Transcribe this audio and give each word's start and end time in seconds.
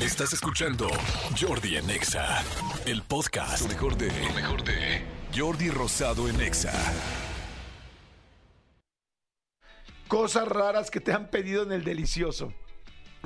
Estás 0.00 0.32
escuchando 0.32 0.88
Jordi 1.38 1.76
en 1.76 1.90
Exa, 1.90 2.42
el 2.86 3.02
podcast. 3.02 3.68
Mejor 3.68 3.98
de, 3.98 4.06
lo 4.06 4.32
mejor 4.32 4.64
de 4.64 5.02
Jordi 5.36 5.68
Rosado 5.68 6.26
en 6.26 6.40
Exa. 6.40 6.72
Cosas 10.08 10.48
raras 10.48 10.90
que 10.90 11.00
te 11.00 11.12
han 11.12 11.28
pedido 11.28 11.64
en 11.64 11.72
el 11.72 11.84
delicioso. 11.84 12.54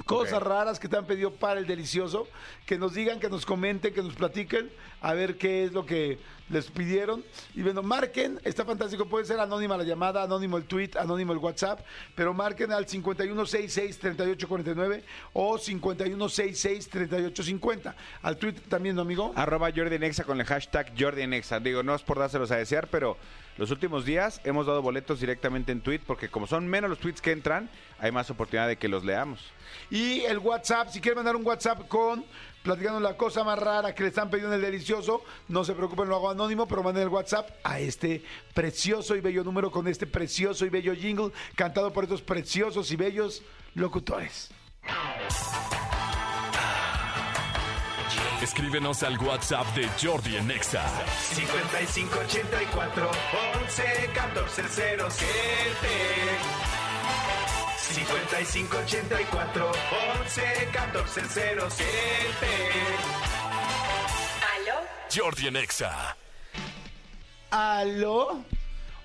Cosas 0.07 0.43
raras 0.43 0.81
que 0.81 0.89
te 0.89 0.97
han 0.97 1.07
pedido 1.07 1.33
para 1.33 1.61
el 1.61 1.67
delicioso. 1.67 2.27
Que 2.67 2.79
nos 2.79 2.95
digan, 2.95 3.21
que 3.21 3.31
nos 3.31 3.47
comenten, 3.47 3.95
que 3.95 4.03
nos 4.03 4.15
platiquen. 4.15 4.71
A 5.01 5.15
ver 5.15 5.39
qué 5.39 5.65
es 5.65 5.73
lo 5.73 5.87
que 5.87 6.19
les 6.49 6.71
pidieron. 6.71 7.25
Y 7.55 7.63
bueno, 7.63 7.83
marquen. 7.83 8.41
Está 8.45 8.65
fantástico. 8.65 9.07
Puede 9.07 9.25
ser 9.25 9.41
anónima 9.41 9.77
la 9.77 9.83
llamada, 9.85 10.25
anónimo 10.25 10.57
el 10.57 10.65
tweet, 10.65 10.91
anónimo 10.99 11.33
el 11.33 11.39
WhatsApp. 11.39 11.81
Pero 12.15 12.33
marquen 12.35 12.73
al 12.73 12.87
5166-3849 12.87 15.03
o 15.33 15.59
5166-3850. 15.59 17.95
Al 18.23 18.37
tweet 18.37 18.55
también, 18.69 18.97
¿no, 18.97 19.03
amigo? 19.03 19.33
Arroba 19.37 19.71
Jordi 19.75 19.97
en 19.97 20.03
Exa 20.03 20.25
con 20.25 20.41
el 20.41 20.47
hashtag 20.47 20.93
Jordi 20.99 21.23
en 21.23 21.35
Exa. 21.35 21.61
Digo, 21.61 21.83
no 21.83 21.95
es 21.95 22.03
por 22.03 22.19
dárselos 22.19 22.51
a 22.51 22.57
desear, 22.57 22.89
pero 22.89 23.19
los 23.57 23.71
últimos 23.71 24.05
días 24.05 24.41
hemos 24.45 24.67
dado 24.67 24.83
boletos 24.83 25.21
directamente 25.21 25.73
en 25.73 25.81
tweet 25.81 26.01
porque 26.07 26.29
como 26.29 26.47
son 26.47 26.67
menos 26.67 26.91
los 26.91 26.99
tweets 26.99 27.21
que 27.21 27.33
entran, 27.33 27.71
hay 27.99 28.11
más 28.11 28.31
oportunidad 28.31 28.69
de 28.69 28.77
que 28.77 28.89
los 28.89 29.05
leamos. 29.05 29.41
Y 29.91 30.21
el 30.23 30.39
WhatsApp, 30.39 30.89
si 30.89 31.01
quieren 31.01 31.17
mandar 31.17 31.37
un 31.37 31.47
WhatsApp 31.47 31.87
con 31.89 32.25
platicando 32.63 32.99
la 32.99 33.17
cosa 33.17 33.45
más 33.45 33.59
rara 33.59 33.95
que 33.95 34.03
le 34.03 34.09
están 34.09 34.31
pidiendo 34.31 34.55
en 34.55 34.65
el 34.65 34.73
delicioso, 34.73 35.23
no 35.49 35.65
se 35.65 35.75
preocupen, 35.75 36.09
lo 36.09 36.17
hago 36.17 36.31
anónimo, 36.31 36.67
pero 36.67 36.83
manden 36.83 37.03
el 37.05 37.11
WhatsApp 37.11 37.51
a 37.63 37.79
este 37.79 38.25
precioso 38.55 39.15
y 39.15 39.21
bello 39.21 39.45
número 39.45 39.71
con 39.71 39.87
este 39.87 40.07
precioso 40.07 40.65
y 40.65 40.71
bello 40.71 40.95
jingle 40.95 41.31
cantado 41.55 41.93
por 41.93 42.05
estos 42.05 42.23
preciosos 42.23 42.91
y 42.91 42.97
bellos 42.97 43.43
locutores. 43.75 44.51
Escríbenos 48.45 49.03
al 49.03 49.17
WhatsApp 49.17 49.67
de 49.75 49.89
Jordi 49.99 50.37
en 50.37 50.51
Exa. 50.51 50.85
5584 51.33 53.11
11 53.63 54.11
14 54.13 54.63
07 54.69 55.29
5584 57.89 59.73
11 60.21 60.69
14 60.73 61.23
07 61.71 61.87
¿Aló? 64.55 64.75
Jordi 65.11 65.47
en 65.47 65.57
Exa. 65.57 66.15
¿Aló? 67.51 68.45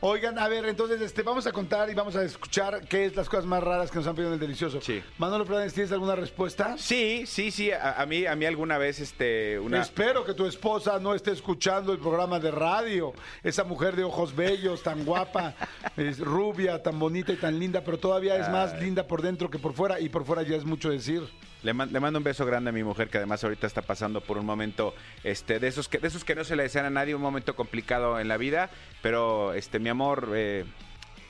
Oigan, 0.02 0.40
a 0.40 0.48
ver, 0.48 0.66
entonces 0.66 1.02
este, 1.02 1.24
vamos 1.24 1.46
a 1.46 1.52
contar 1.52 1.90
y 1.90 1.94
vamos 1.94 2.16
a 2.16 2.24
escuchar 2.24 2.88
qué 2.88 3.04
es 3.06 3.16
las 3.18 3.28
cosas 3.28 3.46
más 3.46 3.62
raras 3.62 3.92
que 3.92 3.98
nos 3.98 4.08
han 4.08 4.16
pedido 4.16 4.30
en 4.30 4.36
el 4.36 4.40
delicioso. 4.40 4.80
Sí. 4.80 5.04
Manolo 5.18 5.44
Planes, 5.46 5.74
¿tienes 5.74 5.92
alguna 5.92 6.16
respuesta? 6.16 6.78
Sí, 6.78 7.26
sí, 7.28 7.52
sí. 7.52 7.70
A, 7.72 8.02
a 8.02 8.06
mí, 8.06 8.26
a 8.26 8.34
mí 8.34 8.46
alguna 8.46 8.78
vez, 8.78 9.02
este, 9.02 9.60
una. 9.60 9.82
Espero 9.82 10.24
que 10.24 10.34
tu 10.34 10.46
esposa 10.46 11.00
no 11.00 11.14
esté 11.16 11.32
escuchando 11.32 11.92
el 11.92 12.00
programa 12.00 12.40
de 12.40 12.50
radio. 12.50 13.12
Esa 13.44 13.66
mujer 13.66 13.98
de 13.98 14.06
ojos 14.06 14.34
bellos, 14.34 14.84
tan 14.84 15.04
guapa, 15.04 15.54
es 15.98 16.20
rubia, 16.20 16.82
tan 16.82 16.98
bonita 16.98 17.34
y 17.34 17.36
tan 17.36 17.60
linda, 17.60 17.82
pero 17.84 17.98
todavía 17.98 18.38
es 18.38 18.48
más 18.50 18.80
linda 18.82 19.06
por 19.06 19.22
dentro 19.22 19.50
que 19.50 19.60
por 19.60 19.74
fuera 19.74 20.00
y 20.00 20.08
por 20.08 20.24
fuera 20.24 20.44
ya 20.44 20.56
es 20.56 20.64
mucho 20.64 20.90
decir. 20.92 21.24
Le, 21.62 21.74
man- 21.74 21.92
le 21.92 22.00
mando 22.00 22.20
un 22.20 22.24
beso 22.24 22.46
grande 22.46 22.70
a 22.70 22.72
mi 22.72 22.86
mujer 22.86 23.10
que 23.10 23.18
además 23.18 23.44
ahorita 23.44 23.68
está 23.68 23.82
pasando 23.82 24.22
por 24.22 24.38
un 24.38 24.46
momento 24.46 24.94
este 25.26 25.60
de 25.60 25.68
esos 25.68 25.90
que 25.90 25.98
de 25.98 26.08
esos 26.08 26.24
que 26.24 26.34
no 26.34 26.46
se 26.46 26.56
le 26.56 26.64
desean 26.64 26.86
a 26.86 26.90
nadie 26.90 27.14
un 27.16 27.22
momento 27.22 27.54
complicado 27.54 28.18
en 28.18 28.30
la 28.30 28.38
vida 28.38 28.70
pero 29.02 29.52
este 29.52 29.78
mi 29.78 29.89
amor 29.90 30.30
eh, 30.36 30.66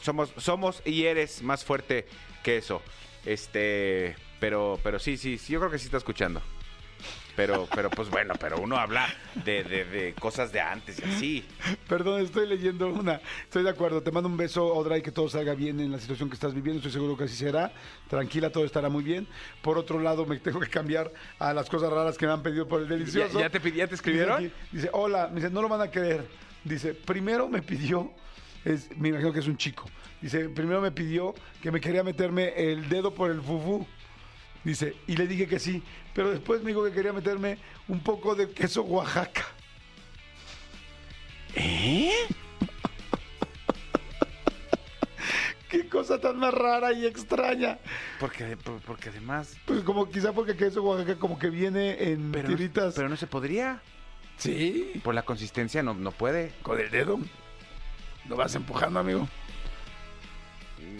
somos 0.01 0.31
somos 0.37 0.81
y 0.85 1.05
eres 1.05 1.41
más 1.43 1.63
fuerte 1.65 2.07
que 2.43 2.57
eso 2.57 2.81
este 3.25 4.15
pero 4.39 4.79
pero 4.83 4.99
sí 4.99 5.17
sí 5.17 5.37
sí 5.37 5.53
yo 5.53 5.59
creo 5.59 5.71
que 5.71 5.77
sí 5.79 5.85
está 5.85 5.97
escuchando 5.97 6.41
pero 7.35 7.67
pero 7.73 7.89
pues 7.89 8.09
bueno 8.09 8.33
pero 8.39 8.59
uno 8.59 8.77
habla 8.77 9.07
de, 9.45 9.63
de, 9.63 9.85
de 9.85 10.13
cosas 10.13 10.51
de 10.51 10.59
antes 10.61 10.99
y 10.99 11.03
así 11.03 11.45
Perdón, 11.87 12.21
estoy 12.21 12.47
leyendo 12.47 12.87
una. 12.87 13.19
Estoy 13.43 13.63
de 13.63 13.69
acuerdo. 13.71 14.03
Te 14.03 14.11
mando 14.11 14.29
un 14.29 14.37
beso, 14.37 14.63
Odra, 14.67 14.97
y 14.97 15.01
que 15.01 15.11
todo 15.11 15.27
salga 15.27 15.55
bien 15.55 15.79
en 15.79 15.91
la 15.91 15.99
situación 15.99 16.29
que 16.29 16.35
estás 16.35 16.53
viviendo. 16.53 16.77
Estoy 16.77 16.91
seguro 16.91 17.17
que 17.17 17.23
así 17.23 17.35
será. 17.35 17.71
Tranquila, 18.07 18.51
todo 18.51 18.63
estará 18.63 18.89
muy 18.89 19.03
bien. 19.03 19.27
Por 19.63 19.77
otro 19.79 19.99
lado, 19.99 20.25
me 20.27 20.37
tengo 20.37 20.59
que 20.59 20.69
cambiar 20.69 21.11
a 21.39 21.51
las 21.53 21.67
cosas 21.67 21.91
raras 21.91 22.15
que 22.17 22.27
me 22.27 22.33
han 22.33 22.43
pedido 22.43 22.67
por 22.67 22.81
el 22.81 22.87
delicioso. 22.87 23.39
¿Ya- 23.39 23.49
ya 23.49 23.59
te 23.59 23.71
ya 23.71 23.87
te 23.87 23.95
escribieron? 23.95 24.43
Dice, 24.43 24.53
aquí, 24.55 24.67
dice, 24.75 24.89
hola, 24.93 25.27
me 25.29 25.35
dice, 25.41 25.49
no 25.49 25.61
lo 25.63 25.67
van 25.69 25.81
a 25.81 25.89
creer. 25.89 26.27
Dice, 26.63 26.93
primero 26.93 27.47
me 27.49 27.61
pidió, 27.63 28.11
es, 28.65 28.89
me 28.97 29.09
imagino 29.09 29.31
que 29.33 29.39
es 29.39 29.47
un 29.47 29.57
chico. 29.57 29.85
Dice, 30.21 30.49
primero 30.49 30.81
me 30.81 30.91
pidió 30.91 31.33
que 31.61 31.71
me 31.71 31.79
quería 31.79 32.03
meterme 32.03 32.53
el 32.71 32.89
dedo 32.89 33.13
por 33.13 33.31
el 33.31 33.41
fufú. 33.41 33.85
Dice, 34.63 34.95
y 35.07 35.15
le 35.15 35.27
dije 35.27 35.47
que 35.47 35.59
sí, 35.59 35.81
pero 36.13 36.31
después 36.31 36.61
me 36.61 36.69
dijo 36.69 36.83
que 36.83 36.91
quería 36.91 37.13
meterme 37.13 37.57
un 37.87 38.01
poco 38.01 38.35
de 38.35 38.49
queso 38.51 38.81
Oaxaca. 38.83 39.45
Qué 45.69 45.87
cosa 45.87 46.19
tan 46.19 46.37
más 46.39 46.53
rara 46.53 46.93
y 46.93 47.05
extraña. 47.05 47.77
porque 48.19 48.57
por- 48.57 48.81
porque 48.81 49.09
además 49.09 49.55
Pues 49.65 49.81
como 49.83 50.09
quizá 50.09 50.33
porque 50.33 50.55
queso 50.55 50.81
Oaxaca 50.83 51.15
como 51.17 51.37
que 51.37 51.49
viene 51.49 52.11
en 52.11 52.31
pero 52.31 52.49
no, 52.49 52.55
tiritas. 52.55 52.95
pero 52.95 53.07
no 53.09 53.15
se 53.15 53.27
podría 53.27 53.81
Sí, 54.37 54.93
por 55.03 55.13
la 55.13 55.23
consistencia 55.23 55.83
no 55.83 55.93
no 55.93 56.11
puede 56.11 56.53
con 56.63 56.79
el 56.79 56.89
dedo. 56.89 57.19
Lo 58.29 58.35
vas 58.35 58.53
empujando, 58.53 58.99
amigo. 58.99 59.27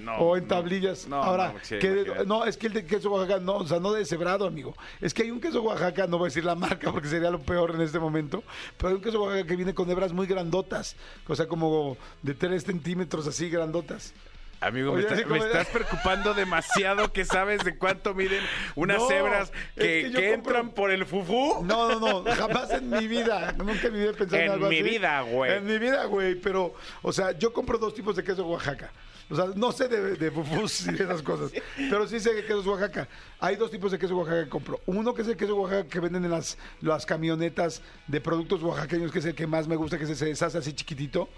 no 0.02 0.18
o 0.18 0.36
en 0.36 0.48
tablillas. 0.48 1.08
no, 1.08 1.18
Ahora, 1.18 1.54
no, 1.54 2.24
no, 2.26 2.46
es 2.46 2.58
que 2.58 2.68
el 2.68 2.74
de 2.74 2.86
queso 2.86 3.12
Oaxaca, 3.12 3.40
no, 3.40 3.58
o 3.58 3.68
sea, 3.68 3.80
no 3.80 3.94
deshebrado, 3.94 4.48
amigo. 4.48 4.76
Es 5.00 5.14
que 5.14 5.24
hay 5.24 5.32
un 5.32 5.40
queso 5.40 5.62
Oaxaca, 5.62 6.08
no 6.08 6.18
voy 6.18 6.26
a 6.26 6.30
decir 6.30 6.44
la 6.44 6.56
marca 6.68 6.92
porque 6.92 7.08
sería 7.08 7.30
lo 7.30 7.40
peor 7.40 7.76
en 7.76 7.82
este 7.82 8.00
momento, 8.00 8.44
pero 8.78 8.90
hay 8.90 8.96
un 8.96 9.02
queso 9.02 9.22
Oaxaca 9.22 9.46
que 9.46 9.56
viene 9.56 9.76
con 9.76 9.90
hebras 9.92 10.12
muy 10.12 10.26
grandotas, 10.26 10.96
o 11.28 11.36
sea, 11.36 11.48
como 11.48 11.98
de 12.24 12.34
3 12.34 12.64
centímetros 12.64 13.28
así 13.28 13.50
grandotas. 13.50 14.14
Amigo, 14.62 14.92
Oye, 14.92 15.08
me, 15.10 15.16
está- 15.16 15.28
me 15.30 15.38
estás 15.40 15.68
preocupando 15.68 16.34
demasiado 16.34 17.14
que 17.14 17.24
sabes 17.24 17.64
de 17.64 17.78
cuánto 17.78 18.14
miden 18.14 18.44
unas 18.76 18.98
No, 18.98 19.10
hebras 19.12 19.54
es 19.78 19.84
que, 19.86 20.12
compro- 20.12 20.34
entran 20.34 20.70
por 20.72 20.92
el 20.92 21.06
fufú. 21.06 21.64
No, 21.64 21.98
no, 22.00 22.22
no, 22.24 22.36
jamás 22.36 22.70
en 22.72 22.90
mi 22.90 23.08
vida, 23.08 23.54
nunca 23.54 23.88
en 23.88 23.94
mi 23.94 24.00
vida 24.00 24.12
en 24.20 24.36
En 24.36 24.52
algo 24.52 24.68
mi 24.70 24.80
así. 24.80 24.84
vida, 24.90 25.22
güey. 25.22 25.54
En 25.54 25.66
mi 25.66 25.78
vida, 25.80 26.06
güey, 26.06 26.36
pero, 26.36 26.74
o 27.02 27.14
sea, 27.14 27.32
yo 27.32 27.54
compro 27.54 27.78
dos 27.78 27.94
tipos 27.94 28.16
de 28.18 28.24
queso 28.24 28.46
Oaxaca. 28.48 28.92
O 29.32 29.36
sea, 29.36 29.46
no 29.56 29.72
sé 29.72 29.88
de, 29.88 30.16
de 30.16 30.32
fufús 30.32 30.88
y 30.88 30.92
de 30.92 31.04
esas 31.04 31.22
cosas, 31.22 31.52
pero 31.90 32.08
sí 32.08 32.20
sé 32.20 32.32
que 32.34 32.42
queso 32.46 32.62
es 32.62 32.66
Oaxaca. 32.66 33.08
Hay 33.40 33.56
dos 33.58 33.70
tipos 33.72 33.92
de 33.92 34.00
queso 34.00 34.18
Oaxaca 34.18 34.44
que 34.44 34.50
compro. 34.50 34.82
Uno 34.88 35.14
que 35.14 35.22
es 35.22 35.28
el 35.28 35.38
queso 35.38 35.56
Oaxaca 35.56 35.88
que 35.88 36.00
venden 36.00 36.26
en 36.26 36.32
las, 36.32 36.58
las 36.82 37.06
camionetas 37.06 37.82
de 38.08 38.20
productos 38.22 38.62
oaxaqueños, 38.64 39.12
que 39.12 39.20
es 39.20 39.26
el 39.26 39.36
que 39.36 39.46
más 39.48 39.68
me 39.68 39.76
gusta, 39.76 39.98
que 40.00 40.08
se 40.08 40.26
deshace 40.26 40.58
así 40.58 40.74
chiquitito 40.74 41.30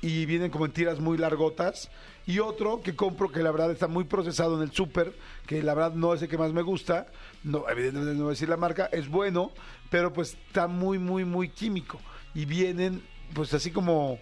y 0.00 0.26
vienen 0.26 0.50
como 0.50 0.66
en 0.66 0.72
tiras 0.72 1.00
muy 1.00 1.18
largotas. 1.18 1.90
Y 2.26 2.38
otro 2.38 2.82
que 2.82 2.94
compro 2.94 3.30
que 3.30 3.42
la 3.42 3.50
verdad 3.50 3.72
está 3.72 3.88
muy 3.88 4.04
procesado 4.04 4.56
en 4.56 4.62
el 4.62 4.72
súper, 4.72 5.12
que 5.46 5.62
la 5.62 5.74
verdad 5.74 5.94
no 5.94 6.14
es 6.14 6.22
el 6.22 6.28
que 6.28 6.38
más 6.38 6.52
me 6.52 6.62
gusta, 6.62 7.08
no, 7.42 7.68
evidentemente 7.68 8.14
no 8.14 8.24
voy 8.24 8.28
a 8.28 8.30
decir 8.30 8.48
la 8.48 8.56
marca, 8.56 8.88
es 8.92 9.08
bueno, 9.08 9.50
pero 9.90 10.12
pues 10.12 10.36
está 10.46 10.68
muy, 10.68 10.98
muy, 10.98 11.24
muy 11.24 11.48
químico. 11.48 11.98
Y 12.34 12.44
vienen 12.44 13.02
pues 13.34 13.52
así 13.54 13.70
como, 13.70 14.18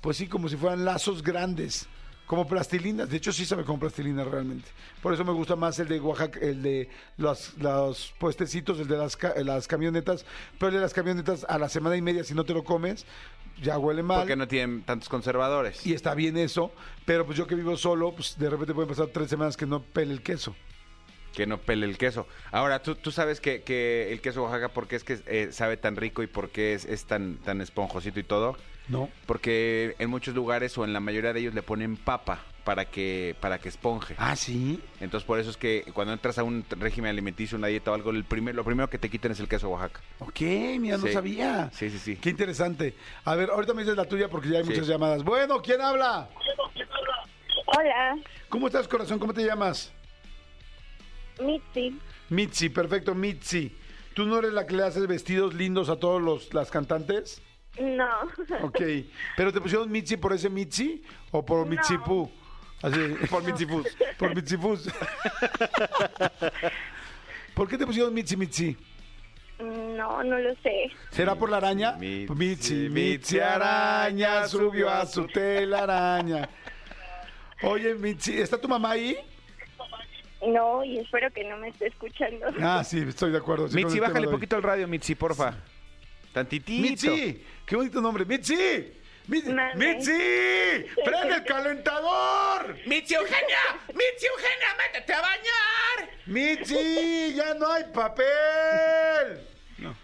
pues 0.00 0.16
sí, 0.16 0.26
como 0.26 0.48
si 0.48 0.56
fueran 0.56 0.84
lazos 0.84 1.22
grandes. 1.22 1.88
Como 2.26 2.46
plastilinas, 2.46 3.08
de 3.08 3.16
hecho 3.16 3.32
sí 3.32 3.46
sabe 3.46 3.64
como 3.64 3.80
plastilina 3.80 4.22
realmente. 4.22 4.68
Por 5.02 5.14
eso 5.14 5.24
me 5.24 5.32
gusta 5.32 5.56
más 5.56 5.78
el 5.78 5.88
de 5.88 5.98
Oaxaca, 5.98 6.38
el 6.40 6.60
de 6.60 6.90
los, 7.16 7.56
los 7.56 8.12
puestecitos, 8.18 8.78
el 8.80 8.86
de 8.86 8.98
las, 8.98 9.16
las 9.42 9.66
camionetas. 9.66 10.26
Pero 10.58 10.68
el 10.68 10.74
de 10.74 10.80
las 10.82 10.92
camionetas 10.92 11.46
a 11.48 11.58
la 11.58 11.70
semana 11.70 11.96
y 11.96 12.02
media, 12.02 12.24
si 12.24 12.34
no 12.34 12.44
te 12.44 12.52
lo 12.52 12.64
comes, 12.64 13.06
ya 13.62 13.78
huele 13.78 14.02
mal. 14.02 14.20
Porque 14.20 14.36
no 14.36 14.48
tienen 14.48 14.82
tantos 14.82 15.08
conservadores. 15.08 15.84
Y 15.86 15.94
está 15.94 16.14
bien 16.14 16.36
eso, 16.36 16.72
pero 17.04 17.26
pues 17.26 17.38
yo 17.38 17.46
que 17.46 17.54
vivo 17.54 17.76
solo, 17.76 18.12
pues 18.12 18.38
de 18.38 18.50
repente 18.50 18.74
pueden 18.74 18.88
pasar 18.88 19.08
tres 19.08 19.28
semanas 19.28 19.56
que 19.56 19.66
no 19.66 19.82
pele 19.82 20.12
el 20.12 20.22
queso. 20.22 20.54
Que 21.34 21.46
no 21.46 21.58
pele 21.58 21.86
el 21.86 21.98
queso. 21.98 22.26
Ahora, 22.50 22.82
tú, 22.82 22.94
tú 22.94 23.10
sabes 23.10 23.40
que, 23.40 23.62
que 23.62 24.12
el 24.12 24.20
queso 24.20 24.42
Oaxaca, 24.42 24.68
¿por 24.68 24.88
qué 24.88 24.96
es 24.96 25.04
que 25.04 25.20
eh, 25.26 25.48
sabe 25.52 25.76
tan 25.76 25.96
rico 25.96 26.22
y 26.22 26.26
por 26.26 26.50
qué 26.50 26.74
es, 26.74 26.84
es 26.84 27.04
tan, 27.04 27.36
tan 27.38 27.60
esponjosito 27.60 28.18
y 28.18 28.24
todo? 28.24 28.56
¿No? 28.88 29.10
Porque 29.26 29.94
en 29.98 30.08
muchos 30.08 30.34
lugares 30.34 30.76
o 30.78 30.84
en 30.84 30.92
la 30.92 31.00
mayoría 31.00 31.32
de 31.32 31.40
ellos 31.40 31.54
le 31.54 31.62
ponen 31.62 31.96
papa 31.96 32.42
para 32.68 32.84
que, 32.84 33.34
para 33.40 33.58
que 33.58 33.70
esponje. 33.70 34.14
Ah, 34.18 34.36
sí. 34.36 34.78
Entonces 35.00 35.26
por 35.26 35.38
eso 35.38 35.48
es 35.48 35.56
que 35.56 35.84
cuando 35.94 36.12
entras 36.12 36.36
a 36.36 36.42
un 36.42 36.66
régimen 36.68 37.08
alimenticio, 37.08 37.56
una 37.56 37.68
dieta 37.68 37.90
o 37.90 37.94
algo, 37.94 38.10
el 38.10 38.24
primer, 38.24 38.54
lo 38.54 38.62
primero 38.62 38.90
que 38.90 38.98
te 38.98 39.08
quiten 39.08 39.32
es 39.32 39.40
el 39.40 39.48
queso 39.48 39.70
Oaxaca. 39.70 40.02
Ok, 40.18 40.40
mira, 40.78 40.98
no 40.98 41.06
Sí. 41.06 41.14
sabía. 41.14 41.70
Sí, 41.72 41.88
sí, 41.88 41.98
sí. 41.98 42.16
Qué 42.16 42.28
interesante. 42.28 42.94
A 43.24 43.34
ver, 43.36 43.48
ahorita 43.48 43.72
me 43.72 43.80
dices 43.84 43.96
la 43.96 44.04
tuya 44.04 44.28
porque 44.28 44.50
ya 44.50 44.58
hay 44.58 44.64
Sí. 44.64 44.68
muchas 44.72 44.86
llamadas. 44.86 45.24
Bueno, 45.24 45.62
¿quién 45.62 45.80
habla? 45.80 46.28
Hola, 47.64 48.18
¿Cómo 48.50 48.66
estás, 48.66 48.86
corazón? 48.86 49.18
¿Cómo 49.18 49.32
te 49.32 49.42
llamas? 49.46 49.90
Mitzi. 51.40 51.98
Mitzi, 52.28 52.68
perfecto, 52.68 53.14
Mitzi. 53.14 53.74
¿Tú 54.12 54.26
no 54.26 54.40
eres 54.40 54.52
la 54.52 54.66
que 54.66 54.76
le 54.76 54.82
haces 54.82 55.06
vestidos 55.06 55.54
lindos 55.54 55.88
a 55.88 55.96
todos 55.96 56.20
los 56.20 56.52
las 56.52 56.70
cantantes? 56.70 57.40
No. 57.80 58.08
Ok. 58.62 58.80
¿Pero 59.38 59.52
te 59.54 59.60
pusieron 59.62 59.90
Mitzi 59.90 60.18
por 60.18 60.34
ese 60.34 60.50
Mitzi 60.50 61.02
o 61.30 61.46
por 61.46 61.66
No. 61.66 61.70
Así, 62.82 62.98
por 63.30 63.44
Mitzi 63.44 63.66
Fus. 63.66 63.86
Por. 64.18 64.32
¿Por 67.54 67.68
qué 67.68 67.78
te 67.78 67.86
pusieron 67.86 68.14
Mitzi 68.14 68.36
Mitzi? 68.36 68.76
No, 69.58 70.22
no 70.22 70.38
lo 70.38 70.54
sé. 70.62 70.92
¿Será 71.10 71.34
por 71.34 71.50
la 71.50 71.56
araña? 71.56 71.92
Mitzi, 71.92 72.88
Mitzi, 72.88 73.40
araña 73.40 74.46
subió 74.46 74.88
a 74.88 75.04
su 75.06 75.26
telaraña. 75.26 76.48
Oye, 77.62 77.94
Mitzi, 77.94 78.40
¿está 78.40 78.60
tu 78.60 78.68
mamá 78.68 78.92
ahí? 78.92 79.16
No, 80.46 80.84
y 80.84 80.98
espero 80.98 81.28
que 81.32 81.42
no 81.42 81.56
me 81.56 81.70
esté 81.70 81.88
escuchando. 81.88 82.46
Ah, 82.60 82.84
sí, 82.84 83.04
estoy 83.08 83.32
de 83.32 83.38
acuerdo. 83.38 83.66
sí, 83.66 83.74
Mitzi, 83.74 83.96
el 83.96 84.02
bájale 84.02 84.28
hoy. 84.28 84.34
poquito 84.34 84.54
al 84.54 84.62
radio, 84.62 84.86
Mitzi, 84.86 85.16
porfa. 85.16 85.56
Tantitito. 86.32 86.80
Mitzi, 86.80 87.42
qué 87.66 87.74
bonito 87.74 88.00
nombre. 88.00 88.24
Mitzi, 88.24 88.92
Mitzi, 89.28 90.86
prende 91.04 91.34
el 91.36 91.44
calentador. 91.44 92.76
Mitzi 92.86 93.14
Eugenia, 93.14 93.58
Mitzi 93.88 94.26
Eugenia, 94.26 94.74
métete 94.78 95.12
a 95.12 95.20
bañar. 95.20 96.08
Mitzi, 96.26 97.34
ya 97.34 97.54
no 97.54 97.70
hay 97.70 97.84
papel. 97.92 99.40
No. 99.76 99.94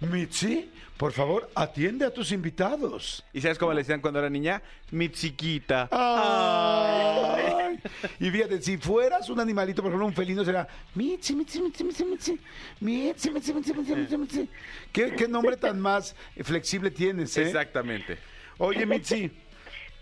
Mitzi, 0.00 0.70
por 0.96 1.12
favor, 1.12 1.50
atiende 1.54 2.06
a 2.06 2.10
tus 2.10 2.32
invitados. 2.32 3.22
¿Y 3.34 3.42
sabes 3.42 3.58
cómo 3.58 3.74
le 3.74 3.80
decían 3.82 4.00
cuando 4.00 4.18
era 4.18 4.30
niña? 4.30 4.62
Mitziquita. 4.90 5.88
Ay. 5.92 7.78
Y 8.18 8.30
fíjate, 8.30 8.62
si 8.62 8.78
fueras 8.78 9.28
un 9.28 9.40
animalito, 9.40 9.82
por 9.82 9.90
ejemplo, 9.90 10.06
un 10.06 10.14
felino, 10.14 10.42
será 10.42 10.66
Mitzi, 10.94 11.34
Mitzi, 11.34 11.60
Mitzi, 11.60 11.84
Mitzi, 11.84 12.04
Mitzi, 12.04 12.40
Mitzi, 12.80 13.30
Mitzi, 13.30 13.52
Mitzi, 13.52 13.74
Mitzi, 13.74 13.94
Mitzi, 13.94 14.16
Mitzi. 14.16 14.48
¿Qué, 14.90 15.14
qué 15.14 15.28
nombre 15.28 15.58
tan 15.58 15.78
más 15.78 16.16
flexible 16.42 16.90
tienes, 16.90 17.36
eh? 17.36 17.42
Exactamente. 17.42 18.29
Oye, 18.60 18.84
Mitzi, 18.84 19.30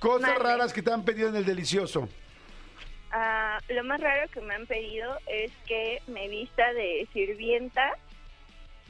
cosas 0.00 0.36
raras 0.36 0.72
que 0.72 0.82
te 0.82 0.92
han 0.92 1.04
pedido 1.04 1.28
en 1.28 1.36
el 1.36 1.44
delicioso. 1.44 2.08
Ah, 3.12 3.60
lo 3.68 3.84
más 3.84 4.00
raro 4.00 4.28
que 4.32 4.40
me 4.40 4.52
han 4.52 4.66
pedido 4.66 5.16
es 5.28 5.52
que 5.64 6.02
me 6.08 6.26
vista 6.26 6.72
de 6.72 7.06
sirvienta 7.12 7.92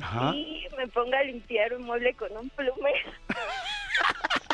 Ajá. 0.01 0.35
y 0.35 0.67
me 0.79 0.89
ponga 0.89 1.19
a 1.19 1.23
limpiar 1.23 1.75
un 1.75 1.83
mueble 1.83 2.15
con 2.15 2.35
un 2.35 2.49
plumero. 2.49 3.13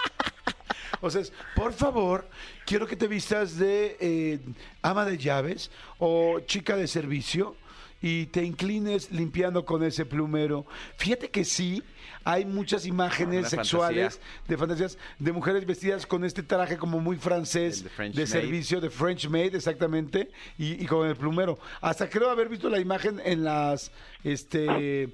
O 1.05 1.11
sea, 1.11 1.21
es, 1.21 1.33
por 1.55 1.73
favor, 1.73 2.29
quiero 2.65 2.87
que 2.87 2.97
te 2.97 3.07
vistas 3.07 3.59
de 3.59 3.97
eh, 4.01 4.39
ama 4.83 5.05
de 5.05 5.19
llaves 5.19 5.71
o 5.99 6.41
chica 6.41 6.77
de 6.77 6.87
servicio 6.89 7.57
y 8.01 8.27
te 8.27 8.43
inclines 8.45 9.11
limpiando 9.11 9.65
con 9.65 9.83
ese 9.83 10.05
plumero. 10.05 10.67
Fíjate 10.97 11.31
que 11.31 11.45
sí, 11.45 11.83
hay 12.25 12.45
muchas 12.45 12.87
imágenes 12.87 13.41
Una 13.41 13.49
sexuales 13.49 14.15
fantasía. 14.15 14.45
de 14.49 14.57
fantasías 14.59 14.99
de 15.19 15.33
mujeres 15.33 15.67
vestidas 15.67 16.07
con 16.07 16.25
este 16.25 16.43
traje 16.43 16.77
como 16.79 17.01
muy 17.01 17.17
francés 17.17 17.85
de 17.85 17.91
maid. 17.99 18.27
servicio, 18.27 18.81
de 18.81 18.91
French 18.91 19.29
maid, 19.29 19.55
exactamente, 19.55 20.31
y, 20.59 20.83
y 20.83 20.87
con 20.87 21.07
el 21.07 21.17
plumero. 21.17 21.59
Hasta 21.81 22.09
creo 22.09 22.31
haber 22.31 22.49
visto 22.49 22.69
la 22.69 22.79
imagen 22.79 23.21
en 23.25 23.45
las, 23.45 23.91
este, 24.23 25.09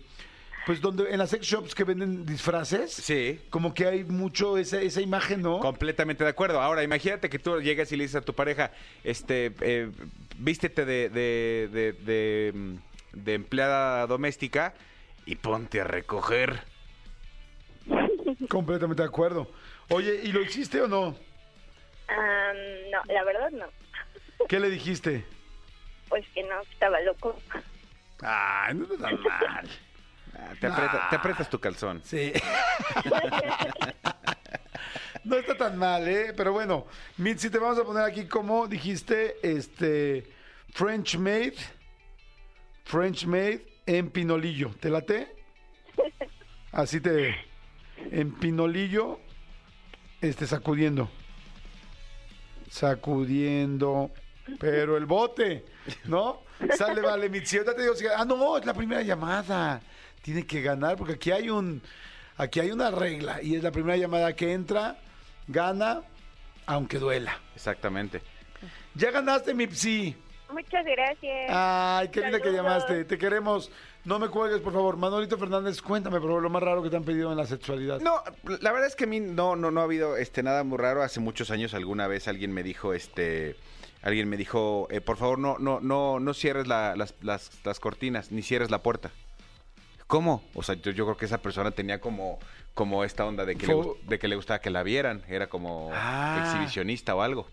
pues 0.67 0.81
donde 0.81 1.11
en 1.11 1.19
las 1.19 1.31
sex 1.31 1.47
shops 1.47 1.75
que 1.75 1.85
venden 1.85 2.27
disfraces. 2.27 2.93
Sí. 2.93 3.41
Como 3.51 3.75
que 3.75 3.87
hay 3.87 4.05
mucho 4.05 4.59
esa, 4.59 4.81
esa 4.81 5.01
imagen, 5.01 5.43
¿no? 5.43 5.61
Completamente 5.61 6.25
de 6.25 6.31
acuerdo. 6.31 6.61
Ahora, 6.61 6.83
imagínate 6.83 7.29
que 7.31 7.39
tú 7.39 7.61
llegas 7.61 7.91
y 7.93 7.97
le 7.97 8.05
dices 8.05 8.17
a 8.17 8.21
tu 8.21 8.35
pareja, 8.35 8.73
este, 9.05 9.53
eh, 9.61 9.91
vístete 10.39 10.85
de, 10.85 11.09
de, 11.09 11.69
de, 11.73 11.93
de, 11.93 12.53
mm, 12.55 12.75
de 13.13 13.35
empleada 13.35 14.07
doméstica 14.07 14.75
y 15.27 15.37
ponte 15.37 15.81
a 15.81 15.85
recoger. 15.85 16.63
Completamente 18.49 19.03
de 19.03 19.09
acuerdo. 19.09 19.51
Oye, 19.89 20.21
¿y 20.23 20.33
lo 20.33 20.41
hiciste 20.43 20.81
o 20.81 20.89
no? 20.89 21.17
Ah, 22.09 22.53
no, 22.91 23.13
la 23.13 23.25
verdad 23.25 23.51
no. 23.51 23.67
¿Qué 24.49 24.59
le 24.59 24.71
dijiste? 24.71 25.25
Pues 26.09 26.25
que 26.35 26.43
no, 26.43 26.61
estaba 26.63 27.01
loco. 27.01 27.37
Ay, 28.23 28.75
no 28.75 28.85
está 28.85 28.97
tan 28.99 29.23
mal. 29.23 29.69
Te, 30.61 30.67
aprieta- 30.67 31.49
tu 31.51 31.59
calzón. 31.59 32.01
Sí. 32.05 32.33
no 35.25 35.37
está 35.37 35.57
tan 35.57 35.77
mal, 35.79 36.07
¿eh? 36.09 36.33
Pero 36.37 36.53
bueno, 36.53 36.87
Mitzi, 37.17 37.51
te 37.51 37.59
vamos 37.59 37.79
a 37.79 37.85
poner 37.85 38.05
aquí 38.05 38.27
como 38.27 38.67
dijiste, 38.67 39.37
este, 39.43 40.31
French 40.73 41.17
Maid, 41.17 41.55
French 42.85 43.27
Maid 43.27 43.61
en 43.87 44.11
pinolillo. 44.11 44.71
¿Te 44.81 44.91
late? 44.91 45.35
Así 46.73 47.01
te, 47.01 47.35
en 48.11 48.33
pinolillo, 48.39 49.21
este, 50.21 50.47
sacudiendo. 50.47 51.11
Sacudiendo. 52.71 54.11
Pero 54.59 54.97
el 54.97 55.07
bote, 55.07 55.65
¿no? 56.05 56.43
Sale, 56.77 57.01
vale, 57.01 57.29
Mitzi. 57.29 57.57
Ahorita 57.59 57.75
te 57.75 57.83
digo, 57.83 57.95
ah, 58.17 58.25
no, 58.25 58.59
es 58.59 58.65
la 58.67 58.75
primera 58.75 59.03
llamada. 59.03 59.81
Tiene 60.23 60.47
que 60.47 60.61
ganar 60.63 60.97
porque 60.97 61.15
aquí 61.15 61.31
hay 61.31 61.51
un, 61.51 61.83
aquí 62.37 62.61
hay 62.61 62.71
una 62.73 62.91
regla 62.91 63.43
y 63.43 63.55
es 63.57 63.63
la 63.63 63.71
primera 63.73 63.97
llamada 63.97 64.35
que 64.35 64.53
entra, 64.53 64.99
gana, 65.49 66.03
aunque 66.67 66.99
duela. 66.99 67.39
Exactamente. 67.55 68.23
Ya 68.95 69.11
ganaste, 69.11 69.55
Mipsi. 69.55 70.15
Muchas 70.53 70.85
gracias. 70.85 71.47
Ay, 71.49 72.09
qué 72.09 72.21
linda 72.23 72.41
que 72.41 72.53
llamaste. 72.53 73.05
Te 73.05 73.17
queremos. 73.17 73.71
No 74.05 74.19
me 74.19 74.29
cuelgues, 74.29 74.61
por 74.61 74.73
favor. 74.73 74.97
Manolito 74.97 75.39
Fernández, 75.39 75.81
cuéntame, 75.81 76.19
por 76.19 76.29
favor, 76.29 76.43
lo 76.43 76.51
más 76.51 76.63
raro 76.63 76.83
que 76.83 76.91
te 76.91 76.97
han 76.97 77.05
pedido 77.05 77.31
en 77.31 77.37
la 77.39 77.47
sexualidad. 77.47 78.01
No, 78.01 78.23
la 78.61 78.73
verdad 78.73 78.89
es 78.89 78.97
que 78.97 79.05
a 79.05 79.07
mí 79.07 79.21
no, 79.21 79.55
no, 79.57 79.71
no 79.71 79.81
ha 79.81 79.85
habido 79.85 80.17
este 80.17 80.43
nada 80.43 80.65
muy 80.65 80.77
raro. 80.79 81.03
Hace 81.03 81.21
muchos 81.21 81.51
años 81.51 81.73
alguna 81.75 82.09
vez 82.09 82.27
alguien 82.27 82.53
me 82.53 82.63
dijo, 82.65 82.95
este, 82.95 83.57
alguien 84.03 84.29
me 84.29 84.37
dijo, 84.37 84.89
eh, 84.91 85.01
por 85.01 85.19
favor 85.19 85.39
no, 85.39 85.57
no, 85.59 85.79
no, 85.81 86.19
no 86.19 86.35
cierres 86.35 86.67
la- 86.67 86.97
las, 86.97 87.15
las, 87.21 87.51
las 87.65 87.79
cortinas, 87.79 88.33
ni 88.33 88.43
cierres 88.43 88.71
la 88.73 88.83
puerta. 88.83 89.13
¿Cómo? 90.11 90.43
O 90.55 90.63
sea, 90.65 90.75
yo, 90.75 90.91
yo 90.91 91.05
creo 91.07 91.17
que 91.17 91.25
esa 91.27 91.39
persona 91.39 91.71
tenía 91.71 92.01
como, 92.01 92.41
como 92.75 93.05
esta 93.05 93.25
onda 93.25 93.45
de 93.45 93.55
que, 93.55 93.69
le, 93.69 93.75
gust- 93.75 94.01
de 94.03 94.19
que 94.19 94.27
le 94.27 94.35
gustaba 94.35 94.59
que 94.61 94.69
la 94.71 94.83
vieran. 94.83 95.23
Era 95.29 95.47
como 95.49 95.91
Ah. 95.95 96.41
exhibicionista 96.43 97.15
o 97.15 97.23
algo. 97.23 97.47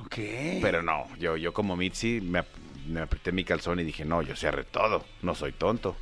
Ok. 0.00 0.14
Pero 0.62 0.82
no, 0.82 1.08
yo, 1.16 1.36
yo 1.36 1.52
como 1.52 1.76
Mitzi 1.76 2.20
me, 2.20 2.38
ap- 2.38 2.56
me 2.86 3.00
apreté 3.00 3.32
mi 3.32 3.42
calzón 3.44 3.80
y 3.80 3.84
dije, 3.84 4.04
no, 4.04 4.22
yo 4.22 4.36
cierre 4.36 4.62
todo, 4.62 5.04
no 5.22 5.34
soy 5.34 5.50
tonto. 5.52 5.96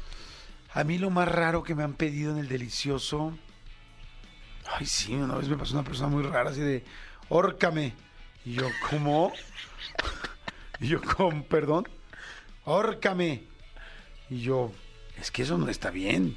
A 0.75 0.85
mí 0.85 0.99
lo 0.99 1.09
más 1.09 1.27
raro 1.27 1.62
que 1.62 1.75
me 1.75 1.83
han 1.83 1.94
pedido 1.94 2.31
en 2.33 2.38
el 2.38 2.49
delicioso. 2.49 3.33
Ay, 4.79 4.85
sí, 4.85 5.15
una 5.15 5.35
vez 5.37 5.49
me 5.49 5.56
pasó 5.56 5.73
una 5.75 5.83
persona 5.83 6.09
muy 6.11 6.23
rara 6.23 6.50
así 6.50 6.61
de, 6.61 6.85
órcame. 7.31 7.94
Y 8.44 8.53
yo, 8.53 8.67
¿cómo? 8.91 9.33
Y 10.79 10.88
yo, 10.88 11.00
con 11.03 11.43
perdón, 11.43 11.88
órcame. 12.65 13.43
Y 14.31 14.41
yo, 14.43 14.73
es 15.21 15.31
que 15.31 15.43
eso 15.43 15.59
no 15.59 15.69
está 15.69 15.91
bien. 15.91 16.37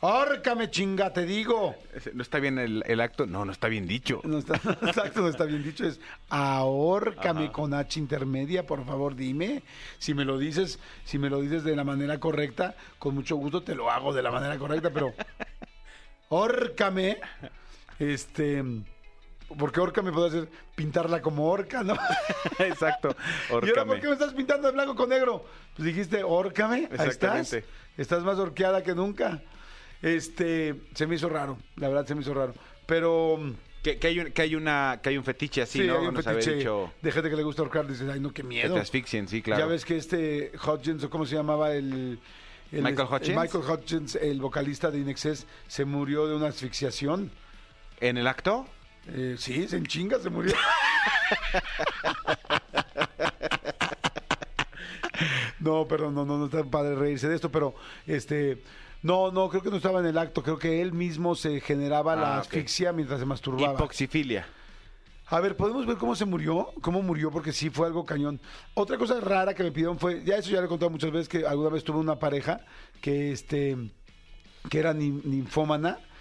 Órcame, 0.00 0.70
chinga, 0.70 1.12
te 1.12 1.24
digo. 1.24 1.74
¿No 2.12 2.22
está 2.22 2.38
bien 2.38 2.58
el, 2.58 2.84
el 2.86 3.00
acto? 3.00 3.26
No, 3.26 3.44
no 3.44 3.52
está 3.52 3.68
bien 3.68 3.86
dicho. 3.86 4.20
No 4.24 4.38
está, 4.38 4.54
exacto, 4.54 5.22
no 5.22 5.28
está 5.28 5.44
bien 5.44 5.62
dicho. 5.62 5.86
Es 5.86 6.00
ahórcame 6.28 7.44
Ajá. 7.44 7.52
con 7.52 7.72
H 7.74 7.98
intermedia, 7.98 8.66
por 8.66 8.84
favor, 8.84 9.16
dime. 9.16 9.62
Si 9.98 10.12
me 10.12 10.24
lo 10.24 10.38
dices, 10.38 10.78
si 11.04 11.18
me 11.18 11.30
lo 11.30 11.40
dices 11.40 11.64
de 11.64 11.74
la 11.74 11.84
manera 11.84 12.20
correcta, 12.20 12.76
con 12.98 13.14
mucho 13.14 13.36
gusto 13.36 13.62
te 13.62 13.74
lo 13.74 13.90
hago 13.90 14.12
de 14.12 14.22
la 14.22 14.30
manera 14.30 14.58
correcta, 14.58 14.90
pero 14.90 15.14
órcame, 16.28 17.18
este, 17.98 18.62
porque 19.58 19.80
órcame 19.80 20.12
puede 20.12 20.30
ser 20.30 20.48
pintarla 20.74 21.20
como 21.22 21.48
orca, 21.50 21.82
¿no? 21.82 21.94
Exacto. 22.58 23.14
¿Y 23.50 23.68
ahora 23.68 23.84
por 23.84 24.00
qué 24.00 24.06
me 24.08 24.12
estás 24.14 24.32
pintando 24.34 24.66
de 24.68 24.72
blanco 24.74 24.94
con 24.96 25.08
negro? 25.08 25.44
Pues 25.76 25.86
dijiste, 25.86 26.22
órcame, 26.24 26.88
ahí 26.98 27.08
estás. 27.08 27.56
Estás 27.96 28.22
más 28.24 28.38
orqueada 28.38 28.82
que 28.82 28.94
nunca. 28.94 29.40
Este, 30.02 30.74
se 30.94 31.06
me 31.06 31.14
hizo 31.14 31.28
raro, 31.28 31.58
la 31.76 31.88
verdad 31.88 32.06
se 32.06 32.14
me 32.14 32.20
hizo 32.20 32.34
raro. 32.34 32.54
Pero 32.86 33.38
Que, 33.82 33.98
que 33.98 34.08
hay 34.08 34.20
un, 34.20 34.32
que 34.32 34.42
hay 34.42 34.54
una 34.54 35.00
que 35.02 35.08
hay 35.10 35.16
un 35.18 35.24
fetiche 35.24 35.62
así, 35.62 35.80
sí, 35.80 35.86
¿no? 35.86 35.98
hay 36.00 36.06
un 36.08 36.22
fetiche 36.22 36.56
dicho 36.56 36.92
de 37.00 37.12
gente 37.12 37.30
que 37.30 37.36
le 37.36 37.42
gusta 37.44 37.62
ahorcar, 37.62 37.86
dices, 37.86 38.08
ay 38.12 38.20
no, 38.20 38.28
qué 38.30 38.42
que 38.42 38.48
miedo. 38.48 38.74
te 38.74 38.80
asfixien, 38.80 39.26
sí, 39.28 39.42
claro. 39.42 39.60
Ya 39.62 39.66
ves 39.66 39.84
que 39.84 39.96
este 39.96 40.52
Hutchins, 40.66 41.04
o 41.04 41.10
cómo 41.10 41.24
se 41.24 41.36
llamaba 41.36 41.72
el... 41.72 42.18
el- 42.72 42.82
¿Michael 42.82 43.08
el 43.08 43.14
Hutchins? 43.14 43.38
Michael 43.38 43.64
Hutchins, 43.70 44.14
el 44.16 44.40
vocalista 44.40 44.90
de 44.90 44.98
Inexcess, 44.98 45.46
se 45.68 45.84
murió 45.84 46.26
de 46.26 46.34
una 46.34 46.48
asfixiación. 46.48 47.30
¿En 48.00 48.18
el 48.18 48.26
acto? 48.26 48.66
Eh, 49.08 49.36
sí, 49.38 49.66
se 49.68 49.76
en 49.76 49.86
chinga 49.86 50.18
se 50.18 50.30
murió. 50.30 50.54
no, 55.60 55.86
perdón, 55.86 56.14
no, 56.14 56.24
no, 56.24 56.38
no 56.38 56.46
está 56.46 56.64
padre 56.64 56.94
reírse 56.96 57.28
de 57.28 57.34
esto, 57.34 57.50
pero 57.50 57.74
este, 58.06 58.62
no, 59.02 59.30
no, 59.30 59.48
creo 59.48 59.62
que 59.62 59.70
no 59.70 59.76
estaba 59.76 60.00
en 60.00 60.06
el 60.06 60.18
acto, 60.18 60.42
creo 60.42 60.58
que 60.58 60.82
él 60.82 60.92
mismo 60.92 61.34
se 61.34 61.60
generaba 61.60 62.16
la 62.16 62.36
Ah, 62.36 62.38
ok. 62.38 62.44
asfixia 62.46 62.92
mientras 62.92 63.20
se 63.20 63.26
masturbaba. 63.26 63.74
Hipoxifilia. 63.74 64.46
A 65.28 65.40
ver, 65.40 65.56
¿podemos 65.56 65.86
ver 65.86 65.96
cómo 65.96 66.14
se 66.14 66.24
murió? 66.24 66.72
¿Cómo 66.82 67.02
murió? 67.02 67.32
Porque 67.32 67.52
sí 67.52 67.68
fue 67.68 67.88
algo 67.88 68.04
cañón. 68.04 68.40
Otra 68.74 68.96
cosa 68.96 69.18
rara 69.20 69.54
que 69.54 69.64
me 69.64 69.72
pidieron 69.72 69.98
fue, 69.98 70.22
ya 70.24 70.36
eso 70.36 70.50
ya 70.50 70.60
le 70.60 70.66
he 70.66 70.68
contado 70.68 70.90
muchas 70.90 71.10
veces, 71.10 71.28
que 71.28 71.44
alguna 71.44 71.70
vez 71.70 71.82
tuve 71.82 71.98
una 71.98 72.18
pareja 72.18 72.60
que 73.00 73.32
este 73.32 73.76
que 74.70 74.78
era 74.80 74.94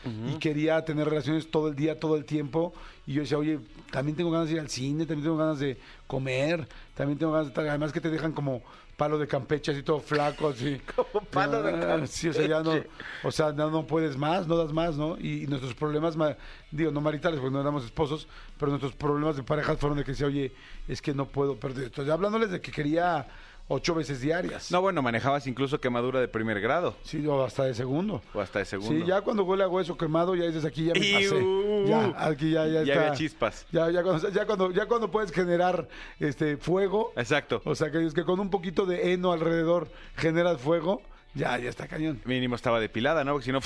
y 0.05 0.37
quería 0.39 0.83
tener 0.85 1.07
relaciones 1.09 1.49
todo 1.49 1.67
el 1.69 1.75
día, 1.75 1.99
todo 1.99 2.15
el 2.15 2.25
tiempo. 2.25 2.73
Y 3.07 3.13
yo 3.13 3.21
decía, 3.21 3.37
oye, 3.37 3.59
también 3.91 4.15
tengo 4.15 4.31
ganas 4.31 4.47
de 4.47 4.55
ir 4.55 4.59
al 4.59 4.69
cine, 4.69 5.05
también 5.05 5.23
tengo 5.23 5.37
ganas 5.37 5.59
de 5.59 5.77
comer, 6.07 6.67
también 6.95 7.17
tengo 7.19 7.31
ganas 7.31 7.47
de 7.47 7.49
estar, 7.51 7.67
además 7.67 7.91
que 7.91 8.01
te 8.01 8.09
dejan 8.09 8.31
como 8.31 8.61
palo 8.97 9.17
de 9.19 9.27
Campeche, 9.27 9.71
así 9.73 9.83
todo 9.83 9.99
flaco, 9.99 10.47
así. 10.47 10.79
Como 10.95 11.25
palo 11.25 11.61
de 11.61 11.73
Ah, 11.73 12.07
Sí, 12.07 12.29
o 12.29 12.33
sea, 12.33 12.47
ya 12.47 12.59
no, 12.63 12.71
Campeche. 12.71 12.89
o 13.25 13.31
sea, 13.31 13.51
no 13.51 13.85
puedes 13.85 14.15
más, 14.15 14.47
no 14.47 14.55
das 14.55 14.71
más, 14.71 14.95
¿no? 14.95 15.17
Y, 15.19 15.47
nuestros 15.47 15.73
problemas, 15.73 16.15
ma- 16.15 16.37
digo, 16.71 16.91
no 16.91 17.01
maritales, 17.01 17.41
porque 17.41 17.53
no 17.53 17.59
éramos 17.59 17.83
esposos, 17.83 18.25
pero 18.57 18.69
nuestros 18.69 18.93
problemas 18.93 19.35
de 19.35 19.43
pareja 19.43 19.75
fueron 19.75 19.97
de 19.97 20.05
que 20.05 20.11
decía, 20.11 20.27
oye, 20.27 20.53
es 20.87 21.01
que 21.01 21.13
no 21.13 21.25
puedo 21.27 21.59
perder. 21.59 21.85
Entonces, 21.85 22.09
hablándoles 22.13 22.51
de 22.51 22.61
que 22.61 22.71
quería 22.71 23.27
ocho 23.67 23.95
veces 23.95 24.21
diarias. 24.21 24.71
No, 24.71 24.81
bueno, 24.81 25.01
manejabas 25.01 25.47
incluso 25.47 25.79
quemadura 25.81 26.19
de 26.19 26.27
primer 26.27 26.61
grado 26.61 26.95
Sí, 27.03 27.25
o 27.25 27.43
hasta 27.43 27.63
de 27.63 27.73
segundo. 27.73 28.21
o 28.33 28.39
hasta 28.41 28.59
de 28.59 28.65
segundo. 28.65 28.93
Sí, 28.93 29.03
ya 29.07 29.21
cuando 29.21 29.43
huele 29.43 29.63
a 29.63 29.67
hueso 29.67 29.97
quemado, 29.97 30.35
ya 30.35 30.45
dices 30.45 30.65
aquí 30.65 30.85
ya 30.85 30.93
me 30.93 30.99
pasé. 30.99 31.87
Ya, 31.87 32.27
aquí 32.27 32.51
ya, 32.51 32.65
ya 32.67 32.83
Ya 32.83 32.93
está. 32.93 32.99
había 33.07 33.13
chispas. 33.13 33.65
Ya, 33.71 33.89
ya, 33.89 34.03
cuando, 34.03 34.29
ya, 34.29 34.45
cuando, 34.45 34.71
ya 34.71 34.85
cuando 34.85 35.09
puedes 35.11 35.31
generar 35.31 35.87
este 36.19 36.57
fuego, 36.57 37.11
Exacto. 37.15 37.61
o 37.65 37.73
sea, 37.75 37.89
que 37.91 38.05
es 38.05 38.13
que 38.13 38.23
con 38.23 38.39
un 38.39 38.49
poquito 38.49 38.85
de 38.85 39.13
heno 39.13 39.31
alrededor 39.31 39.89
generas 40.15 40.61
fuego, 40.61 41.01
ya, 41.33 41.57
ya 41.57 41.69
está 41.69 41.87
cañón. 41.87 42.21
Mínimo 42.25 42.55
estaba 42.55 42.79
depilada, 42.79 43.23
¿no? 43.23 43.33
Porque 43.33 43.45
si 43.45 43.51
no, 43.51 43.59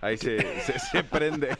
ahí 0.00 0.16
se, 0.18 0.38
se, 0.62 0.78
se 0.78 1.02
prende. 1.02 1.56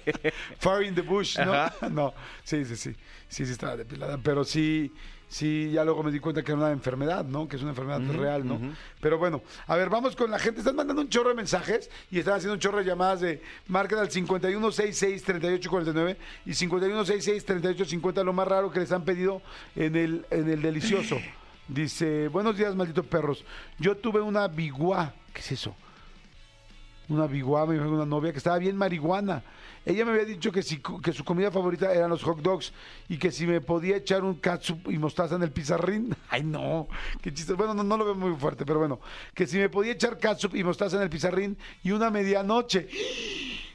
Fire 0.58 0.86
in 0.86 0.94
the 0.94 1.00
bush, 1.02 1.38
¿no? 1.38 1.52
Ajá. 1.54 1.88
No, 1.90 2.12
sí, 2.44 2.64
sí, 2.64 2.76
sí. 2.76 2.94
Sí, 3.28 3.44
sí 3.44 3.52
estaba 3.52 3.76
depilada. 3.76 4.18
Pero 4.22 4.44
sí, 4.44 4.92
sí, 5.28 5.70
ya 5.72 5.84
luego 5.84 6.02
me 6.02 6.10
di 6.10 6.18
cuenta 6.20 6.42
que 6.42 6.52
era 6.52 6.60
una 6.60 6.72
enfermedad, 6.72 7.24
¿no? 7.24 7.48
Que 7.48 7.56
es 7.56 7.62
una 7.62 7.72
enfermedad 7.72 8.00
real, 8.12 8.46
¿no? 8.46 8.58
Pero 9.00 9.18
bueno, 9.18 9.42
a 9.66 9.76
ver, 9.76 9.90
vamos 9.90 10.16
con 10.16 10.30
la 10.30 10.38
gente. 10.38 10.60
Están 10.60 10.76
mandando 10.76 11.02
un 11.02 11.08
chorro 11.08 11.30
de 11.30 11.34
mensajes 11.34 11.90
y 12.10 12.18
están 12.18 12.34
haciendo 12.34 12.54
un 12.54 12.60
chorro 12.60 12.78
de 12.78 12.84
llamadas 12.84 13.20
de 13.20 13.42
marca 13.68 14.00
al 14.00 14.10
5166-3849 14.10 16.16
y 16.46 16.50
5166-3850, 16.50 18.24
lo 18.24 18.32
más 18.32 18.48
raro 18.48 18.70
que 18.70 18.80
les 18.80 18.92
han 18.92 19.04
pedido 19.04 19.42
en 19.74 19.96
el, 19.96 20.24
en 20.30 20.48
el 20.48 20.62
delicioso. 20.62 21.18
Dice, 21.68 22.28
buenos 22.28 22.56
días, 22.56 22.76
malditos 22.76 23.06
perros. 23.06 23.44
Yo 23.78 23.96
tuve 23.96 24.20
una 24.20 24.46
biguá. 24.46 25.14
¿Qué 25.32 25.40
es 25.40 25.50
eso? 25.52 25.74
una 27.08 27.26
biguá, 27.26 27.66
me 27.66 27.74
dijo 27.74 27.88
una 27.88 28.06
novia 28.06 28.32
que 28.32 28.38
estaba 28.38 28.58
bien 28.58 28.76
marihuana. 28.76 29.42
Ella 29.86 30.04
me 30.04 30.10
había 30.12 30.24
dicho 30.24 30.52
que, 30.52 30.62
si, 30.62 30.82
que 31.02 31.12
su 31.12 31.24
comida 31.24 31.50
favorita 31.50 31.92
eran 31.94 32.10
los 32.10 32.22
hot 32.22 32.40
dogs 32.40 32.72
y 33.08 33.16
que 33.16 33.30
si 33.30 33.46
me 33.46 33.60
podía 33.60 33.96
echar 33.96 34.24
un 34.24 34.34
catsup 34.34 34.90
y 34.90 34.98
mostaza 34.98 35.36
en 35.36 35.42
el 35.44 35.52
pizarrín. 35.52 36.14
Ay, 36.28 36.42
no, 36.42 36.88
qué 37.22 37.32
chiste. 37.32 37.54
Bueno, 37.54 37.72
no, 37.72 37.84
no 37.84 37.96
lo 37.96 38.04
veo 38.04 38.14
muy 38.16 38.38
fuerte, 38.38 38.66
pero 38.66 38.80
bueno. 38.80 39.00
Que 39.32 39.46
si 39.46 39.56
me 39.56 39.68
podía 39.68 39.92
echar 39.92 40.18
catsup 40.18 40.56
y 40.56 40.64
mostaza 40.64 40.96
en 40.96 41.02
el 41.02 41.08
pizarrín 41.08 41.56
y 41.82 41.92
una 41.92 42.10
medianoche. 42.10 42.88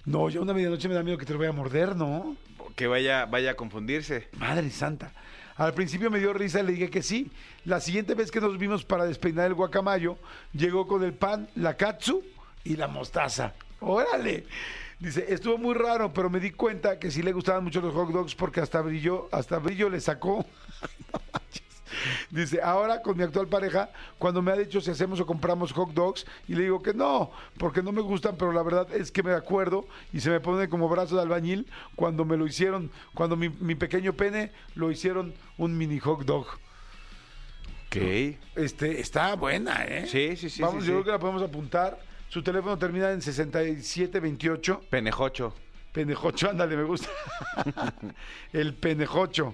No, 0.06 0.30
ya 0.30 0.42
una 0.42 0.54
medianoche 0.54 0.88
me 0.88 0.96
da 0.96 1.02
miedo 1.02 1.18
que 1.18 1.26
te 1.26 1.34
lo 1.34 1.40
vaya 1.40 1.52
a 1.52 1.54
morder, 1.54 1.96
¿no? 1.96 2.36
que 2.76 2.88
vaya, 2.88 3.26
vaya 3.26 3.52
a 3.52 3.54
confundirse. 3.56 4.28
Madre 4.38 4.70
santa. 4.70 5.12
Al 5.58 5.74
principio 5.74 6.10
me 6.10 6.20
dio 6.20 6.34
risa 6.34 6.62
y 6.62 6.64
le 6.64 6.72
dije 6.74 6.90
que 6.90 7.04
sí. 7.04 7.32
La 7.66 7.80
siguiente 7.80 8.16
vez 8.16 8.32
que 8.32 8.42
nos 8.42 8.58
vimos 8.58 8.84
para 8.84 9.06
despeinar 9.06 9.48
el 9.48 9.54
guacamayo, 9.54 10.18
llegó 10.54 10.88
con 10.88 11.04
el 11.04 11.14
pan, 11.14 11.48
la 11.56 11.78
katsu 11.78 12.24
y 12.64 12.76
la 12.76 12.88
mostaza. 12.88 13.54
¡Órale! 13.80 14.46
Dice, 15.02 15.26
estuvo 15.34 15.58
muy 15.58 15.74
raro, 15.74 16.14
pero 16.14 16.30
me 16.30 16.40
di 16.40 16.52
cuenta 16.52 17.00
que 17.00 17.10
sí 17.10 17.24
le 17.24 17.34
gustaban 17.34 17.64
mucho 17.64 17.82
los 17.82 17.92
hot 17.92 18.10
dogs 18.12 18.36
porque 18.36 18.62
hasta 18.62 18.82
brillo, 18.82 19.30
hasta 19.32 19.58
brillo 19.58 19.90
le 19.90 20.00
sacó. 20.00 20.46
Dice, 22.30 22.62
ahora 22.62 23.02
con 23.02 23.18
mi 23.18 23.24
actual 23.24 23.48
pareja, 23.48 23.90
cuando 24.20 24.44
me 24.44 24.52
ha 24.52 24.56
dicho 24.56 24.80
si 24.80 24.92
hacemos 24.92 25.20
o 25.20 25.26
compramos 25.26 25.74
hot 25.74 25.92
dogs, 25.94 26.28
y 26.48 26.54
le 26.54 26.64
digo 26.64 26.84
que 26.84 26.94
no, 26.94 27.32
porque 27.58 27.82
no 27.82 27.92
me 27.92 28.02
gustan, 28.02 28.36
pero 28.38 28.52
la 28.52 28.62
verdad 28.62 28.94
es 28.94 29.12
que 29.12 29.24
me 29.24 29.34
acuerdo 29.34 29.88
y 30.14 30.20
se 30.20 30.30
me 30.30 30.40
pone 30.40 30.70
como 30.70 30.88
brazo 30.88 31.16
de 31.16 31.24
albañil 31.24 31.66
cuando 31.96 32.24
me 32.24 32.38
lo 32.38 32.46
hicieron, 32.46 32.92
cuando 33.16 33.36
mi, 33.36 33.50
mi 33.50 33.74
pequeño 33.74 34.14
pene 34.14 34.52
lo 34.76 34.92
hicieron 34.92 35.34
un 35.58 35.80
mini 35.80 35.98
hot 35.98 36.26
dog. 36.26 36.46
Ok. 37.88 37.98
Este, 38.56 39.02
está 39.02 39.36
buena, 39.36 39.84
¿eh? 39.84 40.06
Sí, 40.06 40.38
sí, 40.38 40.52
sí, 40.52 40.62
Vamos, 40.62 40.84
sí, 40.84 40.90
yo 40.90 40.98
sí. 40.98 41.02
creo 41.02 41.04
que 41.06 41.12
la 41.12 41.20
podemos 41.20 41.42
apuntar. 41.42 42.11
Su 42.32 42.42
teléfono 42.42 42.78
termina 42.78 43.12
en 43.12 43.22
6728. 43.22 44.84
Penejocho. 44.90 45.54
Penejocho, 45.92 46.50
ándale, 46.50 46.78
me 46.78 46.84
gusta. 46.84 47.10
El 48.54 48.74
penejocho. 48.74 49.54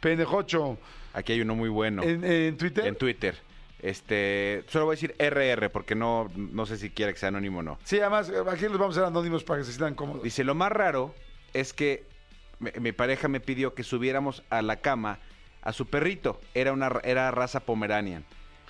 Penejocho. 0.00 0.78
Aquí 1.12 1.32
hay 1.34 1.40
uno 1.42 1.54
muy 1.54 1.68
bueno. 1.68 2.02
En, 2.02 2.24
en 2.24 2.56
Twitter. 2.56 2.86
En 2.88 2.96
Twitter. 2.96 3.36
Este, 3.80 4.64
solo 4.68 4.86
voy 4.86 4.94
a 4.94 4.96
decir 4.96 5.14
RR 5.20 5.70
porque 5.70 5.94
no, 5.94 6.28
no 6.34 6.66
sé 6.66 6.76
si 6.76 6.90
quiere 6.90 7.12
que 7.12 7.20
sea 7.20 7.28
anónimo 7.28 7.60
o 7.60 7.62
no. 7.62 7.78
Sí, 7.84 8.00
además, 8.00 8.32
aquí 8.50 8.64
los 8.64 8.78
vamos 8.78 8.96
a 8.96 9.00
hacer 9.02 9.04
anónimos 9.04 9.44
para 9.44 9.60
que 9.60 9.64
se 9.66 9.70
sientan 9.72 9.94
cómodos. 9.94 10.24
Dice, 10.24 10.42
lo 10.42 10.56
más 10.56 10.72
raro 10.72 11.14
es 11.54 11.72
que 11.72 12.04
mi, 12.58 12.72
mi 12.80 12.90
pareja 12.90 13.28
me 13.28 13.38
pidió 13.38 13.74
que 13.74 13.84
subiéramos 13.84 14.42
a 14.50 14.60
la 14.62 14.76
cama 14.80 15.20
a 15.62 15.72
su 15.72 15.86
perrito. 15.86 16.40
Era 16.54 16.72
una 16.72 16.88
ra- 16.88 17.00
era 17.04 17.30
raza 17.30 17.60
pomeranian. 17.60 18.24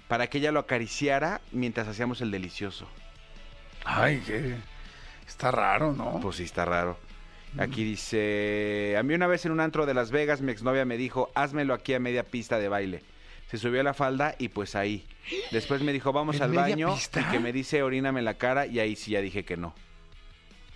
Para 0.09 0.27
que 0.27 0.37
ella 0.37 0.53
lo 0.53 0.61
acariciara 0.61 1.41
mientras 1.53 1.89
hacíamos 1.89 2.21
el 2.21 2.31
delicioso. 2.31 2.87
Ay, 3.85 4.19
que 4.21 4.55
está 5.27 5.51
raro, 5.51 5.93
¿no? 5.93 6.19
Pues 6.21 6.37
sí, 6.37 6.45
está 6.45 6.65
raro. 6.65 6.99
Aquí 7.59 7.83
dice, 7.83 8.95
a 8.99 9.03
mí 9.03 9.15
una 9.15 9.27
vez 9.27 9.47
en 9.47 9.53
un 9.53 9.61
antro 9.61 9.87
de 9.87 9.95
Las 9.95 10.11
Vegas 10.11 10.43
mi 10.43 10.53
exnovia 10.53 10.85
me 10.85 10.97
dijo, 10.99 11.31
házmelo 11.35 11.73
aquí 11.73 11.95
a 11.95 11.99
media 12.01 12.23
pista 12.23 12.59
de 12.59 12.69
baile. 12.69 13.03
Se 13.51 13.57
subió 13.57 13.81
a 13.81 13.85
la 13.85 13.95
falda 13.95 14.35
y 14.39 14.49
pues 14.49 14.75
ahí. 14.77 15.07
Después 15.51 15.81
me 15.81 15.93
dijo, 15.95 16.13
vamos 16.13 16.37
¿En 16.37 16.43
al 16.43 16.53
baño 16.53 16.95
pista? 16.95 17.21
y 17.23 17.25
que 17.25 17.41
me 17.41 17.53
dice, 17.55 17.83
oríname 17.83 18.21
la 18.21 18.35
cara 18.35 18.67
y 18.67 18.79
ahí 18.81 18.95
sí 18.97 19.13
ya 19.13 19.23
dije 19.23 19.45
que 19.47 19.57
no. 19.57 19.75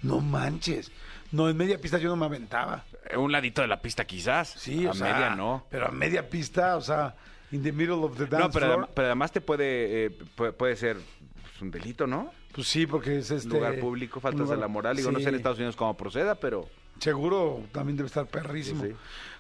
No 0.02 0.21
manches. 0.21 0.90
No, 1.30 1.49
en 1.50 1.56
media 1.59 1.78
pista 1.78 1.99
yo 1.99 2.09
no 2.09 2.16
me 2.16 2.25
aventaba. 2.25 2.85
Eh, 3.11 3.16
Un 3.18 3.30
ladito 3.30 3.61
de 3.61 3.68
la 3.68 3.80
pista 3.82 4.06
quizás. 4.06 4.49
Sí, 4.49 4.87
a 4.87 4.90
o 4.90 4.94
sea, 4.94 5.12
media 5.12 5.30
no. 5.37 5.66
Pero 5.71 5.88
a 5.88 5.90
media 5.90 6.28
pista, 6.30 6.76
o 6.76 6.80
sea, 6.80 7.14
in 7.52 7.62
the 7.62 7.73
middle 7.73 7.97
of 7.97 8.16
the 8.16 8.25
dance 8.26 8.47
No, 8.47 8.50
pero, 8.50 8.66
floor. 8.66 8.80
adem- 8.87 8.88
pero 8.94 9.06
además 9.09 9.32
te 9.32 9.40
puede, 9.42 10.06
eh, 10.06 10.11
puede, 10.35 10.52
puede 10.52 10.76
ser 10.76 10.97
pues, 11.42 11.61
un 11.61 11.71
delito, 11.71 12.06
¿no? 12.06 12.32
Pues 12.54 12.68
sí, 12.68 12.87
porque 12.87 13.18
es 13.18 13.30
este... 13.30 13.49
lugar 13.49 13.78
público, 13.78 14.21
faltas 14.21 14.40
lugar- 14.42 14.56
de 14.56 14.61
la 14.61 14.68
moral. 14.68 14.97
Digo, 14.97 15.11
no 15.11 15.18
sé 15.18 15.25
en 15.26 15.30
Sí. 15.30 15.37
Estados 15.37 15.59
Unidos 15.59 15.76
cómo 15.76 15.97
proceda, 15.97 16.35
pero... 16.35 16.68
Seguro 16.99 17.62
también 17.73 17.97
debe 17.97 18.06
estar 18.06 18.26
perrísimo. 18.26 18.85
Sí. 18.85 18.92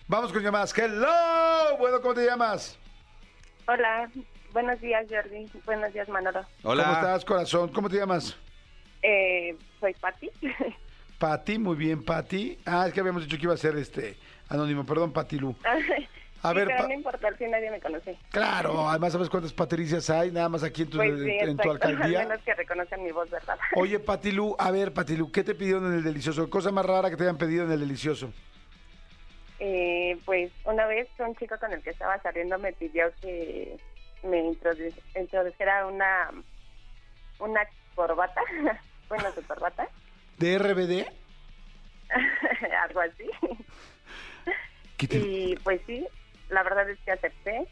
Vamos 0.08 0.32
con 0.32 0.42
llamadas. 0.42 0.76
Hello. 0.76 1.76
Bueno, 1.78 2.00
¿cómo 2.00 2.14
te 2.14 2.24
llamas? 2.24 2.78
Hola, 3.68 4.10
buenos 4.52 4.80
días 4.80 5.06
Jordi, 5.08 5.46
buenos 5.64 5.92
días 5.92 6.08
Manolo. 6.08 6.44
Hola. 6.64 6.82
¿Cómo 6.82 6.94
estás, 6.96 7.24
corazón? 7.24 7.68
¿Cómo 7.72 7.88
te 7.88 7.96
llamas? 7.98 8.36
Eh, 9.02 9.56
soy 9.78 9.94
Patti. 9.94 10.30
Pati, 11.18 11.58
muy 11.58 11.76
bien, 11.76 12.02
Pati. 12.02 12.58
Ah, 12.66 12.86
es 12.88 12.92
que 12.92 12.98
habíamos 13.00 13.22
dicho 13.24 13.36
que 13.36 13.44
iba 13.44 13.54
a 13.54 13.58
ser 13.58 13.76
este 13.76 14.16
anónimo, 14.48 14.84
perdón, 14.84 15.12
Pati 15.12 15.38
Lu. 15.38 15.54
A 16.44 16.50
Sí, 16.50 16.56
ver, 16.56 16.66
pero 16.68 16.88
no 16.88 16.94
importa, 16.94 17.30
fin 17.36 17.50
nadie 17.52 17.70
me 17.70 17.80
conoce. 17.80 18.16
Claro, 18.30 18.88
además 18.88 19.12
sabes 19.12 19.28
cuántas 19.30 19.52
patricias 19.52 20.10
hay, 20.10 20.32
nada 20.32 20.48
más 20.48 20.64
aquí 20.64 20.82
en 20.82 20.90
tu, 20.90 20.96
Pues 20.96 21.20
sí, 21.20 21.36
en 21.40 21.56
tu 21.56 21.70
exacto, 21.70 21.70
al 21.88 21.92
alcaldía. 21.94 22.18
menos 22.26 22.42
que 22.42 22.54
reconozcan 22.54 23.02
mi 23.04 23.12
voz, 23.12 23.30
¿verdad? 23.30 23.56
Oye, 23.76 24.00
Patilú, 24.00 24.56
a 24.58 24.70
ver, 24.72 24.92
Patilú, 24.92 25.30
¿qué 25.30 25.44
te 25.44 25.54
pidieron 25.54 25.86
en 25.86 25.98
el 25.98 26.02
delicioso? 26.04 26.50
Cosa 26.50 26.72
más 26.72 26.84
rara 26.84 27.10
que 27.10 27.16
te 27.16 27.22
hayan 27.22 27.38
pedido 27.38 27.64
en 27.64 27.70
el 27.70 27.78
delicioso. 27.80 28.32
Eh, 29.60 30.18
pues 30.24 30.50
una 30.64 30.86
vez 30.86 31.08
un 31.20 31.36
chico 31.36 31.56
con 31.60 31.72
el 31.72 31.80
que 31.82 31.90
estaba 31.90 32.20
saliendo 32.22 32.58
me 32.58 32.72
pidió 32.72 33.12
que 33.20 33.76
me 34.24 34.42
introdu- 34.42 34.92
introdujera 35.14 35.86
una 35.86 36.30
una 37.38 37.60
corbata, 37.94 38.40
bueno, 39.08 39.32
su 39.34 39.42
corbata, 39.46 39.86
¿De 40.38 40.58
RBD? 40.58 41.06
algo 42.88 43.00
así. 43.00 43.30
¿Qué 44.96 45.06
te- 45.08 45.18
Y 45.18 45.56
pues 45.62 45.80
sí, 45.86 46.06
la 46.52 46.62
verdad 46.62 46.88
es 46.88 46.98
que 47.00 47.12
acepté, 47.12 47.66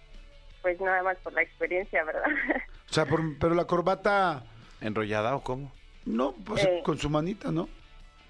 pues 0.62 0.80
nada 0.80 1.02
más 1.02 1.16
por 1.18 1.32
la 1.32 1.42
experiencia, 1.42 2.02
¿verdad? 2.04 2.24
O 2.90 2.92
sea, 2.92 3.06
por- 3.06 3.38
pero 3.38 3.54
la 3.54 3.66
corbata, 3.66 4.42
¿Enrollada 4.80 5.36
o 5.36 5.42
cómo? 5.42 5.72
no, 6.06 6.32
pues 6.44 6.64
Eh. 6.64 6.80
con 6.84 6.98
su 6.98 7.08
manita, 7.08 7.52
¿no? 7.52 7.68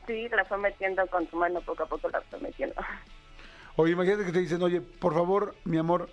Sí, 0.06 0.28
la 0.28 0.44
fue 0.44 0.58
metiendo 0.58 1.06
con 1.06 1.28
su 1.30 1.36
mano, 1.36 1.60
poco 1.62 1.84
a 1.84 1.86
poco 1.86 2.08
la 2.10 2.20
fue 2.22 2.40
metiendo. 2.40 2.74
Oye, 3.76 3.92
imagínate 3.92 4.26
que 4.26 4.32
te 4.32 4.40
dicen, 4.40 4.62
oye, 4.62 4.80
por 4.82 5.14
favor, 5.14 5.54
mi 5.64 5.78
amor, 5.78 6.10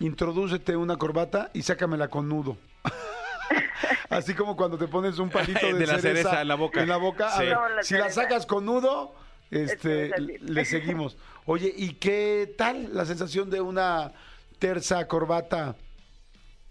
introdúcete 0.00 0.76
una 0.76 0.96
corbata 0.98 1.50
y 1.54 1.62
sácamela 1.62 2.08
con 2.08 2.28
nudo. 2.28 2.58
Así 4.10 4.34
como 4.34 4.56
cuando 4.56 4.76
te 4.78 4.86
pones 4.88 5.18
un 5.18 5.30
palito 5.30 5.66
de, 5.66 5.74
De 5.74 5.86
la 5.86 5.98
cereza 5.98 6.42
en 6.42 6.48
la 6.48 6.54
boca. 6.56 6.82
En 6.82 6.88
la 6.88 6.96
boca. 6.96 7.28
A 7.28 7.38
Sí. 7.38 7.44
ver, 7.46 7.54
No, 7.54 7.68
la 7.68 7.82
si 7.82 7.94
la 7.94 8.10
sacas 8.10 8.44
con 8.46 8.64
nudo, 8.66 9.14
este, 9.50 10.06
Es 10.08 10.42
le 10.42 10.64
seguimos. 10.64 11.16
Oye, 11.46 11.72
¿y 11.76 11.94
qué 11.94 12.54
tal 12.56 12.94
la 12.94 13.04
sensación 13.04 13.50
de 13.50 13.60
una 13.60 14.12
terza 14.58 15.06
corbata 15.08 15.76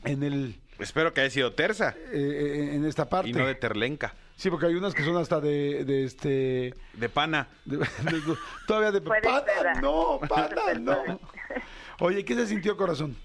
en 0.05 0.23
el 0.23 0.59
Espero 0.79 1.13
que 1.13 1.21
haya 1.21 1.29
sido 1.29 1.53
terza 1.53 1.95
eh, 2.11 2.71
en 2.73 2.85
esta 2.85 3.07
parte? 3.07 3.29
y 3.29 3.33
no 3.33 3.45
de 3.45 3.55
terlenca. 3.55 4.15
Sí, 4.35 4.49
porque 4.49 4.65
hay 4.65 4.73
unas 4.75 4.95
que 4.95 5.03
son 5.03 5.15
hasta 5.17 5.39
de, 5.39 5.85
de 5.85 6.03
este 6.05 6.73
De 6.93 7.07
pana. 7.09 7.47
de- 7.65 7.77
de- 7.77 8.37
todavía 8.67 8.91
de 8.91 8.99
pana, 8.99 9.43
ser. 9.45 9.81
no, 9.81 10.19
pana, 10.27 10.73
no. 10.79 11.19
Oye, 11.99 12.25
¿qué 12.25 12.33
se 12.33 12.47
sintió 12.47 12.75
corazón? 12.75 13.15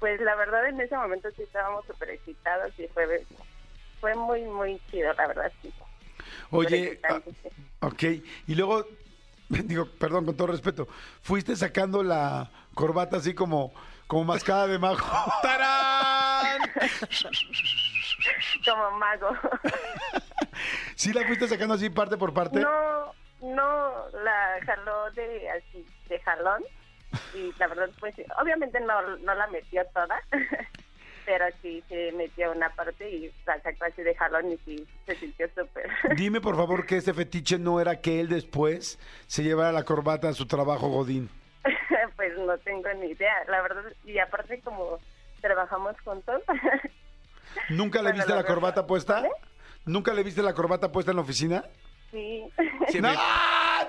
Pues 0.00 0.18
la 0.22 0.34
verdad 0.36 0.66
en 0.68 0.80
ese 0.80 0.96
momento 0.96 1.28
sí 1.36 1.42
estábamos 1.42 1.84
súper 1.86 2.10
excitados 2.10 2.72
y 2.78 2.86
fue, 2.88 3.24
fue 4.00 4.14
muy, 4.14 4.42
muy 4.44 4.80
chido, 4.90 5.12
la 5.12 5.26
verdad, 5.26 5.52
sí. 5.60 5.70
Oye, 6.50 7.00
ah, 7.08 7.20
ok, 7.80 8.02
y 8.46 8.54
luego, 8.54 8.86
digo, 9.48 9.86
perdón, 9.98 10.24
con 10.26 10.36
todo 10.36 10.48
respeto, 10.48 10.88
fuiste 11.22 11.56
sacando 11.56 12.02
la 12.02 12.50
corbata 12.74 13.18
así 13.18 13.34
como, 13.34 13.72
como 14.06 14.24
mascada 14.24 14.66
de 14.66 14.78
majo. 14.78 15.06
¡Tarán! 15.42 16.60
Como 18.64 18.90
mago. 18.92 19.30
¿Sí 20.94 21.12
la 21.12 21.26
fuiste 21.26 21.48
sacando 21.48 21.74
así 21.74 21.90
parte 21.90 22.16
por 22.16 22.32
parte? 22.32 22.60
No, 22.60 23.14
no, 23.42 24.08
la 24.24 24.58
jaló 24.64 25.10
de 25.12 25.50
así, 25.50 25.84
de 26.08 26.18
jalón. 26.20 26.62
Y 27.34 27.52
la 27.58 27.68
verdad, 27.68 27.90
pues, 28.00 28.14
obviamente 28.40 28.80
no, 28.80 29.00
no 29.18 29.34
la 29.34 29.46
metió 29.48 29.84
toda. 29.94 30.20
Pero 31.28 31.44
sí 31.60 31.84
se 31.90 32.10
metió 32.12 32.52
una 32.52 32.70
parte 32.70 33.06
y 33.10 33.30
la 33.46 33.60
sacó 33.60 33.84
así 33.84 34.00
de 34.02 34.14
jalón 34.14 34.50
y 34.50 34.56
sí 34.64 34.86
se 35.04 35.14
sintió 35.16 35.46
súper. 35.48 35.86
Dime 36.16 36.40
por 36.40 36.56
favor 36.56 36.86
que 36.86 36.96
ese 36.96 37.12
fetiche 37.12 37.58
no 37.58 37.82
era 37.82 38.00
que 38.00 38.18
él 38.20 38.30
después 38.30 38.98
se 39.26 39.42
llevara 39.42 39.70
la 39.72 39.84
corbata 39.84 40.30
a 40.30 40.32
su 40.32 40.46
trabajo 40.46 40.88
Godín. 40.88 41.28
pues 42.16 42.32
no 42.38 42.56
tengo 42.58 42.88
ni 42.94 43.08
idea, 43.08 43.34
la 43.46 43.60
verdad. 43.60 43.82
Y 44.06 44.18
aparte, 44.18 44.58
como 44.62 44.98
trabajamos 45.42 46.00
juntos. 46.02 46.40
¿Nunca 47.68 47.98
le 47.98 48.04
Bueno, 48.04 48.16
viste 48.16 48.30
la 48.30 48.36
verdad- 48.36 48.54
corbata 48.54 48.86
puesta? 48.86 49.14
¿Vale? 49.16 49.28
¿Nunca 49.84 50.14
le 50.14 50.22
viste 50.22 50.42
la 50.42 50.54
corbata 50.54 50.90
puesta 50.90 51.10
en 51.12 51.16
la 51.18 51.22
oficina? 51.22 51.62
sí. 52.10 52.42
Sí, 52.88 53.02
¡No! 53.02 53.10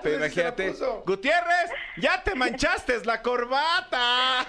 Pero 0.04 0.20
la 0.20 0.26
imagínate. 0.26 0.74
Gutiérrez, 1.06 1.72
ya 1.98 2.22
te 2.22 2.36
manchaste 2.36 3.04
la 3.06 3.22
corbata. 3.22 4.46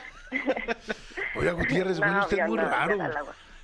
Oiga, 1.35 1.53
Gutiérrez, 1.53 1.99
No, 1.99 2.07
bueno, 2.07 2.21
usted 2.23 2.39
es 2.39 2.49
muy 2.49 2.57
no, 2.57 2.69
raro. 2.69 2.99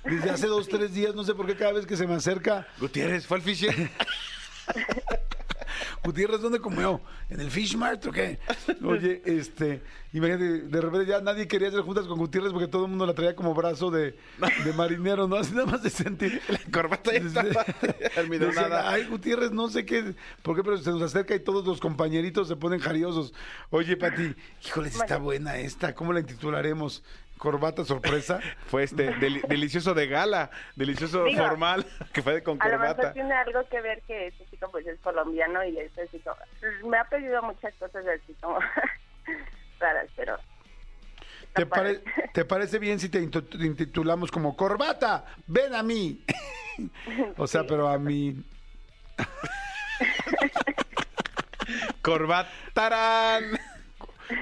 Desde 0.03 0.29
hace 0.29 0.47
dos, 0.47 0.67
tres 0.67 0.93
días, 0.93 1.13
no 1.13 1.23
sé 1.23 1.33
por 1.33 1.45
qué 1.45 1.55
cada 1.55 1.73
vez 1.73 1.85
que 1.85 1.97
se 1.97 2.07
me 2.07 2.15
acerca. 2.15 2.65
Gutiérrez, 2.79 3.25
¿fue 3.25 3.37
al 3.37 3.43
fisher? 3.43 3.75
Gutiérrez, 6.03 6.39
¿dónde 6.39 6.59
comió? 6.59 7.01
¿En 7.29 7.41
el 7.41 7.51
Fish 7.51 7.75
Mart 7.75 8.05
o 8.05 8.11
qué? 8.11 8.39
Oye, 8.83 9.21
este, 9.25 9.81
imagínate, 10.13 10.61
de 10.61 10.81
repente 10.81 11.05
ya 11.05 11.19
nadie 11.19 11.47
quería 11.47 11.67
hacer 11.67 11.81
juntas 11.81 12.05
con 12.05 12.17
Gutiérrez 12.17 12.53
porque 12.53 12.67
todo 12.67 12.85
el 12.85 12.89
mundo 12.89 13.05
la 13.05 13.13
traía 13.13 13.35
como 13.35 13.53
brazo 13.53 13.91
de, 13.91 14.17
de 14.63 14.73
marinero, 14.73 15.27
¿no? 15.27 15.35
Así 15.35 15.53
nada 15.53 15.65
más 15.65 15.83
de 15.83 15.89
sentir. 15.89 16.41
La 16.47 16.59
corbata 16.71 17.11
ya 17.11 17.19
estaba 17.19 17.65
Decían. 18.29 18.71
Ay, 18.71 19.05
Gutiérrez, 19.05 19.51
no 19.51 19.67
sé 19.69 19.85
qué, 19.85 20.15
por 20.43 20.55
qué, 20.55 20.63
pero 20.63 20.77
se 20.77 20.89
nos 20.91 21.01
acerca 21.01 21.35
y 21.35 21.39
todos 21.39 21.65
los 21.65 21.79
compañeritos 21.81 22.47
se 22.47 22.55
ponen 22.55 22.79
jariosos. 22.79 23.33
Oye, 23.69 23.97
Pati, 23.97 24.33
híjoles, 24.65 24.95
está 24.95 25.17
buena 25.17 25.57
esta, 25.57 25.93
¿cómo 25.93 26.13
la 26.13 26.21
intitularemos? 26.21 27.03
¿Corbata 27.37 27.85
sorpresa? 27.85 28.39
Fue 28.67 28.83
este 28.83 29.11
deli- 29.17 29.41
delicioso 29.47 29.93
de 29.93 30.07
gala, 30.07 30.49
delicioso 30.75 31.23
Digo, 31.23 31.43
formal, 31.47 31.85
que 32.13 32.21
fue 32.23 32.41
con 32.43 32.61
A 32.61 32.67
lo 32.67 32.79
mejor 32.79 32.95
corbata. 32.95 33.13
tiene 33.13 33.33
algo 33.33 33.67
que 33.69 33.81
ver 33.81 34.01
que 34.03 34.27
este 34.27 34.45
chico 34.49 34.69
pues 34.71 34.85
es 34.87 34.99
colombiano 35.01 35.63
y 35.63 35.77
es 35.77 35.91
así 35.97 36.19
como... 36.19 36.35
Me 36.89 36.97
ha 36.97 37.03
pedido 37.05 37.41
muchas 37.43 37.73
cosas 37.75 38.03
así 38.07 38.33
como 38.41 38.59
raras, 39.79 40.07
pero... 40.15 40.37
¿Te, 41.53 41.65
pare- 41.65 42.01
¿Te 42.33 42.45
parece 42.45 42.79
bien 42.79 42.99
si 42.99 43.09
te 43.09 43.19
intitulamos 43.19 44.31
como 44.31 44.55
Corbata? 44.55 45.25
Ven 45.47 45.73
a 45.75 45.83
mí. 45.83 46.23
o 47.37 47.47
sea, 47.47 47.61
Sí. 47.61 47.67
pero 47.69 47.87
a 47.87 47.97
mí. 47.97 48.35
Corbatarán. 52.01 53.43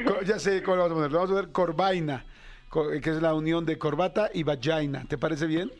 Co- 0.06 0.22
Ya 0.22 0.40
sé 0.40 0.62
cómo 0.64 0.78
lo 0.78 0.84
vamos 0.84 0.92
a 0.92 0.96
poner. 0.96 1.12
Lo 1.12 1.18
vamos 1.20 1.32
a 1.32 1.36
poner 1.36 1.52
Corvaina, 1.52 2.20
co- 2.20 2.26
que 2.72 3.10
es 3.10 3.22
la 3.22 3.34
unión 3.34 3.66
de 3.66 3.78
corbata 3.78 4.30
y 4.34 4.44
vagina. 4.44 5.06
¿Te 5.08 5.18
parece 5.18 5.46
bien? 5.46 5.72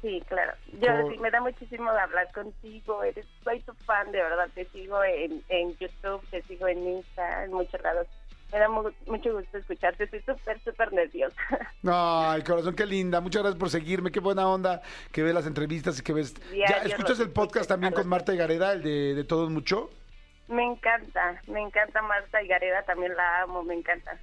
Sí, 0.00 0.20
claro. 0.28 0.52
Yo 0.80 0.88
sí, 1.10 1.18
me 1.18 1.30
da 1.30 1.40
muchísimo 1.40 1.92
de 1.92 2.00
hablar 2.00 2.32
contigo. 2.32 3.04
Eres, 3.04 3.26
soy 3.44 3.60
tu 3.60 3.72
fan, 3.86 4.10
de 4.10 4.18
verdad. 4.22 4.48
Te 4.54 4.64
sigo 4.66 5.02
en, 5.04 5.42
en 5.48 5.76
YouTube, 5.78 6.20
te 6.30 6.42
sigo 6.42 6.66
en 6.66 6.86
Insta, 6.96 7.44
en 7.44 7.52
muchos 7.52 7.80
lados. 7.82 8.06
Me 8.52 8.58
da 8.58 8.68
mu- 8.68 8.90
mucho 9.06 9.32
gusto 9.32 9.58
escucharte. 9.58 10.04
Estoy 10.04 10.20
súper, 10.22 10.60
súper 10.62 10.92
nerviosa. 10.92 11.36
Ay, 11.84 12.42
corazón, 12.42 12.74
qué 12.74 12.84
linda. 12.84 13.20
Muchas 13.20 13.42
gracias 13.42 13.58
por 13.60 13.70
seguirme. 13.70 14.10
Qué 14.10 14.20
buena 14.20 14.48
onda 14.48 14.82
que 15.12 15.22
ves 15.22 15.32
las 15.34 15.46
entrevistas 15.46 15.98
y 15.98 16.02
que 16.02 16.12
ves. 16.12 16.34
¿Ya 16.52 16.78
escuchas 16.78 17.20
el 17.20 17.30
podcast 17.30 17.68
también 17.68 17.92
con 17.92 18.08
Marta 18.08 18.34
y 18.34 18.36
Gareda, 18.38 18.72
el 18.72 18.82
de, 18.82 19.14
de 19.14 19.24
Todos 19.24 19.50
Mucho? 19.50 19.88
Me 20.52 20.64
encanta, 20.64 21.40
me 21.46 21.60
encanta 21.60 22.02
Marta 22.02 22.42
y 22.42 22.46
Gareda. 22.46 22.82
También 22.84 23.14
la 23.16 23.42
amo, 23.42 23.62
me 23.62 23.74
encanta. 23.74 24.18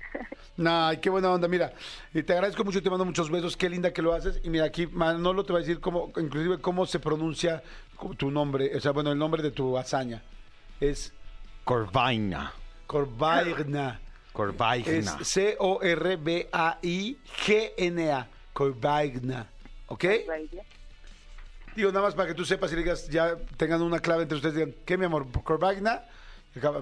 Ay, 0.65 0.97
qué 0.97 1.09
buena 1.09 1.31
onda. 1.31 1.47
Mira, 1.47 1.73
y 2.13 2.23
te 2.23 2.33
agradezco 2.33 2.63
mucho, 2.63 2.81
te 2.81 2.89
mando 2.89 3.05
muchos 3.05 3.29
besos. 3.29 3.57
Qué 3.57 3.69
linda 3.69 3.91
que 3.91 4.01
lo 4.01 4.13
haces. 4.13 4.39
Y 4.43 4.49
mira, 4.49 4.65
aquí 4.65 4.87
Manolo 4.87 5.43
te 5.43 5.53
va 5.53 5.59
a 5.59 5.61
decir 5.61 5.79
cómo, 5.79 6.11
inclusive 6.17 6.59
cómo 6.61 6.85
se 6.85 6.99
pronuncia 6.99 7.63
tu 8.17 8.31
nombre, 8.31 8.75
o 8.75 8.79
sea, 8.79 8.91
bueno, 8.91 9.11
el 9.11 9.17
nombre 9.17 9.43
de 9.43 9.51
tu 9.51 9.77
hazaña. 9.77 10.23
Es 10.79 11.13
Corvaina. 11.63 12.53
Corvaigna. 12.87 13.99
Es 13.99 14.33
Corvaina. 14.33 15.23
C-O-R-B-A-I-G-N-A. 15.23 15.77
Corvaigna. 18.53 19.47
¿Ok? 19.87 20.05
Digo, 21.75 21.91
nada 21.91 22.05
más 22.05 22.15
para 22.15 22.29
que 22.29 22.33
tú 22.33 22.45
sepas 22.45 22.71
y 22.71 22.75
le 22.75 22.81
digas, 22.81 23.09
ya 23.09 23.35
tengan 23.57 23.81
una 23.81 23.99
clave 23.99 24.23
entre 24.23 24.37
ustedes, 24.37 24.55
digan, 24.55 24.73
¿qué 24.85 24.97
mi 24.97 25.05
amor? 25.05 25.27
¿Corvaigna? 25.43 26.03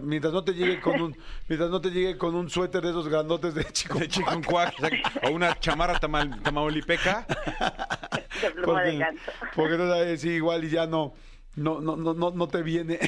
Mientras 0.02 0.32
no 0.34 0.44
te 0.44 0.54
llegue 0.54 0.80
con 0.80 1.00
un, 1.02 1.18
mientras 1.48 1.70
no 1.70 1.82
te 1.82 1.90
llegue 1.90 2.18
con 2.18 2.34
un 2.36 2.50
suéter 2.50 2.82
de 2.82 2.90
esos 2.92 3.08
grandotes 3.10 3.54
de 3.54 3.66
chico. 3.66 4.00
De 4.00 4.08
cuac, 4.46 4.74
o 4.78 4.88
sea, 4.88 4.90
o 5.24 5.32
una 5.32 5.60
chamarra 5.60 6.00
tamal- 6.00 6.42
tamaulipeca. 6.42 7.26
De 8.42 8.52
pluma 8.52 8.82
de 8.84 8.92
Porque, 8.92 8.98
ganso. 8.98 9.32
porque 9.56 9.78
no 9.78 9.90
sabes, 9.90 10.22
sí, 10.22 10.30
igual 10.30 10.64
y 10.64 10.70
ya 10.70 10.86
no, 10.88 11.14
no, 11.56 11.82
no, 11.82 11.96
no, 11.98 12.14
no, 12.14 12.32
no 12.32 12.48
te 12.48 12.62
viene. 12.64 13.00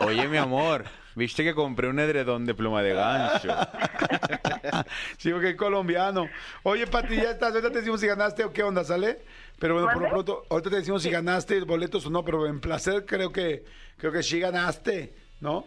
O- 0.00 0.06
oye, 0.06 0.28
mi 0.28 0.36
amor, 0.36 0.84
viste 1.14 1.42
que 1.42 1.54
compré 1.54 1.88
un 1.88 1.98
edredón 1.98 2.44
de 2.44 2.54
pluma 2.54 2.82
de 2.82 2.92
gancho. 2.94 3.48
sí, 5.18 5.30
porque 5.32 5.50
es 5.50 5.56
colombiano. 5.56 6.28
Oye, 6.62 6.86
Pati, 6.86 7.16
ya 7.16 7.30
estás, 7.32 7.50
ahorita 7.50 7.70
te 7.70 7.78
decimos 7.78 8.00
si 8.00 8.06
ganaste 8.06 8.44
o 8.44 8.52
qué 8.52 8.62
onda, 8.62 8.84
¿sale? 8.84 9.18
Pero 9.58 9.74
bueno, 9.74 9.88
por 9.92 10.02
lo 10.02 10.08
pronto, 10.10 10.44
ahorita 10.50 10.70
te 10.70 10.76
decimos 10.76 11.02
si 11.02 11.10
ganaste 11.10 11.60
boletos 11.62 12.04
o 12.06 12.10
no, 12.10 12.22
pero 12.24 12.46
en 12.46 12.60
placer 12.60 13.04
creo 13.06 13.32
que, 13.32 13.64
creo 13.96 14.12
que 14.12 14.22
sí 14.22 14.38
ganaste, 14.40 15.14
¿no? 15.40 15.64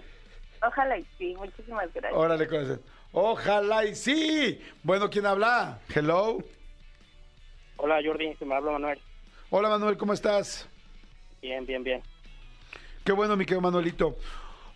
Ojalá 0.65 0.97
y 0.97 1.05
sí. 1.17 1.35
Muchísimas 1.37 1.93
gracias. 1.93 2.13
Órale, 2.13 2.47
corazón. 2.47 2.81
Ojalá 3.11 3.85
y 3.85 3.95
sí. 3.95 4.61
Bueno, 4.83 5.09
¿quién 5.09 5.25
habla? 5.25 5.79
Hello. 5.93 6.39
Hola 7.77 7.99
Jordi, 8.03 8.35
se 8.35 8.45
me 8.45 8.55
habla 8.55 8.73
Manuel. 8.73 8.99
Hola, 9.49 9.69
Manuel, 9.69 9.97
¿cómo 9.97 10.13
estás? 10.13 10.67
Bien, 11.41 11.65
bien, 11.65 11.83
bien. 11.83 12.03
Qué 13.05 13.13
bueno, 13.13 13.35
mi 13.37 13.45
querido 13.45 13.61
Manuelito. 13.61 14.17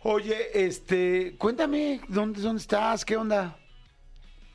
Oye, 0.04 0.66
este, 0.66 1.36
cuéntame, 1.38 2.02
¿dónde, 2.08 2.42
dónde 2.42 2.62
estás? 2.62 3.06
¿Qué 3.06 3.16
onda? 3.18 3.58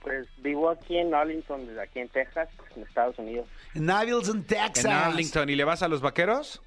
Pues 0.02 0.26
vivo 0.38 0.70
aquí 0.70 0.96
en 0.96 1.14
Arlington, 1.14 1.66
desde 1.66 1.82
aquí 1.82 2.00
en 2.00 2.08
Texas, 2.08 2.48
en 2.74 2.82
Estados 2.82 3.18
Unidos. 3.18 3.46
En 3.74 3.88
Abilton, 3.90 4.44
Texas. 4.44 4.86
En 4.86 4.92
Arlington, 4.92 5.48
¿y 5.50 5.54
le 5.54 5.64
vas 5.64 5.82
a 5.82 5.88
los 5.88 6.00
vaqueros? 6.00 6.62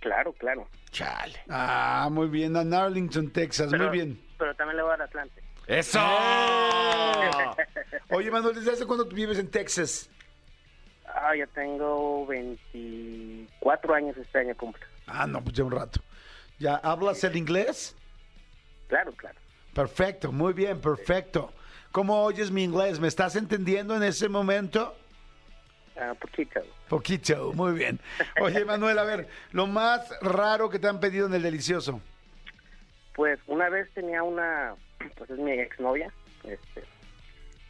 Claro, 0.00 0.32
claro. 0.32 0.66
Chale. 0.90 1.38
Ah, 1.48 2.08
muy 2.10 2.28
bien, 2.28 2.56
en 2.56 2.74
Arlington, 2.74 3.30
Texas, 3.30 3.68
Pero, 3.70 3.84
muy 3.84 3.96
bien. 3.96 4.20
Pero 4.38 4.54
también 4.54 4.78
le 4.78 4.82
voy 4.82 4.94
al 4.94 5.02
Atlante. 5.02 5.42
¡Eso! 5.66 6.00
Oye, 8.10 8.30
Manuel, 8.30 8.56
¿desde 8.56 8.72
hace 8.72 8.86
cuándo 8.86 9.06
tú 9.06 9.14
vives 9.14 9.38
en 9.38 9.50
Texas? 9.50 10.10
Ah, 11.06 11.36
ya 11.36 11.46
tengo 11.48 12.26
24 12.26 13.94
años 13.94 14.16
este 14.16 14.38
año 14.38 14.56
cumplo. 14.56 14.84
Ah, 15.06 15.26
no, 15.26 15.42
pues 15.42 15.54
ya 15.54 15.64
un 15.64 15.72
rato. 15.72 16.00
¿Ya 16.58 16.76
hablas 16.76 17.22
el 17.24 17.36
inglés? 17.36 17.96
Claro, 18.88 19.12
claro. 19.12 19.38
Perfecto, 19.74 20.32
muy 20.32 20.52
bien, 20.52 20.80
perfecto. 20.80 21.52
¿Cómo 21.92 22.24
oyes 22.24 22.50
mi 22.50 22.64
inglés? 22.64 23.00
¿Me 23.00 23.08
estás 23.08 23.36
entendiendo 23.36 23.96
en 23.96 24.02
ese 24.02 24.28
momento? 24.28 24.96
Ah, 26.00 26.14
poquito. 26.18 26.60
Poquito, 26.88 27.52
muy 27.52 27.72
bien. 27.72 28.00
Oye, 28.40 28.64
Manuel, 28.64 28.98
a 28.98 29.04
ver, 29.04 29.28
lo 29.52 29.66
más 29.66 30.08
raro 30.22 30.70
que 30.70 30.78
te 30.78 30.88
han 30.88 30.98
pedido 30.98 31.26
en 31.26 31.34
el 31.34 31.42
delicioso. 31.42 32.00
Pues 33.14 33.38
una 33.46 33.68
vez 33.68 33.88
tenía 33.92 34.22
una, 34.22 34.74
pues 35.16 35.28
es 35.30 35.38
mi 35.38 35.52
exnovia, 35.52 36.10
este, 36.44 36.84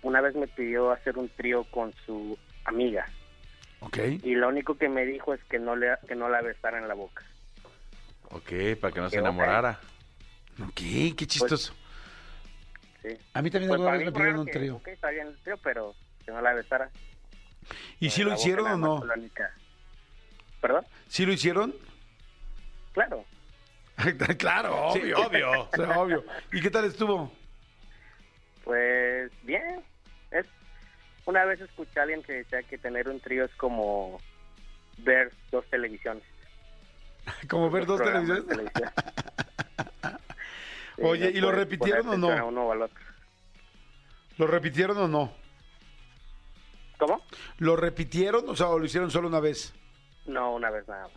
una 0.03 0.21
vez 0.21 0.37
me 0.37 0.47
pidió 0.47 0.93
hacer 0.93 1.19
un 1.19 1.29
trío 1.31 1.65
con 1.65 1.93
su 2.07 2.39
amiga 2.67 3.05
Ok. 3.81 3.99
y 4.23 4.35
lo 4.37 4.49
único 4.49 4.77
que 4.77 4.89
me 4.89 5.05
dijo 5.05 5.35
es 5.35 5.43
que 5.45 5.59
no 5.59 5.75
le, 5.75 5.89
que 6.07 6.15
no 6.15 6.29
la 6.29 6.41
besara 6.41 6.79
en 6.79 6.87
la 6.87 6.95
boca. 6.95 7.25
Ok, 8.31 8.53
para 8.81 8.93
que 8.95 9.01
no 9.01 9.11
se 9.11 9.17
enamorara. 9.19 9.81
Ok, 10.63 10.75
qué 11.17 11.27
chistoso. 11.27 11.75
Sí. 13.03 13.09
a 13.33 13.43
mí 13.43 13.51
también 13.51 13.71
Pues 13.71 13.81
alguna 13.81 13.91
para 13.91 13.99
vez 13.99 14.07
me 14.07 14.13
pidieron 14.13 14.39
un 14.41 14.47
que, 14.47 14.53
trío. 14.53 14.77
ok, 14.77 14.89
está 14.89 15.11
bien 15.11 15.27
el 15.29 15.37
trío, 15.39 15.57
pero 15.65 15.95
que 16.25 16.31
no 16.31 16.41
la 16.43 16.53
besara. 16.53 16.91
¿Y 18.01 18.11
si 18.11 18.23
En 18.23 18.29
lo 18.29 18.35
hicieron 18.35 18.67
o 18.67 18.77
no? 18.77 19.03
¿Perdón? 20.61 20.85
¿Sí 21.09 21.25
lo 21.27 21.33
hicieron? 21.33 21.75
Claro. 22.93 23.25
claro, 24.39 24.91
Sí, 24.93 25.13
obvio. 25.13 25.27
obvio. 25.27 25.63
O 25.73 25.77
sea, 25.77 25.99
obvio. 26.01 26.25
¿Y 26.53 26.61
qué 26.61 26.71
tal 26.71 26.85
estuvo? 26.87 27.33
Pues 28.65 29.31
bien. 29.43 29.83
Es 30.31 30.47
una 31.27 31.45
vez 31.45 31.61
escuché 31.61 31.99
a 32.01 32.03
alguien 32.05 32.23
que 32.23 32.33
decía 32.33 32.63
que 32.63 32.79
tener 32.79 33.09
un 33.09 33.21
trío 33.21 33.45
es 33.45 33.55
como 33.57 34.21
ver 34.99 35.33
dos 35.51 35.65
televisiones. 35.71 36.25
Como 37.49 37.71
ver 37.71 37.85
dos 37.87 38.01
televisiones. 38.03 38.47
televisión. 38.47 38.91
Oye, 41.03 41.31
¿y 41.31 41.41
lo 41.41 41.53
repitieron 41.53 42.09
o 42.09 42.17
no? 42.17 42.47
uno 42.49 42.67
o 42.67 42.73
al 42.73 42.83
otro. 42.83 43.05
¿Lo 44.39 44.47
repitieron 44.47 44.97
o 44.99 45.07
no? 45.09 45.33
¿Cómo? 47.01 47.21
¿Lo 47.59 47.75
repitieron? 47.77 48.49
O 48.49 48.55
sea, 48.55 48.69
¿o 48.69 48.79
lo 48.79 48.85
hicieron 48.85 49.11
solo 49.11 49.27
una 49.27 49.41
vez? 49.41 49.75
No, 50.27 50.55
una 50.55 50.71
vez 50.71 50.87
nada 50.87 51.09
más. 51.09 51.13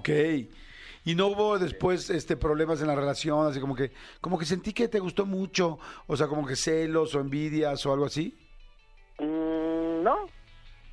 Ok. 0.00 0.08
¿Y 1.04 1.14
no 1.16 1.26
hubo 1.26 1.58
después 1.58 2.08
este 2.08 2.36
problemas 2.38 2.80
en 2.80 2.86
la 2.86 2.94
relación? 2.94 3.46
Así 3.46 3.60
como 3.60 3.74
que, 3.76 3.92
como 4.22 4.38
que 4.38 4.46
sentí 4.46 4.72
que 4.72 4.88
te 4.88 5.00
gustó 5.00 5.26
mucho. 5.26 5.78
O 6.06 6.16
sea, 6.16 6.28
como 6.28 6.46
que 6.46 6.56
celos 6.56 7.14
o 7.14 7.20
envidias 7.20 7.84
o 7.84 7.92
algo 7.92 8.06
así. 8.06 8.38
Mm, 9.18 10.02
no, 10.02 10.26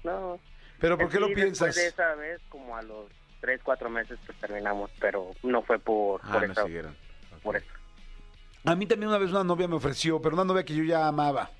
no. 0.04 0.40
¿Pero 0.80 0.98
por 0.98 1.08
qué 1.08 1.14
Sí, 1.16 1.22
lo 1.22 1.28
después 1.28 1.44
piensas? 1.46 1.76
de 1.76 1.88
esa 1.88 2.16
vez, 2.16 2.42
como 2.50 2.76
a 2.76 2.82
los 2.82 3.10
tres, 3.40 3.62
cuatro 3.64 3.90
meses, 3.90 4.20
pues 4.26 4.38
terminamos, 4.40 4.90
pero 5.00 5.32
no 5.44 5.62
fue 5.62 5.80
por, 5.80 6.20
Ah, 6.24 6.34
por, 6.34 6.46
no 6.48 6.52
esa- 6.54 6.64
siguieron. 6.66 6.96
por 7.44 7.56
eso. 7.56 7.68
A 8.66 8.76
mí 8.76 8.86
también 8.88 9.10
una 9.10 9.18
vez 9.18 9.30
una 9.32 9.44
novia 9.44 9.68
me 9.68 9.76
ofreció, 9.76 10.22
pero 10.22 10.36
una 10.36 10.44
novia 10.46 10.64
que 10.66 10.76
yo 10.76 10.84
ya 10.84 11.08
amaba. 11.08 11.52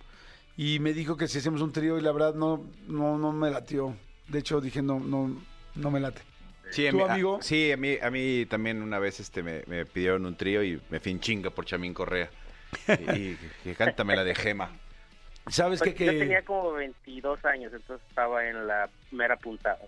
Y 0.58 0.80
me 0.80 0.94
dijo 0.94 1.18
que 1.18 1.28
si 1.28 1.38
hacemos 1.40 1.62
un 1.62 1.72
trío 1.72 1.98
y 1.98 2.02
la 2.02 2.12
verdad 2.12 2.34
no, 2.36 2.66
no, 2.88 3.18
no 3.18 3.32
me 3.32 3.50
latió. 3.50 3.96
De 4.28 4.40
hecho 4.40 4.62
dije 4.62 4.82
no, 4.82 5.00
no, 5.00 5.36
no 5.76 5.92
me 5.92 6.00
late. 6.00 6.22
Sí, 6.70 6.88
a 6.88 6.92
¿Tu 6.92 6.98
mí, 6.98 7.04
a- 7.04 7.14
amigo? 7.14 7.40
sí, 7.42 7.72
a 7.72 7.78
mí, 7.78 7.98
a 8.02 8.10
mí 8.10 8.46
también 8.46 8.82
una 8.82 9.00
vez 9.00 9.20
este 9.20 9.44
me, 9.44 9.64
me 9.68 9.86
pidieron 9.86 10.26
un 10.26 10.36
trío 10.36 10.64
y 10.64 10.82
me 10.90 11.00
fui 11.00 11.12
en 11.12 11.20
chinga 11.20 11.50
por 11.50 11.66
Chamín 11.66 11.94
Correa. 11.94 12.30
Y, 12.88 13.12
y, 13.12 13.38
y 13.66 13.74
cántame 13.76 14.16
la 14.16 14.24
de 14.24 14.36
Gema. 14.36 14.70
¿Sabes 15.48 15.80
Pues 15.80 15.96
qué? 15.96 16.06
Yo 16.06 16.12
Que... 16.14 16.20
tenía 16.20 16.44
como 16.44 16.72
22 16.74 17.44
años, 17.46 17.74
entonces 17.74 18.06
estaba 18.08 18.46
en 18.48 18.68
la 18.68 18.90
mera 19.12 19.36
puntada. 19.38 19.80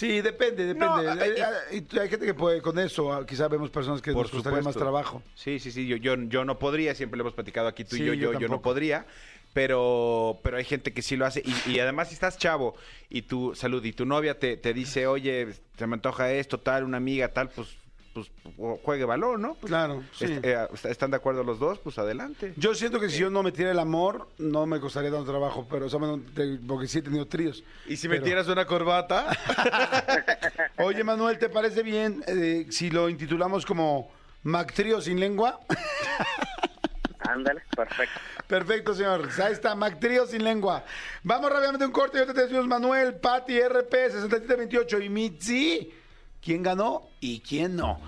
Sí, 0.00 0.22
depende, 0.22 0.64
depende. 0.64 0.86
No, 0.86 0.96
hay, 0.96 1.18
hay- 1.18 1.40
hay- 1.72 1.98
hay 2.00 2.08
gente 2.08 2.24
que 2.24 2.32
puede 2.32 2.62
con 2.62 2.78
eso. 2.78 3.12
ah, 3.12 3.26
Quizá 3.26 3.48
vemos 3.48 3.68
personas 3.68 4.00
que 4.00 4.12
Por 4.14 4.22
nos 4.22 4.30
costaría 4.30 4.62
más 4.62 4.74
trabajo. 4.74 5.22
Sí, 5.34 5.58
sí, 5.58 5.70
sí, 5.70 5.86
yo, 5.86 5.96
yo, 5.96 6.16
yo 6.22 6.46
no 6.46 6.58
podría, 6.58 6.94
siempre 6.94 7.18
lo 7.18 7.22
hemos 7.24 7.34
platicado 7.34 7.68
aquí 7.68 7.84
tú 7.84 7.96
Sí, 7.96 8.02
y 8.04 8.06
yo, 8.06 8.14
yo 8.14 8.32
yo, 8.32 8.40
yo 8.40 8.48
no 8.48 8.62
podría, 8.62 9.04
pero, 9.52 10.40
pero 10.42 10.56
hay 10.56 10.64
gente 10.64 10.94
que 10.94 11.02
sí 11.02 11.16
lo 11.16 11.26
hace. 11.26 11.42
Y, 11.44 11.72
y 11.72 11.80
además 11.80 12.08
si 12.08 12.14
estás 12.14 12.38
chavo 12.38 12.74
y 13.10 13.22
tu 13.22 13.54
salud 13.54 13.84
y 13.84 13.92
tu 13.92 14.06
novia 14.06 14.38
te, 14.38 14.56
te 14.56 14.72
dice, 14.72 15.06
oye, 15.06 15.48
se 15.76 15.86
me 15.86 15.96
antoja 15.96 16.32
esto, 16.32 16.58
tal, 16.58 16.84
una 16.84 16.96
amiga, 16.96 17.28
tal, 17.34 17.50
pues, 17.50 17.68
pues 18.12 18.30
juegue 18.82 19.04
balón, 19.04 19.40
¿no? 19.42 19.54
Pues, 19.54 19.70
Claro, 19.70 20.02
sí. 20.12 20.24
est- 20.24 20.44
eh, 20.44 20.68
¿Están 20.84 21.10
de 21.12 21.16
acuerdo 21.18 21.44
los 21.44 21.58
dos? 21.58 21.78
Pues 21.78 21.96
adelante. 21.98 22.54
Yo 22.56 22.74
siento 22.74 22.98
que 22.98 23.08
si 23.08 23.18
yo 23.18 23.30
no 23.30 23.42
metiera 23.42 23.70
el 23.70 23.78
amor, 23.78 24.28
no 24.38 24.66
me 24.66 24.80
costaría 24.80 25.10
tanto 25.10 25.30
trabajo, 25.30 25.66
pero 25.70 25.86
o 25.86 25.88
sea, 25.88 25.98
porque 26.66 26.86
sí 26.88 26.98
he 26.98 27.02
tenido 27.02 27.26
tríos. 27.26 27.62
¿Y 27.86 27.96
si 27.96 28.08
Pero- 28.08 28.20
metieras 28.20 28.48
una 28.48 28.66
corbata? 28.66 29.28
Oye, 30.78 31.04
Manuel, 31.04 31.38
¿te 31.38 31.48
parece 31.48 31.82
bien 31.82 32.24
eh, 32.26 32.66
si 32.70 32.90
lo 32.90 33.08
intitulamos 33.08 33.64
como 33.64 34.10
Mac 34.42 34.72
Trío 34.74 35.00
sin 35.00 35.20
lengua? 35.20 35.60
Ándale, 37.20 37.62
perfecto. 37.76 38.18
Perfecto, 38.46 38.94
señor. 38.94 39.28
Ahí 39.44 39.52
está, 39.52 39.74
Mac 39.76 40.00
Trío 40.00 40.26
sin 40.26 40.42
lengua. 40.42 40.84
Vamos 41.22 41.50
rápidamente 41.50 41.84
a 41.84 41.86
un 41.86 41.92
corte 41.92 42.16
y 42.16 42.20
ahorita 42.20 42.34
te 42.34 42.42
decimos 42.42 42.66
Manuel, 42.66 43.14
Pati, 43.14 43.60
RP, 43.60 43.92
6728 44.10 45.00
y 45.00 45.08
Mitzi. 45.08 45.94
¿Quién 46.40 46.62
ganó 46.62 47.02
y 47.20 47.40
quién 47.40 47.76
no? 47.76 48.00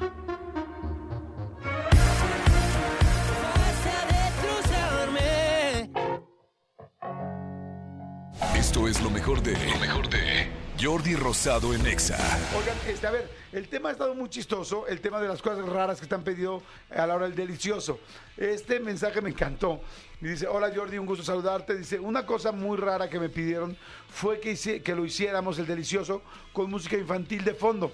Esto 8.56 8.88
es 8.88 9.00
lo 9.02 9.10
mejor 9.10 9.42
de. 9.42 9.52
Lo 9.72 9.78
mejor 9.78 10.08
de. 10.08 10.48
Jordi 10.80 11.14
Rosado 11.14 11.74
en 11.74 11.86
Exa. 11.86 12.16
Oigan, 12.58 12.76
este, 12.88 13.06
a 13.06 13.10
ver, 13.12 13.30
el 13.52 13.68
tema 13.68 13.90
ha 13.90 13.92
estado 13.92 14.14
muy 14.14 14.28
chistoso, 14.28 14.86
el 14.88 15.00
tema 15.00 15.20
de 15.20 15.28
las 15.28 15.40
cosas 15.40 15.64
raras 15.68 15.98
que 15.98 16.04
están 16.06 16.24
pedido 16.24 16.60
a 16.90 17.06
la 17.06 17.14
hora 17.14 17.26
del 17.26 17.36
delicioso. 17.36 18.00
Este 18.36 18.80
mensaje 18.80 19.20
me 19.20 19.30
encantó. 19.30 19.80
Y 20.20 20.26
dice, 20.28 20.46
hola 20.48 20.72
Jordi, 20.74 20.98
un 20.98 21.06
gusto 21.06 21.22
saludarte. 21.24 21.76
Dice, 21.76 22.00
una 22.00 22.24
cosa 22.26 22.50
muy 22.52 22.76
rara 22.78 23.08
que 23.08 23.20
me 23.20 23.28
pidieron 23.28 23.76
fue 24.08 24.40
que, 24.40 24.52
hice- 24.52 24.82
que 24.82 24.94
lo 24.94 25.04
hiciéramos 25.04 25.58
el 25.58 25.66
delicioso 25.66 26.22
con 26.52 26.70
música 26.70 26.96
infantil 26.96 27.44
de 27.44 27.54
fondo. 27.54 27.92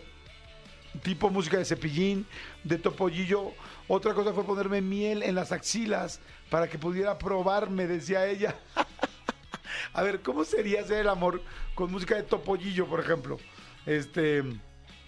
Tipo 1.03 1.31
música 1.31 1.59
de 1.59 1.65
cepillín, 1.65 2.27
de 2.65 2.79
topollillo. 2.79 3.53
Otra 3.89 4.15
cosa 4.15 4.33
fue 4.33 4.45
ponerme 4.45 4.81
miel 4.81 5.23
en 5.23 5.35
las 5.35 5.53
axilas 5.53 6.21
para 6.51 6.69
que 6.69 6.79
pudiera 6.79 7.19
probarme, 7.19 7.87
decía 7.87 8.27
ella. 8.27 8.57
A 9.93 10.03
ver, 10.03 10.23
¿cómo 10.23 10.45
sería 10.45 10.81
hacer 10.83 10.99
el 11.01 11.09
amor 11.09 11.43
con 11.75 11.91
música 11.91 12.15
de 12.17 12.23
topollillo, 12.23 12.87
por 12.87 13.01
ejemplo? 13.01 13.39
Este, 13.87 14.43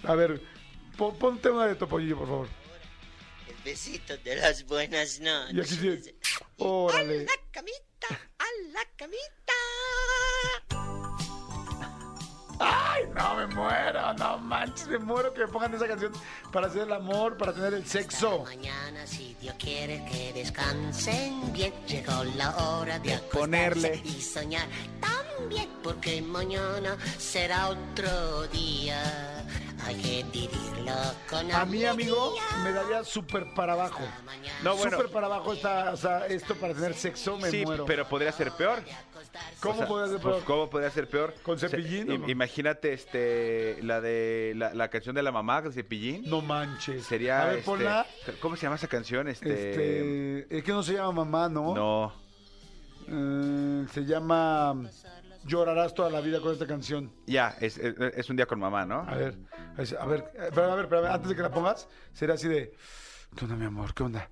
a 0.05 0.15
ver, 0.15 0.41
pon- 0.97 1.17
ponte 1.19 1.51
una 1.51 1.67
de 1.67 1.75
topollillo, 1.75 2.17
por 2.19 2.27
favor. 2.29 2.49
El 3.49 3.57
besito 3.65 4.17
de 4.19 4.37
las 4.37 4.65
buenas 4.67 5.21
noches. 5.21 5.55
Y 5.55 5.61
aquí 5.61 6.03
sí. 6.03 6.15
Órale. 6.59 7.23
A 7.23 7.25
la 7.25 7.51
camita, 7.51 8.09
a 8.39 8.45
la 8.73 8.81
camita. 8.97 9.53
Ay, 12.61 13.05
no 13.15 13.37
me 13.37 13.47
muero, 13.55 14.13
no 14.15 14.39
manches, 14.39 14.87
me 14.89 14.99
muero 14.99 15.33
que 15.33 15.41
me 15.41 15.49
pongan 15.49 15.73
esa 15.75 15.89
canción 15.89 16.13
para 16.53 16.67
hacer 16.67 16.83
el 16.83 16.93
amor, 16.93 17.37
para 17.39 17.53
tener 17.55 17.73
el 17.73 17.87
sexo. 17.87 18.45
Mañana, 18.45 19.07
si 19.07 19.35
Dios 19.41 19.55
quiere 19.59 20.05
que 20.05 20.33
descansen 20.35 21.53
bien, 21.55 21.73
llegó 21.87 22.23
la 22.37 22.55
hora 22.57 22.99
de 22.99 23.15
acostarse 23.15 23.39
Ponerle. 23.39 24.03
y 24.05 24.21
soñar 24.21 24.67
también, 25.01 25.71
porque 25.83 26.21
mañana 26.21 26.97
será 27.19 27.69
otro 27.69 28.47
día. 28.49 29.47
Hay 29.87 29.97
que 29.97 30.25
vivirlo 30.33 30.93
con 31.29 31.51
A 31.53 31.65
mí, 31.65 31.85
amigo, 31.85 32.35
me 32.63 32.73
daría 32.73 33.03
súper 33.05 33.53
para 33.55 33.73
abajo. 33.75 34.03
No, 34.63 34.77
bueno. 34.77 34.97
Súper 34.97 35.11
para 35.13 35.27
abajo 35.27 35.53
está, 35.55 35.93
o 35.93 35.97
sea, 35.97 36.27
esto 36.27 36.55
para 36.55 36.75
tener 36.75 36.95
sexo, 36.95 37.37
me 37.39 37.51
sí, 37.51 37.65
muero. 37.65 37.85
pero 37.87 38.07
podría 38.09 38.31
ser 38.33 38.53
peor. 38.53 38.83
¿Cómo 39.61 39.75
O 39.75 39.79
sea, 39.79 39.87
podría 39.87 40.09
ser 40.13 40.21
pues, 40.21 40.35
peor? 40.35 40.45
¿Cómo 40.45 40.71
podría 40.71 40.91
ser 40.91 41.09
peor? 41.09 41.35
¿Con 41.43 41.59
cepillín 41.59 42.11
o 42.11 42.15
im- 42.15 42.21
no? 42.23 42.29
Imagínate 42.31 42.93
este 42.93 43.79
la 43.83 44.01
de 44.01 44.55
la, 44.57 44.75
la 44.75 44.89
canción 44.89 45.15
de 45.15 45.23
la 45.23 45.31
mamá 45.33 45.63
de 45.63 45.73
cepillín. 45.73 46.29
No 46.29 46.41
manches. 46.41 47.05
Sería 47.07 47.43
A 47.43 47.45
ver, 47.47 47.59
este, 47.59 47.65
ponla. 47.65 48.07
¿Cómo 48.41 48.57
se 48.57 48.63
llama 48.63 48.77
esa 48.77 48.89
canción? 48.89 49.29
Este, 49.29 49.71
Este, 49.71 50.59
es 50.59 50.65
que 50.65 50.73
no 50.73 50.83
se 50.83 50.95
llama 50.95 51.13
mamá, 51.25 51.49
¿no? 51.49 51.75
no. 51.75 52.13
Eh, 53.09 53.87
se 53.93 54.05
llama 54.05 54.75
Llorarás 55.45 55.95
toda 55.95 56.11
la 56.11 56.21
vida 56.21 56.41
con 56.41 56.53
esta 56.53 56.67
canción. 56.67 57.13
Ya, 57.27 57.57
es, 57.61 57.79
es- 57.79 57.95
es 57.99 58.31
un 58.31 58.37
día 58.37 58.47
con 58.47 58.59
mamá, 58.61 58.85
¿no? 58.85 59.01
A 59.01 59.15
ver, 59.15 59.37
es- 59.79 59.93
a 59.95 60.05
ver, 60.07 60.31
espérame, 60.39 60.73
a 60.73 60.75
ver, 60.77 60.85
espérame, 60.85 61.07
antes 61.13 61.29
de 61.31 61.37
que 61.37 61.43
la 61.43 61.51
pongas, 61.51 61.89
será 62.13 62.35
así 62.35 62.47
de, 62.49 62.75
¿qué 63.35 63.45
onda, 63.45 63.57
mi 63.57 63.65
amor? 63.65 63.95
¿Qué 63.95 64.03
onda? 64.03 64.29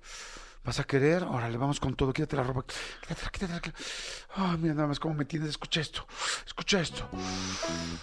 ¿Vas 0.63 0.79
a 0.79 0.83
querer? 0.83 1.23
Órale, 1.23 1.57
vamos 1.57 1.79
con 1.79 1.95
todo, 1.95 2.11
quítate 2.13 2.35
la 2.35 2.43
ropa, 2.43 2.63
quítatela, 3.01 3.29
quítatela. 3.31 3.59
quítatela. 3.61 3.87
Ay, 4.35 4.57
mira 4.57 4.73
nada 4.75 4.87
más 4.87 4.99
cómo 4.99 5.15
me 5.15 5.25
tienes, 5.25 5.49
escucha 5.49 5.81
esto, 5.81 6.05
escucha 6.45 6.81
esto. 6.81 7.07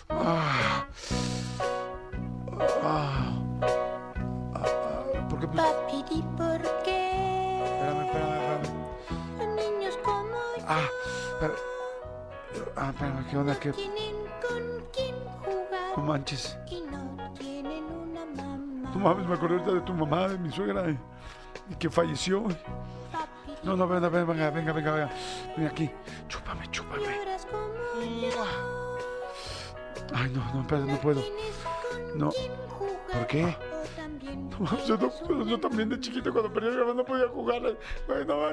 Ah. 0.08 0.86
Ah. 2.82 3.42
Ah, 4.54 5.04
¿Por 5.28 5.40
qué? 5.40 5.46
Pues, 5.48 5.60
Papiri, 5.62 6.22
¿por 6.36 6.62
qué 6.82 7.62
espérame, 7.64 8.06
espérame, 8.06 8.62
espérame. 8.62 9.54
niños 9.56 9.96
como 10.02 10.26
yo 10.58 10.64
Ah, 10.66 10.88
espérame. 11.34 11.58
Ah, 12.76 12.90
espérame, 12.90 13.24
¿qué 13.30 13.36
onda? 13.38 13.58
¿Qué? 13.58 13.72
No 15.96 16.02
manches. 16.02 16.58
no 18.92 18.98
mames, 19.00 19.26
me 19.26 19.34
acordé 19.34 19.54
ahorita 19.54 19.72
de 19.72 19.80
tu 19.80 19.94
mamá, 19.94 20.28
de 20.28 20.38
mi 20.38 20.50
suegra, 20.52 20.90
y, 20.90 21.74
que 21.76 21.88
falleció. 21.88 22.44
No, 23.62 23.76
no, 23.76 23.88
venga, 23.88 24.10
venga, 24.10 24.50
venga, 24.50 24.50
venga, 24.50 24.72
venga. 24.92 25.10
Ven 25.56 25.66
aquí. 25.66 25.90
Chúpame, 26.28 26.70
chúpame. 26.70 27.08
Ay, 30.14 30.30
no, 30.30 30.54
no, 30.54 30.60
espérate, 30.60 30.92
no 30.92 30.98
puedo. 30.98 31.22
No. 32.14 32.30
¿Por 33.12 33.26
qué? 33.26 33.56
No, 34.58 35.44
yo, 35.44 35.60
también 35.60 35.88
de 35.90 36.00
chiquito 36.00 36.32
cuando 36.32 36.52
perdí 36.52 36.68
a 36.68 36.70
mi 36.70 36.76
mamá 36.78 36.94
no 36.94 37.04
podía 37.04 37.28
jugar. 37.28 37.62
Ay, 38.08 38.24
no, 38.26 38.48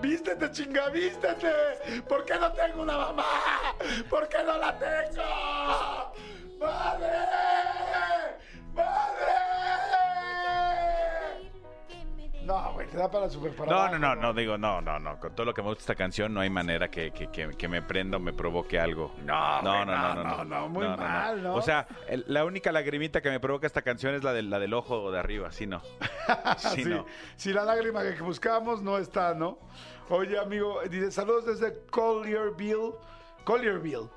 vístete, 0.00 0.50
chinga, 0.52 0.88
vístete. 0.90 2.02
¿Por 2.08 2.24
qué 2.24 2.34
no 2.38 2.52
tengo 2.52 2.82
una 2.82 2.96
mamá? 2.96 3.24
¿Por 4.08 4.28
qué 4.28 4.38
no 4.44 4.56
la 4.58 4.78
tengo? 4.78 5.22
¡Madre! 6.60 7.08
¡Madre! 8.74 9.52
No, 12.44 12.72
güey, 12.72 12.88
te 12.88 12.96
da 12.96 13.10
para 13.10 13.28
super 13.30 13.54
para 13.54 13.70
No, 13.70 13.88
no, 13.90 13.98
no, 13.98 14.14
no, 14.16 14.34
digo, 14.34 14.58
no, 14.58 14.80
no, 14.80 14.98
no. 14.98 15.18
Con 15.20 15.34
todo 15.34 15.46
lo 15.46 15.54
que 15.54 15.62
me 15.62 15.68
gusta 15.68 15.82
esta 15.82 15.94
canción, 15.94 16.34
no 16.34 16.40
hay 16.40 16.50
manera 16.50 16.90
que, 16.90 17.12
que, 17.12 17.28
que, 17.30 17.50
que 17.50 17.68
me 17.68 17.82
prenda 17.82 18.16
o 18.16 18.20
me 18.20 18.32
provoque 18.32 18.80
algo. 18.80 19.14
No, 19.24 19.62
no, 19.62 19.72
güey, 19.74 19.86
no, 19.86 20.14
no, 20.14 20.14
no, 20.14 20.24
no, 20.24 20.44
no, 20.44 20.68
muy 20.68 20.86
mal, 20.88 21.42
¿no? 21.42 21.54
O 21.54 21.62
sea, 21.62 21.86
el- 22.08 22.24
la 22.26 22.44
única 22.44 22.72
lagrimita 22.72 23.20
que 23.22 23.30
me 23.30 23.38
provoca 23.38 23.66
esta 23.66 23.82
canción 23.82 24.14
es 24.14 24.24
la, 24.24 24.32
del- 24.32 24.50
la 24.50 24.58
del 24.58 24.74
ojo 24.74 25.10
de 25.12 25.18
arriba, 25.20 25.52
sí, 25.52 25.66
no. 25.66 25.80
Sí, 26.58 26.82
Sí, 26.82 26.84
no. 26.84 27.06
Si 27.36 27.52
la 27.52 27.64
lágrima 27.64 28.02
que 28.02 28.20
buscamos 28.22 28.82
no 28.82 28.98
está, 28.98 29.34
¿no? 29.34 29.58
Oye, 30.08 30.38
amigo, 30.38 30.80
dice, 30.90 31.10
saludos 31.12 31.46
desde 31.46 31.86
Collierville. 31.90 32.92
Collierville. 33.44 34.08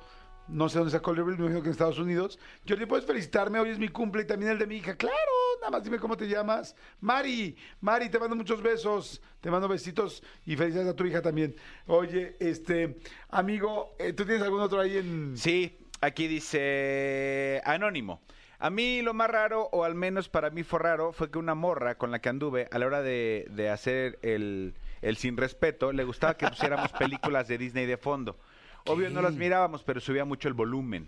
No 0.47 0.69
sé 0.69 0.77
dónde 0.77 0.89
está 0.89 1.01
Collierville, 1.01 1.37
me 1.37 1.45
imagino 1.45 1.61
que 1.61 1.69
en 1.69 1.71
Estados 1.71 1.97
Unidos. 1.97 2.37
Jordi, 2.67 2.85
¿puedes 2.85 3.05
felicitarme? 3.05 3.59
Hoy 3.59 3.69
es 3.69 3.79
mi 3.79 3.87
cumple 3.87 4.21
y 4.21 4.25
también 4.25 4.51
el 4.51 4.59
de 4.59 4.67
mi 4.67 4.77
hija. 4.77 4.95
Claro, 4.95 5.15
nada 5.59 5.71
más 5.71 5.83
dime 5.83 5.97
cómo 5.97 6.15
te 6.15 6.27
llamas. 6.27 6.75
Mari, 7.01 7.57
Mari, 7.81 8.09
te 8.09 8.19
mando 8.19 8.35
muchos 8.35 8.61
besos. 8.61 9.21
Te 9.41 9.49
mando 9.49 9.67
besitos 9.67 10.21
y 10.45 10.55
felicidades 10.55 10.91
a 10.91 10.95
tu 10.95 11.03
hija 11.05 11.21
también. 11.21 11.55
Oye, 11.87 12.35
este, 12.39 12.97
amigo, 13.29 13.95
eh, 13.97 14.13
¿tú 14.13 14.23
tienes 14.23 14.43
algún 14.43 14.61
otro 14.61 14.79
ahí 14.79 14.97
en...? 14.97 15.35
Sí, 15.35 15.79
aquí 16.01 16.27
dice 16.27 17.61
Anónimo. 17.65 18.21
A 18.59 18.69
mí 18.69 19.01
lo 19.01 19.13
más 19.13 19.29
raro, 19.29 19.67
o 19.71 19.83
al 19.83 19.95
menos 19.95 20.29
para 20.29 20.51
mí 20.51 20.63
fue 20.63 20.79
raro, 20.79 21.11
fue 21.11 21.29
que 21.29 21.39
una 21.39 21.55
morra 21.55 21.97
con 21.97 22.11
la 22.11 22.19
que 22.19 22.29
anduve 22.29 22.67
a 22.71 22.79
la 22.79 22.85
hora 22.85 23.01
de, 23.01 23.47
de 23.51 23.69
hacer 23.69 24.19
el, 24.21 24.75
el 25.01 25.17
sin 25.17 25.37
respeto, 25.37 25.91
le 25.91 26.03
gustaba 26.03 26.37
que 26.37 26.47
pusiéramos 26.47 26.91
películas 26.99 27.47
de 27.47 27.57
Disney 27.57 27.85
de 27.85 27.97
fondo. 27.97 28.37
Obvio 28.85 29.09
no 29.09 29.21
las 29.21 29.33
mirábamos, 29.33 29.83
pero 29.83 29.99
subía 29.99 30.25
mucho 30.25 30.47
el 30.47 30.53
volumen. 30.53 31.07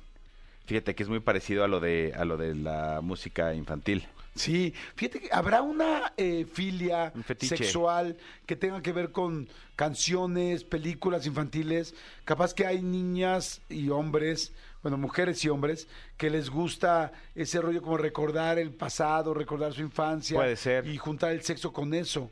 Fíjate 0.65 0.95
que 0.95 1.03
es 1.03 1.09
muy 1.09 1.19
parecido 1.21 1.63
a 1.63 1.67
lo 1.67 1.79
de, 1.79 2.13
a 2.17 2.25
lo 2.25 2.35
de 2.37 2.53
la 2.53 2.99
música 3.01 3.53
infantil. 3.53 4.05
Sí, 4.35 4.73
fíjate 4.95 5.21
que 5.21 5.29
habrá 5.31 5.61
una 5.61 6.13
eh, 6.17 6.45
filia 6.51 7.11
Un 7.15 7.23
fetiche. 7.23 7.57
sexual 7.57 8.17
que 8.45 8.55
tenga 8.55 8.81
que 8.81 8.91
ver 8.91 9.11
con 9.11 9.47
canciones, 9.75 10.63
películas 10.63 11.25
infantiles. 11.25 11.95
Capaz 12.25 12.53
que 12.53 12.65
hay 12.65 12.81
niñas 12.81 13.61
y 13.69 13.89
hombres, 13.89 14.53
bueno, 14.83 14.97
mujeres 14.97 15.43
y 15.45 15.49
hombres, 15.49 15.87
que 16.17 16.29
les 16.29 16.49
gusta 16.49 17.13
ese 17.33 17.61
rollo 17.61 17.81
como 17.81 17.97
recordar 17.97 18.59
el 18.59 18.71
pasado, 18.71 19.33
recordar 19.33 19.73
su 19.73 19.81
infancia. 19.81 20.37
Puede 20.37 20.55
ser. 20.55 20.85
Y 20.85 20.97
juntar 20.97 21.31
el 21.31 21.41
sexo 21.41 21.73
con 21.73 21.93
eso. 21.93 22.29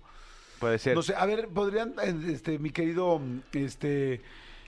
Puede 0.60 0.77
ser. 0.77 0.95
No 0.95 1.01
sé, 1.01 1.15
a 1.15 1.25
ver, 1.25 1.47
podrían, 1.47 1.95
eh, 2.03 2.15
este, 2.34 2.60
mi 2.60 2.69
querido, 2.69 3.19
este, 3.53 4.21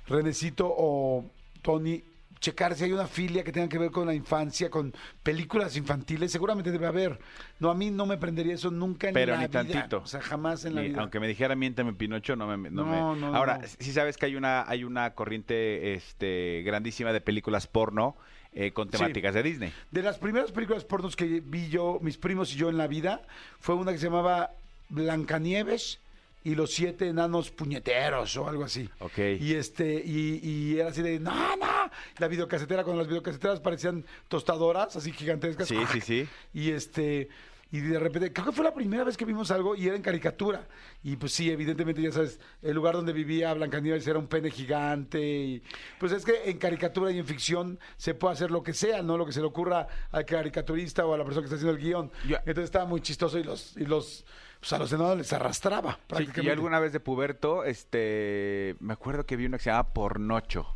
Renecito 0.08 0.65
o 0.70 1.26
Tony, 1.62 2.04
checar 2.39 2.76
si 2.76 2.84
hay 2.84 2.91
una 2.91 3.08
filia 3.08 3.43
que 3.43 3.52
tenga 3.52 3.67
que 3.67 3.78
ver 3.80 3.89
con 3.91 4.06
la 4.06 4.13
infancia, 4.13 4.70
con 4.70 4.93
películas 5.24 5.76
infantiles, 5.76 6.32
seguramente 6.32 6.72
debe 6.72 6.86
haber. 6.88 7.20
No, 7.60 7.70
a 7.72 7.74
mí 7.76 7.89
no 7.89 8.06
me 8.06 8.17
prendería 8.17 8.54
eso 8.54 8.70
nunca 8.72 9.08
en 9.10 9.13
Pero 9.15 9.34
la 9.34 9.39
ni 9.41 9.48
vida. 9.48 9.63
tantito. 9.63 9.98
O 9.98 10.06
sea, 10.06 10.22
jamás 10.22 10.63
en 10.65 10.76
la 10.76 10.82
Ni- 10.82 10.89
vida. 10.89 11.02
aunque 11.02 11.20
me 11.20 11.28
dijera 11.28 11.56
miénteme 11.56 11.93
Pinocho, 11.93 12.36
no 12.36 12.46
me... 12.48 12.70
No, 12.70 12.86
No, 12.86 13.13
me- 13.15 13.20
no, 13.22 13.36
Ahora, 13.36 13.58
no. 13.58 13.67
sí 13.67 13.91
sabes 13.91 14.17
que 14.17 14.28
hay 14.28 14.36
una, 14.36 14.70
hay 14.70 14.84
una 14.84 15.15
corriente 15.15 15.93
este, 15.96 16.62
grandísima 16.63 17.12
de 17.12 17.22
películas 17.22 17.65
porno 17.67 18.15
eh, 18.54 18.72
con 18.72 18.88
Sí. 18.89 18.98
temáticas 18.98 19.34
de 19.34 19.43
Disney. 19.43 19.74
De 19.91 20.02
las 20.04 20.17
primeras 20.20 20.52
películas 20.52 20.84
pornos 20.86 21.15
que 21.15 21.41
vi 21.43 21.70
yo, 21.70 22.00
mis 22.02 22.17
primos 22.17 22.54
y 22.54 22.58
yo 22.58 22.70
en 22.70 22.78
la 22.78 22.88
vida, 22.88 23.22
fue 23.60 23.76
una 23.76 23.91
que 23.91 23.98
se 23.98 24.06
llamaba 24.06 24.52
Blancanieves 24.89 26.00
y 26.47 26.55
los 26.55 26.71
siete 26.71 27.10
enanos 27.10 27.51
puñeteros 27.51 28.38
o 28.38 28.47
algo 28.47 28.63
así. 28.63 28.89
Ok. 28.99 29.17
Y 29.38 29.53
este, 29.53 30.01
y, 30.05 30.39
y 30.41 30.79
era 30.79 30.91
así 30.91 31.01
de, 31.01 31.19
no, 31.19 31.57
no. 31.57 31.91
La 32.19 32.29
videocasetera, 32.29 32.86
cuando 32.86 33.01
las 33.01 33.10
videocaseteras 33.10 33.60
parecían 33.60 34.05
tostadoras, 34.29 34.95
así 34.95 35.12
gigantescas. 35.12 35.67
Sí, 35.67 35.77
sí, 35.91 35.99
sí. 35.99 36.27
Y 36.53 36.71
este, 36.71 37.27
y 37.69 37.81
de 37.81 37.99
repente, 37.99 38.31
creo 38.31 38.45
que 38.45 38.51
fue 38.53 38.63
la 38.63 38.73
primera 38.73 39.03
vez 39.03 39.17
que 39.17 39.25
vimos 39.25 39.51
algo 39.51 39.75
y 39.75 39.88
era 39.88 39.97
en 39.97 40.01
caricatura. 40.01 40.65
Y 41.03 41.17
pues 41.17 41.33
sí, 41.33 41.51
evidentemente, 41.51 42.01
ya 42.01 42.13
sabes, 42.13 42.39
el 42.62 42.73
lugar 42.73 42.95
donde 42.95 43.12
vivía 43.12 43.53
Blancanieves 43.53 44.07
era 44.07 44.17
un 44.17 44.27
pene 44.27 44.49
gigante. 44.49 45.19
Y 45.19 45.63
pues 45.99 46.13
es 46.13 46.23
que 46.23 46.49
en 46.49 46.60
caricatura 46.60 47.12
y 47.12 47.19
en 47.19 47.25
ficción 47.25 47.77
se 47.97 48.13
puede 48.13 48.36
hacer 48.36 48.51
lo 48.51 48.63
que 48.63 48.71
sea, 48.71 49.01
¿no? 49.01 49.17
Lo 49.17 49.25
que 49.25 49.33
se 49.33 49.41
le 49.41 49.47
ocurra 49.47 49.86
al 50.12 50.23
caricaturista 50.23 51.05
o 51.05 51.13
a 51.13 51.17
la 51.17 51.25
persona 51.25 51.41
que 51.41 51.53
está 51.53 51.57
haciendo 51.57 51.77
el 51.77 51.83
guion. 51.83 52.10
Entonces 52.23 52.63
estaba 52.63 52.86
muy 52.86 53.01
chistoso 53.01 53.38
y 53.38 53.43
los, 53.43 53.75
y 53.75 53.86
los, 53.86 54.25
pues 54.67 54.73
a 54.73 54.80
los 54.80 54.91
enanos 54.91 55.17
les 55.17 55.32
arrastraba 55.32 55.93
Sí, 55.93 55.99
prácticamente. 56.08 56.47
y 56.47 56.49
alguna 56.49 56.80
vez 56.82 56.91
de 56.91 56.99
puberto, 56.99 57.63
este, 57.63 58.75
me 58.82 58.91
acuerdo 58.91 59.25
que 59.25 59.38
vi 59.38 59.45
una 59.45 59.58
que 59.58 59.63
se 59.63 59.69
llamaba 59.69 59.93
Pornocho. 59.93 60.75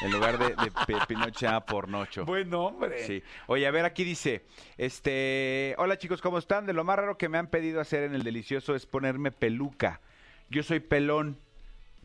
En 0.00 0.12
lugar 0.12 0.38
de, 0.38 0.50
de 0.54 1.32
se 1.34 1.44
llama 1.46 1.66
Pornocho. 1.66 2.24
Buen 2.24 2.48
nombre. 2.48 3.04
Sí. 3.06 3.22
Oye, 3.48 3.66
a 3.66 3.70
ver, 3.70 3.84
aquí 3.84 4.02
dice, 4.04 4.46
este, 4.78 5.74
hola 5.76 5.98
chicos, 5.98 6.22
¿cómo 6.22 6.38
están? 6.38 6.64
De 6.64 6.72
lo 6.72 6.84
más 6.84 6.96
raro 6.96 7.18
que 7.18 7.28
me 7.28 7.36
han 7.36 7.48
pedido 7.48 7.80
hacer 7.82 8.04
en 8.04 8.14
el 8.14 8.22
delicioso 8.22 8.74
es 8.74 8.86
ponerme 8.86 9.30
peluca. 9.30 10.00
Yo 10.48 10.62
soy 10.62 10.80
pelón, 10.80 11.36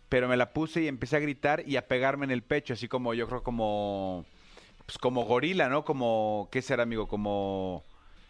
pero 0.09 0.27
me 0.27 0.36
la 0.36 0.51
puse 0.51 0.81
y 0.81 0.88
empecé 0.89 1.15
a 1.15 1.19
gritar 1.19 1.63
y 1.65 1.77
a 1.77 1.88
pegarme 1.88 2.25
en 2.25 2.31
el 2.31 2.41
pecho, 2.43 2.73
así 2.73 2.89
como, 2.89 3.13
yo 3.13 3.27
creo 3.29 3.43
como, 3.43 4.25
pues 4.86 4.97
como 4.97 5.23
gorila, 5.23 5.69
¿no? 5.69 5.86
Como, 5.86 6.49
¿qué 6.51 6.62
será, 6.62 6.83
amigo? 6.83 7.07
Como, 7.07 7.83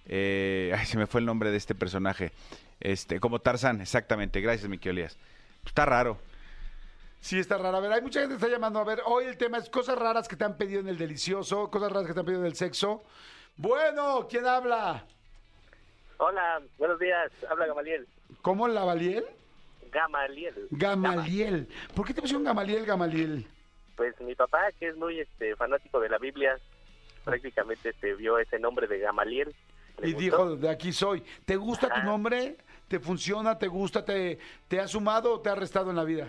eh, 0.05 0.75
ay, 0.77 0.85
se 0.85 0.97
me 0.97 1.07
fue 1.07 1.21
el 1.21 1.25
nombre 1.25 1.49
de 1.51 1.57
este 1.57 1.73
personaje. 1.73 2.31
Este, 2.83 3.21
como 3.21 3.39
Tarzán, 3.39 3.79
exactamente. 3.79 4.41
Gracias, 4.41 4.69
Miki 4.69 4.89
Olías. 4.89 5.17
Está 5.65 5.85
raro. 5.85 6.17
Sí, 7.21 7.39
está 7.39 7.57
raro. 7.57 7.77
A 7.77 7.79
ver, 7.79 7.93
hay 7.93 8.01
mucha 8.01 8.19
gente 8.19 8.35
que 8.35 8.43
está 8.43 8.49
llamando. 8.53 8.79
A 8.79 8.83
ver, 8.83 9.01
hoy 9.05 9.23
el 9.23 9.37
tema 9.37 9.57
es 9.57 9.69
cosas 9.69 9.97
raras 9.97 10.27
que 10.27 10.35
te 10.35 10.43
han 10.43 10.57
pedido 10.57 10.81
en 10.81 10.89
el 10.89 10.97
delicioso, 10.97 11.71
cosas 11.71 11.89
raras 11.93 12.07
que 12.07 12.13
te 12.13 12.19
han 12.19 12.25
pedido 12.25 12.41
en 12.41 12.47
el 12.47 12.55
sexo. 12.55 13.01
Bueno, 13.55 14.27
¿quién 14.29 14.45
habla? 14.45 15.05
Hola, 16.17 16.61
buenos 16.77 16.99
días. 16.99 17.31
Habla 17.49 17.67
Gamaliel. 17.67 18.05
¿Cómo 18.41 18.67
Lavaliel? 18.67 19.23
Gamaliel. 19.89 20.67
Gamaliel. 20.71 21.67
¿Por 21.95 22.05
qué 22.05 22.13
te 22.13 22.21
pusieron 22.21 22.43
Gamaliel, 22.43 22.85
Gamaliel? 22.85 23.47
Pues 23.95 24.19
mi 24.19 24.35
papá, 24.35 24.71
que 24.77 24.89
es 24.89 24.97
muy 24.97 25.21
este 25.21 25.55
fanático 25.55 26.01
de 26.01 26.09
la 26.09 26.17
Biblia, 26.17 26.57
prácticamente 27.23 27.89
este, 27.89 28.15
vio 28.15 28.39
ese 28.39 28.59
nombre 28.59 28.87
de 28.87 28.99
Gamaliel. 28.99 29.55
le 30.01 30.09
Y 30.09 30.13
gustó. 30.13 30.19
dijo, 30.19 30.55
de 30.57 30.69
aquí 30.69 30.91
soy. 30.91 31.23
¿Te 31.45 31.55
gusta 31.55 31.87
tu 31.89 32.01
nombre? 32.01 32.57
¿Te 32.93 32.99
funciona? 32.99 33.57
¿Te 33.57 33.67
gusta? 33.67 34.05
¿Te, 34.05 34.37
te 34.67 34.79
ha 34.79 34.87
sumado 34.87 35.33
o 35.33 35.39
te 35.39 35.49
ha 35.49 35.55
restado 35.55 35.89
en 35.89 35.95
la 35.95 36.03
vida? 36.03 36.27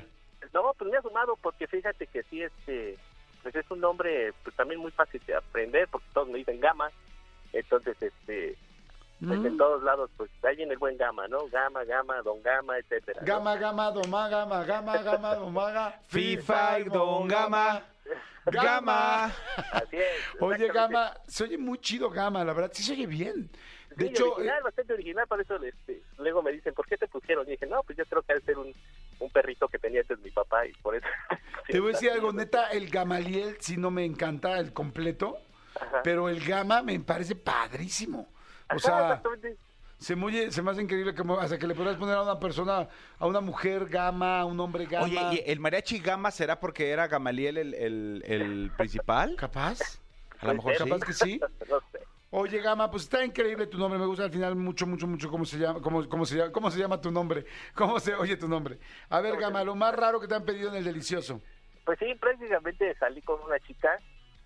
No, 0.55 0.73
pues 0.79 0.91
me 0.91 0.97
ha 0.97 1.03
sumado 1.03 1.37
porque 1.43 1.67
fíjate 1.67 2.07
que 2.07 2.23
sí, 2.23 2.41
este, 2.43 2.97
pues 3.43 3.55
es 3.55 3.71
un 3.71 3.81
nombre 3.81 4.33
pues 4.43 4.57
también 4.57 4.81
muy 4.81 4.91
fácil 4.93 5.21
de 5.27 5.35
aprender 5.35 5.87
porque 5.89 6.07
todos 6.15 6.29
me 6.29 6.39
dicen 6.39 6.59
Gama. 6.61 6.91
Entonces, 7.53 8.01
este, 8.01 8.57
pues 9.21 9.41
Mm. 9.41 9.47
en 9.47 9.57
todos 9.59 9.83
lados, 9.83 10.09
pues 10.17 10.31
ahí 10.43 10.57
viene 10.57 10.73
el 10.73 10.79
buen 10.79 10.97
Gama, 10.97 11.29
¿no? 11.29 11.47
Gama, 11.49 11.85
Gama, 11.85 12.23
Don 12.23 12.41
Gama, 12.43 12.79
etcétera. 12.79 13.21
¿no? 13.21 13.27
Gama, 13.27 13.57
gama, 13.57 13.91
doma, 13.91 14.29
gama, 14.31 14.65
gama, 14.65 14.97
gama, 15.03 15.35
domaga. 15.35 16.01
FIFA, 16.07 16.79
Don 16.91 17.29
Gama, 17.29 17.83
Gama. 18.47 19.27
Así 19.73 19.97
es. 19.97 20.41
Oye. 20.41 20.69
Gama, 20.69 21.15
se 21.27 21.45
oye 21.45 21.59
muy 21.59 21.79
chido 21.79 22.11
Gama, 22.11 22.45
la 22.45 22.53
verdad, 22.53 22.71
sí 22.75 22.83
se 22.83 22.93
oye 22.93 23.07
bien. 23.07 23.51
De 23.97 24.07
Sí, 24.07 24.11
hecho, 24.11 24.35
original, 24.35 24.59
eh, 24.59 24.63
bastante 24.65 24.93
original, 24.93 25.27
por 25.29 25.41
eso 25.41 25.57
este, 25.63 26.03
luego 26.19 26.43
me 26.43 26.51
dicen, 26.53 26.75
¿por 26.75 26.87
qué 26.87 26.97
te 26.97 27.07
pusieron? 27.07 27.47
Y 27.47 27.53
dije, 27.53 27.67
no, 27.67 27.83
pues 27.85 27.97
yo 27.97 28.05
creo 28.07 28.23
que 28.23 28.35
debe 28.35 28.45
ser 28.45 28.59
un, 28.59 28.75
un 29.21 29.31
perrito 29.31 29.69
que 29.69 29.79
tenía 29.79 30.01
antes 30.01 30.19
mi 30.19 30.31
papá 30.31 30.67
y 30.67 30.73
por 30.75 30.97
eso. 30.97 31.07
te 31.69 31.79
voy 31.79 31.91
a 31.91 31.93
decir 31.93 32.11
algo, 32.11 32.33
neta, 32.33 32.71
el 32.71 32.91
Gamaliel 32.91 33.57
sí 33.61 33.77
no 33.77 33.91
me 33.91 34.05
encanta 34.05 34.59
el 34.59 34.73
completo, 34.73 35.39
Ajá. 35.81 36.03
pero 36.03 36.29
el 36.29 36.45
Gama 36.45 36.83
me 36.83 36.99
parece 37.01 37.37
padrísimo. 37.37 38.29
O 38.69 38.75
Ajá, 38.77 38.79
sea. 38.81 39.23
Se 39.99 40.17
me, 40.17 40.27
oye- 40.27 40.51
se 40.53 40.63
me 40.63 40.71
hace 40.71 40.83
increíble 40.83 41.15
que, 41.15 41.23
hasta 41.41 41.59
que 41.59 41.67
le 41.67 41.75
podrás 41.75 41.97
poner 41.97 42.17
a 42.17 42.23
una 42.23 42.39
persona, 42.39 42.89
a 43.19 43.27
una 43.27 43.41
mujer 43.41 43.87
Gama, 43.87 44.41
a 44.41 44.45
un 44.45 44.59
hombre 44.61 44.87
Gama. 44.87 45.05
Oye, 45.05 45.21
¿y 45.47 45.51
el 45.51 45.61
mariachi 45.61 45.99
Gama 46.01 46.31
será 46.31 46.61
porque 46.61 46.91
era 46.91 47.07
Gamaliel 47.09 47.57
el, 47.59 47.75
el, 47.75 48.23
el 48.27 48.71
principal? 48.77 49.37
¿Capaz? 49.37 49.79
A 50.41 50.47
lo 50.47 50.55
mejor 50.55 50.75
sí. 50.77 50.85
¿Capaz 50.85 51.01
que 51.05 51.13
sí? 51.13 51.41
No 51.71 51.81
sé. 51.93 52.01
Oye, 52.31 52.61
Gama, 52.61 52.91
pues 52.91 53.05
está 53.05 53.25
increíble 53.25 53.67
tu 53.69 53.79
nombre. 53.79 53.99
Me 53.99 54.07
gusta 54.07 54.25
al 54.25 54.31
final 54.33 54.57
mucho, 54.57 54.87
mucho, 54.87 55.07
mucho 55.07 55.31
cómo 55.31 55.45
se 55.45 55.57
llama, 55.57 55.81
cómo, 55.81 56.09
cómo 56.09 56.27
se 56.27 56.37
llama, 56.37 56.51
cómo 56.53 56.71
se 56.71 56.79
llama 56.81 57.01
tu 57.01 57.11
nombre. 57.13 57.47
¿Cómo 57.75 58.01
se 58.01 58.15
oye 58.15 58.37
tu 58.37 58.49
nombre? 58.49 58.79
A 59.09 59.21
ver, 59.21 59.37
Gama, 59.37 59.63
lo 59.63 59.75
más 59.77 59.95
raro 59.95 60.19
que 60.21 60.27
te 60.27 60.35
han 60.35 60.45
pedido 60.45 60.69
en 60.71 60.75
el 60.77 60.85
delicioso. 60.85 61.41
Pues 61.85 61.99
sí, 62.01 62.13
prácticamente 62.17 62.93
salí 62.99 63.23
con 63.23 63.41
una 63.43 63.59
chica 63.61 64.01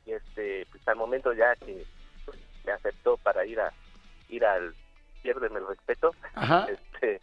y 0.05 0.13
este, 0.13 0.67
pues 0.71 0.87
al 0.87 0.97
momento 0.97 1.33
ya 1.33 1.57
que 1.57 1.85
me 2.67 2.73
aceptó 2.73 3.17
para 3.17 3.47
ir 3.47 3.59
a 3.59 3.73
ir 4.29 4.45
al 4.45 4.75
piérdeme 5.23 5.59
el 5.59 5.67
respeto, 5.67 6.15
Ajá. 6.35 6.67
este, 6.71 7.21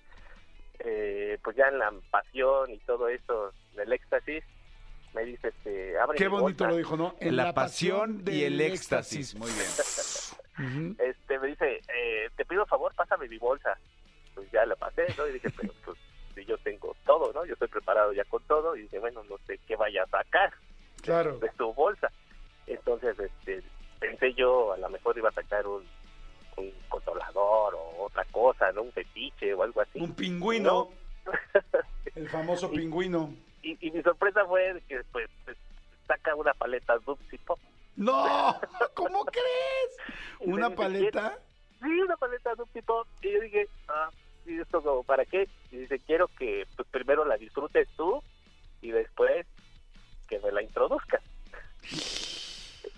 eh, 0.80 1.38
pues 1.44 1.56
ya 1.56 1.68
en 1.68 1.80
la 1.80 1.92
pasión 2.12 2.72
y 2.72 2.78
todo 2.80 3.08
eso, 3.08 3.52
del 3.76 3.92
éxtasis, 3.94 4.44
me 5.14 5.24
dice, 5.24 5.48
este, 5.48 5.98
abre 5.98 6.18
Qué 6.18 6.28
bonito 6.28 6.68
lo 6.68 6.76
dijo, 6.76 6.98
¿no? 6.98 7.16
En 7.20 7.38
La 7.38 7.54
pasión 7.54 8.24
y 8.28 8.44
el 8.44 8.60
éxtasis. 8.60 9.36
Muy 9.36 9.52
bien. 9.52 9.68
Este, 11.00 11.38
me 11.38 11.48
dice, 11.48 11.82
eh, 11.94 12.30
te 12.38 12.46
pido 12.46 12.66
favor, 12.66 12.94
pásame 12.96 13.28
mi 13.28 13.38
bolsa. 13.38 13.78
Pues 14.34 14.50
ya 14.52 14.66
la 14.66 14.78
pasé, 14.78 15.06
¿no? 15.18 15.28
Y 15.28 15.34
dije, 15.34 15.50
pero 15.50 15.74
pues 15.84 15.98
si 16.34 16.46
yo 16.46 16.58
tengo 16.60 16.96
todo, 17.06 17.34
¿no? 17.34 17.46
Yo 17.46 17.54
estoy 17.54 17.68
preparado 17.68 18.14
ya 18.14 18.24
con 18.24 18.42
todo 18.44 18.74
y 18.74 18.84
dije, 18.84 19.00
bueno, 19.00 19.22
no 19.26 19.38
sé 19.48 19.60
qué 19.68 19.76
vaya 19.76 20.04
a 20.04 20.08
sacar. 20.08 20.54
Claro. 21.02 21.38
de 21.40 21.50
tu 21.58 21.74
bolsa. 21.74 22.10
Entonces, 22.68 23.20
este, 23.20 23.62
pensé 24.00 24.34
yo, 24.34 24.74
a 24.74 24.78
lo 24.78 24.90
mejor 24.90 25.18
iba 25.18 25.30
a 25.30 25.34
sacar 25.34 25.68
un, 25.68 25.84
un 26.58 26.72
controlador 26.90 27.76
o 27.76 28.06
otra 28.06 28.26
cosa, 28.26 28.72
¿no? 28.72 28.84
Un 28.84 28.92
fetiche 28.92 29.54
o 29.54 29.64
algo 29.64 29.82
así. 29.82 30.00
Un 30.00 30.14
pingüino. 30.14 30.90
El 32.16 32.30
famoso 32.30 32.72
pingüino. 32.72 33.34
y, 33.62 33.78
y 33.86 33.92
mi 33.92 34.02
sorpresa 34.02 34.46
fue 34.46 34.82
que, 34.88 35.02
pues, 35.12 35.30
pues, 35.44 35.58
saca 36.08 36.36
una 36.36 36.54
paleta 36.54 36.98
Dupsy 37.00 37.38
Pop. 37.40 37.60
¡No! 37.96 38.60
¿Cómo 38.94 39.26
crees? 39.26 39.98
¿Una 40.40 40.70
paleta? 40.70 41.40
Sí, 41.82 41.90
una 42.02 42.18
paleta 42.18 42.56
Dupsy 42.56 42.82
Pop. 42.82 43.08
Y 43.22 43.34
yo 43.34 43.42
dije, 43.42 43.68
ah, 43.88 44.10
¿y 44.46 44.60
esto 44.60 44.82
como 44.82 45.04
para 45.04 45.26
qué? 45.26 45.48
Y 45.72 45.78
dice, 45.78 46.00
quiero 46.00 46.28
que 46.28 46.68
pues, 46.76 46.88
primero 46.90 47.26
la 47.26 47.38
disfrutes 47.38 47.88
tú 47.96 48.22
y 48.82 48.92
después 48.92 49.46
que 50.28 50.40
me 50.40 50.52
la 50.52 50.62
introduzcas. 50.62 51.22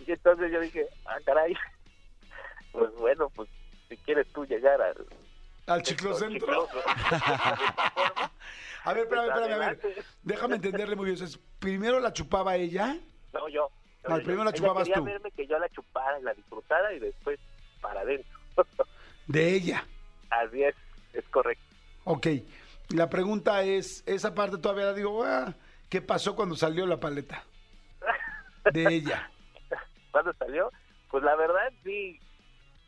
Y 0.05 0.11
entonces 0.11 0.49
yo 0.51 0.61
dije, 0.61 0.87
ah, 1.05 1.17
caray, 1.25 1.53
pues 2.77 2.93
bueno, 2.95 3.29
pues 3.35 3.49
si 3.89 3.97
quieres 3.97 4.27
tú 4.33 4.45
llegar 4.45 4.79
al... 4.81 5.05
Al 5.65 5.81
chiclocentro. 5.81 6.39
chicloso. 6.39 6.79
A 8.83 8.93
ver, 8.93 9.03
espérame, 9.03 9.27
espérame, 9.27 9.51
a 9.51 9.57
ver. 9.57 10.05
Déjame 10.23 10.55
entenderle 10.55 10.95
muy 10.95 11.05
bien. 11.07 11.17
Sea, 11.17 11.41
primero 11.59 11.99
la 11.99 12.13
chupaba 12.13 12.55
ella. 12.55 12.95
No, 13.33 13.49
yo. 13.49 13.69
No, 14.07 14.15
primero 14.19 14.45
la 14.45 14.53
chupabas 14.53 14.87
quería 14.87 14.95
tú. 14.95 15.03
verme 15.03 15.29
que 15.31 15.45
yo 15.45 15.59
la 15.59 15.67
chupara 15.67 16.17
la 16.21 16.33
disfrutara 16.33 16.93
y 16.93 16.99
después 16.99 17.37
para 17.81 17.99
adentro. 17.99 18.39
De 19.27 19.55
ella. 19.55 19.85
Así 20.29 20.63
es, 20.63 20.73
es 21.11 21.27
correcto. 21.27 21.65
Ok. 22.05 22.27
La 22.95 23.09
pregunta 23.09 23.61
es, 23.63 24.03
esa 24.05 24.33
parte 24.33 24.57
todavía 24.57 24.85
la 24.85 24.93
digo, 24.93 25.21
ah, 25.25 25.53
¿qué 25.89 26.01
pasó 26.01 26.33
cuando 26.33 26.55
salió 26.55 26.85
la 26.85 27.01
paleta? 27.01 27.43
De 28.71 28.85
ella. 28.87 29.29
Cuando 30.11 30.31
salió, 30.33 30.71
pues 31.11 31.23
la 31.23 31.35
verdad 31.35 31.71
sí 31.83 32.19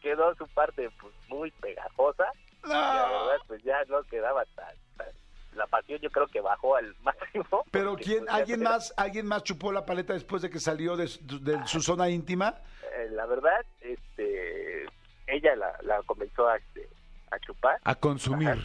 quedó 0.01 0.33
su 0.35 0.47
parte 0.47 0.89
pues 1.01 1.13
muy 1.27 1.51
pegajosa. 1.51 2.25
Y 2.65 2.67
la 2.69 3.07
verdad 3.09 3.37
pues 3.47 3.63
ya 3.63 3.83
no 3.87 4.03
quedaba 4.03 4.43
tan, 4.55 4.75
tan- 4.97 5.07
La 5.55 5.65
pasión 5.67 5.99
yo 6.01 6.09
creo 6.11 6.27
que 6.27 6.41
bajó 6.41 6.75
al 6.75 6.93
máximo. 7.01 7.63
Pero 7.71 7.91
porque, 7.91 8.03
quién, 8.05 8.19
pues, 8.19 8.27
ya 8.29 8.35
alguien 8.35 8.61
más, 8.63 8.93
alguien 8.97 9.25
más 9.27 9.43
chupó 9.43 9.71
la 9.71 9.85
paleta 9.85 10.13
después 10.13 10.41
de 10.41 10.49
que 10.49 10.59
salió 10.59 10.95
de, 10.97 11.07
su- 11.07 11.43
de 11.43 11.65
su 11.67 11.81
zona 11.81 12.09
íntima. 12.09 12.55
eh, 12.95 13.07
la 13.11 13.25
verdad, 13.25 13.65
este, 13.81 14.85
ella 15.27 15.55
la, 15.55 15.73
la 15.83 16.01
comenzó 16.03 16.47
a, 16.47 16.57
este, 16.57 16.87
a 17.31 17.39
chupar 17.39 17.79
A 17.83 17.95
consumir. 17.95 18.57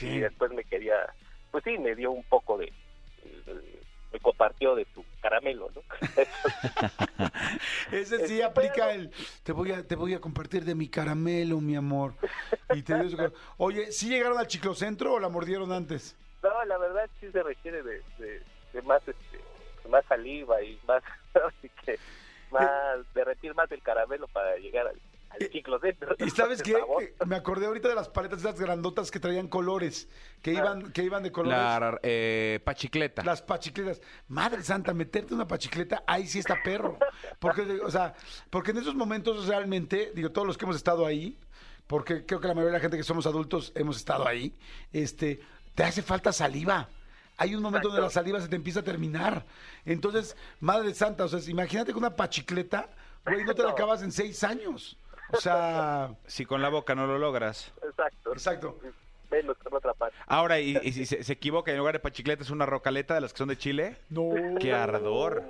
y 0.00 0.18
después 0.20 0.50
me 0.52 0.64
quería, 0.64 0.94
pues 1.50 1.64
sí, 1.64 1.78
me 1.78 1.94
dio 1.94 2.10
un 2.10 2.24
poco 2.24 2.58
de- 2.58 2.72
me 4.12 4.20
compartió 4.20 4.74
de 4.74 4.86
su 4.94 5.04
caramelo, 5.20 5.70
¿no? 5.74 5.82
Ese 7.92 8.26
sí 8.26 8.42
aplica 8.42 8.92
el 8.92 9.10
te 9.42 9.52
voy 9.52 9.72
a 9.72 9.86
te 9.86 9.96
voy 9.96 10.14
a 10.14 10.20
compartir 10.20 10.64
de 10.64 10.74
mi 10.74 10.88
caramelo, 10.88 11.60
mi 11.60 11.76
amor. 11.76 12.14
Y 12.74 12.82
te 12.82 12.94
dio 12.94 13.10
su 13.10 13.32
Oye, 13.58 13.92
¿sí 13.92 14.08
llegaron 14.08 14.38
al 14.38 14.46
chiclocentro 14.46 15.14
o 15.14 15.20
la 15.20 15.28
mordieron 15.28 15.72
antes? 15.72 16.16
no, 16.42 16.64
la 16.64 16.78
verdad 16.78 17.08
sí 17.20 17.30
se 17.32 17.42
requiere 17.42 17.82
de, 17.82 18.02
de, 18.18 18.42
de 18.72 18.82
más, 18.82 19.02
este, 19.06 19.40
más 19.88 20.04
saliva 20.06 20.62
y 20.62 20.78
más, 20.86 21.02
así 21.34 21.70
que 21.84 21.98
más, 22.50 22.68
derretir 23.14 23.54
más 23.54 23.70
el 23.72 23.82
caramelo 23.82 24.28
para 24.28 24.56
llegar 24.56 24.86
al, 24.86 25.00
ciclocentro. 25.52 26.16
¿Y 26.18 26.30
sabes 26.30 26.62
qué? 26.62 26.76
Me 27.26 27.36
acordé 27.36 27.66
ahorita 27.66 27.88
de 27.88 27.94
las 27.94 28.08
paletas 28.08 28.40
esas 28.40 28.58
grandotas 28.58 29.10
que 29.10 29.20
traían 29.20 29.48
colores, 29.48 30.08
que 30.42 30.52
iban 30.52 30.92
que 30.92 31.02
iban 31.02 31.22
de 31.22 31.32
colores. 31.32 31.58
La 31.58 31.98
eh, 32.02 32.60
pachicleta. 32.64 33.22
Las 33.24 33.42
pachicletas. 33.42 34.00
Madre 34.28 34.62
santa, 34.62 34.94
meterte 34.94 35.34
una 35.34 35.46
pachicleta, 35.46 36.02
ahí 36.06 36.26
sí 36.26 36.38
está 36.38 36.62
perro. 36.62 36.98
Porque, 37.38 37.62
o 37.82 37.90
sea, 37.90 38.14
porque 38.50 38.70
en 38.70 38.78
esos 38.78 38.94
momentos 38.94 39.46
realmente, 39.46 40.12
digo, 40.14 40.30
todos 40.30 40.46
los 40.46 40.56
que 40.56 40.64
hemos 40.64 40.76
estado 40.76 41.06
ahí, 41.06 41.38
porque 41.86 42.24
creo 42.26 42.40
que 42.40 42.48
la 42.48 42.54
mayoría 42.54 42.72
de 42.72 42.78
la 42.78 42.82
gente 42.82 42.96
que 42.96 43.04
somos 43.04 43.26
adultos 43.26 43.72
hemos 43.74 43.96
estado 43.96 44.26
ahí, 44.26 44.54
este, 44.92 45.40
te 45.74 45.84
hace 45.84 46.02
falta 46.02 46.32
saliva. 46.32 46.88
Hay 47.38 47.54
un 47.54 47.62
momento 47.62 47.88
donde 47.88 48.02
la 48.02 48.10
saliva 48.10 48.40
se 48.40 48.48
te 48.48 48.56
empieza 48.56 48.80
a 48.80 48.82
terminar. 48.82 49.44
Entonces, 49.84 50.36
madre 50.60 50.94
santa, 50.94 51.24
o 51.24 51.28
sea, 51.28 51.38
imagínate 51.50 51.92
con 51.92 52.02
una 52.02 52.16
pachicleta, 52.16 52.88
güey, 53.24 53.44
no 53.44 53.54
te 53.54 53.62
la 53.62 53.70
acabas 53.72 54.02
en 54.02 54.10
seis 54.10 54.42
años. 54.42 54.96
O 55.32 55.36
sea, 55.40 56.14
Si 56.26 56.44
con 56.46 56.62
la 56.62 56.68
boca 56.68 56.94
no 56.94 57.06
lo 57.06 57.18
logras. 57.18 57.72
Exacto. 57.82 58.32
exacto. 58.32 58.78
Menos 59.30 59.56
con 59.58 59.74
otra 59.74 59.92
parte. 59.94 60.16
Ahora, 60.26 60.60
y, 60.60 60.78
y 60.82 60.92
si 60.92 61.04
se, 61.04 61.24
se 61.24 61.32
equivoca, 61.32 61.72
en 61.72 61.78
lugar 61.78 61.94
de 61.94 62.00
pachicleta 62.00 62.42
es 62.44 62.50
una 62.50 62.64
rocaleta 62.66 63.14
de 63.14 63.20
las 63.22 63.32
que 63.32 63.38
son 63.38 63.48
de 63.48 63.58
Chile. 63.58 63.96
No. 64.08 64.30
¡Qué 64.60 64.72
ardor! 64.72 65.42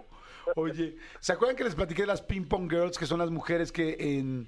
Oye, 0.54 0.96
¿se 1.20 1.32
acuerdan 1.32 1.56
que 1.56 1.64
les 1.64 1.74
platiqué 1.74 2.02
de 2.02 2.06
las 2.06 2.22
ping 2.22 2.44
pong 2.46 2.70
girls, 2.70 2.96
que 2.98 3.04
son 3.06 3.18
las 3.18 3.30
mujeres 3.30 3.72
que 3.72 3.96
en 3.98 4.46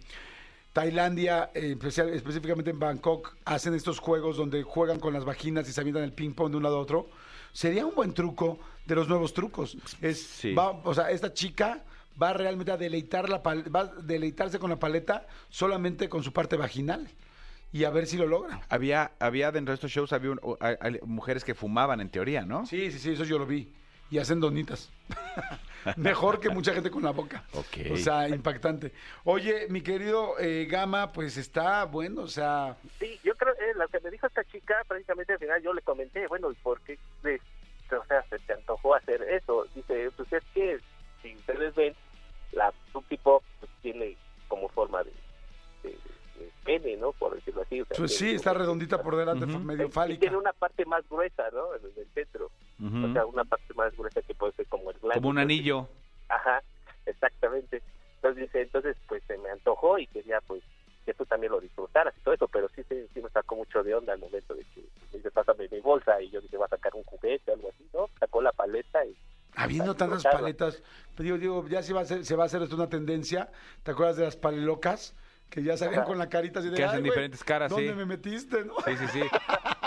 Tailandia, 0.72 1.50
eh, 1.54 1.72
especial- 1.78 2.10
específicamente 2.10 2.70
en 2.70 2.78
Bangkok, 2.78 3.36
hacen 3.44 3.74
estos 3.74 3.98
juegos 3.98 4.36
donde 4.36 4.62
juegan 4.62 5.00
con 5.00 5.12
las 5.12 5.24
vaginas 5.24 5.68
y 5.68 5.72
se 5.72 5.80
avientan 5.80 6.04
el 6.04 6.12
ping 6.12 6.32
pong 6.34 6.50
de 6.52 6.56
un 6.58 6.62
lado 6.62 6.76
a 6.76 6.80
otro? 6.80 7.08
Sería 7.52 7.84
un 7.84 7.94
buen 7.94 8.14
truco 8.14 8.58
de 8.86 8.94
los 8.94 9.08
nuevos 9.08 9.32
trucos. 9.34 9.76
Es, 10.00 10.22
Sí. 10.22 10.54
va- 10.54 10.70
o 10.84 10.94
sea, 10.94 11.10
esta 11.10 11.32
chica 11.32 11.82
va 12.20 12.32
realmente 12.32 12.72
a 12.72 12.76
deleitar 12.76 13.28
la 13.28 13.42
pal- 13.42 13.74
va 13.74 13.80
a 13.80 13.86
deleitarse 13.86 14.58
con 14.58 14.70
la 14.70 14.78
paleta 14.78 15.26
solamente 15.48 16.08
con 16.08 16.22
su 16.22 16.32
parte 16.32 16.56
vaginal 16.56 17.08
y 17.72 17.84
a 17.84 17.90
ver 17.90 18.06
si 18.06 18.16
lo 18.16 18.26
logra. 18.26 18.60
Había, 18.68 19.12
había 19.20 19.52
dentro 19.52 19.72
de 19.72 19.74
estos 19.74 19.90
shows 19.90 20.12
había 20.12 20.30
un- 20.32 20.40
hay- 20.60 20.76
hay 20.80 20.98
mujeres 21.04 21.44
que 21.44 21.54
fumaban 21.54 22.00
en 22.00 22.08
teoría, 22.10 22.42
¿no? 22.42 22.66
Sí, 22.66 22.90
sí, 22.90 22.98
sí, 22.98 23.10
eso 23.12 23.24
yo 23.24 23.38
lo 23.38 23.46
vi. 23.46 23.72
Y 24.10 24.16
hacen 24.18 24.40
donitas. 24.40 24.90
Mejor 25.96 26.40
que 26.40 26.48
mucha 26.50 26.72
gente 26.72 26.90
con 26.90 27.02
la 27.02 27.10
boca. 27.10 27.44
Ok. 27.52 27.92
O 27.92 27.96
sea, 27.96 28.26
impactante. 28.28 28.92
Oye, 29.24 29.66
mi 29.68 29.82
querido 29.82 30.38
eh, 30.38 30.66
Gama, 30.68 31.12
pues 31.12 31.36
está 31.36 31.84
bueno, 31.84 32.22
o 32.22 32.26
sea, 32.28 32.76
Sí, 32.98 33.18
yo 33.22 33.34
creo, 33.34 33.52
eh, 33.54 33.74
lo 33.76 33.86
que 33.88 34.00
me 34.00 34.10
dijo 34.10 34.26
esta 34.26 34.44
chica, 34.44 34.76
prácticamente 34.88 35.34
al 35.34 35.38
final 35.38 35.62
yo 35.62 35.72
le 35.74 35.82
comenté, 35.82 36.26
bueno, 36.26 36.50
¿y 36.50 36.54
por 36.56 36.80
qué 36.80 36.98
de- 37.22 37.40
o 37.94 38.04
sea, 38.06 38.22
se 38.30 38.38
te 38.40 38.52
antojó 38.54 38.94
hacer 38.94 39.22
eso? 39.22 39.66
Dice, 39.74 40.10
pues 40.16 40.32
es 40.32 40.42
que, 40.54 40.78
si 41.22 41.34
ustedes 41.36 41.74
ven, 41.74 41.94
la 42.52 42.72
tipo 43.08 43.42
pues, 43.60 43.70
tiene 43.82 44.16
como 44.48 44.68
forma 44.70 45.02
de, 45.04 45.12
de- 45.82 45.90
de 45.90 46.50
pene, 46.64 46.96
¿no? 46.96 47.12
Por 47.12 47.34
decirlo 47.34 47.62
así. 47.62 47.80
o 47.80 47.84
sea, 47.86 47.96
pues 47.96 48.16
sí, 48.16 48.30
está 48.34 48.52
redondita 48.54 49.02
por 49.02 49.16
delante, 49.16 49.46
medio 49.46 49.86
y 49.86 49.90
fálica. 49.90 50.20
tiene 50.20 50.36
una 50.36 50.52
parte 50.52 50.84
más 50.84 51.08
gruesa, 51.08 51.48
¿no? 51.52 51.74
En 51.74 51.82
el 51.84 52.06
centro. 52.14 52.50
O 52.80 53.12
sea, 53.12 53.26
una 53.26 53.44
parte 53.44 53.72
más 53.74 53.96
gruesa 53.96 54.22
que 54.22 54.34
puede 54.34 54.52
ser 54.52 54.66
como 54.66 54.90
el 54.90 54.98
glande. 54.98 55.16
Como 55.20 55.30
un 55.30 55.38
anillo. 55.38 55.88
Ajá, 56.28 56.62
exactamente. 57.06 57.82
Entonces 58.16 58.42
dice, 58.46 58.62
entonces 58.62 58.96
pues 59.06 59.22
se 59.26 59.38
me 59.38 59.50
antojó 59.50 59.98
y 59.98 60.06
quería 60.08 60.40
pues 60.42 60.62
que 61.06 61.14
tú 61.14 61.24
también 61.24 61.52
lo 61.52 61.60
disfrutaras 61.60 62.14
y 62.16 62.20
todo 62.20 62.34
eso, 62.34 62.48
pero 62.48 62.68
sí, 62.74 62.82
sí, 62.88 63.06
sí 63.14 63.22
me 63.22 63.30
sacó 63.30 63.56
mucho 63.56 63.82
de 63.82 63.94
onda 63.94 64.12
al 64.12 64.18
momento 64.18 64.54
de 64.54 64.62
que 64.74 64.80
me 65.10 65.16
dice, 65.18 65.30
pásame 65.30 65.66
mi 65.70 65.80
bolsa 65.80 66.20
y 66.20 66.28
yo 66.30 66.40
dije, 66.40 66.56
va 66.58 66.66
a 66.66 66.70
sacar 66.70 66.94
un 66.94 67.02
juguete 67.04 67.50
o 67.50 67.54
algo 67.54 67.70
así, 67.70 67.88
¿no? 67.94 68.10
Sacó 68.20 68.42
la 68.42 68.52
paleta 68.52 69.04
y 69.06 69.16
Habiendo 69.64 69.94
tantas 69.96 70.22
paletas, 70.24 70.82
pues 71.14 71.24
digo, 71.24 71.38
digo, 71.38 71.66
ya 71.68 71.82
se 71.82 71.92
va 71.92 72.00
a 72.00 72.02
hacer, 72.04 72.24
se 72.24 72.36
va 72.36 72.44
a 72.44 72.46
hacer 72.46 72.62
esto 72.62 72.76
una 72.76 72.88
tendencia. 72.88 73.50
¿Te 73.82 73.90
acuerdas 73.90 74.16
de 74.16 74.24
las 74.24 74.36
palelocas? 74.36 75.14
Que 75.50 75.62
ya 75.62 75.78
salían 75.78 76.04
con 76.04 76.18
la 76.18 76.28
carita 76.28 76.60
así 76.60 76.68
de 76.68 76.76
Que 76.76 76.84
hacen 76.84 76.96
"Ay, 76.96 77.00
güey, 77.00 77.10
diferentes 77.10 77.42
caras, 77.42 77.70
¿Dónde 77.70 77.88
sí. 77.88 77.94
me 77.94 78.04
metiste, 78.04 78.66
no? 78.66 78.74
Sí, 78.84 78.96
sí, 78.98 79.06
sí. 79.14 79.22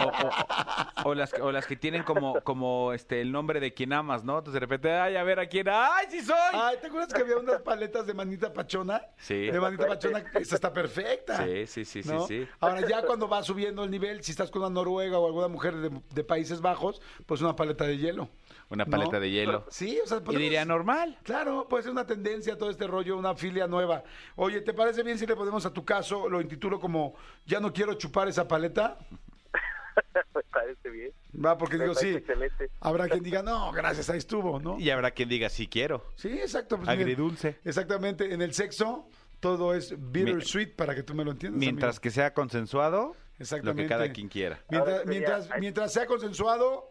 O, 0.04 0.08
o- 0.08 1.10
o 1.12 1.14
las, 1.14 1.34
o 1.40 1.52
las 1.52 1.68
que 1.68 1.76
tienen 1.76 2.02
como, 2.02 2.42
como 2.42 2.94
este 2.94 3.22
el 3.22 3.32
nombre 3.32 3.60
de 3.60 3.72
quien 3.72 3.94
amas, 3.94 4.24
¿no? 4.24 4.40
Entonces 4.40 4.54
de 4.56 4.60
repente, 4.60 4.92
ay, 4.92 5.16
a 5.18 5.24
ver 5.24 5.40
a 5.40 5.46
quién, 5.46 5.68
ay, 5.70 6.08
sí 6.10 6.22
soy. 6.22 6.36
Ay, 6.54 6.78
¿te 6.82 6.88
acuerdas 6.88 7.14
que 7.14 7.22
había 7.22 7.38
unas 7.38 7.62
paletas 7.62 8.08
de 8.08 8.14
manita 8.16 8.52
pachona? 8.52 9.04
Sí. 9.18 9.52
De 9.52 9.60
manita 9.60 9.86
pachona, 9.86 10.24
esa 10.34 10.56
está 10.56 10.74
perfecta. 10.74 11.46
Sí, 11.46 11.68
sí, 11.68 11.86
sí, 11.86 12.02
sí, 12.02 12.10
¿no? 12.10 12.26
sí. 12.26 12.48
Ahora 12.60 12.82
ya 12.88 13.04
cuando 13.04 13.30
va 13.30 13.44
subiendo 13.44 13.84
el 13.84 13.92
nivel, 13.92 14.24
si 14.24 14.32
estás 14.32 14.50
con 14.50 14.64
una 14.64 14.72
noruega 14.72 15.20
o 15.20 15.28
alguna 15.28 15.48
mujer 15.48 15.76
de, 15.76 16.02
de 16.10 16.24
Países 16.24 16.60
Bajos, 16.62 17.04
pues 17.28 17.40
una 17.42 17.56
paleta 17.56 17.86
de 17.86 18.00
hielo. 18.00 18.30
Una 18.72 18.86
paleta 18.86 19.14
¿no? 19.14 19.20
de 19.20 19.30
hielo. 19.30 19.66
Sí, 19.70 20.00
o 20.04 20.08
sea, 20.08 20.18
Y 20.18 20.22
podemos- 20.22 20.42
diría 20.42 20.66
normal. 20.66 21.18
Claro, 21.24 21.68
puede 21.70 21.84
ser 21.84 21.92
una 21.92 22.06
tendencia 22.08 22.58
todo 22.58 22.70
este 22.70 22.88
rollo, 22.88 23.18
una 23.18 23.36
filia 23.36 23.68
nueva. 23.68 24.04
Oye, 24.36 24.62
¿te 24.62 24.74
parece 24.74 25.04
bien 25.04 25.18
si 25.20 25.26
le 25.28 25.36
ponemos 25.36 25.66
a 25.66 25.74
tu 25.74 25.84
caso, 25.86 26.30
lo 26.30 26.42
intitulo 26.42 26.80
como 26.80 27.16
Ya 27.46 27.60
no 27.60 27.72
quiero 27.74 27.94
chupar 27.96 28.28
esa 28.28 28.48
paleta? 28.48 28.98
me 30.36 30.44
parece 30.52 30.90
bien. 30.90 31.12
Va, 31.44 31.58
porque 31.58 31.78
Me 31.78 31.84
digo, 31.86 31.96
sí, 31.96 32.10
excelente. 32.10 32.70
habrá 32.80 33.08
quien 33.08 33.24
diga, 33.24 33.42
no, 33.44 33.72
gracias, 33.72 34.10
ahí 34.10 34.18
estuvo, 34.18 34.60
¿no? 34.60 34.80
Y 34.80 34.90
habrá 34.90 35.12
quien 35.12 35.30
diga, 35.30 35.50
sí 35.50 35.68
quiero. 35.68 36.06
Sí, 36.16 36.30
exacto. 36.30 36.78
pues, 36.78 36.90
Agridulce. 36.90 37.60
Exactamente, 37.64 38.34
en 38.34 38.42
el 38.42 38.54
sexo 38.54 39.08
todo 39.40 39.74
es 39.74 39.96
bittersweet, 39.98 40.76
para 40.76 40.94
que 40.94 41.04
tú 41.04 41.14
me 41.16 41.26
lo 41.26 41.32
entiendas. 41.32 41.60
Mientras 41.60 41.96
amigo. 41.96 42.02
que 42.04 42.12
sea 42.12 42.34
consensuado, 42.34 43.08
lo 43.08 43.16
Exactamente. 43.40 43.84
que 43.84 43.90
cada 43.90 44.12
quien 44.12 44.28
quiera. 44.30 44.60
Mientras, 45.06 45.50
mientras 45.60 45.92
sea 45.94 46.06
consensuado, 46.06 46.91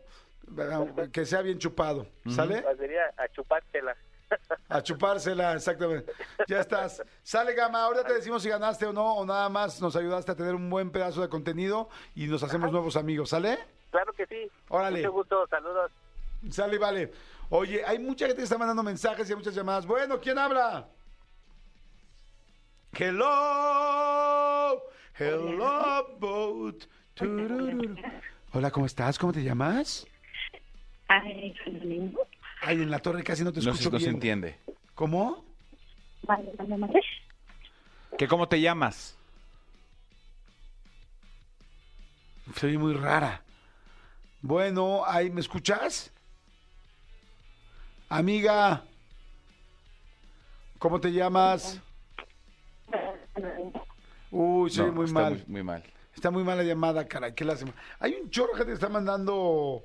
que 1.13 1.25
sea 1.27 1.43
bien 1.43 1.59
chupado, 1.59 2.07
¿sale? 2.29 2.63
Pues 2.63 2.79
sería 2.79 3.03
a 3.17 3.29
chupártela. 3.29 3.97
A 4.69 4.83
chupársela, 4.83 5.55
exactamente. 5.55 6.13
Ya 6.47 6.61
estás. 6.61 7.03
Sale, 7.23 7.53
Gama. 7.55 7.83
Ahorita 7.83 8.05
te 8.05 8.15
decimos 8.15 8.43
si 8.43 8.49
ganaste 8.49 8.87
o 8.87 8.93
no, 8.93 9.15
o 9.15 9.27
nada 9.27 9.49
más 9.49 9.81
nos 9.81 9.97
ayudaste 9.97 10.31
a 10.33 10.37
tener 10.37 10.55
un 10.55 10.71
buen 10.71 10.91
pedazo 10.91 11.21
de 11.21 11.29
contenido 11.29 11.89
y 12.15 12.27
nos 12.29 12.43
hacemos 12.43 12.71
nuevos 12.71 12.97
amigos, 12.97 13.31
¿sale? 13.31 13.59
Claro 13.91 14.13
que 14.13 14.27
sí. 14.27 14.49
Órale. 14.69 14.99
Mucho 14.99 15.13
gusto, 15.13 15.47
saludos. 15.49 15.91
Sale, 16.51 16.79
vale. 16.79 17.13
Oye, 17.49 17.85
hay 17.85 17.99
mucha 17.99 18.27
gente 18.27 18.39
que 18.39 18.45
está 18.45 18.57
mandando 18.57 18.85
mensajes 18.85 19.29
y 19.29 19.33
hay 19.33 19.37
muchas 19.37 19.55
llamadas. 19.55 19.85
Bueno, 19.85 20.21
¿quién 20.21 20.39
habla? 20.39 20.89
Hello, 22.93 24.83
hello, 25.19 26.17
boat. 26.19 26.85
Hola, 28.53 28.71
¿cómo 28.71 28.87
estás? 28.87 29.19
¿Cómo 29.19 29.33
te 29.33 29.43
llamas? 29.43 30.07
Ay. 31.11 31.53
Ay, 32.63 32.77
en 32.83 32.91
la 32.91 33.01
torre 33.01 33.25
casi 33.25 33.43
no 33.43 33.53
te 33.53 33.61
No, 33.61 33.71
escucho 33.73 33.85
se- 33.89 33.91
no 33.91 33.99
se 33.99 34.05
bien. 34.05 34.15
entiende. 34.15 34.59
¿Cómo? 34.95 35.45
Vale, 36.23 36.53
vale, 36.57 36.77
vale. 36.77 37.01
¿Que 38.17 38.29
cómo 38.29 38.47
te 38.49 38.61
llamas? 38.61 39.17
Soy 42.55 42.79
muy 42.79 42.95
rara. 42.95 43.43
Bueno, 44.41 45.03
ahí, 45.05 45.31
¿me 45.31 45.41
escuchas? 45.41 46.13
Amiga. 48.09 48.85
¿Cómo 50.79 51.01
te 51.01 51.11
llamas? 51.13 51.81
Uy, 54.31 54.71
soy 54.71 54.87
No, 54.87 54.93
muy 54.93 55.07
está 55.07 55.21
mal. 55.21 55.33
Muy, 55.33 55.45
muy 55.49 55.63
mal. 55.65 55.83
Está 56.15 56.31
muy 56.31 56.45
mala 56.45 56.63
llamada, 56.63 57.07
caray. 57.09 57.35
¿Qué 57.35 57.45
lástima. 57.45 57.73
Hay 57.99 58.15
un 58.15 58.31
chorro 58.31 58.55
que 58.55 58.65
te 58.65 58.73
está 58.73 58.89
mandando. 58.89 59.83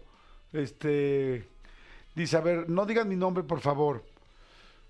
Este. 0.55 1.47
Dice, 2.15 2.37
a 2.37 2.41
ver, 2.41 2.69
no 2.69 2.85
digan 2.85 3.09
mi 3.09 3.15
nombre, 3.15 3.43
por 3.43 3.59
favor. 3.59 4.03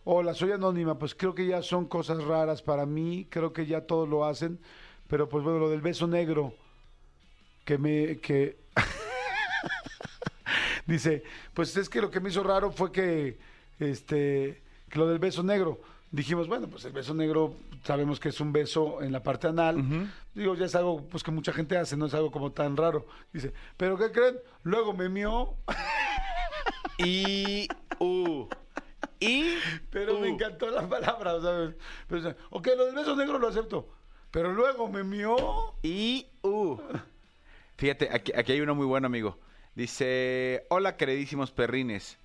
Hola, 0.03 0.35
soy 0.35 0.51
anónima. 0.51 0.99
Pues 0.99 1.15
creo 1.15 1.33
que 1.33 1.47
ya 1.47 1.63
son 1.63 1.85
cosas 1.85 2.23
raras 2.23 2.61
para 2.61 2.85
mí. 2.85 3.25
Creo 3.29 3.51
que 3.51 3.65
ya 3.65 3.81
todos 3.81 4.07
lo 4.07 4.25
hacen. 4.25 4.59
Pero 5.07 5.27
pues 5.27 5.43
bueno, 5.43 5.59
lo 5.59 5.69
del 5.69 5.81
beso 5.81 6.07
negro. 6.07 6.53
Que 7.65 7.79
me. 7.79 8.19
que 8.19 8.57
Dice, 10.85 11.23
pues 11.55 11.75
es 11.77 11.89
que 11.89 12.01
lo 12.01 12.11
que 12.11 12.19
me 12.19 12.29
hizo 12.29 12.43
raro 12.43 12.71
fue 12.71 12.91
que. 12.91 13.39
Este. 13.79 14.61
Que 14.89 14.99
lo 14.99 15.07
del 15.07 15.19
beso 15.19 15.41
negro. 15.41 15.79
Dijimos, 16.15 16.47
bueno, 16.47 16.69
pues 16.69 16.85
el 16.85 16.93
beso 16.93 17.13
negro 17.13 17.57
sabemos 17.83 18.21
que 18.21 18.29
es 18.29 18.39
un 18.39 18.53
beso 18.53 19.01
en 19.01 19.11
la 19.11 19.21
parte 19.21 19.47
anal. 19.47 19.83
Digo, 20.33 20.55
ya 20.55 20.65
es 20.65 20.73
algo 20.73 21.05
pues 21.07 21.23
que 21.23 21.31
mucha 21.31 21.51
gente 21.51 21.77
hace, 21.77 21.97
no 21.97 22.05
es 22.05 22.13
algo 22.13 22.31
como 22.31 22.53
tan 22.53 22.77
raro. 22.77 23.05
Dice, 23.33 23.51
¿pero 23.75 23.97
qué 23.97 24.13
creen? 24.13 24.37
Luego 24.63 24.93
me 24.93 25.09
mió. 25.09 25.55
Y. 26.99 27.67
Uh. 27.99 28.47
Y. 29.19 29.55
Pero 29.89 30.17
me 30.21 30.29
encantó 30.29 30.71
la 30.71 30.87
palabra, 30.87 31.41
¿sabes? 31.41 31.75
O 32.09 32.21
sea, 32.21 32.37
ok, 32.49 32.67
lo 32.77 32.85
del 32.85 32.95
beso 32.95 33.13
negro 33.17 33.37
lo 33.37 33.49
acepto. 33.49 33.89
Pero 34.31 34.53
luego 34.53 34.87
me 34.87 35.03
mió. 35.03 35.35
Y. 35.83 36.27
Uh. 36.43 36.77
Fíjate, 37.75 38.07
aquí, 38.09 38.31
aquí 38.33 38.53
hay 38.53 38.61
uno 38.61 38.73
muy 38.73 38.85
bueno, 38.85 39.07
amigo. 39.07 39.37
Dice: 39.75 40.65
Hola, 40.69 40.95
queridísimos 40.95 41.51
perrines. 41.51 42.17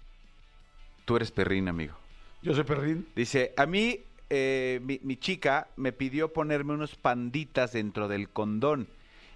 Tú 1.07 1.17
eres 1.17 1.33
perrín, 1.33 1.67
amigo. 1.67 2.00
Yo 2.43 2.65
perrín. 2.65 3.07
Dice: 3.15 3.53
A 3.57 3.67
mí, 3.67 4.01
eh, 4.31 4.81
mi, 4.83 5.01
mi 5.03 5.17
chica 5.17 5.69
me 5.77 5.93
pidió 5.93 6.33
ponerme 6.33 6.73
unos 6.73 6.97
panditas 6.97 7.73
dentro 7.73 8.09
del 8.09 8.29
condón. 8.29 8.89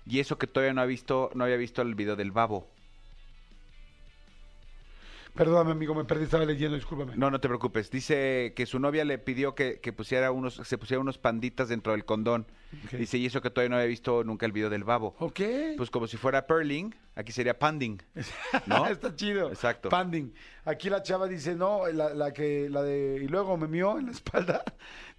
Y 0.07 0.20
eso 0.20 0.38
que 0.38 0.46
todavía 0.46 0.74
no 0.74 0.82
ha 0.82 0.86
visto, 0.86 1.30
no 1.34 1.44
había 1.44 1.57
visto 1.57 1.82
el 1.82 1.94
video 1.94 2.16
del 2.16 2.30
babo. 2.30 2.68
Perdóname, 5.35 5.72
amigo, 5.72 5.97
me 5.97 6.05
perdí, 6.05 6.24
estaba 6.24 6.45
leyendo, 6.45 6.76
discúlpame. 6.76 7.16
No, 7.16 7.28
no 7.28 7.41
te 7.41 7.49
preocupes. 7.49 7.91
Dice 7.91 8.53
que 8.55 8.66
su 8.66 8.78
novia 8.78 9.05
le 9.05 9.18
pidió 9.18 9.57
que, 9.57 9.80
que 9.80 9.93
pusiera 9.93 10.30
unos, 10.30 10.55
se 10.55 10.78
pusiera 10.78 11.01
unos 11.01 11.18
panditas 11.18 11.68
dentro 11.68 11.93
del 11.93 12.05
condón. 12.05 12.47
Ok. 12.85 12.93
Dice, 12.93 13.18
y 13.18 13.26
eso 13.26 13.43
que 13.43 13.51
todavía 13.51 13.70
no 13.70 13.76
había 13.76 13.89
visto 13.89 14.22
nunca 14.22 14.47
el 14.47 14.53
video 14.53 14.70
del 14.70 14.85
babo. 14.85 15.16
Ok. 15.18 15.41
Pues 15.76 15.91
como 15.91 16.07
si 16.07 16.16
fuera 16.16 16.47
perling, 16.47 16.95
aquí 17.16 17.32
sería 17.32 17.59
panding. 17.59 17.99
¿no? 18.66 18.87
Está 18.87 19.14
chido. 19.16 19.49
Exacto. 19.49 19.89
Panding. 19.89 20.32
Aquí 20.64 20.89
la 20.89 21.03
chava 21.03 21.26
dice, 21.26 21.57
no, 21.57 21.89
la, 21.89 22.14
la 22.14 22.32
que, 22.32 22.70
la 22.70 22.82
de, 22.82 23.20
y 23.24 23.26
luego 23.26 23.57
me 23.57 23.66
mió 23.66 23.99
en 23.99 24.07
la 24.07 24.12
espalda, 24.12 24.62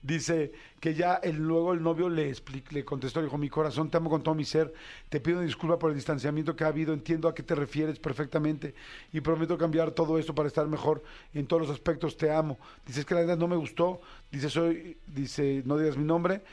dice 0.06 0.52
que 0.80 0.94
ya 0.94 1.16
el, 1.16 1.38
luego 1.38 1.74
el 1.74 1.82
novio 1.82 2.10
le, 2.10 2.32
expli- 2.32 2.64
le 2.72 2.86
contestó, 2.86 3.22
dijo, 3.22 3.38
mi 3.38 3.50
corazón, 3.50 3.90
te 3.90 3.98
amo 3.98 4.10
con 4.10 4.22
todo 4.24 4.36
mi 4.36 4.46
ser, 4.46 4.74
te 5.10 5.20
pido 5.20 5.42
disculpa 5.42 5.80
por 5.80 5.90
el 5.90 5.96
distanciamiento 5.96 6.56
que 6.56 6.64
ha 6.64 6.68
habido, 6.68 6.94
entiendo 6.94 7.28
a 7.28 7.34
qué 7.34 7.44
te 7.44 7.56
refieres 7.56 8.00
perfectamente 8.00 8.76
y 9.12 9.22
prometo 9.22 9.58
cambiar 9.58 9.92
todo 9.92 10.20
esto 10.20 10.36
para 10.36 10.48
estar 10.48 10.68
mejor 10.68 11.04
en 11.34 11.48
todos 11.48 11.64
los 11.64 11.72
aspectos, 11.72 12.18
te 12.18 12.32
amo. 12.32 12.58
Dice, 12.86 13.00
es 13.00 13.06
que 13.06 13.16
la 13.16 13.22
verdad 13.22 13.38
no 13.38 13.48
me 13.48 13.56
gustó, 13.56 14.02
dice, 14.32 14.50
soy, 14.50 14.98
dice, 15.08 15.64
no 15.66 15.78
digas 15.78 15.98
mi 15.98 16.06
nombre, 16.06 16.44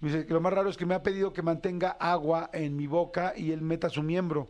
dice, 0.00 0.26
que 0.26 0.34
lo 0.34 0.40
más 0.40 0.52
raro 0.52 0.68
es 0.68 0.76
que 0.76 0.86
me 0.86 0.94
ha 0.94 1.02
pedido 1.02 1.32
que 1.32 1.42
mantenga 1.42 1.90
agua 1.98 2.50
en 2.52 2.76
mi 2.76 2.86
boca 2.86 3.32
y 3.36 3.52
él 3.52 3.62
meta 3.62 3.88
su 3.88 4.02
miembro. 4.02 4.48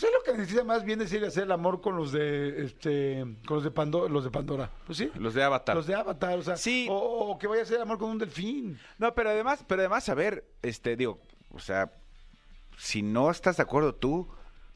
Pues 0.00 0.10
es 0.12 0.18
lo 0.18 0.22
que 0.24 0.38
necesita 0.38 0.64
más 0.64 0.82
bien 0.82 0.98
decir 0.98 1.22
hacer 1.26 1.42
el 1.42 1.52
amor 1.52 1.82
con 1.82 1.94
los 1.94 2.10
de 2.10 2.64
este 2.64 3.20
con 3.46 3.56
los 3.56 3.64
de 3.64 3.70
Pandora, 3.70 4.10
los 4.10 4.24
de 4.24 4.30
Pandora. 4.30 4.70
Pues 4.86 4.96
sí. 4.96 5.10
Los 5.16 5.34
de 5.34 5.42
Avatar. 5.42 5.76
Los 5.76 5.86
de 5.86 5.94
Avatar, 5.94 6.38
o 6.38 6.42
sea, 6.42 6.56
Sí. 6.56 6.86
o, 6.90 6.94
o 6.94 7.38
que 7.38 7.46
vaya 7.46 7.60
a 7.60 7.64
hacer 7.64 7.76
el 7.76 7.82
amor 7.82 7.98
con 7.98 8.08
un 8.08 8.18
delfín. 8.18 8.78
No, 8.96 9.14
pero 9.14 9.28
además, 9.28 9.62
pero 9.68 9.82
además, 9.82 10.08
a 10.08 10.14
ver, 10.14 10.46
este, 10.62 10.96
digo, 10.96 11.20
o 11.50 11.58
sea, 11.58 11.92
si 12.78 13.02
no 13.02 13.30
estás 13.30 13.58
de 13.58 13.62
acuerdo 13.62 13.94
tú, 13.94 14.26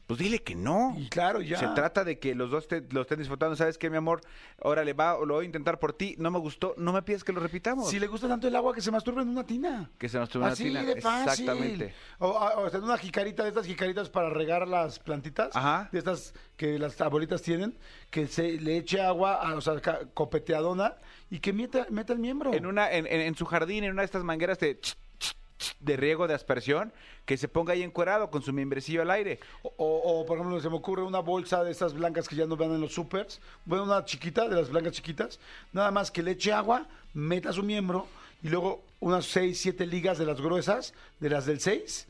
pues 0.07 0.19
dile 0.19 0.43
que 0.43 0.53
no. 0.55 0.95
Y 0.97 1.09
claro, 1.09 1.41
ya. 1.41 1.57
Se 1.57 1.67
trata 1.69 2.03
de 2.03 2.19
que 2.19 2.35
los 2.35 2.51
dos 2.51 2.67
te, 2.67 2.81
lo 2.91 3.01
estén 3.01 3.17
disfrutando. 3.19 3.55
¿Sabes 3.55 3.77
qué, 3.77 3.89
mi 3.89 3.97
amor? 3.97 4.21
Órale, 4.59 4.93
va, 4.93 5.17
lo 5.25 5.33
voy 5.35 5.43
a 5.43 5.45
intentar 5.45 5.79
por 5.79 5.93
ti. 5.93 6.15
No 6.19 6.29
me 6.31 6.39
gustó, 6.39 6.75
no 6.77 6.93
me 6.93 7.01
pides 7.01 7.23
que 7.23 7.33
lo 7.33 7.39
repitamos. 7.39 7.89
Si 7.89 7.99
le 7.99 8.07
gusta 8.07 8.27
tanto 8.27 8.47
el 8.47 8.55
agua 8.55 8.73
que 8.75 8.81
se 8.81 8.91
masturbe 8.91 9.23
en 9.23 9.29
una 9.29 9.45
tina. 9.45 9.89
Que 9.97 10.07
se 10.07 10.19
nos 10.19 10.29
tuvo 10.29 10.43
una 10.43 10.53
Así 10.53 10.65
tina. 10.65 10.83
de 10.83 11.01
fácil. 11.01 11.49
Exactamente. 11.49 11.93
O, 12.19 12.27
o, 12.29 12.69
sea, 12.69 12.77
en 12.79 12.85
una 12.85 12.97
jicarita 12.97 13.43
de 13.43 13.49
estas 13.49 13.65
jicaritas 13.65 14.09
para 14.09 14.29
regar 14.29 14.67
las 14.67 14.99
plantitas. 14.99 15.55
Ajá. 15.55 15.89
De 15.91 15.99
estas 15.99 16.33
que 16.55 16.77
las 16.77 16.99
abuelitas 17.01 17.41
tienen. 17.41 17.77
Que 18.11 18.27
se 18.27 18.53
le 18.61 18.77
eche 18.77 19.01
agua, 19.01 19.35
a- 19.41 19.55
o 19.55 19.61
sea, 19.61 19.73
copeteadona. 20.13 20.95
Y 21.29 21.39
que 21.39 21.53
meta, 21.53 21.87
meta 21.89 22.13
el 22.13 22.19
miembro. 22.19 22.53
En 22.53 22.65
una, 22.65 22.91
en, 22.91 23.07
en- 23.07 23.21
en 23.21 23.35
su 23.35 23.45
jardín, 23.45 23.83
en 23.83 23.91
una 23.91 24.01
de 24.03 24.05
estas 24.05 24.23
mangueras 24.23 24.59
de, 24.59 24.79
de 25.79 25.95
riego 25.97 26.27
de 26.27 26.33
aspersión, 26.33 26.91
que 27.25 27.37
se 27.37 27.47
ponga 27.47 27.73
ahí 27.73 27.81
encuerado 27.83 28.29
con 28.29 28.41
su 28.41 28.51
membrecillo 28.53 29.01
al 29.01 29.11
aire. 29.11 29.39
O, 29.63 29.73
o- 29.77 30.19
o, 30.21 30.25
por 30.25 30.37
ejemplo, 30.37 30.59
se 30.59 30.69
me 30.69 30.75
ocurre 30.75 31.01
una 31.03 31.19
bolsa 31.19 31.63
de 31.63 31.71
estas 31.71 31.93
blancas 31.93 32.27
que 32.27 32.35
ya 32.35 32.45
no 32.45 32.57
van 32.57 32.71
en 32.71 32.81
los 32.81 32.93
supers. 32.93 33.39
Bueno, 33.65 33.83
una 33.85 34.03
chiquita, 34.05 34.47
de 34.49 34.55
las 34.55 34.69
blancas 34.69 34.93
chiquitas. 34.93 35.39
Nada 35.73 35.91
más 35.91 36.11
que 36.11 36.21
le 36.23 36.31
eche 36.31 36.51
agua, 36.51 36.85
meta 37.13 37.53
su 37.53 37.63
miembro 37.63 38.07
y 38.43 38.49
luego 38.49 38.83
unas 38.99 39.25
6, 39.27 39.59
7 39.59 39.85
ligas 39.87 40.17
de 40.17 40.25
las 40.25 40.41
gruesas, 40.41 40.93
de 41.19 41.29
las 41.29 41.45
del 41.45 41.59
6. 41.59 42.07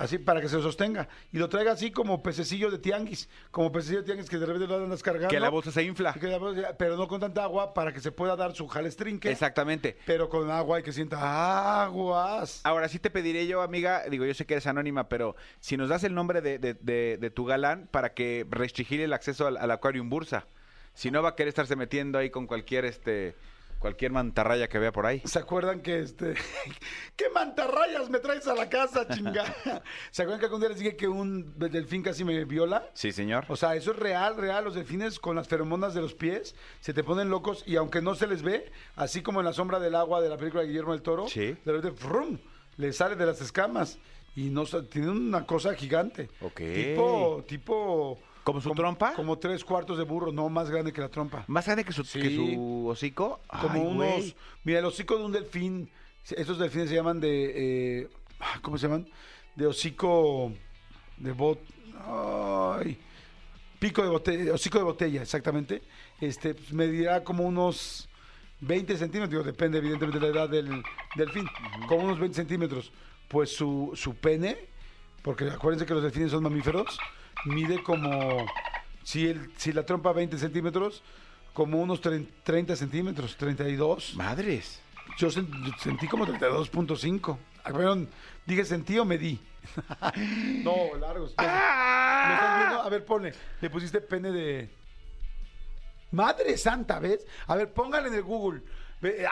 Así 0.00 0.16
para 0.16 0.40
que 0.40 0.48
se 0.48 0.60
sostenga. 0.62 1.08
Y 1.30 1.36
lo 1.38 1.50
traiga 1.50 1.72
así 1.72 1.90
como 1.90 2.22
pececillo 2.22 2.70
de 2.70 2.78
tianguis. 2.78 3.28
Como 3.50 3.70
pececillo 3.70 3.98
de 3.98 4.04
tianguis 4.06 4.30
que 4.30 4.38
de 4.38 4.46
repente 4.46 4.66
lo 4.66 4.76
andas 4.76 5.02
cargando. 5.02 5.28
Que 5.28 5.38
la 5.38 5.50
bolsa 5.50 5.70
se 5.70 5.82
infla. 5.82 6.14
Que 6.14 6.26
la 6.26 6.38
bolsa- 6.38 6.74
pero 6.78 6.96
no 6.96 7.06
con 7.06 7.20
tanta 7.20 7.42
agua 7.44 7.74
para 7.74 7.92
que 7.92 8.00
se 8.00 8.10
pueda 8.10 8.34
dar 8.34 8.54
su 8.54 8.66
jalestrinque. 8.66 9.30
Exactamente. 9.30 9.98
Pero 10.06 10.30
con 10.30 10.50
agua 10.50 10.80
y 10.80 10.82
que 10.82 10.92
sienta 10.92 11.82
aguas. 11.82 12.62
Ahora 12.64 12.88
sí 12.88 12.98
te 12.98 13.10
pediré 13.10 13.46
yo, 13.46 13.60
amiga, 13.60 14.04
digo, 14.10 14.24
yo 14.24 14.32
sé 14.32 14.46
que 14.46 14.54
eres 14.54 14.66
anónima, 14.66 15.08
pero 15.10 15.36
si 15.60 15.76
nos 15.76 15.90
das 15.90 16.02
el 16.04 16.14
nombre 16.14 16.40
de, 16.40 16.58
de- 16.58 16.74
de- 16.74 17.18
de 17.20 17.30
tu 17.30 17.44
galán 17.44 17.86
para 17.90 18.14
que 18.14 18.46
restringir 18.48 19.02
el 19.02 19.12
acceso 19.12 19.46
al, 19.46 19.58
al 19.58 19.70
Aquarium 19.70 20.08
Bursa. 20.08 20.46
Si 20.94 21.10
no 21.10 21.22
va 21.22 21.30
a 21.30 21.34
querer 21.36 21.48
estarse 21.50 21.76
metiendo 21.76 22.18
ahí 22.18 22.30
con 22.30 22.46
cualquier 22.46 22.86
este 22.86 23.34
cualquier 23.80 24.12
mantarraya 24.12 24.68
que 24.68 24.78
vea 24.78 24.92
por 24.92 25.06
ahí. 25.06 25.20
¿Se 25.24 25.40
acuerdan 25.40 25.80
que 25.80 25.98
este. 26.00 26.34
¿Qué 27.16 27.28
mantarrayas 27.34 28.08
me 28.10 28.20
traes 28.20 28.46
a 28.46 28.54
la 28.54 28.68
casa, 28.68 29.08
chingada? 29.08 29.52
¿Se 30.12 30.22
acuerdan 30.22 30.38
que 30.38 30.46
algún 30.46 30.60
día 30.60 30.68
les 30.68 30.78
dije 30.78 30.94
que 30.96 31.08
un 31.08 31.58
delfín 31.58 32.02
casi 32.02 32.22
me 32.22 32.44
viola? 32.44 32.88
Sí, 32.94 33.10
señor. 33.10 33.46
O 33.48 33.56
sea, 33.56 33.74
eso 33.74 33.90
es 33.90 33.96
real, 33.98 34.36
real. 34.36 34.62
Los 34.64 34.74
delfines 34.74 35.18
con 35.18 35.34
las 35.34 35.48
feromonas 35.48 35.94
de 35.94 36.02
los 36.02 36.14
pies 36.14 36.54
se 36.80 36.94
te 36.94 37.02
ponen 37.02 37.30
locos 37.30 37.64
y 37.66 37.74
aunque 37.76 38.00
no 38.00 38.14
se 38.14 38.28
les 38.28 38.42
ve, 38.42 38.70
así 38.94 39.22
como 39.22 39.40
en 39.40 39.46
la 39.46 39.52
sombra 39.52 39.80
del 39.80 39.96
agua 39.96 40.20
de 40.20 40.28
la 40.28 40.36
película 40.36 40.62
de 40.62 40.68
Guillermo 40.68 40.92
del 40.92 41.02
Toro, 41.02 41.26
Sí. 41.26 41.56
de 41.64 41.72
repente 41.72 41.98
¡frum! 41.98 42.38
le 42.76 42.92
sale 42.92 43.16
de 43.16 43.26
las 43.26 43.40
escamas 43.40 43.98
y 44.36 44.50
no 44.50 44.64
tiene 44.64 45.10
una 45.10 45.44
cosa 45.46 45.74
gigante. 45.74 46.28
Ok. 46.40 46.60
Tipo, 46.60 47.44
tipo. 47.48 48.18
¿Como 48.44 48.60
su 48.60 48.70
trompa? 48.72 49.12
Como 49.14 49.38
tres 49.38 49.64
cuartos 49.64 49.98
de 49.98 50.04
burro, 50.04 50.32
no 50.32 50.48
más 50.48 50.70
grande 50.70 50.92
que 50.92 51.00
la 51.00 51.08
trompa. 51.08 51.44
Más 51.46 51.66
grande 51.66 51.84
que 51.84 51.92
su, 51.92 52.04
Sí. 52.04 52.20
que 52.20 52.34
su 52.34 52.86
hocico. 52.88 53.40
Como 53.48 53.74
Ay, 53.74 53.80
unos. 53.80 53.94
güey. 53.96 54.36
Mira, 54.64 54.78
el 54.78 54.84
hocico 54.86 55.16
de 55.18 55.24
un 55.24 55.32
delfín. 55.32 55.90
Esos 56.30 56.58
delfines 56.58 56.88
se 56.88 56.94
llaman 56.94 57.20
de. 57.20 58.00
eh, 58.02 58.08
¿Cómo 58.62 58.78
se 58.78 58.86
llaman? 58.86 59.06
De 59.56 59.66
hocico. 59.66 60.52
De 61.18 61.32
bot. 61.32 61.60
Ay. 62.06 62.98
Pico 63.78 64.02
de 64.02 64.08
botella. 64.08 64.54
Hocico 64.54 64.78
de 64.78 64.84
botella, 64.84 65.22
exactamente. 65.22 65.82
Este, 66.20 66.54
pues, 66.54 66.72
medirá 66.72 67.22
como 67.24 67.44
unos 67.44 68.08
20 68.60 68.96
centímetros. 68.96 69.30
digo, 69.30 69.42
depende, 69.42 69.78
evidentemente, 69.78 70.18
de 70.18 70.32
la 70.32 70.40
edad 70.40 70.48
del 70.48 70.82
delfín. 71.16 71.46
Como 71.88 72.04
unos 72.04 72.18
20 72.18 72.34
centímetros. 72.36 72.92
Pues 73.28 73.54
su, 73.54 73.92
su 73.94 74.14
pene. 74.14 74.56
Porque 75.22 75.44
acuérdense 75.50 75.84
que 75.86 75.94
los 75.94 76.02
delfines 76.02 76.30
son 76.30 76.42
mamíferos. 76.42 76.98
Mide 77.46 77.82
como. 77.82 78.46
Si, 79.02 79.26
el, 79.28 79.50
si 79.56 79.72
la 79.72 79.84
trompa 79.84 80.12
20 80.12 80.38
centímetros, 80.38 81.02
como 81.54 81.80
unos 81.80 82.02
tre- 82.02 82.26
30 82.42 82.76
centímetros, 82.76 83.36
32. 83.36 84.14
Madres. 84.14 84.80
Yo 85.18 85.28
sen- 85.28 85.76
sentí 85.78 86.06
como 86.06 86.26
32.5. 86.26 87.36
Ah, 87.64 87.70
Perdón, 87.72 88.08
dije 88.46 88.64
sentí 88.64 88.98
o 88.98 89.04
medí. 89.04 89.40
no, 90.64 90.96
largos. 90.98 91.34
¿Lo 91.36 91.44
estás 91.44 92.58
viendo? 92.58 92.82
A 92.82 92.88
ver, 92.88 93.04
ponle. 93.04 93.34
Le 93.60 93.70
pusiste 93.70 94.00
pene 94.00 94.30
de. 94.30 94.70
Madre 96.12 96.56
santa, 96.58 96.98
¿ves? 96.98 97.26
A 97.46 97.54
ver, 97.56 97.72
póngale 97.72 98.08
en 98.08 98.14
el 98.14 98.22
Google. 98.22 98.62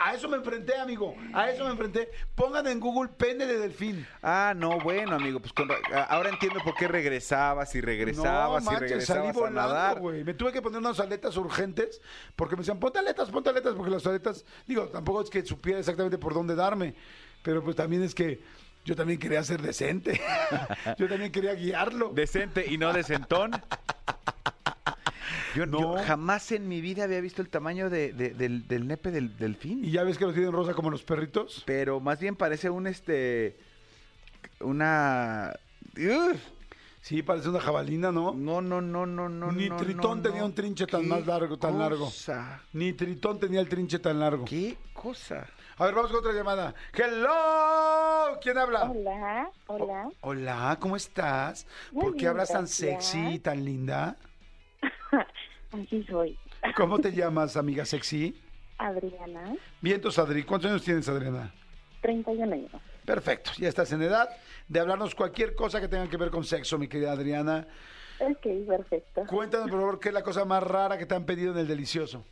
A 0.03 0.15
eso 0.15 0.27
me 0.27 0.37
enfrenté, 0.37 0.77
amigo. 0.79 1.15
A 1.33 1.51
eso 1.51 1.63
me 1.63 1.71
enfrenté. 1.71 2.09
Pongan 2.33 2.65
en 2.67 2.79
Google 2.79 3.09
pene 3.15 3.45
de 3.45 3.59
delfín. 3.59 4.07
Ah, 4.23 4.53
no, 4.55 4.79
bueno, 4.79 5.15
amigo, 5.15 5.39
pues 5.39 5.53
con 5.53 5.69
ra- 5.69 5.77
ah, 5.93 6.07
ahora 6.09 6.29
entiendo 6.29 6.59
por 6.63 6.73
qué 6.75 6.87
regresabas 6.87 7.75
y 7.75 7.81
regresabas 7.81 8.63
no, 8.63 8.71
y 8.71 8.73
manches, 8.73 8.89
regresabas 8.89 9.07
salí 9.25 9.29
a 9.29 9.33
volando, 9.33 9.61
nadar. 9.61 9.99
güey. 9.99 10.23
Me 10.23 10.33
tuve 10.33 10.51
que 10.51 10.61
poner 10.61 10.79
unas 10.79 10.99
aletas 10.99 11.37
urgentes 11.37 12.01
porque 12.35 12.55
me 12.55 12.61
decían, 12.61 12.79
ponte 12.79 12.97
aletas, 12.99 13.29
ponte 13.29 13.49
aletas, 13.51 13.75
porque 13.75 13.91
las 13.91 14.05
aletas, 14.07 14.43
digo, 14.65 14.87
tampoco 14.87 15.21
es 15.21 15.29
que 15.29 15.45
supiera 15.45 15.77
exactamente 15.79 16.17
por 16.17 16.33
dónde 16.33 16.55
darme, 16.55 16.95
pero 17.43 17.63
pues 17.63 17.75
también 17.75 18.01
es 18.01 18.15
que 18.15 18.41
yo 18.85 18.95
también 18.95 19.19
quería 19.19 19.43
ser 19.43 19.61
decente. 19.61 20.19
yo 20.97 21.07
también 21.07 21.31
quería 21.31 21.53
guiarlo. 21.53 22.09
Decente 22.09 22.65
y 22.67 22.77
no 22.79 22.91
decentón. 22.91 23.51
Yo, 25.55 25.65
No. 25.65 25.79
yo 25.97 26.03
jamás 26.03 26.51
en 26.51 26.67
mi 26.67 26.81
vida 26.81 27.03
había 27.05 27.21
visto 27.21 27.41
el 27.41 27.49
tamaño 27.49 27.89
de- 27.89 28.13
de- 28.13 28.31
del, 28.31 28.67
del 28.67 28.87
nepe 28.87 29.11
del 29.11 29.35
delfín. 29.37 29.83
Y 29.83 29.91
ya 29.91 30.03
ves 30.03 30.17
que 30.17 30.25
los 30.25 30.33
tienen 30.33 30.51
rosa 30.51 30.73
como 30.73 30.89
los 30.91 31.03
perritos. 31.03 31.63
Pero 31.65 31.99
más 31.99 32.19
bien 32.19 32.35
parece 32.35 32.69
un 32.69 32.87
este. 32.87 33.57
Una. 34.59 35.53
Ugh. 35.97 36.37
Sí, 37.01 37.23
parece 37.23 37.49
una 37.49 37.61
jabalina, 37.61 38.11
¿no? 38.11 38.33
No, 38.33 38.61
no, 38.61 38.81
no, 38.81 39.05
no, 39.05 39.29
no. 39.29 39.51
Ni 39.51 39.69
no, 39.69 39.77
Tritón 39.77 40.17
no, 40.17 40.21
tenía 40.23 40.41
no. 40.41 40.47
un 40.47 40.53
trinche 40.53 40.85
tan 40.85 41.01
¿Qué 41.01 41.07
más 41.07 41.25
largo, 41.25 41.57
tan 41.57 41.79
largo. 41.79 42.05
cosa? 42.05 42.61
Ni 42.73 42.93
Tritón 42.93 43.39
tenía 43.39 43.61
el 43.61 43.69
trinche 43.69 43.99
tan 43.99 44.19
largo. 44.19 44.43
¿Qué 44.45 44.77
cosa? 44.93 45.47
A 45.77 45.85
ver, 45.85 45.95
vamos 45.95 46.11
con 46.11 46.19
otra 46.19 46.33
llamada. 46.33 46.75
¡Hello! 46.93 48.37
¿Quién 48.41 48.57
habla? 48.57 48.83
Hola, 48.91 49.49
hola. 49.67 50.09
Hola, 50.21 50.77
¿cómo 50.79 50.97
estás? 50.97 51.65
Muy 51.93 52.03
¿Por 52.03 52.11
qué 52.13 52.17
bien, 52.19 52.29
hablas 52.31 52.49
tan 52.49 52.61
gracias. 52.65 53.05
sexy 53.05 53.35
y 53.35 53.39
tan 53.39 53.63
linda? 53.63 54.17
Así 55.71 56.03
soy. 56.09 56.37
¿Cómo 56.75 56.99
te 56.99 57.11
llamas, 57.11 57.57
amiga 57.57 57.85
sexy? 57.85 58.35
Adriana, 58.77 59.55
Vientos, 59.81 60.17
Adri. 60.19 60.43
¿Cuántos 60.43 60.71
años 60.71 60.83
tienes, 60.83 61.07
Adriana? 61.09 61.53
31 62.01 62.53
años. 62.53 62.71
Perfecto, 63.05 63.51
ya 63.57 63.67
estás 63.67 63.91
en 63.91 64.01
edad 64.03 64.29
de 64.67 64.79
hablarnos 64.79 65.15
cualquier 65.15 65.53
cosa 65.55 65.81
que 65.81 65.87
tenga 65.87 66.07
que 66.07 66.15
ver 66.15 66.29
con 66.29 66.43
sexo, 66.43 66.77
mi 66.77 66.87
querida 66.87 67.11
Adriana. 67.11 67.67
Ok, 68.19 68.45
perfecto. 68.67 69.25
Cuéntanos, 69.27 69.69
por 69.69 69.79
favor, 69.79 69.99
qué 69.99 70.09
es 70.09 70.13
la 70.13 70.23
cosa 70.23 70.45
más 70.45 70.63
rara 70.63 70.97
que 70.97 71.05
te 71.05 71.15
han 71.15 71.25
pedido 71.25 71.51
en 71.53 71.59
el 71.59 71.67
delicioso. 71.67 72.23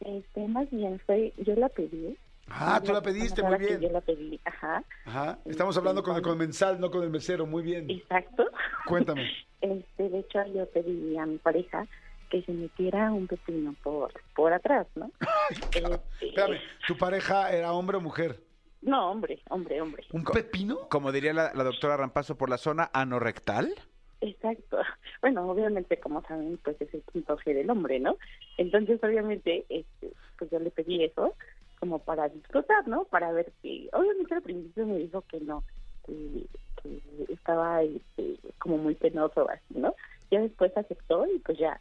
Este, 0.00 0.46
más 0.48 0.68
bien 0.70 1.00
fue, 1.06 1.32
yo 1.38 1.54
la 1.54 1.68
pedí. 1.68 2.18
Ah, 2.48 2.80
tú 2.84 2.92
la 2.92 3.00
pediste, 3.00 3.42
muy 3.42 3.56
bien. 3.56 3.80
Yo 3.80 3.90
la 3.90 4.00
pedí, 4.02 4.38
ajá, 4.44 4.84
Ajá. 5.06 5.38
Estamos 5.46 5.76
hablando 5.78 6.02
con 6.02 6.16
el 6.16 6.22
comensal, 6.22 6.78
no 6.78 6.90
con 6.90 7.02
el 7.02 7.10
mesero. 7.10 7.46
Muy 7.46 7.62
bien. 7.62 7.88
exacto. 7.90 8.44
Cuéntame. 8.86 9.30
Este, 9.64 10.10
de 10.10 10.18
hecho, 10.18 10.44
yo 10.54 10.66
pedí 10.66 11.16
a 11.16 11.24
mi 11.24 11.38
pareja 11.38 11.86
que 12.34 12.42
se 12.42 12.52
metiera 12.52 13.12
un 13.12 13.28
pepino 13.28 13.76
por, 13.84 14.12
por 14.34 14.52
atrás, 14.52 14.88
¿no? 14.96 15.08
Este, 15.50 16.00
Espérame, 16.20 16.58
¿tu 16.88 16.96
pareja 16.96 17.52
era 17.52 17.72
hombre 17.72 17.98
o 17.98 18.00
mujer? 18.00 18.40
No, 18.82 19.12
hombre, 19.12 19.40
hombre, 19.50 19.80
hombre. 19.80 20.04
¿Un 20.10 20.24
pepino? 20.24 20.88
Como 20.88 21.12
diría 21.12 21.32
la, 21.32 21.52
la 21.54 21.62
doctora 21.62 21.96
Rampazo 21.96 22.36
por 22.36 22.50
la 22.50 22.58
zona 22.58 22.90
anorrectal. 22.92 23.72
Exacto. 24.20 24.78
Bueno, 25.20 25.48
obviamente, 25.48 25.98
como 25.98 26.20
saben, 26.22 26.58
pues 26.62 26.78
es 26.82 26.92
el 26.92 27.00
punto 27.00 27.38
G 27.38 27.54
del 27.54 27.70
hombre, 27.70 27.98
¿no? 27.98 28.18
Entonces, 28.58 29.02
obviamente, 29.02 29.64
este, 29.70 30.12
pues 30.36 30.50
yo 30.50 30.58
le 30.58 30.70
pedí 30.70 31.02
eso 31.02 31.34
como 31.80 31.98
para 32.00 32.28
disfrutar, 32.28 32.86
¿no? 32.86 33.04
Para 33.04 33.32
ver 33.32 33.50
que, 33.62 33.88
obviamente 33.94 34.34
al 34.34 34.42
principio 34.42 34.86
me 34.86 34.98
dijo 34.98 35.22
que 35.22 35.40
no, 35.40 35.64
que, 36.04 36.44
que 36.82 37.32
estaba 37.32 37.82
este, 37.84 38.36
como 38.58 38.76
muy 38.76 38.96
penoso 38.96 39.48
así, 39.48 39.78
¿no? 39.78 39.94
Ya 40.30 40.40
después 40.40 40.76
aceptó 40.76 41.26
y 41.26 41.38
pues 41.38 41.56
ya, 41.56 41.80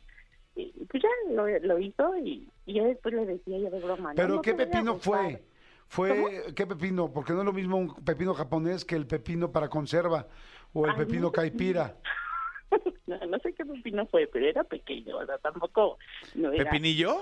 y, 0.56 0.72
pues 0.86 1.04
ya 1.04 1.10
lo, 1.32 1.48
lo 1.60 1.80
hizo 1.80 2.18
y, 2.18 2.50
y 2.66 2.74
yo 2.74 2.86
después 2.86 3.14
le 3.14 3.26
decía 3.26 3.58
yo 3.58 3.70
de 3.70 3.80
broma. 3.80 4.14
¿Pero 4.16 4.36
No 4.36 4.42
qué 4.42 4.54
pepino 4.54 4.96
fue? 4.96 5.44
¿Fue 5.88 6.46
qué 6.56 6.66
pepino? 6.66 7.12
Porque 7.12 7.34
no 7.34 7.40
es 7.40 7.46
lo 7.46 7.54
mismo 7.54 7.78
un 7.78 7.96
pepino 8.04 8.34
japonés 8.34 8.86
que 8.86 8.96
el 8.96 9.06
pepino 9.06 9.52
para 9.52 9.70
conserva 9.70 10.28
o 10.74 10.86
el 10.86 10.92
Ay, 10.92 10.98
pepino 10.98 11.24
no. 11.24 11.32
caipira. 11.32 11.96
no, 13.08 13.18
no 13.28 13.40
sé 13.40 13.54
qué 13.54 13.66
pepino 13.66 14.06
fue, 14.08 14.28
pero 14.28 14.48
era 14.48 14.64
pequeño, 14.64 15.18
o 15.18 15.26
sea, 15.26 15.38
tampoco 15.38 15.98
no 16.36 16.52
era... 16.52 16.66
¿Pepinillo? 16.66 17.22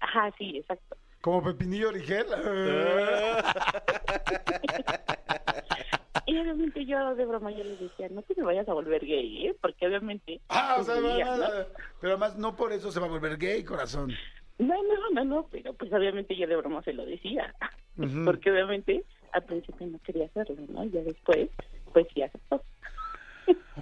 Ajá, 0.00 0.32
sí, 0.38 0.58
exacto. 0.58 0.96
¿Como 1.20 1.42
pepinillo 1.42 1.88
origel? 1.88 2.26
Y 6.26 6.38
obviamente 6.38 6.84
yo 6.86 7.14
de 7.14 7.26
broma 7.26 7.50
yo 7.50 7.64
le 7.64 7.76
decía, 7.76 8.08
no 8.10 8.22
te 8.22 8.34
me 8.34 8.44
vayas 8.44 8.68
a 8.68 8.72
volver 8.72 9.04
gay, 9.04 9.48
¿eh? 9.48 9.56
Porque 9.60 9.86
obviamente... 9.86 10.40
ah, 10.48 10.76
o 10.78 10.84
sea, 10.84 11.00
veía, 11.00 11.24
no, 11.24 11.36
¿no? 11.36 11.44
no, 11.44 11.64
pero 12.00 12.12
además 12.14 12.36
no 12.36 12.56
por 12.56 12.72
eso 12.72 12.90
se 12.90 13.00
va 13.00 13.06
a 13.06 13.10
volver 13.10 13.36
gay, 13.36 13.62
corazón. 13.62 14.12
No, 14.58 14.74
no, 14.82 15.10
no, 15.12 15.24
no, 15.24 15.48
pero 15.50 15.74
pues 15.74 15.92
obviamente 15.92 16.36
yo 16.36 16.46
de 16.46 16.56
broma 16.56 16.82
se 16.82 16.92
lo 16.92 17.04
decía. 17.04 17.54
Porque 18.24 18.50
obviamente 18.50 19.04
al 19.32 19.44
principio 19.44 19.86
no 19.86 19.98
quería 20.00 20.26
hacerlo, 20.26 20.56
¿no? 20.68 20.84
Y 20.84 20.90
ya 20.90 21.02
después, 21.02 21.48
pues 21.92 22.06
sí 22.14 22.22
aceptó. 22.22 22.62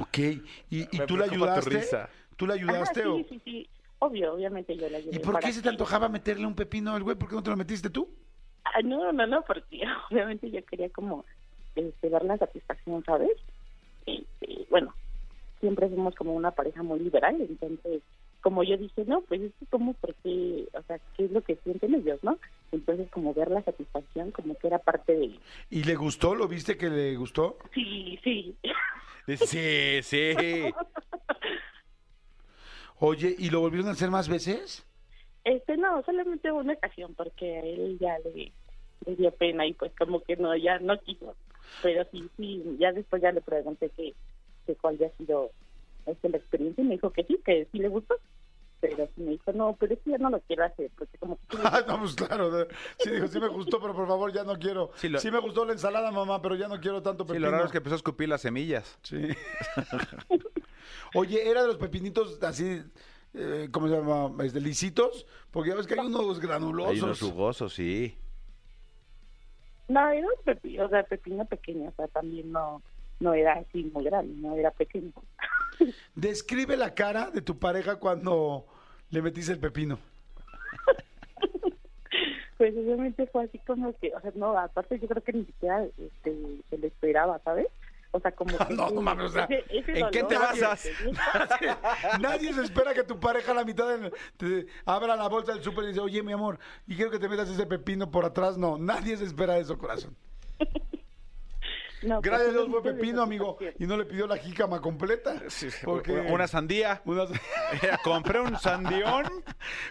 Ok, 0.01 0.19
¿y, 0.19 0.43
y 0.71 1.07
tú 1.07 1.17
la 1.17 1.27
ayudaste? 1.27 1.71
risa. 1.71 2.09
¿Tú 2.37 2.47
la 2.47 2.55
ayudaste 2.55 3.07
o...? 3.07 3.17
sí, 3.19 3.27
sí, 3.29 3.41
sí. 3.45 3.69
Obvio, 3.99 4.35
obviamente 4.35 4.77
yo 4.77 4.89
la 4.89 4.99
ayudé. 4.99 5.15
¿Y 5.15 5.21
por 5.21 5.39
qué 5.39 5.53
se 5.53 5.63
te 5.63 5.69
antojaba 5.69 6.09
meterle 6.09 6.45
un 6.45 6.57
pepino 6.57 6.93
al 6.93 7.05
güey? 7.05 7.17
¿Por 7.17 7.29
qué 7.29 7.37
no 7.37 7.43
te 7.43 7.51
lo 7.51 7.57
metiste 7.57 7.89
tú? 7.89 8.09
Ah, 8.65 8.81
no, 8.83 9.13
no, 9.13 9.27
no, 9.27 9.43
porque 9.43 9.83
obviamente 10.11 10.51
yo 10.51 10.65
quería 10.65 10.91
como 10.91 11.25
este, 11.77 12.11
dar 12.11 12.25
la 12.25 12.39
satisfacción, 12.39 13.05
¿sabes? 13.05 13.37
Este, 14.07 14.67
bueno, 14.71 14.95
siempre 15.61 15.89
somos 15.91 16.15
como 16.15 16.35
una 16.35 16.51
pareja 16.51 16.83
muy 16.83 17.01
liberal, 17.01 17.37
entonces, 17.41 18.03
como 18.41 18.65
yo 18.65 18.77
dije, 18.77 19.05
no, 19.07 19.21
pues 19.23 19.41
es 19.41 19.53
como 19.71 19.95
porque, 19.95 20.67
o 20.73 20.83
sea, 20.83 20.99
¿qué 21.17 21.27
es 21.27 21.31
lo 21.31 21.43
que 21.43 21.57
sienten 21.57 21.95
ellos, 21.95 22.19
no? 22.23 22.39
Entonces, 22.73 23.09
como 23.11 23.33
ver 23.33 23.51
la 23.51 23.63
satisfacción, 23.63 24.33
como 24.33 24.57
que 24.57 24.67
era 24.67 24.79
parte 24.79 25.15
de... 25.15 25.39
¿Y 25.71 25.85
le 25.85 25.95
gustó? 25.95 26.35
¿Lo 26.35 26.49
viste 26.49 26.77
que 26.77 26.91
le 26.91 27.17
gustó? 27.17 27.59
Sí, 27.73 28.19
sí. 28.25 28.57
Sí, 29.37 30.03
sí. 30.03 30.35
Oye, 32.99 33.35
¿y 33.39 33.51
lo 33.51 33.61
volvieron 33.61 33.89
a 33.89 33.93
hacer 33.93 34.11
más 34.11 34.29
veces? 34.29 34.87
Este, 35.45 35.77
no, 35.77 36.03
solamente 36.05 36.51
una 36.53 36.73
ocasión, 36.73 37.15
porque 37.15 37.59
a 37.59 37.61
él 37.61 37.99
ya 38.01 38.19
le, 38.21 38.53
le 39.07 39.17
dio 39.17 39.31
pena 39.33 39.67
y 39.67 39.73
pues 39.75 39.93
como 39.99 40.23
que 40.23 40.37
no, 40.37 40.57
ya 40.57 40.79
no 40.79 40.99
quiso. 41.01 41.35
Pero 41.83 42.05
sí, 42.11 42.29
sí, 42.37 42.77
ya 42.79 42.93
después 42.93 43.23
ya 43.23 43.33
le 43.33 43.41
pregunté 43.41 43.91
que, 43.91 44.15
que 44.67 44.77
cuál 44.77 44.97
había 44.97 45.11
sido 45.17 45.51
este, 46.07 46.29
la 46.29 46.37
experiencia 46.39 46.83
y 46.83 46.87
me 46.87 46.95
dijo 46.95 47.11
que 47.11 47.25
sí, 47.25 47.41
que 47.45 47.69
sí 47.73 47.79
le 47.79 47.89
gustó. 47.89 48.17
Pero 48.81 49.09
sí 49.15 49.23
me 49.23 49.31
dijo, 49.31 49.53
no, 49.53 49.77
pero 49.79 49.95
eso 49.95 50.03
ya 50.07 50.19
no 50.19 50.29
lo 50.29 50.41
quiero 50.41 50.65
hacer, 50.65 50.91
porque 50.99 51.17
como 51.19 51.37
que... 51.37 51.57
Ah, 51.65 51.85
no, 51.87 52.01
pues 52.01 52.17
claro. 52.17 52.67
Sí, 52.99 53.11
dijo, 53.11 53.29
sí 53.29 53.39
me 53.39 53.47
gustó, 53.47 53.81
pero 53.81 53.95
por 53.95 54.09
favor 54.09 54.33
ya 54.33 54.43
no 54.43 54.59
quiero. 54.59 54.91
Sí, 54.97 55.31
me 55.31 55.39
gustó 55.39 55.65
la 55.65 55.73
ensalada, 55.73 56.11
mamá, 56.11 56.43
pero 56.43 56.57
ya 56.57 56.67
no 56.67 56.81
quiero 56.81 57.01
tanto 57.01 57.23
Sí, 57.23 57.29
pepino. 57.29 57.47
lo 57.47 57.53
raro 57.53 57.67
es 57.67 57.71
que 57.71 57.79
empezó 57.79 57.95
a 57.95 57.99
escupir 57.99 58.29
las 58.29 58.41
semillas. 58.41 58.99
Sí. 59.03 59.29
Oye, 61.15 61.49
¿era 61.49 61.63
de 61.63 61.69
los 61.69 61.77
pepinitos 61.77 62.43
así, 62.43 62.83
eh, 63.35 63.69
¿cómo 63.71 63.89
se 63.89 63.95
llama? 63.95 64.45
Este, 64.45 64.61
lisitos? 64.61 65.27
Porque 65.51 65.71
ya 65.71 65.77
ves 65.77 65.87
que 65.87 65.95
hay 65.95 66.07
unos 66.07 66.41
granulosos. 66.41 66.93
Hay 66.93 67.01
unos 67.01 67.21
jugosos, 67.21 67.75
sí. 67.75 68.17
No, 69.93 70.09
era 70.09 70.27
un 70.27 70.43
pepino, 70.43 70.87
o 70.87 70.89
sea, 70.89 71.03
pepino 71.03 71.45
pequeño, 71.45 71.91
o 71.91 71.93
sea, 71.93 72.09
también 72.09 72.51
no, 72.51 72.81
no 73.21 73.35
era 73.35 73.53
así 73.55 73.85
muy 73.93 74.05
grande, 74.05 74.33
no 74.37 74.57
era 74.57 74.71
pequeño. 74.71 75.13
Describe 76.15 76.79
la 76.79 76.95
cara 76.95 77.31
de 77.31 77.43
tu 77.43 77.59
pareja 77.59 77.97
cuando 77.97 78.65
le 79.11 79.21
metiste 79.21 79.53
el 79.53 79.61
pepino. 79.61 79.99
Pues 82.59 82.77
obviamente 82.77 83.27
fue 83.27 83.43
así 83.43 83.59
como 83.67 83.93
que, 83.99 84.15
o 84.15 84.21
sea, 84.21 84.31
no, 84.37 84.57
aparte 84.57 84.97
yo 85.01 85.09
creo 85.09 85.25
que 85.25 85.33
ni 85.33 85.45
siquiera 85.47 85.83
este, 85.83 86.61
se 86.71 86.79
lo 86.79 86.87
esperaba, 86.87 87.41
¿sabes? 87.41 87.67
O 88.15 88.21
sea, 88.21 88.31
como 88.33 88.57
que... 88.69 88.75
No, 88.75 88.91
no 88.91 89.01
mames, 89.01 89.31
o 89.31 89.33
sea, 89.33 89.45
ese- 89.45 89.65
ese 89.71 89.99
¿en 90.01 90.11
qué 90.11 90.23
te 90.23 90.37
basas? 90.39 90.87
Nadie 92.21 92.53
se 92.53 92.63
espera 92.63 92.93
que 92.95 93.03
tu 93.05 93.19
pareja 93.19 93.53
a 93.53 93.55
la 93.55 93.65
mitad 93.65 93.89
del- 93.89 94.13
te 94.37 94.67
abra 94.85 95.17
la 95.17 95.29
bolsa 95.29 95.53
del 95.55 95.63
súper 95.63 95.85
y 95.85 95.89
dice, 95.89 96.01
oye, 96.01 96.23
mi 96.23 96.33
amor, 96.33 96.59
y 96.87 96.95
quiero 96.95 97.11
que 97.11 97.19
te 97.19 97.29
metas 97.29 97.49
ese 97.49 97.67
pepino 97.67 98.11
por 98.11 98.25
atrás. 98.25 98.59
No, 98.59 98.77
nadie 98.79 99.17
se 99.17 99.25
espera 99.25 99.57
eso, 99.59 99.77
corazón. 99.79 100.15
No, 102.03 102.21
pues, 102.21 102.23
Gracias 102.31 102.49
a 102.49 102.53
Dios 102.53 102.69
fue 102.69 102.83
pepino, 102.83 103.23
amigo, 103.23 103.59
y 103.79 103.87
no 103.87 103.97
le 103.97 104.05
pidió 104.05 104.27
la 104.27 104.37
jícama 104.37 104.81
completa. 104.81 105.35
Porque 105.85 106.13
Una 106.13 106.47
sandía. 106.49 107.01
unas- 107.05 107.31
Compré 108.05 108.41
un 108.41 108.59
sandión. 108.59 109.25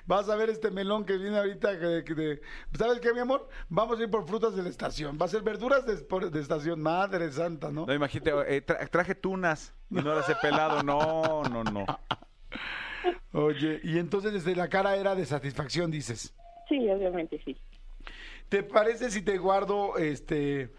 Vas 0.05 0.27
a 0.29 0.35
ver 0.35 0.49
este 0.49 0.71
melón 0.71 1.05
que 1.05 1.17
viene 1.17 1.37
ahorita. 1.37 1.79
Que, 1.79 2.03
que 2.05 2.13
de- 2.13 2.41
¿Sabes 2.77 2.99
qué, 2.99 3.13
mi 3.13 3.19
amor? 3.19 3.47
Vamos 3.69 3.99
a 3.99 4.03
ir 4.03 4.09
por 4.09 4.27
frutas 4.27 4.55
de 4.55 4.63
la 4.63 4.69
estación. 4.69 5.17
Va 5.21 5.25
a 5.25 5.29
ser 5.29 5.41
verduras 5.41 5.85
de, 5.85 5.95
por- 5.97 6.29
de 6.29 6.39
estación. 6.41 6.81
Madre 6.81 7.31
santa, 7.31 7.71
¿no? 7.71 7.85
No, 7.85 7.93
imagínate, 7.93 8.31
eh, 8.55 8.65
tra- 8.65 8.89
traje 8.89 9.15
tunas 9.15 9.73
y 9.89 9.95
no 9.95 10.13
las 10.13 10.27
he 10.29 10.35
pelado. 10.35 10.83
No, 10.83 11.43
no, 11.43 11.63
no. 11.63 11.85
Oye, 13.33 13.79
y 13.83 13.97
entonces 13.97 14.33
desde 14.33 14.55
la 14.55 14.67
cara 14.67 14.95
era 14.95 15.15
de 15.15 15.25
satisfacción, 15.25 15.89
dices. 15.89 16.33
Sí, 16.67 16.89
obviamente 16.89 17.41
sí. 17.45 17.55
¿Te 18.49 18.63
parece 18.63 19.09
si 19.09 19.21
te 19.21 19.37
guardo, 19.37 19.97
este, 19.97 20.69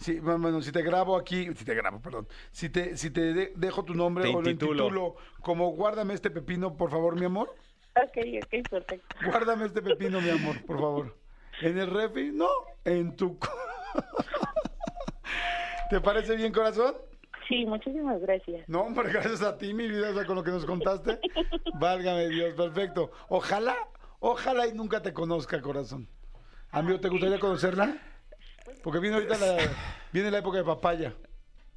si, 0.00 0.18
bueno, 0.18 0.62
si 0.62 0.72
te 0.72 0.82
grabo 0.82 1.16
aquí, 1.16 1.46
si 1.54 1.64
te 1.64 1.74
grabo, 1.74 2.00
perdón, 2.00 2.26
si 2.50 2.70
te, 2.70 2.96
si 2.96 3.10
te 3.10 3.34
de- 3.34 3.52
dejo 3.54 3.84
tu 3.84 3.94
nombre 3.94 4.24
Te 4.24 4.30
o 4.30 4.40
lo 4.40 4.48
intitulo. 4.50 4.84
intitulo 4.84 5.14
como 5.42 5.70
guárdame 5.72 6.14
este 6.14 6.30
pepino, 6.30 6.76
por 6.76 6.90
favor, 6.90 7.16
mi 7.16 7.26
amor? 7.26 7.54
Ok, 7.96 8.16
ok, 8.42 8.68
perfecto. 8.70 9.16
Guárdame 9.26 9.66
este 9.66 9.82
pepino, 9.82 10.20
mi 10.22 10.30
amor, 10.30 10.64
por 10.64 10.80
favor. 10.80 11.18
¿En 11.60 11.76
el 11.78 11.90
refri? 11.90 12.30
No, 12.32 12.48
en 12.84 13.14
tu... 13.14 13.38
¿Te 15.90 16.00
parece 16.00 16.36
bien, 16.36 16.52
corazón? 16.52 16.94
Sí, 17.48 17.66
muchísimas 17.66 18.20
gracias. 18.20 18.66
No, 18.68 18.82
hombre, 18.82 19.12
gracias 19.12 19.42
a 19.42 19.58
ti, 19.58 19.74
mi 19.74 19.88
vida, 19.88 20.10
o 20.10 20.14
sea, 20.14 20.24
con 20.24 20.36
lo 20.36 20.44
que 20.44 20.52
nos 20.52 20.64
contaste. 20.64 21.18
Válgame 21.74 22.28
Dios, 22.28 22.54
perfecto. 22.54 23.10
Ojalá, 23.28 23.76
ojalá 24.20 24.66
y 24.66 24.72
nunca 24.72 25.02
te 25.02 25.12
conozca, 25.12 25.60
corazón. 25.60 26.08
Amigo, 26.70 27.00
¿te 27.00 27.08
gustaría 27.08 27.40
conocerla? 27.40 27.98
Porque 28.82 28.98
viene 28.98 29.16
ahorita 29.16 29.38
la, 29.38 29.56
viene 30.12 30.30
la 30.30 30.38
época 30.38 30.58
de 30.58 30.64
papaya, 30.64 31.14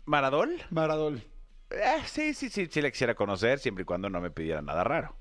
¿Maradol? 0.06 0.62
Maradol. 0.70 1.24
Eh, 1.70 2.02
sí, 2.06 2.34
sí, 2.34 2.50
sí, 2.50 2.68
sí 2.70 2.82
la 2.82 2.92
quisiera 2.92 3.16
conocer, 3.16 3.60
siempre 3.60 3.84
y 3.84 3.86
cuando 3.86 4.10
no 4.10 4.22
me 4.22 4.30
pidiera 4.32 4.62
nada 4.62 4.84
raro. 4.84 5.16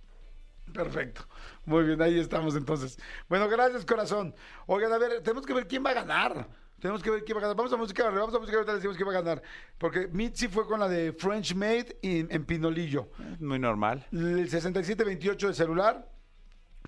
Perfecto. 0.72 1.26
Muy 1.64 1.84
bien, 1.84 2.00
ahí 2.02 2.18
estamos 2.18 2.56
entonces. 2.56 2.98
Bueno, 3.28 3.48
gracias, 3.48 3.84
corazón. 3.84 4.34
Oigan, 4.66 4.92
a 4.92 4.98
ver, 4.98 5.22
tenemos 5.22 5.46
que 5.46 5.54
ver 5.54 5.66
quién 5.66 5.84
va 5.84 5.90
a 5.90 5.94
ganar. 5.94 6.48
Tenemos 6.80 7.02
que 7.02 7.10
ver 7.10 7.24
quién 7.24 7.36
va 7.36 7.40
a 7.40 7.42
ganar. 7.42 7.56
Vamos 7.56 7.72
a 7.72 7.76
música, 7.76 8.10
vamos 8.10 8.34
a 8.34 8.38
música, 8.38 8.56
ahorita 8.56 8.74
decimos 8.74 8.96
quién 8.96 9.08
va 9.08 9.12
a 9.12 9.22
ganar. 9.22 9.42
Porque 9.78 10.08
Mitzi 10.08 10.48
fue 10.48 10.66
con 10.66 10.80
la 10.80 10.88
de 10.88 11.12
French 11.12 11.54
Made 11.54 11.98
en, 12.02 12.28
en 12.30 12.44
Pinolillo. 12.44 13.10
Muy 13.38 13.58
normal. 13.58 14.06
El 14.10 14.48
6728 14.48 15.48
de 15.48 15.54
celular, 15.54 16.10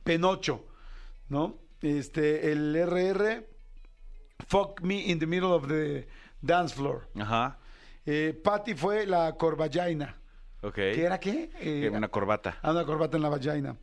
Penocho, 0.02 0.66
¿no? 1.28 1.60
Este, 1.80 2.50
el 2.50 2.74
RR, 2.74 3.46
Fuck 4.48 4.82
Me 4.82 5.10
in 5.10 5.18
the 5.18 5.26
Middle 5.26 5.52
of 5.52 5.68
the 5.68 6.06
Dance 6.40 6.74
Floor. 6.74 7.08
Ajá. 7.18 7.58
Eh, 8.06 8.38
Patty 8.42 8.74
fue 8.74 9.06
la 9.06 9.32
Corvallaina. 9.36 10.16
Ok. 10.62 10.74
¿Qué 10.74 11.04
era 11.04 11.18
qué? 11.20 11.50
Eh, 11.60 11.90
Una 11.92 12.08
corbata. 12.08 12.58
Ah, 12.62 12.72
una 12.72 12.84
corbata 12.84 13.16
en 13.16 13.22
la 13.22 13.28
vagina. 13.28 13.76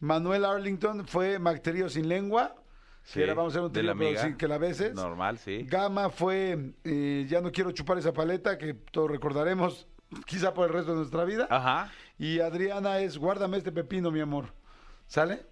Manuel 0.00 0.44
Arlington 0.44 1.06
fue 1.06 1.38
Macterio 1.38 1.88
sin 1.88 2.08
lengua. 2.08 2.54
Sí, 3.02 3.14
que 3.14 3.24
era, 3.24 3.34
vamos 3.34 3.54
a 3.54 3.58
hacer 3.58 3.66
un 3.66 3.72
de 3.72 3.82
la 3.82 3.92
amiga. 3.92 4.22
sin 4.22 4.36
que 4.36 4.46
la 4.46 4.58
beses. 4.58 4.94
Normal, 4.94 5.38
sí. 5.38 5.64
Gama 5.68 6.10
fue 6.10 6.72
eh, 6.84 7.26
Ya 7.28 7.40
no 7.40 7.50
quiero 7.50 7.72
chupar 7.72 7.98
esa 7.98 8.12
paleta, 8.12 8.58
que 8.58 8.74
todos 8.74 9.10
recordaremos, 9.10 9.88
quizá 10.26 10.52
por 10.54 10.66
el 10.68 10.72
resto 10.74 10.92
de 10.92 10.98
nuestra 10.98 11.24
vida. 11.24 11.46
Ajá. 11.50 11.90
Y 12.18 12.40
Adriana 12.40 12.98
es 13.00 13.16
Guárdame 13.18 13.56
este 13.58 13.72
pepino, 13.72 14.10
mi 14.10 14.20
amor. 14.20 14.52
¿Sale? 15.06 15.46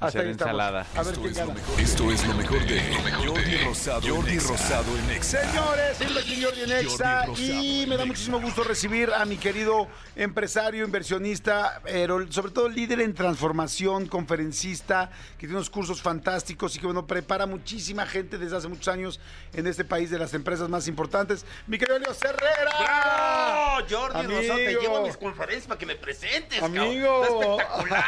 Hacer 0.00 0.26
ensalada. 0.26 0.86
A 0.94 1.02
ver 1.02 1.14
Esto 1.14 1.26
es, 1.26 1.38
lo 1.38 1.54
mejor, 1.54 1.80
esto 1.80 2.10
es 2.10 2.26
lo 2.26 2.34
mejor 2.34 2.66
de 2.66 2.80
Jordi 3.24 3.56
Rosado, 3.64 4.00
Jordi 4.02 4.30
en 4.30 4.36
Exa. 4.36 4.48
Rosado 4.48 4.98
en 4.98 5.10
Exa. 5.10 5.50
Señores, 5.50 5.96
soy 5.96 6.18
aquí 6.18 6.42
Jordi 6.42 6.62
en 6.62 6.72
Exa 6.72 7.26
y 7.38 7.86
me 7.88 7.96
da 7.96 8.04
muchísimo 8.04 8.40
gusto 8.40 8.62
recibir 8.62 9.10
a 9.10 9.24
mi 9.24 9.36
querido 9.38 9.88
empresario, 10.14 10.84
inversionista, 10.84 11.80
pero 11.82 12.30
sobre 12.30 12.52
todo 12.52 12.68
líder 12.68 13.00
en 13.00 13.14
transformación, 13.14 14.06
conferencista, 14.06 15.10
que 15.38 15.46
tiene 15.46 15.54
unos 15.54 15.70
cursos 15.70 16.02
fantásticos 16.02 16.76
y 16.76 16.78
que 16.78 16.86
bueno, 16.86 17.06
prepara 17.06 17.46
muchísima 17.46 18.04
gente 18.06 18.36
desde 18.36 18.56
hace 18.56 18.68
muchos 18.68 18.88
años 18.88 19.20
en 19.54 19.66
este 19.66 19.84
país 19.84 20.10
de 20.10 20.18
las 20.18 20.34
empresas 20.34 20.68
más 20.68 20.88
importantes. 20.88 21.46
Mi 21.66 21.78
querido 21.78 21.98
Leo 21.98 22.12
Herrera. 22.12 22.70
¡Bravo! 22.78 23.86
Jordi 23.88 24.18
Amigo. 24.18 24.40
Rosado, 24.40 24.58
te 24.58 24.74
llevo 24.74 24.96
a 24.98 25.02
mis 25.02 25.16
conferencias 25.16 25.66
para 25.66 25.78
que 25.78 25.86
me 25.86 25.96
presentes. 25.96 26.62
Amigo. 26.62 27.24
Está 27.24 27.62
espectacular. 27.62 28.04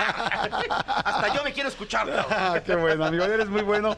Hasta 1.04 1.34
yo 1.34 1.44
me 1.44 1.52
quiero 1.52 1.68
escuchar, 1.78 2.06
cabrón. 2.06 2.26
Ah, 2.38 2.60
qué 2.64 2.74
bueno, 2.74 3.04
amigo. 3.04 3.24
Eres 3.24 3.48
muy 3.48 3.62
bueno. 3.62 3.96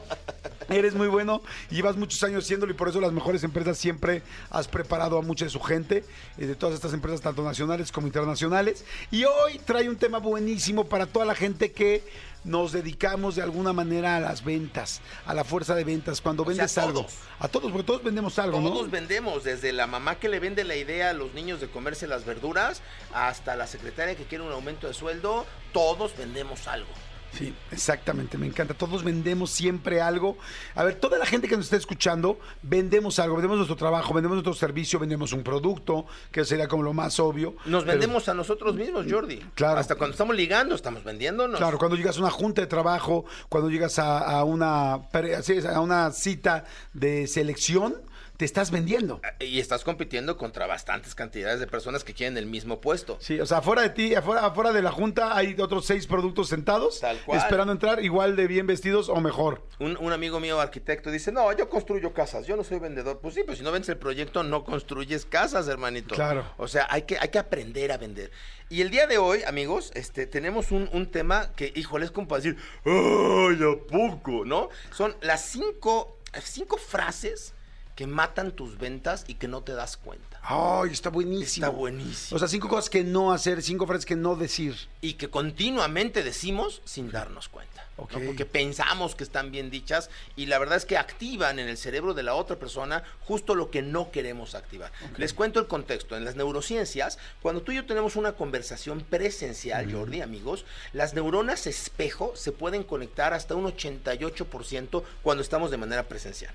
Eres 0.69 0.93
muy 0.93 1.07
bueno. 1.07 1.41
Llevas 1.69 1.97
muchos 1.97 2.21
años 2.23 2.43
haciéndolo 2.45 2.71
y 2.71 2.75
por 2.75 2.87
eso 2.87 3.01
las 3.01 3.11
mejores 3.11 3.43
empresas 3.43 3.77
siempre 3.77 4.21
has 4.49 4.67
preparado 4.67 5.17
a 5.17 5.21
mucha 5.21 5.45
de 5.45 5.51
su 5.51 5.59
gente, 5.59 6.03
eh, 6.37 6.45
de 6.45 6.55
todas 6.55 6.75
estas 6.75 6.93
empresas, 6.93 7.21
tanto 7.21 7.43
nacionales 7.43 7.91
como 7.91 8.07
internacionales. 8.07 8.85
Y 9.09 9.23
hoy 9.25 9.59
trae 9.65 9.89
un 9.89 9.97
tema 9.97 10.19
buenísimo 10.19 10.85
para 10.85 11.05
toda 11.07 11.25
la 11.25 11.35
gente 11.35 11.71
que 11.71 12.03
nos 12.43 12.71
dedicamos 12.71 13.35
de 13.35 13.43
alguna 13.43 13.71
manera 13.71 14.15
a 14.15 14.19
las 14.19 14.43
ventas, 14.43 15.01
a 15.25 15.33
la 15.33 15.43
fuerza 15.43 15.75
de 15.75 15.83
ventas. 15.83 16.21
Cuando 16.21 16.43
sea, 16.43 16.49
vendes 16.49 16.77
algo. 16.77 17.01
todos. 17.01 17.13
A 17.39 17.47
todos, 17.47 17.71
porque 17.71 17.85
todos 17.85 18.03
vendemos 18.03 18.39
algo, 18.39 18.59
Todos 18.59 18.85
¿no? 18.85 18.91
vendemos, 18.91 19.43
desde 19.43 19.71
la 19.73 19.87
mamá 19.87 20.15
que 20.15 20.29
le 20.29 20.39
vende 20.39 20.63
la 20.63 20.75
idea 20.75 21.09
a 21.09 21.13
los 21.13 21.33
niños 21.33 21.59
de 21.61 21.67
comerse 21.67 22.07
las 22.07 22.25
verduras, 22.25 22.81
hasta 23.13 23.55
la 23.55 23.67
secretaria 23.67 24.15
que 24.15 24.23
quiere 24.23 24.43
un 24.43 24.51
aumento 24.51 24.87
de 24.87 24.93
sueldo, 24.93 25.45
todos 25.73 26.15
vendemos 26.17 26.67
algo. 26.67 26.89
Sí, 27.33 27.53
exactamente, 27.71 28.37
me 28.37 28.45
encanta. 28.45 28.73
Todos 28.73 29.03
vendemos 29.03 29.51
siempre 29.51 30.01
algo. 30.01 30.37
A 30.75 30.83
ver, 30.83 30.95
toda 30.95 31.17
la 31.17 31.25
gente 31.25 31.47
que 31.47 31.55
nos 31.55 31.65
está 31.65 31.77
escuchando, 31.77 32.39
vendemos 32.61 33.19
algo, 33.19 33.35
vendemos 33.35 33.57
nuestro 33.57 33.77
trabajo, 33.77 34.13
vendemos 34.13 34.35
nuestro 34.35 34.53
servicio, 34.53 34.99
vendemos 34.99 35.31
un 35.33 35.43
producto, 35.43 36.05
que 36.31 36.43
sería 36.45 36.67
como 36.67 36.83
lo 36.83 36.93
más 36.93 37.19
obvio. 37.19 37.55
Nos 37.65 37.83
Pero, 37.83 37.93
vendemos 37.93 38.27
a 38.27 38.33
nosotros 38.33 38.75
mismos, 38.75 39.05
Jordi. 39.09 39.37
Claro. 39.55 39.79
Hasta 39.79 39.95
cuando 39.95 40.11
estamos 40.11 40.35
ligando, 40.35 40.75
estamos 40.75 41.03
vendiéndonos. 41.03 41.57
Claro, 41.57 41.77
cuando 41.77 41.95
llegas 41.95 42.17
a 42.17 42.19
una 42.19 42.31
junta 42.31 42.61
de 42.61 42.67
trabajo, 42.67 43.25
cuando 43.49 43.69
llegas 43.69 43.97
a, 43.99 44.19
a 44.19 44.43
una, 44.43 44.95
a 44.95 46.11
cita 46.11 46.65
de 46.93 47.27
selección, 47.27 47.95
te 48.41 48.45
estás 48.45 48.71
vendiendo. 48.71 49.21
Y 49.39 49.59
estás 49.59 49.83
compitiendo 49.83 50.35
contra 50.35 50.65
bastantes 50.65 51.13
cantidades 51.13 51.59
de 51.59 51.67
personas 51.67 52.03
que 52.03 52.15
quieren 52.15 52.39
el 52.39 52.47
mismo 52.47 52.81
puesto. 52.81 53.17
Sí, 53.21 53.39
o 53.39 53.45
sea, 53.45 53.59
afuera 53.59 53.83
de 53.83 53.91
ti, 53.91 54.15
afuera, 54.15 54.47
afuera 54.47 54.73
de 54.73 54.81
la 54.81 54.91
junta 54.91 55.37
hay 55.37 55.55
otros 55.59 55.85
seis 55.85 56.07
productos 56.07 56.49
sentados, 56.49 57.01
Tal 57.01 57.19
cual. 57.25 57.39
esperando 57.39 57.73
entrar, 57.73 58.03
igual 58.03 58.35
de 58.35 58.47
bien 58.47 58.67
vestidos 58.67 59.09
o 59.09 59.19
mejor. 59.21 59.63
Un, 59.79 59.97
un 59.97 60.11
amigo 60.13 60.39
mío 60.39 60.59
arquitecto 60.59 61.11
dice, 61.11 61.31
no, 61.31 61.51
yo 61.53 61.69
construyo 61.69 62.13
casas, 62.13 62.47
yo 62.47 62.55
no 62.55 62.63
soy 62.63 62.79
vendedor. 62.79 63.19
Pues 63.19 63.35
sí, 63.35 63.43
pues 63.45 63.57
si 63.57 63.63
no 63.63 63.71
vendes 63.71 63.89
el 63.89 63.97
proyecto, 63.97 64.43
no 64.43 64.63
construyes 64.63 65.25
casas, 65.25 65.67
hermanito. 65.67 66.15
Claro. 66.15 66.45
O 66.57 66.67
sea, 66.67 66.87
hay 66.89 67.03
que, 67.03 67.17
hay 67.19 67.29
que 67.29 67.39
aprender 67.39 67.91
a 67.91 67.97
vender. 67.97 68.31
Y 68.69 68.81
el 68.81 68.89
día 68.89 69.07
de 69.07 69.17
hoy, 69.17 69.43
amigos, 69.43 69.91
este, 69.95 70.27
tenemos 70.27 70.71
un, 70.71 70.89
un 70.93 71.11
tema 71.11 71.51
que, 71.55 71.73
híjole, 71.75 72.05
es 72.05 72.11
como 72.11 72.27
para 72.27 72.41
decir, 72.41 72.57
¡ay, 72.85 73.59
a 73.61 73.87
poco! 73.87 74.45
¿No? 74.45 74.69
Son 74.91 75.15
las 75.21 75.41
cinco, 75.45 76.17
cinco 76.41 76.77
frases 76.77 77.53
que 78.01 78.07
matan 78.07 78.51
tus 78.51 78.79
ventas 78.79 79.25
y 79.27 79.35
que 79.35 79.47
no 79.47 79.61
te 79.61 79.73
das 79.73 79.95
cuenta. 79.95 80.39
Ay, 80.41 80.89
está 80.89 81.11
buenísimo. 81.11 81.67
Está 81.67 81.69
buenísimo. 81.69 82.35
O 82.35 82.39
sea, 82.39 82.47
cinco 82.47 82.67
cosas 82.67 82.89
que 82.89 83.03
no 83.03 83.31
hacer, 83.31 83.61
cinco 83.61 83.85
frases 83.85 84.07
que 84.07 84.15
no 84.15 84.35
decir. 84.35 84.75
y 85.01 85.13
que 85.13 85.29
continuamente 85.29 86.23
decimos 86.23 86.81
sin 86.83 87.11
darnos 87.11 87.47
cuenta. 87.47 87.85
Porque 88.07 88.45
pensamos 88.45 89.15
que 89.15 89.23
están 89.23 89.51
bien 89.51 89.69
dichas 89.69 90.09
y 90.35 90.47
la 90.47 90.59
verdad 90.59 90.77
es 90.77 90.85
que 90.85 90.97
activan 90.97 91.59
en 91.59 91.67
el 91.67 91.77
cerebro 91.77 92.13
de 92.13 92.23
la 92.23 92.35
otra 92.35 92.57
persona 92.57 93.03
justo 93.21 93.55
lo 93.55 93.69
que 93.69 93.81
no 93.81 94.11
queremos 94.11 94.55
activar. 94.55 94.91
Les 95.17 95.33
cuento 95.33 95.59
el 95.59 95.67
contexto. 95.67 96.15
En 96.17 96.25
las 96.25 96.35
neurociencias, 96.35 97.19
cuando 97.41 97.61
tú 97.61 97.71
y 97.71 97.75
yo 97.75 97.85
tenemos 97.85 98.15
una 98.15 98.33
conversación 98.33 99.01
presencial, 99.01 99.91
Jordi, 99.91 100.21
amigos, 100.21 100.65
las 100.93 101.13
neuronas 101.13 101.67
espejo 101.67 102.33
se 102.35 102.51
pueden 102.51 102.83
conectar 102.83 103.33
hasta 103.33 103.55
un 103.55 103.65
88% 103.65 105.03
cuando 105.21 105.43
estamos 105.43 105.71
de 105.71 105.77
manera 105.77 106.03
presencial. 106.03 106.53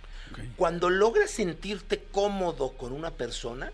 Cuando 0.56 0.90
logras 0.90 1.30
sentirte 1.30 2.02
cómodo 2.10 2.72
con 2.72 2.92
una 2.92 3.12
persona, 3.12 3.70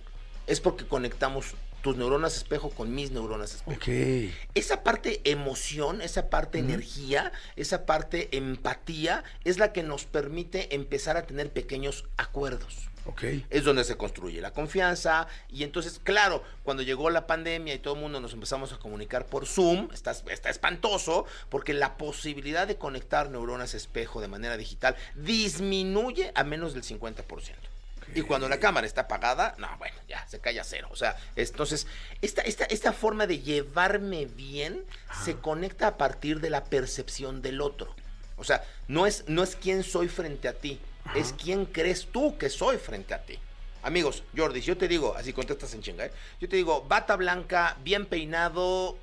es 0.46 0.60
porque 0.60 0.86
conectamos 0.86 1.54
tus 1.82 1.96
neuronas 1.96 2.36
espejo 2.36 2.70
con 2.70 2.94
mis 2.94 3.10
neuronas 3.10 3.54
espejo. 3.54 3.76
Ok. 3.76 4.32
Esa 4.54 4.82
parte 4.82 5.20
emoción, 5.24 6.00
esa 6.00 6.30
parte 6.30 6.58
energía, 6.58 7.32
esa 7.56 7.84
parte 7.84 8.36
empatía 8.36 9.24
es 9.44 9.58
la 9.58 9.72
que 9.72 9.82
nos 9.82 10.04
permite 10.06 10.74
empezar 10.74 11.16
a 11.16 11.26
tener 11.26 11.52
pequeños 11.52 12.04
acuerdos. 12.16 12.88
Ok. 13.04 13.24
Es 13.50 13.64
donde 13.64 13.82
se 13.82 13.96
construye 13.96 14.40
la 14.40 14.52
confianza 14.52 15.26
y 15.48 15.64
entonces, 15.64 16.00
claro, 16.02 16.44
cuando 16.62 16.84
llegó 16.84 17.10
la 17.10 17.26
pandemia 17.26 17.74
y 17.74 17.80
todo 17.80 17.94
el 17.94 18.00
mundo 18.00 18.20
nos 18.20 18.32
empezamos 18.32 18.72
a 18.72 18.78
comunicar 18.78 19.26
por 19.26 19.46
Zoom, 19.46 19.88
está, 19.92 20.12
está 20.12 20.50
espantoso 20.50 21.26
porque 21.48 21.74
la 21.74 21.96
posibilidad 21.96 22.66
de 22.66 22.76
conectar 22.76 23.28
neuronas 23.30 23.74
espejo 23.74 24.20
de 24.20 24.28
manera 24.28 24.56
digital 24.56 24.94
disminuye 25.16 26.30
a 26.36 26.44
menos 26.44 26.74
del 26.74 26.84
50%. 26.84 27.71
Y 28.14 28.22
cuando 28.22 28.48
la 28.48 28.58
cámara 28.58 28.86
está 28.86 29.02
apagada, 29.02 29.54
no, 29.58 29.68
bueno, 29.78 29.96
ya 30.08 30.26
se 30.28 30.38
cae 30.40 30.58
a 30.60 30.64
cero. 30.64 30.88
O 30.90 30.96
sea, 30.96 31.16
entonces, 31.36 31.86
esta, 32.20 32.42
esta, 32.42 32.64
esta 32.64 32.92
forma 32.92 33.26
de 33.26 33.38
llevarme 33.40 34.26
bien 34.26 34.84
se 35.24 35.36
conecta 35.36 35.86
a 35.88 35.96
partir 35.96 36.40
de 36.40 36.50
la 36.50 36.64
percepción 36.64 37.42
del 37.42 37.60
otro. 37.60 37.94
O 38.36 38.44
sea, 38.44 38.64
no 38.88 39.06
es, 39.06 39.24
no 39.28 39.42
es 39.42 39.56
quién 39.56 39.82
soy 39.84 40.08
frente 40.08 40.48
a 40.48 40.54
ti, 40.54 40.80
es 41.14 41.32
quién 41.40 41.64
crees 41.66 42.06
tú 42.06 42.36
que 42.38 42.50
soy 42.50 42.76
frente 42.78 43.14
a 43.14 43.22
ti. 43.22 43.38
Amigos, 43.84 44.22
Jordi, 44.36 44.60
yo 44.60 44.76
te 44.76 44.86
digo, 44.88 45.14
así 45.16 45.32
contestas 45.32 45.74
en 45.74 45.82
chinga, 45.82 46.06
¿eh? 46.06 46.12
yo 46.40 46.48
te 46.48 46.56
digo, 46.56 46.82
bata 46.82 47.16
blanca, 47.16 47.76
bien 47.82 48.06
peinado, 48.06 48.96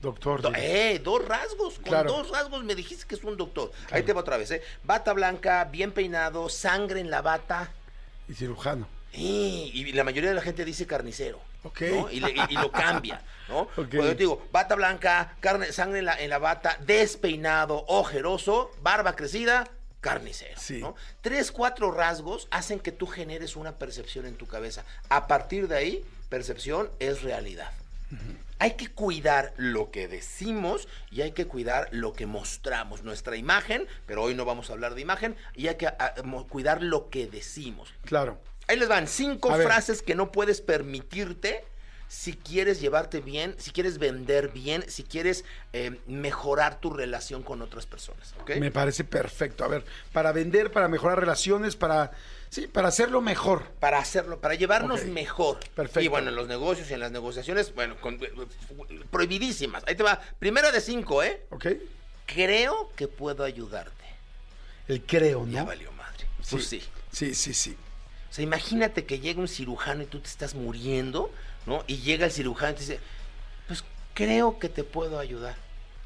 Doctor. 0.00 0.42
Do- 0.42 0.52
eh, 0.56 1.00
dos 1.04 1.24
rasgos, 1.24 1.74
con 1.74 1.84
Claro. 1.84 2.10
dos 2.10 2.30
rasgos 2.30 2.64
me 2.64 2.74
dijiste 2.74 3.06
que 3.06 3.14
es 3.14 3.22
un 3.22 3.36
doctor. 3.36 3.70
Ahí 3.92 4.02
te 4.02 4.12
va 4.12 4.22
otra 4.22 4.36
vez, 4.36 4.50
¿eh? 4.50 4.60
Bata 4.82 5.12
blanca, 5.12 5.62
bien 5.66 5.92
peinado, 5.92 6.48
sangre 6.48 6.98
en 6.98 7.08
la 7.08 7.22
bata. 7.22 7.70
Y 8.32 8.34
cirujano. 8.34 8.88
Y 9.12 9.92
la 9.92 10.04
mayoría 10.04 10.30
de 10.30 10.36
la 10.36 10.40
gente 10.42 10.64
dice 10.64 10.86
carnicero. 10.86 11.38
Ok. 11.64 11.80
¿no? 11.82 12.10
Y, 12.10 12.20
le- 12.20 12.30
y- 12.32 12.40
y 12.48 12.54
lo 12.54 12.72
cambia, 12.72 13.20
¿no? 13.48 13.66
Cuando 13.74 13.90
yo 14.04 14.08
te 14.08 14.14
digo, 14.14 14.48
bata 14.50 14.74
blanca, 14.74 15.36
carne, 15.40 15.70
sangre 15.70 15.98
en 15.98 16.06
la, 16.06 16.18
en 16.18 16.30
la 16.30 16.38
bata, 16.38 16.78
despeinado, 16.86 17.84
ojeroso, 17.88 18.70
barba 18.80 19.14
crecida, 19.14 19.68
carnicero. 20.00 20.58
Sí. 20.58 20.78
¿no? 20.80 20.96
Tres, 21.20 21.52
cuatro 21.52 21.90
rasgos 21.92 22.48
hacen 22.50 22.80
que 22.80 22.90
tú 22.90 23.06
generes 23.06 23.54
una 23.54 23.72
percepción 23.72 24.24
en 24.24 24.36
tu 24.36 24.46
cabeza. 24.46 24.82
A 25.10 25.26
partir 25.26 25.68
de 25.68 25.76
ahí, 25.76 26.04
percepción 26.30 26.90
es 26.98 27.22
realidad. 27.22 27.70
Hay 28.62 28.74
que 28.74 28.86
cuidar 28.86 29.52
lo 29.56 29.90
que 29.90 30.06
decimos 30.06 30.86
y 31.10 31.22
hay 31.22 31.32
que 31.32 31.48
cuidar 31.48 31.88
lo 31.90 32.12
que 32.12 32.26
mostramos, 32.26 33.02
nuestra 33.02 33.36
imagen, 33.36 33.88
pero 34.06 34.22
hoy 34.22 34.36
no 34.36 34.44
vamos 34.44 34.70
a 34.70 34.74
hablar 34.74 34.94
de 34.94 35.00
imagen, 35.00 35.34
y 35.56 35.66
hay 35.66 35.74
que 35.74 35.88
ah, 35.88 36.14
cuidar 36.48 36.80
lo 36.80 37.10
que 37.10 37.26
decimos. 37.26 37.92
Claro. 38.04 38.38
Ahí 38.68 38.78
les 38.78 38.88
van 38.88 39.08
cinco 39.08 39.50
A 39.50 39.56
ver. 39.56 39.66
frases 39.66 40.00
que 40.00 40.14
no 40.14 40.30
puedes 40.30 40.60
permitirte 40.60 41.64
si 42.06 42.34
quieres 42.34 42.80
llevarte 42.80 43.20
bien, 43.20 43.56
si 43.58 43.72
quieres 43.72 43.98
vender 43.98 44.50
bien, 44.50 44.84
si 44.86 45.02
quieres 45.02 45.44
eh, 45.72 45.98
mejorar 46.06 46.78
tu 46.78 46.90
relación 46.90 47.42
con 47.42 47.62
otras 47.62 47.86
personas. 47.86 48.32
¿ok? 48.42 48.58
Me 48.60 48.70
parece 48.70 49.02
perfecto. 49.02 49.64
A 49.64 49.68
ver, 49.68 49.84
para 50.12 50.30
vender, 50.30 50.70
para 50.70 50.86
mejorar 50.86 51.18
relaciones, 51.18 51.74
para 51.74 52.12
sí, 52.52 52.66
para 52.68 52.88
hacerlo 52.88 53.20
mejor. 53.22 53.64
Para 53.80 53.98
hacerlo, 53.98 54.38
para 54.40 54.54
llevarnos 54.54 55.04
mejor. 55.06 55.58
Perfecto. 55.74 56.00
Y 56.02 56.08
bueno, 56.08 56.28
en 56.28 56.36
los 56.36 56.46
negocios 56.46 56.90
y 56.90 56.94
en 56.94 57.00
las 57.00 57.10
negociaciones, 57.10 57.74
bueno, 57.74 57.96
con- 58.00 58.20
prohibidísimas. 59.10 59.82
Ahí 59.86 59.94
te 59.94 60.02
va. 60.02 60.20
Primera 60.38 60.70
de 60.70 60.80
cinco, 60.80 61.22
¿eh? 61.22 61.42
¿Ok? 61.50 61.66
Creo 62.26 62.92
que 62.94 63.08
puedo 63.08 63.44
ayudarte. 63.44 64.04
El 64.88 65.02
creo, 65.02 65.46
Ya 65.46 65.60
¿no? 65.60 65.66
valió 65.66 65.90
madre. 65.92 66.26
Pues 66.50 66.66
sí. 66.66 66.82
Sí, 67.10 67.34
sí, 67.34 67.54
sí. 67.54 67.76
O 68.30 68.34
sea, 68.34 68.42
imagínate 68.44 69.04
que 69.04 69.20
llega 69.20 69.40
un 69.40 69.48
cirujano 69.48 70.02
y 70.02 70.06
tú 70.06 70.20
te 70.20 70.28
estás 70.28 70.54
muriendo, 70.54 71.30
¿no? 71.66 71.84
Y 71.86 71.98
llega 71.98 72.26
el 72.26 72.32
cirujano 72.32 72.72
y 72.72 72.74
te 72.74 72.80
dice, 72.80 73.00
pues 73.66 73.84
creo 74.14 74.58
que 74.58 74.68
te 74.68 74.84
puedo 74.84 75.18
ayudar. 75.18 75.56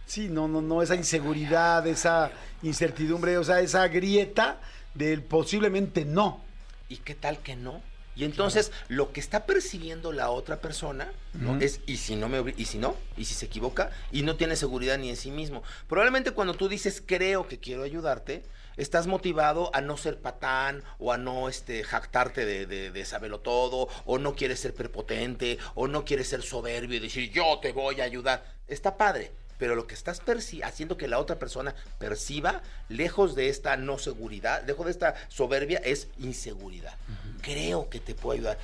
Sí, 0.06 0.28
no, 0.28 0.46
no, 0.48 0.60
no, 0.62 0.82
esa 0.82 0.94
inseguridad, 0.94 1.86
esa 1.86 2.30
incertidumbre, 2.62 3.38
o 3.38 3.44
sea, 3.44 3.60
esa 3.60 3.86
grieta 3.88 4.60
del 4.96 5.22
posiblemente 5.22 6.04
no. 6.04 6.42
¿Y 6.88 6.98
qué 6.98 7.14
tal 7.14 7.38
que 7.38 7.56
no? 7.56 7.82
Y 8.16 8.24
entonces 8.24 8.72
lo 8.88 9.12
que 9.12 9.20
está 9.20 9.44
percibiendo 9.44 10.10
la 10.10 10.30
otra 10.30 10.60
persona 10.60 11.12
¿no? 11.34 11.60
Es, 11.60 11.80
¿y 11.86 11.98
si 11.98 12.16
no 12.16 12.30
me 12.30 12.54
y 12.56 12.64
si 12.64 12.78
no? 12.78 12.96
¿Y 13.16 13.26
si 13.26 13.34
se 13.34 13.44
equivoca? 13.44 13.90
Y 14.10 14.22
no 14.22 14.36
tiene 14.36 14.56
seguridad 14.56 14.96
ni 14.96 15.10
en 15.10 15.16
sí 15.16 15.30
mismo. 15.30 15.62
Probablemente 15.86 16.30
cuando 16.30 16.54
tú 16.54 16.68
dices 16.70 17.02
creo 17.04 17.46
que 17.46 17.58
quiero 17.58 17.82
ayudarte, 17.82 18.42
estás 18.78 19.06
motivado 19.06 19.70
a 19.74 19.82
no 19.82 19.98
ser 19.98 20.18
patán 20.18 20.82
o 20.98 21.12
a 21.12 21.18
no 21.18 21.50
este, 21.50 21.84
jactarte 21.84 22.46
de, 22.46 22.64
de, 22.64 22.90
de 22.90 23.04
saberlo 23.04 23.40
todo, 23.40 23.88
o 24.06 24.18
no 24.18 24.34
quieres 24.34 24.60
ser 24.60 24.72
prepotente, 24.72 25.58
o 25.74 25.86
no 25.86 26.06
quieres 26.06 26.28
ser 26.28 26.42
soberbio 26.42 26.96
y 26.96 27.00
decir 27.00 27.30
yo 27.30 27.58
te 27.60 27.72
voy 27.72 28.00
a 28.00 28.04
ayudar. 28.04 28.44
Está 28.66 28.96
padre. 28.96 29.30
Pero 29.58 29.74
lo 29.74 29.86
que 29.86 29.94
estás 29.94 30.22
haciendo 30.62 30.96
que 30.96 31.08
la 31.08 31.18
otra 31.18 31.36
persona 31.36 31.74
perciba, 31.98 32.62
lejos 32.88 33.34
de 33.34 33.48
esta 33.48 33.76
no 33.76 33.98
seguridad, 33.98 34.64
lejos 34.66 34.86
de 34.86 34.92
esta 34.92 35.14
soberbia, 35.28 35.78
es 35.84 36.08
inseguridad. 36.18 36.94
Creo 37.42 37.88
que 37.88 38.00
te 38.00 38.14
puedo 38.14 38.34
ayudar. 38.34 38.58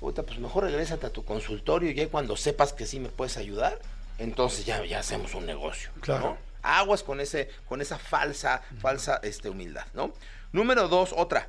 Puta, 0.00 0.22
pues 0.22 0.38
mejor 0.38 0.64
regrésate 0.64 1.06
a 1.06 1.10
tu 1.10 1.24
consultorio 1.24 1.90
y 1.90 1.94
ya 1.94 2.08
cuando 2.08 2.36
sepas 2.36 2.72
que 2.72 2.86
sí 2.86 3.00
me 3.00 3.08
puedes 3.08 3.36
ayudar, 3.36 3.78
entonces 4.18 4.64
ya, 4.64 4.84
ya 4.84 5.00
hacemos 5.00 5.34
un 5.34 5.44
negocio. 5.44 5.90
Claro. 6.00 6.30
¿no? 6.30 6.38
Aguas 6.62 7.02
con 7.02 7.20
ese, 7.20 7.50
con 7.68 7.80
esa 7.80 7.98
falsa, 7.98 8.62
falsa 8.80 9.20
este, 9.22 9.48
humildad, 9.48 9.86
¿no? 9.94 10.12
Número 10.52 10.88
dos, 10.88 11.12
otra. 11.16 11.48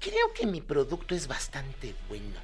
Creo 0.00 0.32
que 0.34 0.46
mi 0.46 0.60
producto 0.60 1.14
es 1.14 1.26
bastante 1.26 1.94
bueno. 2.08 2.40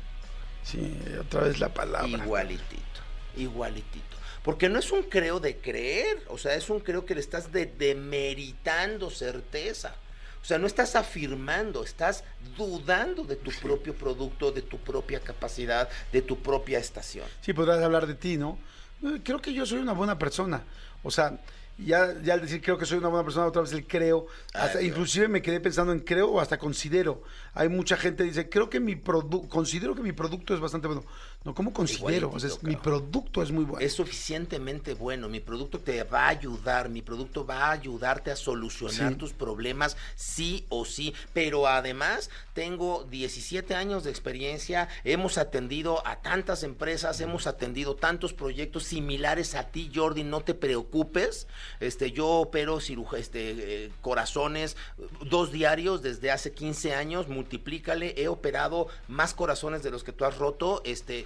Sí, 0.62 0.98
otra 1.20 1.42
vez 1.42 1.58
la 1.58 1.68
palabra. 1.68 2.08
Igualitito, 2.08 3.00
igualitito. 3.36 4.16
Porque 4.42 4.68
no 4.68 4.78
es 4.78 4.90
un 4.90 5.02
creo 5.04 5.38
de 5.40 5.56
creer, 5.58 6.22
o 6.28 6.36
sea, 6.38 6.54
es 6.54 6.68
un 6.68 6.80
creo 6.80 7.06
que 7.06 7.14
le 7.14 7.20
estás 7.20 7.52
de- 7.52 7.66
demeritando 7.66 9.10
certeza. 9.10 9.94
O 10.40 10.44
sea, 10.44 10.58
no 10.58 10.66
estás 10.66 10.96
afirmando, 10.96 11.84
estás 11.84 12.24
dudando 12.56 13.22
de 13.22 13.36
tu 13.36 13.52
propio 13.52 13.94
producto, 13.94 14.50
de 14.50 14.62
tu 14.62 14.78
propia 14.78 15.20
capacidad, 15.20 15.88
de 16.12 16.20
tu 16.22 16.38
propia 16.42 16.80
estación. 16.80 17.26
Sí, 17.42 17.52
podrás 17.52 17.80
hablar 17.82 18.08
de 18.08 18.14
ti, 18.14 18.36
¿no? 18.36 18.58
Eh, 19.04 19.20
Creo 19.22 19.40
que 19.40 19.52
yo 19.52 19.64
soy 19.64 19.78
una 19.78 19.92
buena 19.92 20.18
persona. 20.18 20.64
O 21.04 21.12
sea, 21.12 21.38
ya, 21.78 22.20
ya 22.22 22.34
al 22.34 22.40
decir 22.42 22.60
creo 22.60 22.76
que 22.76 22.86
soy 22.86 22.98
una 22.98 23.08
buena 23.08 23.24
persona, 23.24 23.46
otra 23.46 23.62
vez 23.62 23.72
el 23.72 23.86
creo. 23.86 24.26
Hasta, 24.52 24.78
Ay, 24.80 24.88
inclusive 24.88 25.28
me 25.28 25.42
quedé 25.42 25.60
pensando 25.60 25.92
en 25.92 26.00
creo 26.00 26.28
o 26.32 26.40
hasta 26.40 26.58
considero. 26.58 27.22
Hay 27.54 27.68
mucha 27.68 27.96
gente 27.96 28.24
que 28.24 28.28
dice, 28.30 28.48
creo 28.48 28.68
que 28.68 28.80
mi 28.80 28.96
producto, 28.96 29.48
considero 29.48 29.94
que 29.94 30.02
mi 30.02 30.12
producto 30.12 30.54
es 30.54 30.60
bastante 30.60 30.88
bueno. 30.88 31.04
No, 31.44 31.54
¿cómo 31.54 31.72
considero? 31.72 32.30
O 32.30 32.38
sea, 32.38 32.48
es- 32.48 32.54
Igualitito, 32.56 32.66
mi 32.68 32.76
producto 32.76 33.42
es 33.42 33.50
muy 33.50 33.64
bueno. 33.64 33.84
Es 33.84 33.94
suficientemente 33.94 34.94
bueno, 34.94 35.28
mi 35.28 35.40
producto 35.40 35.80
te 35.80 36.04
va 36.04 36.26
a 36.26 36.28
ayudar, 36.28 36.88
mi 36.88 37.02
producto 37.02 37.44
va 37.44 37.66
a 37.66 37.70
ayudarte 37.72 38.30
a 38.30 38.36
solucionar 38.36 39.12
Sí. 39.12 39.18
tus 39.18 39.32
problemas 39.32 39.96
sí 40.14 40.64
o 40.68 40.84
sí, 40.84 41.14
pero 41.32 41.66
además 41.66 42.30
tengo 42.54 43.04
17 43.10 43.74
años 43.74 44.04
de 44.04 44.10
experiencia, 44.10 44.88
hemos 45.04 45.36
atendido 45.38 46.06
a 46.06 46.20
tantas 46.22 46.62
empresas, 46.62 47.20
hemos 47.20 47.46
atendido 47.46 47.96
tantos 47.96 48.32
proyectos 48.32 48.84
similares 48.84 49.54
a 49.56 49.64
ti, 49.68 49.90
Jordi, 49.92 50.22
no 50.22 50.42
te 50.42 50.54
preocupes, 50.54 51.48
este, 51.80 52.12
yo 52.12 52.28
opero 52.28 52.78
ciruja- 52.80 53.18
este, 53.18 53.86
eh, 53.86 53.90
corazones 54.00 54.76
eh, 54.98 55.06
dos 55.28 55.50
diarios 55.50 56.02
desde 56.02 56.30
hace 56.30 56.52
15 56.52 56.94
años, 56.94 57.26
multiplícale, 57.28 58.14
he 58.16 58.28
operado 58.28 58.86
más 59.08 59.34
corazones 59.34 59.82
de 59.82 59.90
los 59.90 60.04
que 60.04 60.12
tú 60.12 60.24
has 60.24 60.38
roto, 60.38 60.82
este, 60.84 61.24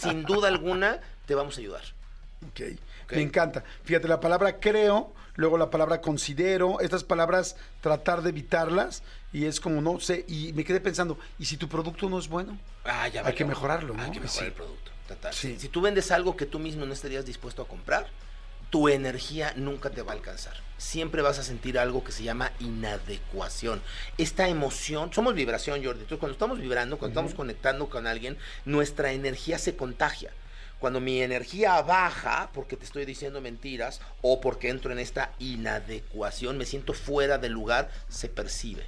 sin 0.00 0.22
duda 0.24 0.48
alguna 0.48 1.00
te 1.26 1.34
vamos 1.34 1.56
a 1.56 1.60
ayudar. 1.60 1.82
Ok. 2.48 2.60
Ok. 3.04 3.12
Me 3.12 3.22
encanta. 3.22 3.64
Fíjate, 3.84 4.06
la 4.08 4.20
palabra 4.20 4.60
creo, 4.60 5.12
luego 5.34 5.56
la 5.58 5.70
palabra 5.70 6.00
considero, 6.00 6.80
estas 6.80 7.04
palabras 7.04 7.56
tratar 7.80 8.22
de 8.22 8.30
evitarlas 8.30 9.02
y 9.32 9.46
es 9.46 9.60
como 9.60 9.80
no 9.80 9.98
sé, 10.00 10.24
y 10.28 10.52
me 10.52 10.64
quedé 10.64 10.80
pensando, 10.80 11.18
¿y 11.38 11.44
si 11.46 11.56
tu 11.56 11.68
producto 11.68 12.08
no 12.08 12.18
es 12.18 12.28
bueno? 12.28 12.58
Ah, 12.84 13.08
ya 13.08 13.24
Hay 13.26 13.34
que 13.34 13.44
mejorarlo, 13.44 13.94
¿no? 13.94 14.02
Hay 14.02 14.10
que 14.10 14.20
mejorar 14.20 14.40
Sí. 14.40 14.44
el 14.46 14.52
producto. 14.52 14.90
total. 15.08 15.32
Sí. 15.32 15.54
Si, 15.54 15.60
si 15.60 15.68
tú 15.68 15.80
vendes 15.80 16.10
algo 16.10 16.36
que 16.36 16.44
tú 16.44 16.58
mismo 16.58 16.84
no 16.84 16.92
estarías 16.92 17.24
dispuesto 17.24 17.62
a 17.62 17.66
comprar, 17.68 18.06
tu 18.70 18.88
energía 18.88 19.52
nunca 19.56 19.90
te 19.90 20.02
va 20.02 20.12
a 20.12 20.16
alcanzar. 20.16 20.54
Siempre 20.76 21.22
vas 21.22 21.38
a 21.38 21.42
sentir 21.42 21.78
algo 21.78 22.04
que 22.04 22.12
se 22.12 22.22
llama 22.22 22.52
inadecuación. 22.60 23.82
Esta 24.16 24.48
emoción, 24.48 25.12
somos 25.12 25.34
vibración, 25.34 25.82
Jordi. 25.82 26.00
Entonces, 26.00 26.18
cuando 26.18 26.34
estamos 26.34 26.60
vibrando, 26.60 26.98
cuando 26.98 27.12
estamos 27.12 27.34
conectando 27.34 27.88
con 27.88 28.06
alguien, 28.06 28.36
nuestra 28.64 29.12
energía 29.12 29.58
se 29.58 29.74
contagia. 29.74 30.30
Cuando 30.78 31.00
mi 31.00 31.20
energía 31.22 31.82
baja 31.82 32.50
porque 32.54 32.76
te 32.76 32.84
estoy 32.84 33.04
diciendo 33.04 33.40
mentiras 33.40 34.00
o 34.22 34.40
porque 34.40 34.68
entro 34.68 34.92
en 34.92 35.00
esta 35.00 35.32
inadecuación, 35.40 36.56
me 36.56 36.66
siento 36.66 36.92
fuera 36.92 37.38
del 37.38 37.52
lugar, 37.52 37.90
se 38.08 38.28
percibe. 38.28 38.84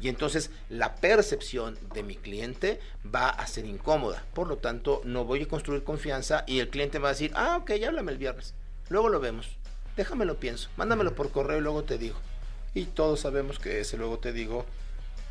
Y 0.00 0.08
entonces 0.08 0.50
la 0.70 0.94
percepción 0.96 1.78
de 1.92 2.02
mi 2.02 2.16
cliente 2.16 2.80
va 3.14 3.28
a 3.28 3.46
ser 3.46 3.66
incómoda. 3.66 4.24
Por 4.32 4.48
lo 4.48 4.56
tanto, 4.56 5.02
no 5.04 5.24
voy 5.24 5.42
a 5.42 5.48
construir 5.48 5.84
confianza 5.84 6.44
y 6.46 6.60
el 6.60 6.70
cliente 6.70 6.98
va 6.98 7.08
a 7.08 7.12
decir, 7.12 7.32
ah, 7.34 7.58
ok, 7.58 7.72
ya 7.74 7.88
háblame 7.88 8.12
el 8.12 8.18
viernes. 8.18 8.54
Luego 8.88 9.08
lo 9.08 9.20
vemos. 9.20 9.48
Déjame 9.96 10.24
lo 10.24 10.38
pienso. 10.38 10.68
Mándamelo 10.76 11.14
por 11.14 11.30
correo 11.30 11.58
y 11.58 11.60
luego 11.60 11.84
te 11.84 11.98
digo. 11.98 12.18
Y 12.74 12.86
todos 12.86 13.20
sabemos 13.20 13.58
que 13.58 13.80
ese 13.80 13.96
luego 13.96 14.18
te 14.18 14.32
digo, 14.32 14.66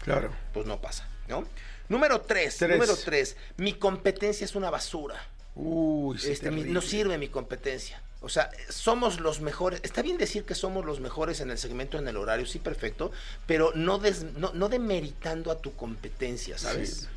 Claro. 0.04 0.32
pues 0.54 0.66
no 0.66 0.80
pasa, 0.80 1.08
¿no? 1.28 1.46
Número 1.90 2.22
tres, 2.22 2.58
Tres. 2.58 2.72
número 2.72 2.96
tres. 2.96 3.36
Mi 3.58 3.74
competencia 3.74 4.46
es 4.46 4.56
una 4.56 4.70
basura. 4.70 5.16
Uy, 5.56 6.18
sí, 6.18 6.32
Este, 6.32 6.50
mi- 6.50 6.64
no 6.64 6.82
sirve 6.82 7.18
mi 7.18 7.28
competencia. 7.28 8.02
O 8.22 8.30
sea, 8.30 8.50
somos 8.70 9.20
los 9.20 9.42
mejores. 9.42 9.82
Está 9.84 10.02
bien 10.02 10.18
decir 10.18 10.46
que 10.46 10.56
somos 10.56 10.86
los 10.86 11.02
mejores 11.02 11.42
en 11.42 11.52
el 11.52 11.58
segmento, 11.58 11.98
en 11.98 12.08
el 12.08 12.16
horario, 12.16 12.46
sí, 12.46 12.58
perfecto, 12.58 13.12
pero 13.46 13.74
no, 13.76 14.00
des- 14.00 14.24
no, 14.38 14.54
no 14.54 14.70
demeritando 14.70 15.52
a 15.52 15.60
tu 15.60 15.76
competencia, 15.76 16.58
¿sabes? 16.58 17.02
Sí. 17.02 17.08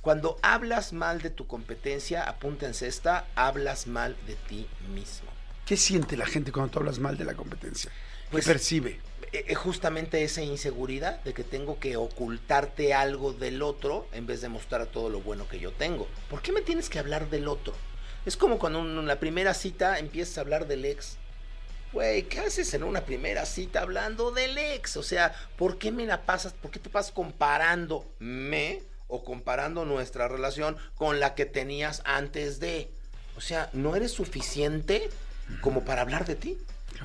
Cuando 0.00 0.36
hablas 0.42 0.92
mal 0.92 1.22
de 1.22 1.30
tu 1.30 1.46
competencia, 1.46 2.24
apúntense 2.24 2.88
esta, 2.88 3.24
hablas 3.36 3.86
mal 3.86 4.16
de 4.26 4.34
ti 4.34 4.66
mismo. 4.92 5.30
¿Qué 5.68 5.76
siente 5.76 6.16
la 6.16 6.24
gente 6.24 6.50
cuando 6.50 6.70
tú 6.70 6.78
hablas 6.78 6.98
mal 6.98 7.18
de 7.18 7.26
la 7.26 7.34
competencia? 7.34 7.92
Pues- 8.30 8.46
¿Qué 8.46 8.52
percibe? 8.52 9.00
Eh, 9.32 9.44
eh, 9.48 9.54
justamente 9.54 10.24
esa 10.24 10.40
inseguridad 10.40 11.22
de 11.24 11.34
que 11.34 11.44
tengo 11.44 11.78
que 11.78 11.98
ocultarte 11.98 12.94
algo 12.94 13.34
del 13.34 13.60
otro 13.60 14.06
en 14.12 14.26
vez 14.26 14.40
de 14.40 14.48
mostrar 14.48 14.86
todo 14.86 15.10
lo 15.10 15.20
bueno 15.20 15.46
que 15.46 15.60
yo 15.60 15.70
tengo. 15.72 16.08
¿Por 16.30 16.40
qué 16.40 16.52
me 16.52 16.62
tienes 16.62 16.88
que 16.88 16.98
hablar 16.98 17.28
del 17.28 17.48
otro? 17.48 17.74
Es 18.24 18.38
como 18.38 18.58
cuando 18.58 18.78
en 18.80 19.06
la 19.06 19.20
primera 19.20 19.52
cita 19.52 19.98
empiezas 19.98 20.38
a 20.38 20.40
hablar 20.40 20.66
del 20.68 20.86
ex. 20.86 21.18
Güey, 21.92 22.22
¿qué 22.22 22.40
haces 22.40 22.72
en 22.72 22.82
una 22.82 23.02
primera 23.02 23.44
cita 23.44 23.82
hablando 23.82 24.30
del 24.30 24.56
ex? 24.56 24.96
O 24.96 25.02
sea, 25.02 25.34
¿por 25.58 25.76
qué 25.76 25.92
me 25.92 26.06
la 26.06 26.22
pasas? 26.22 26.54
¿Por 26.54 26.70
qué 26.70 26.78
te 26.78 26.88
pasas 26.88 27.12
comparándome 27.12 28.82
o 29.06 29.22
comparando 29.22 29.84
nuestra 29.84 30.28
relación 30.28 30.78
con 30.94 31.20
la 31.20 31.34
que 31.34 31.44
tenías 31.44 32.00
antes 32.06 32.58
de? 32.58 32.90
O 33.36 33.42
sea, 33.42 33.68
¿no 33.74 33.94
eres 33.96 34.12
suficiente 34.12 35.10
como 35.60 35.84
para 35.84 36.02
hablar 36.02 36.24
de 36.24 36.36
ti? 36.36 36.58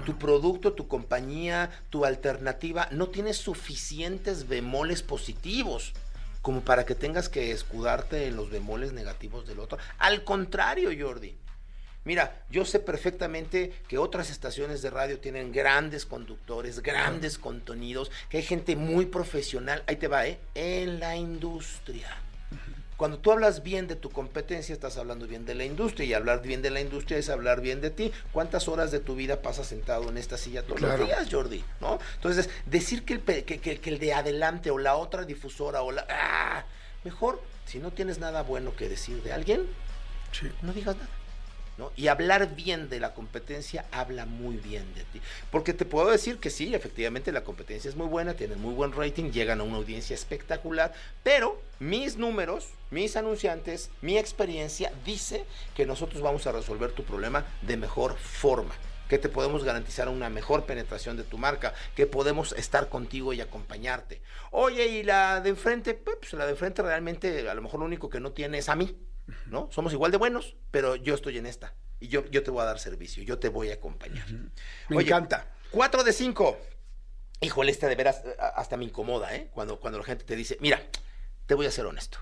Tu 0.06 0.18
producto, 0.18 0.74
tu 0.74 0.88
compañía, 0.88 1.70
tu 1.90 2.06
alternativa 2.06 2.88
no 2.92 3.10
tiene 3.10 3.34
suficientes 3.34 4.48
bemoles 4.48 5.04
positivos 5.04 5.94
como 6.42 6.62
para 6.62 6.86
que 6.86 6.96
tengas 6.96 7.30
que 7.30 7.52
escudarte 7.52 8.28
en 8.28 8.36
los 8.36 8.50
bemoles 8.50 8.92
negativos 8.92 9.48
del 9.48 9.60
otro. 9.60 9.78
Al 9.98 10.24
contrario, 10.24 10.90
Jordi. 10.98 11.36
Mira, 12.06 12.44
yo 12.50 12.66
sé 12.66 12.80
perfectamente 12.80 13.72
que 13.88 13.98
otras 13.98 14.30
estaciones 14.30 14.82
de 14.82 14.90
radio 14.90 15.20
tienen 15.20 15.54
grandes 15.54 16.06
conductores, 16.06 16.82
grandes 16.82 17.38
contenidos, 17.38 18.12
que 18.28 18.38
hay 18.38 18.44
gente 18.44 18.76
muy 18.76 19.06
profesional, 19.06 19.84
ahí 19.88 19.96
te 19.96 20.10
va, 20.10 20.28
¿eh? 20.28 20.38
En 20.54 21.00
la 21.00 21.16
industria. 21.16 22.10
Cuando 22.98 23.18
tú 23.20 23.32
hablas 23.32 23.64
bien 23.64 23.88
de 23.88 23.96
tu 23.96 24.10
competencia, 24.10 24.74
estás 24.74 24.98
hablando 24.98 25.28
bien 25.28 25.46
de 25.46 25.56
la 25.56 25.66
industria. 25.66 26.06
Y 26.08 26.14
hablar 26.14 26.42
bien 26.42 26.62
de 26.62 26.70
la 26.70 26.80
industria 26.82 27.18
es 27.18 27.30
hablar 27.30 27.60
bien 27.62 27.82
de 27.82 27.90
ti. 27.90 28.12
¿Cuántas 28.32 28.68
horas 28.68 28.92
de 28.92 29.00
tu 29.00 29.16
vida 29.16 29.42
pasas 29.42 29.68
sentado 29.68 30.10
en 30.10 30.18
esta 30.18 30.38
silla 30.38 30.64
todos 30.64 30.80
Claro. 30.80 30.98
los 31.00 31.08
días, 31.08 31.28
Jordi? 31.32 31.64
¿No? 31.82 32.00
Entonces, 32.16 32.50
decir 32.66 33.04
que 33.04 33.14
el, 33.16 33.22
que- 33.22 33.60
que 33.60 33.90
el 33.90 34.00
de 34.00 34.14
adelante 34.14 34.72
o 34.72 34.78
la 34.78 34.96
otra 34.96 35.24
difusora 35.24 35.82
o 35.82 35.92
la... 35.92 36.06
¡ah! 36.10 36.66
Mejor, 37.04 37.42
si 37.66 37.80
no 37.80 37.92
tienes 37.92 38.20
nada 38.20 38.44
bueno 38.44 38.76
que 38.76 38.88
decir 38.88 39.22
de 39.24 39.34
alguien, 39.34 39.66
Sí. 40.32 40.50
no 40.62 40.72
digas 40.74 40.96
nada. 40.96 41.10
¿No? 41.78 41.92
Y 41.96 42.08
hablar 42.08 42.56
bien 42.56 42.90
de 42.90 43.00
la 43.00 43.14
competencia 43.14 43.86
habla 43.92 44.26
muy 44.26 44.58
bien 44.58 44.94
de 44.96 45.04
ti. 45.06 45.22
Porque 45.52 45.74
te 45.74 45.86
puedo 45.86 46.10
decir 46.10 46.38
que 46.38 46.50
sí, 46.50 46.74
efectivamente 46.74 47.32
la 47.32 47.44
competencia 47.44 47.90
es 47.90 47.96
muy 47.96 48.08
buena, 48.08 48.34
tienen 48.34 48.62
muy 48.62 48.74
buen 48.74 48.92
rating, 48.92 49.32
llegan 49.32 49.60
a 49.60 49.64
una 49.64 49.78
audiencia 49.78 50.14
espectacular, 50.14 50.94
pero 51.24 51.62
mis 51.80 52.18
números, 52.18 52.70
mis 52.92 53.16
anunciantes, 53.16 53.90
mi 54.02 54.18
experiencia 54.18 54.92
dice 55.06 55.46
que 55.76 55.86
nosotros 55.86 56.22
vamos 56.22 56.48
a 56.48 56.52
resolver 56.52 56.92
tu 56.92 57.04
problema 57.04 57.46
de 57.62 57.78
mejor 57.78 58.18
forma 58.18 58.74
que 59.10 59.20
te 59.20 59.30
podemos 59.30 59.64
garantizar 59.64 60.10
una 60.10 60.30
mejor 60.30 60.66
penetración 60.66 61.18
de 61.18 61.24
tu 61.24 61.38
marca, 61.38 61.76
que 61.96 62.08
podemos 62.08 62.54
estar 62.54 62.90
contigo 62.90 63.32
y 63.34 63.42
acompañarte. 63.42 64.22
Oye, 64.50 64.88
y 64.88 65.04
la 65.04 65.40
de 65.40 65.50
enfrente, 65.50 65.94
pues 65.94 66.34
la 66.34 66.46
de 66.46 66.52
enfrente 66.54 66.82
realmente 66.82 67.48
a 67.48 67.54
lo 67.54 67.62
mejor 67.62 67.82
lo 67.82 67.86
único 67.86 68.10
que 68.10 68.20
no 68.20 68.32
tiene 68.32 68.58
es 68.58 68.70
a 68.70 68.76
mí, 68.76 68.98
¿no? 69.48 69.70
Somos 69.72 69.94
igual 69.94 70.12
de 70.12 70.18
buenos, 70.18 70.56
pero 70.72 70.96
yo 70.96 71.14
estoy 71.16 71.38
en 71.38 71.46
esta 71.46 71.74
y 72.00 72.08
yo, 72.10 72.26
yo 72.32 72.44
te 72.44 72.52
voy 72.52 72.62
a 72.62 72.66
dar 72.66 72.80
servicio, 72.80 73.24
yo 73.24 73.40
te 73.40 73.50
voy 73.50 73.72
a 73.72 73.76
acompañar. 73.76 74.26
Me 74.90 75.02
encanta. 75.04 75.52
4 75.72 76.04
de 76.04 76.14
5. 76.14 76.58
Híjole, 77.42 77.72
esta 77.72 77.88
de 77.88 77.96
veras 77.96 78.22
hasta 78.56 78.78
me 78.78 78.86
incomoda, 78.86 79.36
¿eh? 79.36 79.50
Cuando, 79.54 79.80
cuando 79.80 80.00
la 80.00 80.06
gente 80.06 80.24
te 80.24 80.36
dice, 80.36 80.58
mira, 80.62 80.82
te 81.46 81.56
voy 81.56 81.66
a 81.66 81.72
ser 81.72 81.86
honesto. 81.86 82.20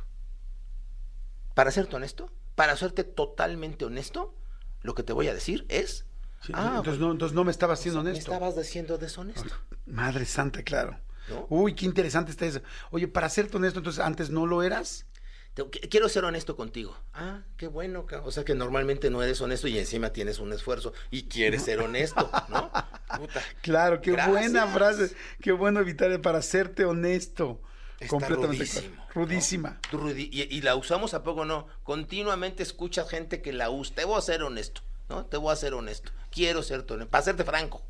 Para 1.54 1.72
serte 1.72 1.96
honesto, 1.96 2.32
para 2.56 2.76
serte 2.78 3.04
totalmente 3.04 3.86
honesto, 3.86 4.34
lo 4.82 4.96
que 4.96 5.04
te 5.04 5.14
voy 5.14 5.28
a 5.28 5.34
decir 5.34 5.66
es, 5.70 6.06
Sí, 6.44 6.54
Ah, 6.56 6.74
entonces, 6.78 7.00
no, 7.00 7.12
entonces 7.12 7.36
no 7.36 7.44
me 7.44 7.52
estabas 7.52 7.80
siendo 7.80 8.02
me 8.02 8.10
honesto. 8.10 8.32
estabas 8.34 8.56
diciendo 8.56 8.98
deshonesto. 8.98 9.54
Madre 9.86 10.26
santa, 10.26 10.64
claro. 10.64 11.00
¿No? 11.30 11.46
Uy, 11.50 11.76
qué 11.76 11.86
interesante 11.86 12.32
está 12.32 12.48
eso. 12.48 12.62
Oye, 12.90 13.08
para 13.08 13.30
serte 13.30 13.58
honesto, 13.58 13.78
entonces 13.80 14.04
antes 14.04 14.32
no 14.32 14.48
lo 14.48 14.64
eras. 14.64 15.06
Te- 15.54 15.70
quiero 15.70 16.08
ser 16.08 16.24
honesto 16.24 16.56
contigo. 16.56 16.98
Ah, 17.14 17.42
qué 17.58 17.68
bueno. 17.68 18.06
O 18.24 18.32
sea 18.32 18.46
que 18.46 18.56
normalmente 18.56 19.10
no 19.10 19.22
eres 19.22 19.42
honesto 19.42 19.68
y 19.68 19.78
encima 19.78 20.12
tienes 20.12 20.40
un 20.40 20.54
esfuerzo 20.54 20.94
y 21.10 21.24
quieres 21.24 21.64
ser 21.64 21.80
honesto, 21.82 22.30
¿no? 22.50 22.72
Puta. 23.18 23.42
Claro, 23.62 24.00
qué 24.02 24.12
Gracias. 24.12 24.32
buena 24.32 24.68
frase. 24.68 25.16
Qué 25.42 25.52
bueno 25.52 25.80
evitar 25.82 26.22
para 26.22 26.42
serte 26.42 26.86
honesto. 26.86 27.62
Está 28.00 28.08
Completamente 28.08 28.58
rudísimo. 28.64 29.06
Rudísima. 29.14 29.80
Y, 30.18 30.56
y 30.58 30.62
la 30.62 30.76
usamos 30.76 31.14
a 31.14 31.22
poco, 31.24 31.46
no. 31.46 31.68
Continuamente 31.84 32.64
escuchas 32.64 33.08
gente 33.10 33.42
que 33.42 33.54
la 33.54 33.70
usa. 33.70 33.94
Te 33.96 34.06
voy 34.06 34.18
a 34.18 34.22
ser 34.22 34.42
honesto, 34.44 34.82
¿no? 35.10 35.26
Te 35.26 35.38
voy 35.38 35.52
a 35.54 35.56
ser 35.56 35.74
honesto. 35.76 36.12
Quiero 36.32 36.64
ser 36.64 36.86
honesto. 36.90 37.10
Para 37.12 37.24
serte 37.24 37.44
franco. 37.44 37.84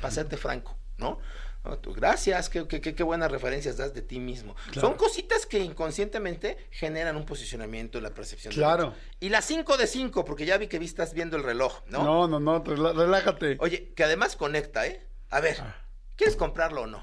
Para 0.00 0.12
serte 0.12 0.36
franco, 0.36 0.76
¿no? 0.98 1.18
No, 1.64 1.78
tú, 1.78 1.94
gracias, 1.94 2.50
qué, 2.50 2.68
qué- 2.68 2.80
qué- 2.82 2.94
qué 2.94 3.02
buenas 3.02 3.30
referencias 3.32 3.78
das 3.78 3.94
de 3.94 4.02
ti 4.02 4.18
mismo. 4.20 4.54
Claro. 4.70 4.80
Son 4.88 4.94
cositas 4.98 5.46
que 5.46 5.60
inconscientemente 5.60 6.58
generan 6.70 7.16
un 7.16 7.24
posicionamiento 7.24 7.96
en 7.96 8.04
la 8.04 8.10
percepción. 8.10 8.52
Claro. 8.52 8.94
Y 9.18 9.30
las 9.30 9.46
5 9.46 9.78
de 9.78 9.86
5, 9.86 10.26
porque 10.26 10.44
ya 10.44 10.58
vi 10.58 10.66
que 10.66 10.78
vi 10.78 10.84
estás 10.84 11.14
viendo 11.14 11.38
el 11.38 11.42
reloj, 11.42 11.80
¿no? 11.86 12.04
No, 12.04 12.28
no, 12.28 12.38
no, 12.38 12.62
relájate. 12.62 13.56
Oye, 13.60 13.94
que 13.94 14.04
además 14.04 14.36
conecta, 14.36 14.86
¿eh? 14.86 15.06
A 15.30 15.40
ver, 15.40 15.56
Ah. 15.60 15.74
¿quieres 16.16 16.36
comprarlo 16.36 16.82
o 16.82 16.86
no? 16.86 17.02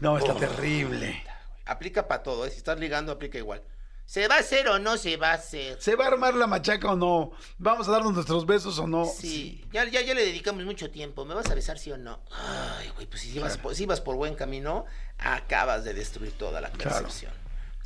No, 0.00 0.18
está 0.18 0.34
Oh. 0.34 0.36
terrible. 0.36 1.24
Aplica 1.64 2.06
para 2.06 2.22
todo, 2.22 2.44
¿eh? 2.46 2.50
Si 2.50 2.58
estás 2.58 2.78
ligando, 2.78 3.12
aplica 3.12 3.38
igual. 3.38 3.62
¿Se 4.06 4.28
va 4.28 4.36
a 4.36 4.38
hacer 4.38 4.68
o 4.68 4.78
no 4.78 4.96
se 4.96 5.16
va 5.16 5.30
a 5.32 5.34
hacer? 5.34 5.80
¿Se 5.82 5.96
va 5.96 6.04
a 6.04 6.08
armar 6.08 6.34
la 6.34 6.46
machaca 6.46 6.92
o 6.92 6.96
no? 6.96 7.32
¿Vamos 7.58 7.88
a 7.88 7.90
darnos 7.92 8.14
nuestros 8.14 8.46
besos 8.46 8.78
o 8.78 8.86
no? 8.86 9.04
Sí, 9.04 9.64
ya, 9.72 9.84
ya, 9.84 10.00
ya 10.00 10.14
le 10.14 10.24
dedicamos 10.24 10.64
mucho 10.64 10.90
tiempo. 10.90 11.24
¿Me 11.24 11.34
vas 11.34 11.50
a 11.50 11.54
besar 11.54 11.78
sí 11.78 11.90
o 11.90 11.98
no? 11.98 12.20
Ay, 12.30 12.88
güey, 12.94 13.06
pues 13.06 13.22
si 13.22 13.38
vas, 13.38 13.58
por, 13.58 13.74
si 13.74 13.84
vas 13.84 14.00
por 14.00 14.14
buen 14.16 14.36
camino, 14.36 14.84
acabas 15.18 15.84
de 15.84 15.92
destruir 15.92 16.32
toda 16.32 16.60
la 16.60 16.70
Claro. 16.70 16.98
percepción. 17.02 17.32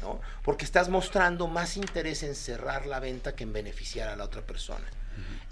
¿no? 0.02 0.20
Porque 0.44 0.64
estás 0.64 0.88
mostrando 0.88 1.46
más 1.46 1.76
interés 1.76 2.22
en 2.22 2.34
cerrar 2.34 2.86
la 2.86 3.00
venta 3.00 3.34
que 3.34 3.44
en 3.44 3.52
beneficiar 3.52 4.08
a 4.08 4.16
la 4.16 4.24
otra 4.24 4.42
persona. 4.42 4.86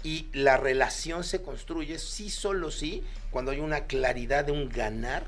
Y 0.01 0.27
la 0.33 0.57
relación 0.57 1.23
se 1.23 1.41
construye, 1.43 1.99
sí, 1.99 2.29
solo 2.31 2.71
sí, 2.71 3.03
cuando 3.31 3.51
hay 3.51 3.59
una 3.59 3.81
claridad 3.85 4.45
de 4.45 4.51
un 4.51 4.69
ganar, 4.69 5.23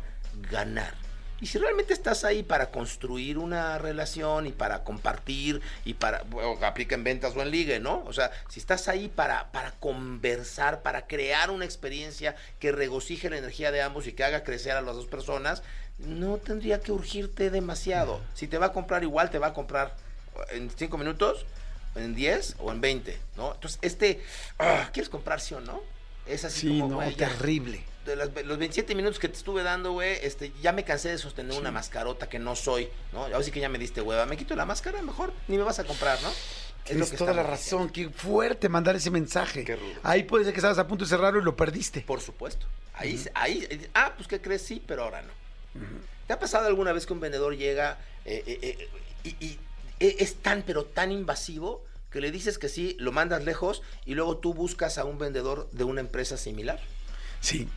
ganar. 0.50 0.96
Y 1.42 1.48
si 1.48 1.58
realmente 1.58 1.92
estás 1.94 2.24
ahí 2.24 2.44
para 2.44 2.70
construir 2.70 3.40
una 3.40 3.80
relación 3.80 4.46
y 4.46 4.52
para 4.52 4.84
compartir 4.84 5.60
y 5.84 5.96
para, 5.96 6.22
bueno, 6.24 6.58
aplica 6.64 6.94
en 6.94 7.04
ventas 7.04 7.36
o 7.36 7.42
en 7.42 7.50
ligue, 7.50 7.80
¿no? 7.80 8.04
O 8.06 8.14
sea, 8.14 8.32
si 8.48 8.60
estás 8.60 8.88
ahí 8.88 9.08
para, 9.08 9.52
para 9.52 9.72
conversar, 9.72 10.84
para 10.84 11.08
crear 11.08 11.50
una 11.50 11.66
experiencia 11.66 12.36
que 12.60 12.72
regocije 12.72 13.30
la 13.30 13.38
energía 13.38 13.72
de 13.72 13.82
ambos 13.82 14.06
y 14.06 14.14
que 14.14 14.24
haga 14.24 14.44
crecer 14.44 14.74
a 14.74 14.82
las 14.82 14.96
dos 14.96 15.08
personas, 15.08 15.64
no 15.98 16.38
tendría 16.38 16.80
que 16.80 16.92
urgirte 16.92 17.50
demasiado. 17.50 18.22
Si 18.36 18.48
te 18.48 18.60
va 18.60 18.68
a 18.68 18.72
comprar 18.72 19.04
igual, 19.04 19.32
te 19.32 19.40
va 19.40 19.48
a 19.48 19.54
comprar 19.54 19.96
en 20.52 20.70
cinco 20.70 20.98
minutos, 20.98 21.46
en 21.96 22.16
10 22.16 22.56
o 22.60 22.72
en 22.72 22.82
20, 22.82 23.20
¿no? 23.36 23.54
Entonces, 23.56 23.80
este, 23.82 24.24
ah, 24.60 24.90
¿quieres 24.94 25.10
comprar 25.10 25.42
sí 25.42 25.56
o 25.56 25.60
no? 25.60 25.82
Es 26.26 26.46
así 26.46 26.62
Sí, 26.70 26.80
como, 26.80 27.02
no, 27.02 27.12
terrible. 27.16 27.84
De 28.06 28.16
las- 28.16 28.30
los 28.46 28.58
27 28.58 28.96
minutos 28.96 29.20
que 29.20 29.28
te 29.30 29.38
estuve 29.38 29.64
dando, 29.64 29.92
güey, 29.94 30.18
este, 30.24 30.52
ya 30.62 30.72
me 30.72 30.84
cansé 30.84 31.10
de 31.10 31.18
sostener 31.18 31.58
una 31.58 31.72
mascarota 31.72 32.28
que 32.30 32.40
no 32.40 32.56
soy, 32.56 32.90
¿no? 33.14 33.24
Ahora 33.26 33.44
sí 33.44 33.52
que 33.52 33.60
ya 33.60 33.70
me 33.70 33.78
diste 33.78 34.02
hueva. 34.02 34.26
Me 34.26 34.38
quito 34.38 34.56
la 34.56 34.66
máscara, 34.66 35.02
mejor 35.02 35.34
ni 35.48 35.58
me 35.58 35.64
vas 35.64 35.80
a 35.80 35.84
comprar, 35.84 36.22
¿no? 36.22 36.30
Es 36.30 36.36
lo 36.36 36.84
Tienes 37.06 37.12
que 37.12 37.18
toda 37.18 37.34
la 37.34 37.44
razón. 37.44 37.90
Qué 37.90 38.10
fuerte 38.10 38.68
mandar 38.70 38.96
ese 38.96 39.12
mensaje. 39.12 39.64
Qué 39.64 39.76
rudo. 39.76 39.94
Ahí 40.04 40.24
puede 40.24 40.46
ser 40.46 40.54
que 40.54 40.60
estabas 40.60 40.80
a 40.80 40.88
punto 40.88 41.06
de 41.06 41.10
cerrarlo 41.10 41.40
y 41.40 41.44
lo 41.44 41.56
perdiste. 41.56 42.02
Por 42.02 42.22
supuesto. 42.22 42.66
Ahí, 42.96 43.18
se- 43.18 43.32
ahí, 43.36 43.90
ah, 43.94 44.14
pues 44.16 44.28
¿qué 44.28 44.42
crees? 44.42 44.64
Sí, 44.64 44.82
pero 44.86 45.04
ahora 45.04 45.22
no. 45.22 45.30
¿Te 46.28 46.34
ha 46.34 46.40
pasado 46.40 46.68
alguna 46.68 46.92
vez 46.92 47.06
que 47.06 47.14
un 47.14 47.20
vendedor 47.20 47.56
llega 47.56 47.98
eh, 48.26 48.44
eh, 48.46 48.60
eh, 48.62 48.90
y, 49.24 49.30
y- 49.46 49.60
e- 50.00 50.16
es 50.20 50.36
tan, 50.36 50.64
pero 50.64 50.86
tan 50.86 51.12
invasivo 51.12 51.84
que 52.12 52.20
le 52.20 52.32
dices 52.32 52.58
que 52.58 52.68
sí, 52.68 52.96
lo 53.00 53.12
mandas 53.12 53.44
lejos 53.44 53.82
y 54.06 54.16
luego 54.16 54.38
tú 54.38 54.54
buscas 54.54 54.98
a 54.98 55.06
un 55.06 55.18
vendedor 55.18 55.70
de 55.72 55.84
una 55.84 56.02
empresa 56.02 56.36
similar? 56.38 56.80
Sí, 57.40 57.68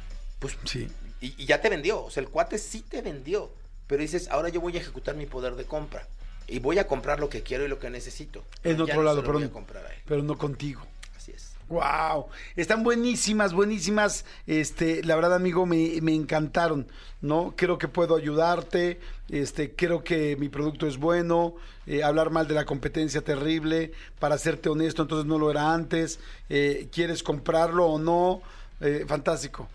Pues 0.45 0.59
sí. 0.64 0.88
Y, 1.20 1.34
y 1.42 1.47
ya 1.47 1.61
te 1.62 1.70
vendió, 1.70 2.05
o 2.05 2.11
sea, 2.11 2.22
el 2.22 2.28
cuate 2.28 2.59
sí 2.59 2.82
te 2.86 3.01
vendió, 3.01 3.51
pero 3.86 4.03
dices, 4.03 4.28
ahora 4.30 4.51
yo 4.51 4.61
voy 4.61 4.76
a 4.76 4.80
ejecutar 4.80 5.14
mi 5.16 5.24
poder 5.26 5.55
de 5.55 5.64
compra 5.64 6.07
y 6.47 6.59
voy 6.59 6.78
a 6.78 6.86
comprar 6.86 7.18
lo 7.18 7.30
que 7.30 7.42
quiero 7.42 7.64
y 7.64 7.68
lo 7.68 7.78
que 7.78 7.88
necesito. 7.88 8.45
En 8.62 8.78
otro 8.80 8.97
no 8.97 9.03
lado, 9.05 9.22
pero, 9.22 9.34
voy 9.34 9.45
a 9.45 9.51
comprar 9.51 9.86
a 9.86 9.88
él. 9.90 9.99
pero 10.07 10.22
no 10.22 10.36
contigo. 10.36 10.82
Así 11.16 11.32
es. 11.32 11.53
Wow, 11.70 12.26
están 12.57 12.82
buenísimas, 12.84 13.55
buenísimas. 13.55 14.26
Este, 14.47 15.03
la 15.03 15.16
verdad, 15.16 15.34
amigo, 15.34 15.64
me, 15.64 15.99
me 16.03 16.14
encantaron. 16.14 16.86
No, 17.22 17.55
creo 17.57 17.78
que 17.78 17.88
puedo 17.88 18.14
ayudarte. 18.16 19.01
Este, 19.30 19.74
creo 19.74 20.05
que 20.05 20.36
mi 20.36 20.51
producto 20.51 20.86
es 20.86 20.99
bueno. 20.99 21.55
eh, 21.86 22.03
hablar 22.03 22.28
mal 22.28 22.47
de 22.47 22.55
la 22.55 22.66
competencia 22.66 23.22
terrible. 23.22 23.92
Para 24.18 24.36
serte 24.36 24.68
honesto, 24.68 25.01
entonces 25.01 25.24
no 25.26 25.38
lo 25.38 25.51
era 25.51 25.72
antes. 25.72 26.18
eh, 26.51 26.88
¿Quieres 26.92 27.22
comprarlo 27.22 27.86
o 27.86 27.99
no? 27.99 28.42
Eh, 28.82 29.07
fantástico. 29.09 29.68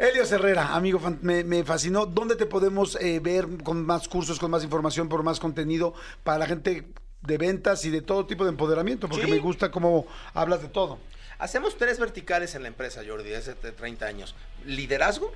Elios 0.00 0.32
Herrera, 0.32 0.74
amigo, 0.74 0.98
me, 1.20 1.44
me 1.44 1.62
fascinó. 1.62 2.06
¿Dónde 2.06 2.34
te 2.34 2.46
podemos 2.46 2.96
eh, 3.02 3.20
ver 3.20 3.46
con 3.62 3.84
más 3.84 4.08
cursos, 4.08 4.38
con 4.38 4.50
más 4.50 4.64
información, 4.64 5.10
por 5.10 5.22
más 5.22 5.38
contenido 5.38 5.92
para 6.24 6.38
la 6.38 6.46
gente 6.46 6.86
de 7.20 7.36
ventas 7.36 7.84
y 7.84 7.90
de 7.90 8.00
todo 8.00 8.24
tipo 8.24 8.44
de 8.44 8.50
empoderamiento? 8.50 9.10
Porque 9.10 9.26
Sí. 9.26 9.30
me 9.30 9.38
gusta 9.40 9.70
cómo 9.70 10.06
hablas 10.32 10.62
de 10.62 10.68
todo. 10.68 10.98
Hacemos 11.38 11.76
tres 11.76 11.98
verticales 11.98 12.54
en 12.54 12.62
la 12.62 12.68
empresa, 12.68 13.02
Jordi, 13.06 13.34
hace 13.34 13.54
30 13.54 14.06
años. 14.06 14.34
Liderazgo, 14.64 15.32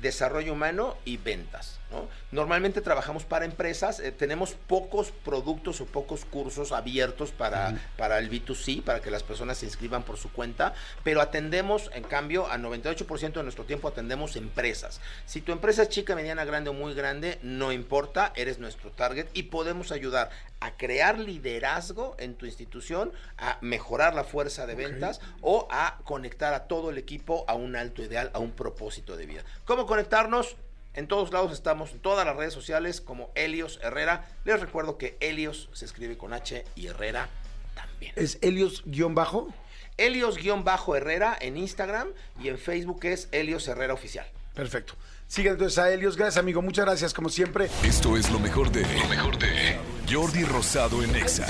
desarrollo 0.00 0.54
humano 0.54 0.96
y 1.04 1.18
ventas. 1.18 1.78
¿no? 1.92 2.08
Normalmente 2.32 2.80
trabajamos 2.80 3.24
para 3.24 3.44
empresas, 3.44 4.00
eh, 4.00 4.10
tenemos 4.10 4.54
pocos 4.54 5.12
productos 5.24 5.80
o 5.80 5.86
pocos 5.86 6.24
cursos 6.24 6.72
abiertos 6.72 7.30
para, 7.30 7.78
para 7.96 8.18
el 8.18 8.28
B2C, 8.28 8.82
para 8.82 9.00
que 9.00 9.10
las 9.10 9.22
personas 9.22 9.58
se 9.58 9.66
inscriban 9.66 10.02
por 10.02 10.16
su 10.16 10.32
cuenta, 10.32 10.74
pero 11.04 11.20
atendemos, 11.20 11.90
en 11.94 12.02
cambio, 12.02 12.50
a 12.50 12.58
98% 12.58 13.34
de 13.34 13.42
nuestro 13.44 13.64
tiempo 13.64 13.86
atendemos 13.86 14.34
empresas. 14.34 15.00
Si 15.26 15.40
tu 15.40 15.52
empresa 15.52 15.82
es 15.82 15.90
chica, 15.90 16.16
mediana, 16.16 16.44
grande 16.44 16.70
o 16.70 16.72
muy 16.72 16.94
grande, 16.94 17.38
no 17.42 17.70
importa, 17.70 18.32
eres 18.34 18.58
nuestro 18.58 18.90
target 18.90 19.28
y 19.32 19.44
podemos 19.44 19.92
ayudar 19.92 20.30
a 20.62 20.76
crear 20.76 21.18
liderazgo 21.18 22.14
en 22.18 22.36
tu 22.36 22.46
institución, 22.46 23.12
a 23.36 23.58
mejorar 23.60 24.14
la 24.14 24.22
fuerza 24.22 24.64
de 24.64 24.76
ventas 24.76 25.20
o 25.40 25.66
a 25.70 25.98
conectar 26.04 26.54
a 26.54 26.68
todo 26.68 26.90
el 26.90 26.98
equipo 26.98 27.44
a 27.48 27.54
un 27.54 27.74
alto 27.74 28.00
ideal, 28.00 28.30
a 28.32 28.38
un 28.38 28.51
propósito 28.52 29.16
de 29.16 29.26
vida. 29.26 29.44
¿Cómo 29.64 29.86
conectarnos? 29.86 30.56
En 30.94 31.08
todos 31.08 31.32
lados 31.32 31.52
estamos, 31.52 31.92
en 31.92 32.00
todas 32.00 32.26
las 32.26 32.36
redes 32.36 32.52
sociales 32.52 33.00
como 33.00 33.30
Helios 33.34 33.80
Herrera. 33.82 34.28
Les 34.44 34.60
recuerdo 34.60 34.98
que 34.98 35.16
Helios 35.20 35.70
se 35.72 35.86
escribe 35.86 36.18
con 36.18 36.34
H 36.34 36.64
y 36.74 36.86
Herrera 36.86 37.30
también. 37.74 38.12
Es 38.16 38.38
Helios-bajo. 38.42 39.48
Helios-Herrera 39.96 41.36
en 41.40 41.56
Instagram 41.56 42.08
y 42.40 42.48
en 42.48 42.58
Facebook 42.58 43.04
es 43.04 43.28
Helios 43.32 43.68
Herrera 43.68 43.94
Oficial. 43.94 44.26
Perfecto. 44.54 44.94
Sigan 45.28 45.54
entonces 45.54 45.78
a 45.78 45.90
Helios. 45.90 46.16
Gracias, 46.16 46.36
amigo. 46.36 46.60
Muchas 46.60 46.84
gracias, 46.84 47.14
como 47.14 47.30
siempre. 47.30 47.70
Esto 47.82 48.16
es 48.16 48.30
lo 48.30 48.38
mejor 48.38 48.70
de. 48.70 48.82
Lo 48.82 49.08
mejor 49.08 49.38
de. 49.38 50.01
Jordi 50.12 50.44
Rosado 50.44 51.02
en 51.02 51.14
Exa. 51.16 51.46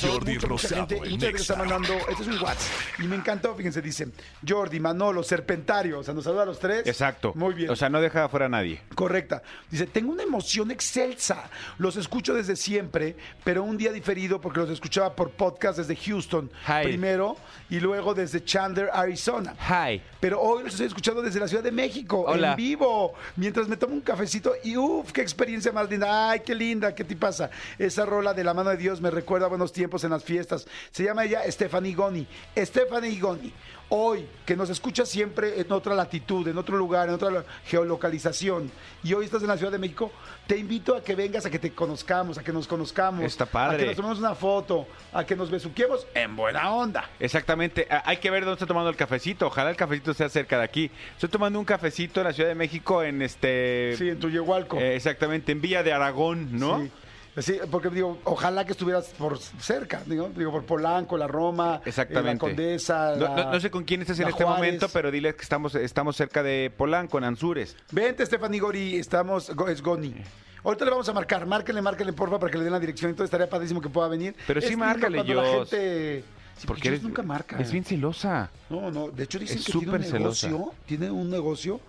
Jordi 0.00 0.34
mucha, 0.34 0.46
mucha 0.46 0.46
Rosado 0.48 0.86
gente, 0.88 0.94
en 0.96 1.00
mucha 1.12 1.26
gente 1.26 1.26
está 1.40 1.54
Exa. 1.54 1.56
mandando, 1.56 1.94
este 2.08 2.22
es 2.22 2.28
un 2.28 2.42
WhatsApp, 2.42 2.72
y 2.98 3.02
me 3.04 3.14
encantó, 3.14 3.54
fíjense, 3.54 3.80
dice, 3.80 4.08
Jordi, 4.46 4.80
Manolo, 4.80 5.22
Serpentario, 5.22 6.00
o 6.00 6.02
sea, 6.02 6.12
nos 6.12 6.24
saluda 6.24 6.42
a 6.42 6.46
los 6.46 6.58
tres. 6.58 6.84
Exacto. 6.86 7.32
Muy 7.36 7.54
bien. 7.54 7.70
O 7.70 7.76
sea, 7.76 7.88
no 7.88 8.00
deja 8.00 8.24
afuera 8.24 8.46
a 8.46 8.48
nadie. 8.48 8.80
Correcta. 8.96 9.42
Dice, 9.70 9.86
tengo 9.86 10.10
una 10.12 10.24
emoción 10.24 10.72
excelsa. 10.72 11.48
Los 11.78 11.96
escucho 11.96 12.34
desde 12.34 12.56
siempre, 12.56 13.16
pero 13.44 13.62
un 13.62 13.76
día 13.76 13.92
diferido 13.92 14.40
porque 14.40 14.58
los 14.58 14.70
escuchaba 14.70 15.14
por 15.14 15.30
podcast 15.30 15.78
desde 15.78 15.94
Houston 15.94 16.50
Hi. 16.66 16.82
primero 16.84 17.36
y 17.70 17.78
luego 17.78 18.12
desde 18.12 18.44
Chandler, 18.44 18.90
Arizona. 18.92 19.54
Hi. 19.68 20.02
Pero 20.18 20.40
hoy 20.40 20.64
los 20.64 20.72
estoy 20.72 20.86
escuchando 20.88 21.22
desde 21.22 21.38
la 21.38 21.46
Ciudad 21.46 21.62
de 21.62 21.72
México, 21.72 22.24
Hola. 22.26 22.50
en 22.50 22.56
vivo, 22.56 23.14
mientras 23.36 23.68
me 23.68 23.76
tomo 23.76 23.94
un 23.94 24.00
cafecito 24.00 24.52
y 24.64 24.76
uff, 24.76 25.12
qué 25.12 25.20
experiencia 25.20 25.70
más 25.70 25.88
linda. 25.88 26.30
Ay, 26.30 26.40
qué 26.40 26.54
linda, 26.56 26.92
qué 26.92 27.04
te 27.04 27.14
pasa. 27.14 27.51
Esa 27.78 28.04
rola 28.06 28.34
de 28.34 28.44
la 28.44 28.54
mano 28.54 28.70
de 28.70 28.76
Dios 28.76 29.00
me 29.00 29.10
recuerda 29.10 29.46
a 29.46 29.48
buenos 29.48 29.72
tiempos 29.72 30.04
en 30.04 30.10
las 30.10 30.24
fiestas. 30.24 30.66
Se 30.90 31.04
llama 31.04 31.24
ella 31.24 31.40
Stephanie 31.50 31.94
Goni. 31.94 32.26
Stephanie 32.56 33.18
Goni. 33.20 33.52
Hoy, 33.94 34.26
que 34.46 34.56
nos 34.56 34.70
escucha 34.70 35.04
siempre 35.04 35.60
en 35.60 35.70
otra 35.70 35.94
latitud, 35.94 36.48
en 36.48 36.56
otro 36.56 36.78
lugar, 36.78 37.08
en 37.08 37.14
otra 37.14 37.30
lo- 37.30 37.44
geolocalización, 37.66 38.70
y 39.04 39.12
hoy 39.12 39.26
estás 39.26 39.42
en 39.42 39.48
la 39.48 39.56
Ciudad 39.58 39.70
de 39.70 39.78
México, 39.78 40.10
te 40.46 40.56
invito 40.56 40.96
a 40.96 41.02
que 41.04 41.14
vengas, 41.14 41.44
a 41.44 41.50
que 41.50 41.58
te 41.58 41.72
conozcamos, 41.72 42.38
a 42.38 42.42
que 42.42 42.52
nos 42.54 42.66
conozcamos. 42.66 43.22
Está 43.24 43.44
padre. 43.44 43.76
A 43.76 43.78
que 43.80 43.86
nos 43.88 43.96
tomemos 43.96 44.18
una 44.18 44.34
foto, 44.34 44.86
a 45.12 45.24
que 45.26 45.36
nos 45.36 45.50
besuquemos 45.50 46.06
en 46.14 46.34
buena 46.36 46.72
onda. 46.72 47.10
Exactamente. 47.20 47.86
Ah, 47.90 48.02
Hay 48.06 48.16
que 48.16 48.30
ver 48.30 48.44
dónde 48.44 48.54
está 48.54 48.66
tomando 48.66 48.88
el 48.88 48.96
cafecito. 48.96 49.46
Ojalá 49.46 49.68
el 49.70 49.76
cafecito 49.76 50.14
sea 50.14 50.30
cerca 50.30 50.56
de 50.56 50.64
aquí. 50.64 50.90
Estoy 51.14 51.28
tomando 51.28 51.58
un 51.58 51.64
cafecito 51.66 52.20
en 52.20 52.26
la 52.28 52.32
Ciudad 52.32 52.48
de 52.48 52.54
México 52.54 53.02
en 53.02 53.20
este... 53.20 53.94
Sí, 53.98 54.08
en 54.08 54.18
tu 54.18 54.30
Yehualco. 54.30 54.78
eh, 54.78 54.96
exactamente, 54.96 55.52
en 55.52 55.60
Villa 55.60 55.82
de 55.82 55.92
Aragón, 55.92 56.58
¿no? 56.58 56.80
Sí. 56.80 56.90
Sí, 57.38 57.58
porque 57.70 57.88
digo, 57.88 58.18
ojalá 58.24 58.64
que 58.66 58.72
estuvieras 58.72 59.06
por 59.16 59.38
cerca, 59.38 60.02
digo, 60.04 60.30
digo 60.36 60.50
por 60.52 60.64
Polanco, 60.64 61.16
la 61.16 61.26
Roma, 61.26 61.76
eh, 61.84 61.88
Exactamente. 61.88 62.34
la 62.34 62.38
Condesa. 62.38 63.16
No, 63.16 63.22
la- 63.34 63.44
no- 63.44 63.52
no 63.52 63.60
sé 63.60 63.70
con 63.70 63.84
quién 63.84 64.02
estás 64.02 64.18
en 64.20 64.28
este 64.28 64.44
Juárez. 64.44 64.58
momento, 64.64 64.88
pero 64.92 65.10
dile 65.10 65.34
que 65.34 65.42
estamos, 65.42 65.74
estamos 65.74 66.14
cerca 66.14 66.42
de 66.42 66.70
Polanco, 66.76 67.16
en 67.16 67.24
Anzures. 67.24 67.74
Vente, 67.90 68.26
Stephanie 68.26 68.60
Gori, 68.60 68.96
estamos, 68.96 69.50
es 69.68 69.82
Goni. 69.82 70.14
Ahorita 70.62 70.84
le 70.84 70.90
vamos 70.90 71.08
a 71.08 71.12
marcar, 71.14 71.46
márquenle, 71.46 71.80
márquenle, 71.80 72.12
porfa, 72.12 72.38
para 72.38 72.52
que 72.52 72.58
le 72.58 72.64
den 72.64 72.72
la 72.74 72.78
dirección. 72.80 73.10
Entonces 73.10 73.28
estaría 73.28 73.48
padrísimo 73.48 73.80
que 73.80 73.88
pueda 73.88 74.08
venir. 74.08 74.36
Pero 74.46 74.60
sí 74.60 74.68
Es 74.68 74.76
márcale, 74.76 75.16
cuando 75.24 75.34
la 75.42 75.48
gente... 75.48 76.24
Sí, 76.58 76.66
Porque 76.66 76.88
eres, 76.88 77.02
nunca 77.02 77.22
marca. 77.22 77.58
Es 77.58 77.72
bien 77.72 77.82
celosa. 77.82 78.50
No, 78.68 78.90
no, 78.90 79.08
de 79.08 79.24
hecho 79.24 79.38
dicen 79.38 79.56
Es 79.58 79.64
que 79.64 79.72
tiene 79.72 79.86
un 79.88 79.92
súper 79.94 80.04
celosa. 80.04 80.48
negocio, 80.48 80.74
tiene 80.86 81.10
un 81.10 81.30
negocio, 81.30 81.80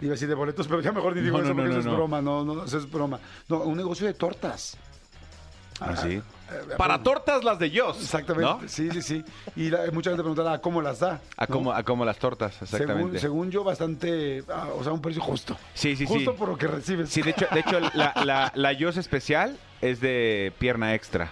iba 0.00 0.12
a 0.12 0.14
decir 0.14 0.28
de 0.28 0.34
boletos, 0.34 0.66
pero 0.68 0.80
ya 0.80 0.92
mejor 0.92 1.14
ni 1.16 1.22
digo 1.22 1.36
No, 1.38 1.44
eso 1.44 1.52
no, 1.52 1.56
porque 1.56 1.74
no, 1.74 1.80
eso 1.80 1.88
es 1.90 1.94
broma, 1.96 2.22
no, 2.22 2.44
no, 2.44 2.64
eso 2.64 2.78
es 2.78 2.90
broma. 2.90 3.18
No, 3.48 3.58
un 3.64 3.76
negocio 3.76 4.06
de 4.06 4.14
tortas. 4.14 4.78
¿Ah, 5.84 5.96
sí? 5.96 6.14
eh, 6.14 6.22
Para 6.76 7.02
tortas 7.02 7.42
las 7.44 7.58
de 7.58 7.70
Joss. 7.76 8.00
Exactamente, 8.02 8.44
¿no? 8.62 8.68
sí, 8.68 8.90
sí, 8.90 9.02
sí. 9.02 9.24
Y 9.56 9.70
la- 9.70 9.90
mucha 9.92 10.10
gente 10.10 10.22
preguntará 10.22 10.58
cómo 10.60 10.80
las 10.82 11.00
da. 11.00 11.20
A 11.36 11.46
¿no? 11.46 11.52
como, 11.54 11.72
a 11.72 11.82
como 11.82 12.04
las 12.04 12.18
tortas, 12.18 12.60
exactamente. 12.62 13.18
según 13.18 13.50
yo, 13.50 13.64
bastante, 13.64 14.42
ah, 14.52 14.68
o 14.76 14.82
sea, 14.82 14.92
un 14.92 15.00
precio 15.00 15.22
justo. 15.22 15.56
Sí, 15.74 15.96
sí, 15.96 16.06
sí. 16.06 16.12
Justo 16.12 16.34
por 16.34 16.48
lo 16.50 16.56
que 16.58 16.66
recibes. 16.66 17.08
Sí, 17.10 17.22
de 17.22 17.30
hecho, 17.30 17.46
de 17.52 17.60
hecho 17.60 17.80
la, 17.94 18.12
la, 18.24 18.52
la 18.54 18.76
Joss 18.78 18.96
especial 18.96 19.56
es 19.80 20.00
de 20.00 20.52
pierna 20.58 20.94
extra. 20.94 21.30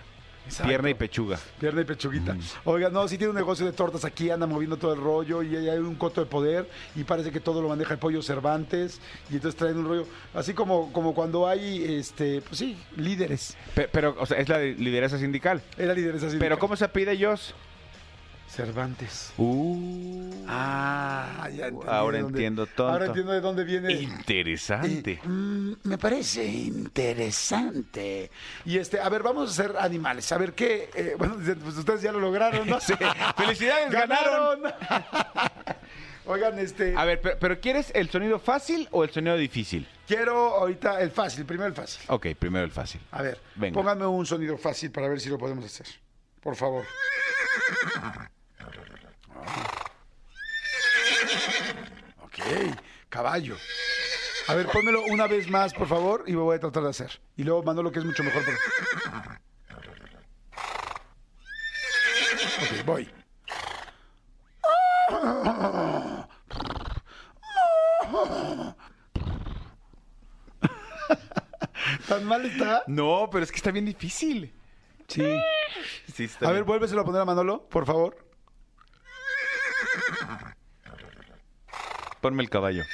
Exacto. 0.51 0.69
Pierna 0.69 0.91
y 0.91 0.95
pechuga. 0.95 1.39
Pierna 1.59 1.81
y 1.81 1.85
pechuguita. 1.85 2.35
Mm. 2.35 2.41
Oiga, 2.65 2.91
no, 2.91 3.07
sí 3.07 3.17
tiene 3.17 3.31
un 3.31 3.37
negocio 3.37 3.65
de 3.65 3.73
tortas 3.73 4.05
aquí, 4.05 4.31
anda 4.31 4.47
moviendo 4.47 4.77
todo 4.77 4.93
el 4.95 5.01
rollo 5.01 5.43
y 5.43 5.57
hay 5.57 5.79
un 5.79 5.95
coto 5.95 6.21
de 6.21 6.27
poder 6.27 6.69
y 6.97 7.05
parece 7.05 7.31
que 7.31 7.41
todo 7.41 7.63
lo 7.63 7.69
maneja 7.69 7.95
el 7.95 8.01
pollo 8.01 8.21
Cervantes 8.23 9.01
y 9.31 9.35
entonces 9.37 9.57
traen 9.59 9.79
un 9.79 9.87
rollo, 9.87 10.07
así 10.35 10.53
como, 10.55 10.93
como 10.93 11.15
cuando 11.15 11.47
hay, 11.47 11.85
este, 11.95 12.41
pues 12.43 12.59
sí, 12.59 12.77
líderes. 12.97 13.57
Pe- 13.75 13.89
Pero, 13.93 14.17
o 14.19 14.27
sea, 14.27 14.39
es 14.39 14.49
la 14.49 14.59
de 14.59 14.75
lideresa 14.75 15.19
sindical. 15.19 15.63
Era 15.79 15.95
líderes 15.95 16.23
así. 16.23 16.37
Pero, 16.39 16.59
¿cómo 16.59 16.75
se 16.77 16.89
pide 16.89 17.17
Joss? 17.25 17.55
Cervantes. 18.51 19.33
Uh, 19.39 20.45
Ah, 20.49 21.49
ya 21.55 21.69
entendí 21.69 21.87
ahora 21.89 22.19
dónde- 22.21 22.39
entiendo 22.39 22.67
tonto. 22.67 22.89
Ahora 22.89 23.07
entiendo 23.07 23.33
de 23.33 23.41
dónde 23.41 23.63
viene. 23.65 23.93
Interesante. 23.93 25.13
Eh, 25.13 25.21
mm, 25.29 25.73
me 25.85 25.97
parece 25.99 26.45
interesante. 26.45 28.31
Y 28.65 28.79
este, 28.79 28.99
a 29.01 29.09
ver, 29.09 29.23
vamos 29.23 29.51
a 29.51 29.55
ser 29.55 29.77
animales. 29.79 30.31
A 30.33 30.39
ver 30.39 30.53
qué. 30.55 30.91
eh, 30.95 31.15
bueno, 31.17 31.37
pues 31.63 31.77
ustedes 31.77 32.03
ya 32.03 32.11
lo 32.13 32.19
lograron, 32.21 32.69
¿no? 32.69 32.81
Sí. 32.91 32.95
¡Felicidades, 33.37 33.91
¡Ganaron! 33.93 34.61
Oigan, 36.27 36.59
este. 36.59 36.95
A 36.97 37.05
ver, 37.05 37.21
pero, 37.21 37.39
pero 37.39 37.61
¿quieres 37.61 37.93
el 37.95 38.11
sonido 38.11 38.39
fácil 38.41 38.89
o 38.91 39.05
el 39.05 39.11
sonido 39.11 39.37
difícil? 39.37 39.87
Quiero 40.09 40.57
ahorita 40.57 41.01
el 41.01 41.11
fácil, 41.13 41.45
primero 41.45 41.69
el 41.69 41.75
fácil. 41.75 42.03
Ok, 42.09 42.27
primero 42.39 42.65
el 42.65 42.73
fácil. 42.73 43.01
A 43.13 43.23
ver, 43.23 43.41
Venga. 43.55 43.75
pónganme 43.75 44.07
un 44.07 44.27
sonido 44.27 44.59
fácil 44.59 44.91
para 44.91 45.09
ver 45.09 45.21
si 45.21 45.29
lo 45.29 45.39
podemos 45.39 45.65
hacer. 45.65 45.87
Por 46.43 46.57
favor. 46.57 46.85
Ok, 52.23 52.39
caballo. 53.09 53.57
A 54.49 54.55
ver, 54.55 54.67
pónmelo 54.69 55.03
una 55.05 55.27
vez 55.27 55.49
más, 55.49 55.73
por 55.73 55.87
favor, 55.89 56.25
y 56.27 56.33
lo 56.33 56.45
voy 56.45 56.57
a 56.57 56.61
tratar 56.61 56.83
de 56.83 56.91
hacer. 56.91 57.21
Y 57.37 57.45
luego 57.45 57.63
mando 57.63 57.83
lo 57.83 57.93
que 57.93 58.01
es 58.01 58.05
mucho 58.05 58.23
mejor. 58.25 58.43
pero- 58.45 58.59
Ok, 62.63 62.85
voy. 62.87 63.09
¿Tan 72.09 72.25
mal 72.25 72.45
está? 72.45 72.85
No, 72.87 73.29
pero 73.31 73.45
es 73.45 73.51
que 73.51 73.57
está 73.57 73.71
bien 73.71 73.85
difícil. 73.87 74.53
Sí. 75.09 75.23
Sí, 76.15 76.25
está 76.25 76.49
A 76.49 76.53
ver, 76.53 76.65
vuélveselo 76.65 77.01
a 77.01 77.05
poner 77.05 77.21
a 77.21 77.25
Manolo, 77.25 77.69
por 77.69 77.87
favor. 77.87 78.17
Ponme 82.21 82.43
el 82.43 82.51
caballo. 82.51 82.85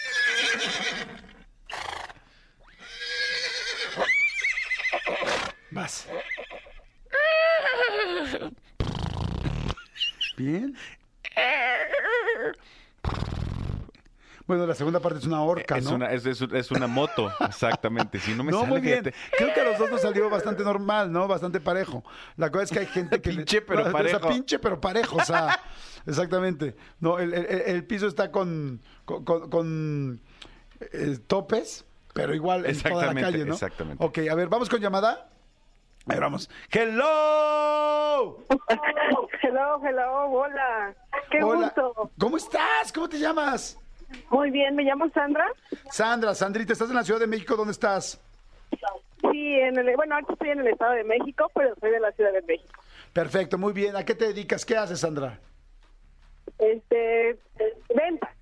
Vas. 5.70 6.07
Bien. 10.37 10.77
Bueno, 14.47 14.64
la 14.66 14.74
segunda 14.76 15.01
parte 15.01 15.18
es 15.18 15.26
una 15.26 15.42
horca, 15.42 15.76
Es, 15.76 15.84
¿no? 15.84 15.97
una, 15.97 16.12
es, 16.12 16.24
es- 16.24 16.40
es 16.40 16.70
una 16.70 16.86
moto, 16.86 17.32
exactamente. 17.40 18.20
Si 18.20 18.32
no 18.34 18.44
me 18.44 18.53
no, 18.53 18.61
sale, 18.61 18.70
muy 18.70 18.80
bien. 18.80 18.99
fíjate. 19.05 19.16
Creo 19.36 19.53
que 19.55 19.61
a 19.61 19.64
los 19.64 19.78
dos 19.78 19.90
nos 19.90 20.01
salió 20.03 20.30
bastante 20.30 20.62
normal, 20.62 21.11
¿no? 21.11 21.26
Bastante 21.26 21.61
parejo. 21.61 22.05
La 22.36 22.51
cosa 22.51 22.62
es 22.64 22.70
que 22.70 22.78
hay 22.80 22.86
gente 22.86 23.20
que... 23.20 23.30
Pinche, 23.30 23.61
pero 23.62 23.80
No, 23.84 23.86
o 23.88 23.90
sea, 23.90 23.92
parejo. 23.92 24.28
pinche, 24.28 24.59
pero 24.61 24.80
parejo, 24.80 25.16
o 25.16 25.24
sea, 25.24 25.59
exactamente. 26.07 26.76
No, 27.01 27.18
el, 27.18 27.34
el- 27.34 27.47
el 27.47 27.84
piso 27.84 28.07
está 28.07 28.30
con, 28.30 28.80
con, 29.05 29.24
con- 29.24 29.51
con, 29.51 30.20
eh, 30.80 31.18
topes, 31.26 31.84
pero 32.14 32.32
igual 32.34 32.66
en 32.66 32.80
toda 32.80 33.07
la 33.12 33.20
calle, 33.20 33.44
¿no? 33.44 33.55
exactamente. 33.55 34.05
Ok, 34.05 34.18
a 34.30 34.34
ver, 34.36 34.49
vamos 34.49 34.68
con 34.68 34.80
llamada. 34.80 35.28
A 36.09 36.12
ver, 36.12 36.20
vamos. 36.20 36.49
¡Hello! 36.70 38.38
Hello, 39.42 39.80
hello, 39.84 40.30
hola. 40.30 40.94
Qué 41.30 41.42
Hola. 41.42 41.72
gusto. 41.74 42.11
¿Cómo 42.18 42.36
estás? 42.36 42.92
¿Cómo 42.94 43.09
te 43.09 43.18
llamas? 43.18 43.76
Muy 44.30 44.50
bien, 44.50 44.74
me 44.76 44.82
llamo 44.84 45.09
Sandra. 45.11 45.46
Sandra, 45.90 46.34
Sandrita, 46.34 46.72
¿estás 46.72 46.88
en 46.90 46.96
la 46.96 47.04
Ciudad 47.04 47.20
de 47.20 47.26
México? 47.26 47.57
¿Dónde 47.57 47.72
estás? 47.72 48.20
Sí, 49.20 49.54
en 49.61 49.78
el, 49.78 49.94
bueno, 49.96 50.14
ahorita 50.14 50.32
estoy 50.34 50.50
en 50.50 50.61
el 50.61 50.68
Estado 50.68 50.92
de 50.92 51.04
México, 51.04 51.50
pero 51.54 51.74
soy 51.80 51.90
de 51.90 52.00
la 52.00 52.12
Ciudad 52.12 52.32
de 52.32 52.42
México. 52.42 52.82
Perfecto, 53.12 53.59
muy 53.59 53.72
bien. 53.72 53.96
¿A 53.96 54.04
qué 54.04 54.14
te 54.14 54.26
dedicas? 54.28 54.64
¿Qué 54.64 54.76
haces, 54.76 55.00
Sandra? 55.00 55.38
Este, 56.59 57.38
venta. 57.94 58.32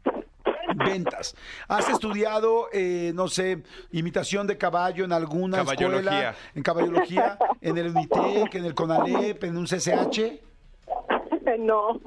Ventas. 0.77 1.37
¿Has 1.69 1.89
estudiado, 1.89 2.69
eh, 2.73 3.13
no 3.15 3.29
sé, 3.29 3.63
imitación 3.93 4.47
de 4.47 4.59
caballo 4.59 5.05
en 5.05 5.13
alguna 5.13 5.59
Caballología. 5.59 6.31
escuela? 6.31 6.35
En 6.55 6.63
caballología, 6.63 7.39
en 7.61 7.79
el 7.79 7.89
Unitec, 7.95 8.55
en 8.55 8.65
el 8.65 8.75
CONALEP, 8.75 9.45
en 9.45 9.57
un 9.57 9.67
CCH? 9.67 10.41
No, 11.59 12.01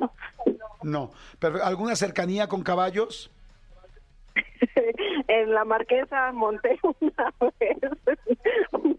No. 0.83 1.11
Pero, 1.39 1.63
¿Alguna 1.63 1.95
cercanía 1.95 2.47
con 2.47 2.63
caballos? 2.63 3.31
En 5.27 5.53
la 5.53 5.65
Marquesa 5.65 6.31
monté 6.31 6.79
una 6.83 7.33
vez. 7.59 7.77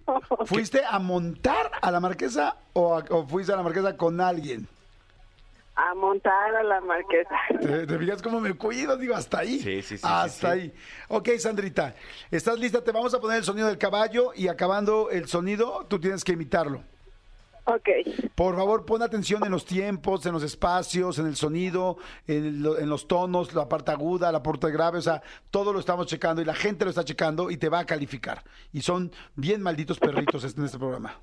No. 0.07 0.47
¿Fuiste 0.47 0.82
a 0.89 0.99
montar 0.99 1.70
a 1.82 1.91
la 1.91 2.01
marquesa 2.01 2.57
o, 2.72 2.97
a- 2.97 3.05
o 3.11 3.26
fuiste 3.26 3.53
a 3.53 3.57
la 3.57 3.62
marquesa 3.62 3.97
con 3.97 4.20
alguien? 4.20 4.66
A 5.76 5.95
montar 5.95 6.57
a 6.57 6.62
la 6.64 6.80
Marquesa. 6.80 7.36
¿Te, 7.61 7.86
te 7.86 7.99
fijas 7.99 8.20
cómo 8.20 8.41
me 8.41 8.53
cuido? 8.55 8.97
Digo, 8.97 9.14
hasta 9.14 9.39
ahí. 9.41 9.61
Sí, 9.61 9.80
sí, 9.82 9.97
sí, 9.97 10.03
Hasta 10.05 10.28
sí, 10.28 10.41
sí. 10.41 10.47
ahí. 10.47 10.74
Ok, 11.09 11.28
Sandrita, 11.39 11.95
¿estás 12.32 12.59
lista? 12.59 12.82
Te 12.82 12.91
vamos 12.91 13.14
a 13.14 13.20
poner 13.20 13.39
el 13.39 13.45
sonido 13.45 13.68
del 13.68 13.78
caballo 13.78 14.32
y 14.34 14.49
acabando 14.49 15.09
el 15.11 15.28
sonido, 15.28 15.86
tú 15.89 16.01
tienes 16.01 16.24
que 16.24 16.32
imitarlo. 16.32 16.82
Ok, 17.71 17.89
Por 18.35 18.57
favor, 18.57 18.87
pon 18.87 19.03
atención 19.03 19.45
en 19.45 19.51
los 19.53 19.66
tiempos, 19.66 20.25
en 20.25 20.33
los 20.33 20.43
espacios, 20.43 21.19
en 21.19 21.27
el 21.27 21.37
sonido, 21.37 21.99
en, 22.27 22.62
lo- 22.62 22.79
en 22.79 22.89
los 22.89 23.07
tonos, 23.07 23.53
la 23.53 23.69
parte 23.69 23.91
aguda, 23.93 24.33
la 24.33 24.43
parte 24.43 24.71
grave, 24.71 24.99
o 24.99 25.03
sea, 25.03 25.23
todo 25.51 25.75
lo 25.75 25.79
estamos 25.79 26.07
checando 26.07 26.41
y 26.41 26.47
la 26.47 26.55
gente 26.55 26.87
lo 26.87 26.91
está 26.91 27.05
checando 27.05 27.51
y 27.51 27.59
te 27.59 27.69
va 27.69 27.81
a 27.81 27.85
calificar. 27.85 28.43
Y 28.73 28.81
son 28.81 29.12
bien 29.37 29.61
malditos 29.61 29.99
perritos 29.99 30.45
en 30.45 30.64
este 30.64 30.79
programa. 30.79 31.21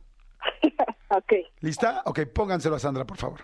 Ok. 1.09 1.33
¿Lista? 1.61 2.01
Ok, 2.05 2.21
pónganselo 2.33 2.75
a 2.75 2.79
Sandra, 2.79 3.05
por 3.05 3.17
favor. 3.17 3.41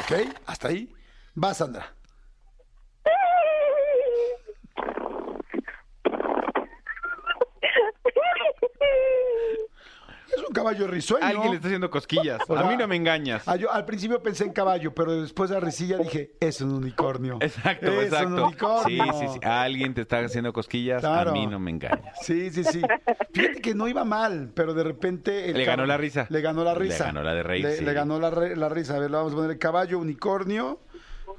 Ok, 0.00 0.12
hasta 0.46 0.68
ahí. 0.68 0.92
Va, 1.42 1.52
Sandra. 1.54 1.94
Es 10.34 10.37
un 10.48 10.52
caballo 10.54 10.86
risueño. 10.86 11.24
Alguien 11.24 11.50
le 11.50 11.56
está 11.56 11.68
haciendo 11.68 11.90
cosquillas. 11.90 12.40
O 12.48 12.56
a 12.56 12.64
mí 12.64 12.76
no 12.76 12.88
me 12.88 12.96
engañas. 12.96 13.42
Ah, 13.46 13.56
yo 13.56 13.70
al 13.72 13.84
principio 13.84 14.22
pensé 14.22 14.44
en 14.44 14.52
caballo, 14.52 14.94
pero 14.94 15.20
después 15.20 15.50
de 15.50 15.54
la 15.56 15.60
risilla 15.60 15.98
dije, 15.98 16.32
es 16.40 16.60
un 16.60 16.72
unicornio. 16.72 17.38
Exacto, 17.40 17.86
es 18.00 18.06
exacto. 18.12 18.28
un 18.28 18.38
Sí, 18.84 19.00
unicornio. 19.00 19.12
sí, 19.20 19.26
sí. 19.34 19.38
Alguien 19.42 19.94
te 19.94 20.00
está 20.02 20.18
haciendo 20.20 20.52
cosquillas. 20.52 21.00
Claro. 21.00 21.30
A 21.30 21.32
mí 21.34 21.46
no 21.46 21.58
me 21.58 21.70
engañas. 21.70 22.16
Sí, 22.22 22.50
sí, 22.50 22.64
sí. 22.64 22.82
Fíjate 23.32 23.60
que 23.60 23.74
no 23.74 23.86
iba 23.88 24.04
mal, 24.04 24.50
pero 24.54 24.74
de 24.74 24.84
repente... 24.84 25.50
el 25.50 25.56
Le 25.58 25.64
ganó 25.64 25.84
cab- 25.84 25.88
la 25.88 25.96
risa. 25.96 26.26
Le 26.30 26.40
ganó 26.40 26.64
la 26.64 26.72
Le 26.74 26.78
risa. 26.80 27.04
ganó 27.06 27.22
la 27.22 27.34
de 27.34 27.42
reír, 27.42 27.64
Le, 27.64 27.76
sí. 27.76 27.84
le 27.84 27.92
ganó 27.92 28.18
la, 28.18 28.30
re- 28.30 28.56
la 28.56 28.68
risa. 28.68 28.96
A 28.96 28.98
ver, 28.98 29.10
le 29.10 29.16
vamos 29.16 29.32
a 29.32 29.36
poner 29.36 29.50
el 29.50 29.58
caballo, 29.58 29.98
unicornio 29.98 30.80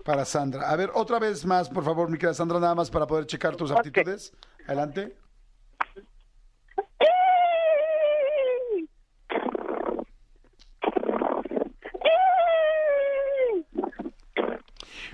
para 0.05 0.23
Sandra. 0.25 0.69
A 0.69 0.75
ver, 0.75 0.91
otra 0.93 1.19
vez 1.19 1.45
más, 1.45 1.69
por 1.69 1.83
favor, 1.83 2.09
mi 2.09 2.17
querida 2.17 2.33
Sandra, 2.33 2.59
nada 2.59 2.75
más 2.75 2.89
para 2.89 3.05
poder 3.07 3.25
checar 3.25 3.55
tus 3.55 3.71
aptitudes. 3.71 4.33
Adelante. 4.67 5.15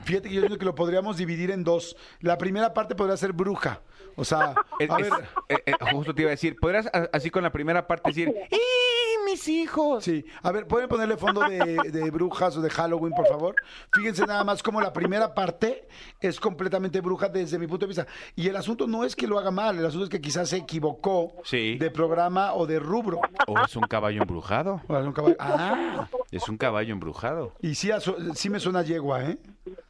Fíjate 0.05 0.29
que 0.29 0.35
yo 0.35 0.41
creo 0.45 0.57
que 0.57 0.65
lo 0.65 0.75
podríamos 0.75 1.17
dividir 1.17 1.51
en 1.51 1.63
dos. 1.63 1.95
La 2.21 2.37
primera 2.37 2.73
parte 2.73 2.95
podría 2.95 3.17
ser 3.17 3.33
bruja. 3.33 3.81
O 4.15 4.23
sea, 4.23 4.55
Es- 4.79 4.89
a 4.89 4.97
es- 4.99 5.09
ver... 5.09 5.27
eh, 5.49 5.57
eh, 5.65 5.73
justo 5.91 6.13
te 6.15 6.21
iba 6.21 6.29
a 6.29 6.31
decir, 6.31 6.55
podrás 6.59 6.87
a- 6.87 7.09
así 7.11 7.29
con 7.29 7.43
la 7.43 7.51
primera 7.51 7.85
parte 7.87 8.09
decir, 8.11 8.33
¡y 8.51 9.25
mis 9.29 9.47
hijos! 9.47 10.03
Sí, 10.03 10.23
a 10.43 10.51
ver, 10.51 10.67
¿pueden 10.67 10.87
ponerle 10.87 11.17
fondo 11.17 11.41
de, 11.41 11.77
de 11.91 12.11
brujas 12.11 12.55
o 12.57 12.61
de 12.61 12.69
Halloween, 12.69 13.13
por 13.13 13.27
favor? 13.27 13.55
Fíjense 13.93 14.25
nada 14.27 14.43
más 14.43 14.61
como 14.61 14.79
la 14.79 14.93
primera 14.93 15.33
parte 15.33 15.87
es 16.21 16.39
completamente 16.39 17.01
bruja 17.01 17.27
desde 17.27 17.57
mi 17.57 17.65
punto 17.67 17.85
de 17.85 17.89
vista. 17.89 18.07
Y 18.35 18.47
el 18.47 18.55
asunto 18.55 18.85
no 18.87 19.03
es 19.03 19.15
que 19.15 19.25
lo 19.27 19.39
haga 19.39 19.49
mal, 19.51 19.77
el 19.79 19.85
asunto 19.85 20.03
es 20.05 20.09
que 20.11 20.21
quizás 20.21 20.49
se 20.49 20.57
equivocó 20.57 21.33
Sí. 21.43 21.77
de 21.79 21.89
programa 21.89 22.53
o 22.53 22.67
de 22.67 22.79
rubro. 22.79 23.19
¿O 23.47 23.59
es 23.59 23.75
un 23.75 23.83
caballo 23.83 24.21
embrujado? 24.21 24.81
O 24.87 24.95
es 24.97 25.05
un 25.05 25.13
caballo- 25.13 25.35
Ah, 25.39 26.07
Es 26.31 26.47
un 26.47 26.57
caballo 26.57 26.93
embrujado. 26.93 27.53
y 27.61 27.73
sí, 27.75 27.89
sí 28.35 28.49
me 28.49 28.59
suena 28.59 28.83
yegua, 28.83 29.23
¿eh? 29.25 29.37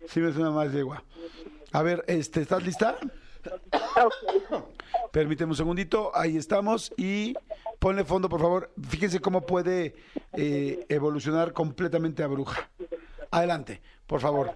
Sí 0.07 0.19
me 0.19 0.31
suena 0.33 0.51
más 0.51 0.71
yegua. 0.71 1.03
A 1.71 1.81
ver, 1.81 2.03
este, 2.07 2.41
¿estás 2.41 2.63
lista? 2.63 2.95
Permíteme 5.11 5.51
un 5.51 5.55
segundito, 5.57 6.11
ahí 6.15 6.37
estamos 6.37 6.91
y 6.97 7.33
ponle 7.79 8.03
fondo, 8.03 8.29
por 8.29 8.39
favor. 8.41 8.71
Fíjense 8.89 9.19
cómo 9.19 9.41
puede 9.45 9.95
eh, 10.33 10.85
evolucionar 10.89 11.53
completamente 11.53 12.23
a 12.23 12.27
bruja. 12.27 12.69
Adelante, 13.31 13.81
por 14.07 14.19
favor. 14.21 14.53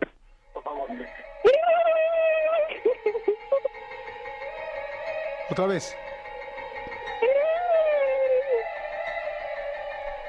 Otra 5.50 5.66
vez. 5.66 5.96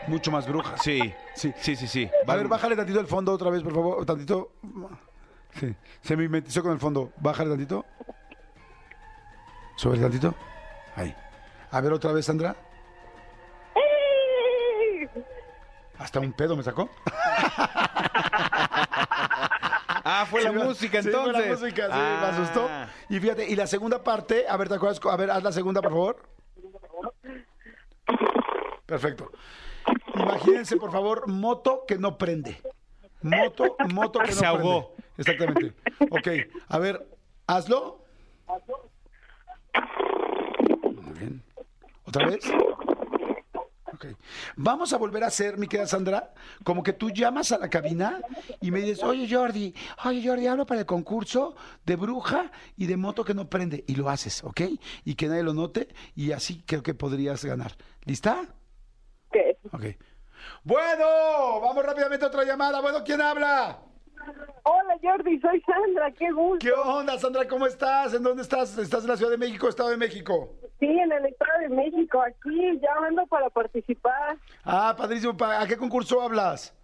Mucho 0.06 0.30
más 0.30 0.46
bruja. 0.48 0.76
Sí, 0.82 0.98
Sí. 1.34 1.52
sí, 1.58 1.76
sí, 1.76 1.86
sí. 1.86 2.10
A 2.26 2.36
ver, 2.36 2.48
bájale 2.48 2.74
tantito 2.74 3.00
el 3.00 3.06
fondo 3.06 3.32
otra 3.32 3.50
vez, 3.50 3.62
por 3.62 3.74
favor. 3.74 4.04
Tantito. 4.06 4.52
Sí. 5.58 5.74
Se 6.02 6.16
me 6.16 6.22
mimetizó 6.24 6.62
con 6.62 6.72
el 6.72 6.78
fondo. 6.78 7.12
Bájale 7.18 7.50
tantito. 7.50 7.84
Sube 9.76 9.98
tantito. 9.98 10.34
Ahí. 10.96 11.14
A 11.70 11.80
ver 11.80 11.92
otra 11.92 12.12
vez, 12.12 12.26
Sandra. 12.26 12.54
Hasta 15.98 16.18
un 16.20 16.32
pedo 16.32 16.56
me 16.56 16.62
sacó. 16.62 16.88
Ah, 20.02 20.24
fue 20.28 20.42
la 20.42 20.50
Sí, 20.50 20.56
música 20.56 21.02
sí, 21.02 21.08
entonces. 21.08 21.34
fue 21.34 21.44
la 21.44 21.52
música, 21.52 21.82
sí, 21.86 21.92
me 21.92 21.98
Ah. 21.98 22.28
asustó. 22.30 22.68
Y 23.10 23.20
fíjate, 23.20 23.46
y 23.48 23.54
la 23.54 23.66
segunda 23.66 24.02
parte, 24.02 24.46
a 24.48 24.56
ver, 24.56 24.68
¿te 24.68 24.74
acuerdas? 24.74 24.98
A 25.04 25.16
ver, 25.16 25.30
haz 25.30 25.42
la 25.42 25.52
segunda, 25.52 25.82
por 25.82 25.90
favor. 25.90 26.22
Perfecto. 28.86 29.30
Imagínense, 30.14 30.76
por 30.76 30.90
favor, 30.90 31.28
moto 31.28 31.84
que 31.86 31.98
no 31.98 32.16
prende. 32.16 32.60
Moto, 33.22 33.76
moto 33.92 34.20
que 34.20 34.28
no 34.30 34.32
Se 34.36 34.46
ahogó. 34.46 34.94
Exactamente. 35.20 35.74
Ok, 36.10 36.28
a 36.68 36.78
ver, 36.78 37.06
hazlo. 37.46 38.06
Muy 40.82 41.18
bien. 41.18 41.42
¿Otra 42.04 42.26
vez? 42.26 42.40
Ok. 43.92 44.06
Vamos 44.56 44.94
a 44.94 44.96
volver 44.96 45.22
a 45.22 45.26
hacer, 45.26 45.58
mi 45.58 45.68
querida 45.68 45.86
Sandra, 45.86 46.32
como 46.64 46.82
que 46.82 46.94
tú 46.94 47.10
llamas 47.10 47.52
a 47.52 47.58
la 47.58 47.68
cabina 47.68 48.22
y 48.62 48.70
me 48.70 48.80
dices, 48.80 49.02
oye 49.02 49.28
Jordi, 49.30 49.74
oye 50.06 50.26
Jordi, 50.26 50.46
hablo 50.46 50.64
para 50.64 50.80
el 50.80 50.86
concurso 50.86 51.54
de 51.84 51.96
bruja 51.96 52.50
y 52.78 52.86
de 52.86 52.96
moto 52.96 53.22
que 53.22 53.34
no 53.34 53.50
prende. 53.50 53.84
Y 53.86 53.96
lo 53.96 54.08
haces, 54.08 54.42
¿ok? 54.42 54.62
Y 55.04 55.16
que 55.16 55.28
nadie 55.28 55.42
lo 55.42 55.52
note 55.52 55.88
y 56.14 56.32
así 56.32 56.62
creo 56.66 56.82
que 56.82 56.94
podrías 56.94 57.44
ganar. 57.44 57.76
¿Lista? 58.06 58.46
¿Qué? 59.30 59.58
Ok. 59.70 59.84
Bueno, 60.64 61.60
vamos 61.60 61.84
rápidamente 61.84 62.24
a 62.24 62.28
otra 62.28 62.44
llamada. 62.44 62.80
Bueno, 62.80 63.04
¿quién 63.04 63.20
habla? 63.20 63.89
Hola 64.62 64.94
Jordi, 65.02 65.40
soy 65.40 65.60
Sandra, 65.62 66.10
qué 66.12 66.30
gusto. 66.32 66.58
¿Qué 66.60 66.72
onda, 66.72 67.18
Sandra? 67.18 67.48
¿Cómo 67.48 67.66
estás? 67.66 68.12
¿En 68.14 68.22
dónde 68.22 68.42
estás? 68.42 68.76
¿Estás 68.78 69.02
en 69.04 69.08
la 69.10 69.16
Ciudad 69.16 69.30
de 69.30 69.38
México, 69.38 69.68
Estado 69.68 69.88
de 69.90 69.96
México? 69.96 70.54
Sí, 70.78 70.86
en 70.86 71.10
el 71.12 71.26
Estado 71.26 71.58
de 71.60 71.68
México, 71.70 72.20
aquí 72.22 72.78
llamando 72.80 73.26
para 73.26 73.48
participar. 73.50 74.36
Ah, 74.64 74.94
padrísimo. 74.96 75.36
Pa- 75.36 75.60
¿A 75.62 75.66
qué 75.66 75.76
concurso 75.76 76.20
hablas? 76.20 76.74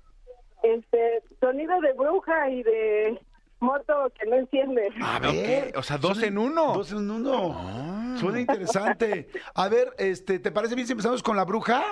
Este, 0.63 1.23
sonido 1.41 1.79
de 1.81 1.93
bruja 1.93 2.49
y 2.51 2.63
de 2.63 3.21
moto 3.61 4.11
que 4.19 4.27
no 4.29 4.37
enciende. 4.37 4.89
A 5.03 5.19
Ok, 5.19 5.77
O 5.77 5.83
sea, 5.83 5.99
dos 5.99 6.23
en 6.23 6.39
uno. 6.39 6.73
Dos 6.75 6.93
en 6.93 7.11
uno. 7.11 8.17
Suena 8.19 8.41
interesante. 8.41 9.29
A 9.55 9.69
ver, 9.69 9.93
este, 9.99 10.39
¿te 10.39 10.51
parece 10.51 10.75
bien 10.75 10.87
si 10.87 10.93
empezamos 10.95 11.23
con 11.23 11.37
la 11.37 11.45
bruja? 11.45 11.83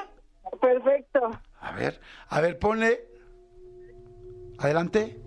Perfecto. 0.60 1.30
A 1.60 1.72
ver, 1.72 2.00
a 2.28 2.40
ver, 2.40 2.58
ponle. 2.58 3.06
Adelante. 4.58 5.20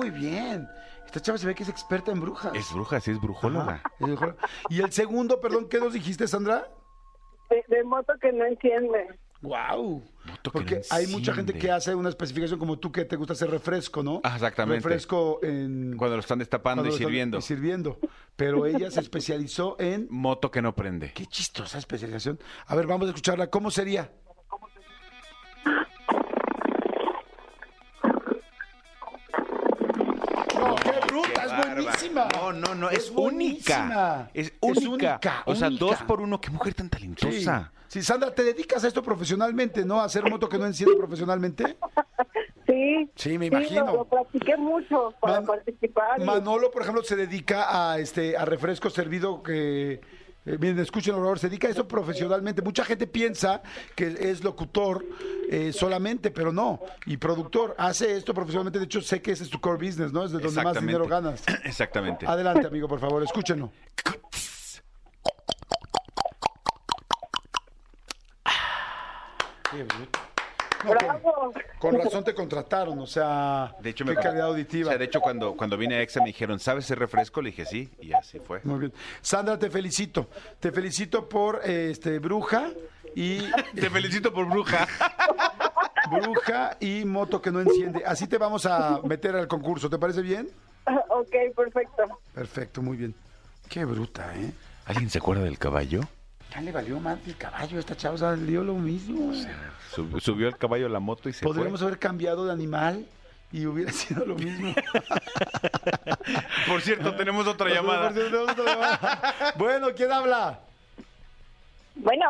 Muy 0.00 0.08
bien. 0.08 0.66
Esta 1.04 1.20
chava 1.20 1.36
se 1.36 1.46
ve 1.46 1.54
que 1.54 1.62
es 1.62 1.68
experta 1.68 2.10
en 2.10 2.20
brujas. 2.22 2.54
Es 2.54 2.72
bruja, 2.72 3.00
sí, 3.00 3.10
es 3.10 3.20
brujóloga. 3.20 3.82
Ajá. 4.00 4.34
Y 4.70 4.80
el 4.80 4.90
segundo, 4.92 5.38
perdón, 5.42 5.68
¿qué 5.68 5.78
nos 5.78 5.92
dijiste, 5.92 6.26
Sandra? 6.26 6.66
De, 7.50 7.62
de 7.68 7.84
moto 7.84 8.14
que 8.18 8.32
no 8.32 8.46
enciende. 8.46 9.08
Wow. 9.42 10.02
Moto 10.24 10.50
que 10.50 10.58
Porque 10.58 10.74
no 10.76 10.80
hay 10.96 11.06
mucha 11.08 11.34
gente 11.34 11.52
que 11.52 11.70
hace 11.70 11.94
una 11.94 12.08
especificación 12.08 12.58
como 12.58 12.78
tú 12.78 12.90
que 12.92 13.04
te 13.04 13.16
gusta 13.16 13.34
hacer 13.34 13.50
refresco, 13.50 14.02
¿no? 14.02 14.22
Ah, 14.24 14.36
exactamente. 14.36 14.82
Refresco 14.82 15.40
en 15.42 15.96
Cuando 15.98 16.16
lo 16.16 16.20
están 16.20 16.38
destapando 16.38 16.86
y 16.86 16.92
sirviendo. 16.92 17.38
y 17.38 17.42
sirviendo. 17.42 17.98
Pero 18.36 18.64
ella 18.64 18.90
se 18.90 19.00
especializó 19.00 19.76
en 19.78 20.06
Moto 20.10 20.50
que 20.50 20.62
no 20.62 20.74
prende. 20.74 21.12
qué 21.12 21.26
chistosa 21.26 21.76
especialización. 21.76 22.38
A 22.66 22.74
ver, 22.74 22.86
vamos 22.86 23.06
a 23.08 23.10
escucharla. 23.10 23.50
¿Cómo 23.50 23.70
sería? 23.70 24.10
No, 25.64 25.72
qué 25.86 25.99
bruta, 31.10 31.44
es 31.44 31.66
buenísima. 31.74 32.28
No, 32.34 32.52
no, 32.52 32.74
no, 32.74 32.90
es, 32.90 33.10
única. 33.14 34.30
Es 34.34 34.46
Es 34.48 34.52
única. 34.60 34.88
única, 35.14 35.42
O 35.46 35.54
sea, 35.54 35.68
única. 35.68 35.84
dos 35.84 36.02
por 36.02 36.20
uno. 36.20 36.40
Qué 36.40 36.50
mujer 36.50 36.74
tan 36.74 36.86
Sí. 36.86 36.90
talentosa. 36.90 37.72
Sí, 37.88 38.02
Sandra, 38.02 38.32
¿te 38.32 38.44
dedicas 38.44 38.84
a 38.84 38.88
esto 38.88 39.02
profesionalmente, 39.02 39.84
no? 39.84 40.00
¿A 40.00 40.04
hacer 40.04 40.28
moto 40.30 40.48
que 40.48 40.58
no 40.58 40.66
enciende 40.66 40.96
profesionalmente? 40.96 41.76
Sí. 42.66 43.10
Sí, 43.16 43.36
me 43.36 43.46
Sí, 43.46 43.52
imagino. 43.52 43.86
lo, 43.86 43.92
lo 43.94 44.04
practiqué 44.04 44.56
mucho 44.56 45.12
para 45.20 45.40
Man- 45.40 45.46
participar. 45.46 46.20
y- 46.20 46.24
Manolo, 46.24 46.70
por 46.70 46.82
ejemplo, 46.82 47.02
se 47.02 47.16
dedica 47.16 47.66
a 47.92 47.98
este 47.98 48.36
a 48.36 48.44
refresco 48.44 48.90
servido 48.90 49.42
que 49.42 50.00
eh, 50.50 50.58
miren, 50.58 50.78
escuchen, 50.80 51.14
por 51.14 51.22
favor, 51.22 51.38
se 51.38 51.48
dedica 51.48 51.68
a 51.68 51.70
eso 51.70 51.86
profesionalmente. 51.86 52.60
Mucha 52.62 52.84
gente 52.84 53.06
piensa 53.06 53.62
que 53.94 54.16
es 54.18 54.42
locutor 54.42 55.04
eh, 55.48 55.72
solamente, 55.72 56.30
pero 56.30 56.52
no. 56.52 56.80
Y 57.06 57.16
productor, 57.16 57.74
hace 57.78 58.16
esto 58.16 58.34
profesionalmente. 58.34 58.78
De 58.78 58.86
hecho, 58.86 59.00
sé 59.00 59.22
que 59.22 59.32
ese 59.32 59.44
es 59.44 59.50
tu 59.50 59.60
core 59.60 59.86
business, 59.86 60.12
¿no? 60.12 60.24
Es 60.24 60.32
de 60.32 60.40
donde 60.40 60.62
más 60.62 60.80
dinero 60.80 61.06
ganas. 61.06 61.44
Exactamente. 61.64 62.26
Adelante, 62.26 62.66
amigo, 62.66 62.88
por 62.88 62.98
favor, 62.98 63.22
escúchenlo. 63.22 63.70
Qué 69.70 69.84
bruto. 69.84 70.19
Bravo. 70.88 71.52
con 71.78 71.94
razón 71.98 72.24
te 72.24 72.34
contrataron, 72.34 72.98
o 72.98 73.06
sea, 73.06 73.74
De 73.80 73.90
hecho, 73.90 74.04
qué 74.04 74.10
me 74.12 74.16
calidad 74.16 74.46
O 74.48 74.52
auditiva. 74.52 74.90
sea, 74.90 74.98
de 74.98 75.04
hecho, 75.04 75.20
cuando, 75.20 75.56
cuando 75.56 75.76
vine 75.76 75.96
a 75.96 76.02
EXA 76.02 76.20
me 76.20 76.26
dijeron, 76.28 76.58
¿sabes 76.60 76.84
ese 76.84 76.94
refresco? 76.94 77.42
Le 77.42 77.50
dije, 77.50 77.66
sí, 77.66 77.90
y 78.00 78.12
así 78.12 78.38
fue. 78.40 78.60
Muy 78.64 78.78
bien. 78.80 78.92
Sandra, 79.20 79.58
te 79.58 79.70
felicito. 79.70 80.28
Te 80.58 80.72
felicito 80.72 81.28
por 81.28 81.60
eh, 81.64 81.90
este 81.90 82.18
Bruja 82.18 82.70
y 83.14 83.40
Te 83.74 83.90
felicito 83.90 84.32
por 84.32 84.46
bruja. 84.48 84.86
bruja 86.10 86.76
y 86.80 87.04
moto 87.04 87.40
que 87.42 87.50
no 87.50 87.60
enciende. 87.60 88.02
Así 88.06 88.26
te 88.26 88.38
vamos 88.38 88.66
a 88.66 89.00
meter 89.04 89.36
al 89.36 89.48
concurso, 89.48 89.90
¿te 89.90 89.98
parece 89.98 90.22
bien? 90.22 90.48
ok, 91.08 91.54
perfecto. 91.54 92.02
Perfecto, 92.34 92.82
muy 92.82 92.96
bien. 92.96 93.14
Qué 93.68 93.84
bruta, 93.84 94.32
¿eh? 94.36 94.50
¿Alguien 94.86 95.10
se 95.10 95.18
acuerda 95.18 95.44
del 95.44 95.58
caballo? 95.58 96.00
Ya 96.52 96.60
le 96.60 96.72
valió 96.72 96.98
más 96.98 97.18
el 97.26 97.36
caballo 97.36 97.76
a 97.76 97.80
esta 97.80 97.96
chava, 97.96 98.14
o 98.14 98.18
sea, 98.18 98.32
le 98.32 98.44
dio 98.46 98.64
lo 98.64 98.74
mismo. 98.74 99.32
Sub- 99.94 100.20
subió 100.20 100.48
el 100.48 100.56
caballo 100.56 100.86
a 100.86 100.88
la 100.88 100.98
moto 101.00 101.28
y 101.28 101.32
se 101.32 101.44
Podríamos 101.44 101.80
haber 101.82 101.98
cambiado 101.98 102.44
de 102.46 102.52
animal 102.52 103.06
y 103.52 103.66
hubiera 103.66 103.92
sido 103.92 104.24
lo 104.26 104.34
mismo. 104.34 104.74
Por 106.66 106.80
cierto, 106.82 107.14
tenemos 107.14 107.46
otra 107.46 107.66
Por 107.66 107.74
llamada. 107.76 108.12
cierto, 108.12 108.30
tenemos 108.30 108.50
otra 108.58 108.64
llamada. 108.74 109.54
Bueno, 109.56 109.88
¿quién 109.96 110.10
habla? 110.12 110.60
Bueno, 111.94 112.26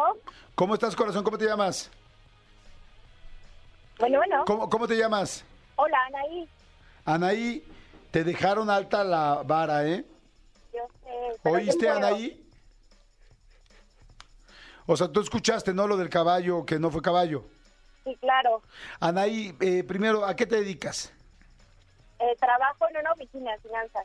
¿Cómo 0.54 0.74
estás, 0.74 0.94
corazón? 0.94 1.24
¿Cómo 1.24 1.38
te 1.38 1.46
llamas? 1.46 1.90
bueno, 3.98 4.18
bueno. 4.18 4.44
¿Cómo, 4.46 4.68
cómo 4.68 4.86
te 4.88 4.96
llamas? 4.96 5.44
Hola, 5.76 5.96
Anaí. 6.08 6.48
Anaí, 7.06 7.64
te 8.10 8.24
dejaron 8.24 8.68
alta 8.68 9.02
la 9.04 9.42
vara, 9.46 9.86
¿eh? 9.86 10.04
Yo 10.74 10.80
sé. 11.02 11.48
¿Oíste. 11.48 11.88
Anaí? 11.88 12.42
O 14.92 14.96
sea, 14.96 15.06
tú 15.06 15.20
escuchaste, 15.20 15.72
¿no? 15.72 15.86
Lo 15.86 15.96
del 15.96 16.08
caballo, 16.08 16.66
que 16.66 16.80
no 16.80 16.90
fue 16.90 17.00
caballo. 17.00 17.44
Sí, 18.02 18.16
claro. 18.20 18.60
Anaí, 18.98 19.54
eh, 19.60 19.84
primero, 19.84 20.24
¿a 20.26 20.34
qué 20.34 20.46
te 20.46 20.56
dedicas? 20.56 21.12
Eh, 22.18 22.34
trabajo 22.40 22.86
en 22.90 22.96
una 22.96 23.12
oficina 23.12 23.52
de 23.52 23.58
finanzas. 23.60 24.02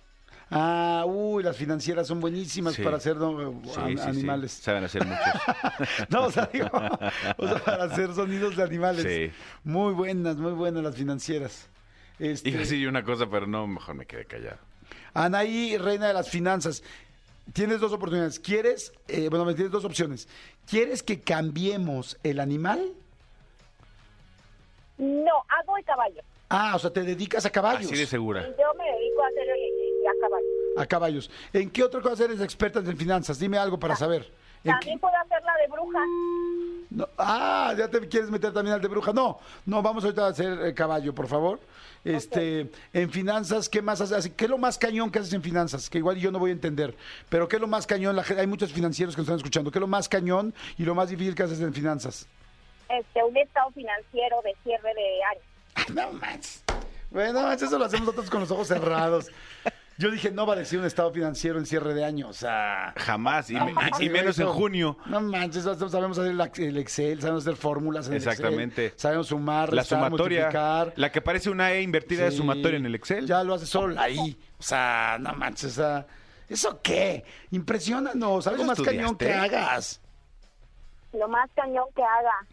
Ah, 0.51 1.03
uy, 1.07 1.41
las 1.41 1.57
financieras 1.57 2.05
son 2.05 2.19
buenísimas 2.19 2.75
Sí. 2.75 2.83
para 2.83 2.97
hacer 2.97 3.17
¿no? 3.17 3.35
Sí, 3.63 3.71
an- 3.79 3.87
sí, 3.89 3.97
sí. 3.97 4.09
animales. 4.09 4.51
Saben 4.51 4.83
hacer 4.83 5.03
muchos. 5.07 5.25
No, 6.09 6.25
o 6.25 6.31
sea, 6.31 6.45
digo, 6.53 6.69
o 7.37 7.47
sea, 7.47 7.57
para 7.65 7.85
hacer 7.85 8.13
sonidos 8.13 8.55
de 8.55 8.61
animales. 8.61 9.03
Sí. 9.33 9.35
Muy 9.63 9.91
buenas, 9.93 10.35
muy 10.35 10.51
buenas 10.51 10.83
las 10.83 10.95
financieras. 10.95 11.67
Este, 12.19 12.49
Iba 12.49 12.57
a 12.59 12.61
decir 12.61 12.77
yo 12.79 12.89
una 12.89 13.03
cosa, 13.03 13.25
pero 13.27 13.47
no, 13.47 13.65
mejor 13.65 13.95
me 13.95 14.05
quedé 14.05 14.25
callado. 14.25 14.59
Anaí, 15.15 15.77
reina 15.79 16.07
de 16.09 16.13
las 16.13 16.29
finanzas. 16.29 16.83
Tienes 17.53 17.79
dos 17.79 17.93
oportunidades. 17.93 18.39
¿Quieres? 18.39 18.91
eh, 19.07 19.29
bueno, 19.29 19.45
me 19.45 19.53
tienes 19.53 19.71
dos 19.71 19.85
opciones. 19.85 20.27
¿Quieres 20.67 21.03
que 21.03 21.21
cambiemos 21.21 22.17
el 22.23 22.39
animal? 22.39 22.91
No, 24.97 25.31
hago 25.49 25.77
el 25.77 25.83
caballo. 25.85 26.21
Ah, 26.49 26.73
o 26.75 26.79
sea, 26.79 26.91
te 26.91 27.01
dedicas 27.03 27.45
a 27.45 27.49
caballos. 27.49 27.85
Así 27.91 27.95
de 27.99 28.05
segura. 28.05 28.41
Yo 28.57 28.73
me 28.77 28.85
dedico 28.91 29.23
a 29.23 29.27
hacer 29.27 29.43
el, 29.43 29.49
el- 29.49 30.07
a 30.07 30.21
caballo. 30.21 30.47
A 30.77 30.85
caballos. 30.85 31.31
¿En 31.53 31.69
qué 31.71 31.83
otra 31.83 32.01
cosa 32.01 32.25
eres 32.25 32.39
experta 32.41 32.79
en 32.79 32.97
finanzas? 32.97 33.39
Dime 33.39 33.57
algo 33.57 33.79
para 33.79 33.95
saber. 33.95 34.31
¿En 34.65 34.71
También 34.71 34.99
puedo 34.99 35.13
hacer 35.15 35.43
la 35.43 35.53
de 35.61 35.67
bruja. 35.67 35.99
no- 36.89 37.07
ah, 37.19 37.73
ya 37.77 37.87
te 37.87 37.99
quieres 38.07 38.31
meter 38.31 38.51
también 38.51 38.73
al 38.73 38.81
de 38.81 38.87
bruja. 38.87 39.13
No, 39.13 39.39
no, 39.65 39.81
vamos 39.83 40.03
ahorita 40.03 40.25
a 40.25 40.29
hacer 40.29 40.59
eh, 40.65 40.73
caballo, 40.73 41.13
por 41.13 41.27
favor. 41.27 41.59
Este, 42.03 42.71
en 42.93 43.09
finanzas, 43.11 43.69
¿qué 43.69 43.81
más 43.81 44.01
haces? 44.01 44.31
¿Qué 44.35 44.45
es 44.45 44.49
lo 44.49 44.57
más 44.57 44.77
cañón 44.79 45.11
que 45.11 45.19
haces 45.19 45.33
en 45.33 45.41
finanzas? 45.43 45.89
Que 45.89 45.99
igual 45.99 46.17
yo 46.17 46.31
no 46.31 46.39
voy 46.39 46.49
a 46.49 46.53
entender. 46.53 46.95
Pero 47.29 47.47
¿qué 47.47 47.55
es 47.57 47.61
lo 47.61 47.67
más 47.67 47.85
cañón? 47.87 48.15
La 48.15 48.23
hay 48.37 48.47
muchos 48.47 48.71
financieros 48.73 49.15
que 49.15 49.21
nos 49.21 49.27
están 49.27 49.37
escuchando. 49.37 49.71
¿Qué 49.71 49.77
es 49.77 49.81
lo 49.81 49.87
más 49.87 50.09
cañón 50.09 50.53
y 50.77 50.83
lo 50.83 50.93
más 50.95 51.09
difícil 51.09 51.35
que 51.35 51.43
haces 51.43 51.59
en 51.61 51.73
finanzas? 51.73 52.27
Este, 52.89 53.23
un 53.23 53.37
estado 53.37 53.69
financiero 53.71 54.37
de 54.43 54.55
cierre 54.63 54.93
de 54.93 55.23
año. 55.23 55.41
No 56.11 56.11
manches. 56.19 56.63
Bueno, 57.11 57.51
eso 57.51 57.77
lo 57.77 57.85
hacemos 57.85 58.05
nosotros 58.07 58.29
con 58.31 58.39
los 58.41 58.49
ojos 58.51 58.67
cerrados. 58.67 59.27
Yo 59.97 60.11
dije, 60.11 60.29
no 60.29 60.45
va 60.45 60.53
a 60.53 60.57
decir 60.57 60.77
un 60.77 60.85
estado 60.85 61.09
financiero 61.11 61.57
en 61.57 61.65
cierre 61.65 61.93
de 61.93 62.03
año. 62.03 62.27
O 62.27 62.33
sea. 62.33 62.93
Jamás, 62.97 63.49
y, 63.49 63.53
no 63.53 63.65
me- 63.65 63.73
manches, 63.73 64.01
y 64.01 64.09
menos 64.09 64.37
en 64.39 64.47
junio. 64.47 64.97
No 65.05 65.21
manches, 65.21 65.63
nosotros 65.63 65.91
sabemos 65.93 66.17
hacer 66.19 66.31
el, 66.31 66.41
el 66.69 66.77
Excel, 66.77 67.21
sabemos 67.21 67.43
hacer 67.43 67.55
fórmulas 67.55 68.07
en 68.07 68.13
el 68.13 68.17
Exactamente. 68.17 68.87
Excel, 68.87 68.99
sabemos 68.99 69.27
sumar, 69.27 69.71
La 69.73 69.81
restar, 69.83 69.99
sumatoria, 69.99 70.41
multiplicar. 70.41 70.93
la 70.97 71.11
que 71.11 71.21
parece 71.21 71.49
una 71.49 71.71
E 71.71 71.81
invertida 71.81 72.25
de 72.25 72.31
Sí. 72.31 72.37
sumatoria 72.37 72.77
en 72.77 72.85
el 72.85 72.95
Excel. 72.95 73.25
Ya 73.25 73.41
lo 73.43 73.53
hace 73.53 73.65
solo 73.65 73.97
ahí. 73.99 74.37
O 74.59 74.63
sea, 74.63 75.17
no 75.19 75.33
manches, 75.33 75.71
o 75.71 75.81
sea, 75.81 76.05
¿eso 76.49 76.79
qué? 76.81 77.23
Impresionanos, 77.51 78.47
algo 78.47 78.63
¿Eso 78.63 78.67
más 78.67 78.81
cañón 78.81 79.17
que 79.17 79.31
hagas. 79.33 80.01
Lo 81.13 81.29
más 81.29 81.49
cañón 81.55 81.85
que 81.95 82.03
haga. 82.03 82.45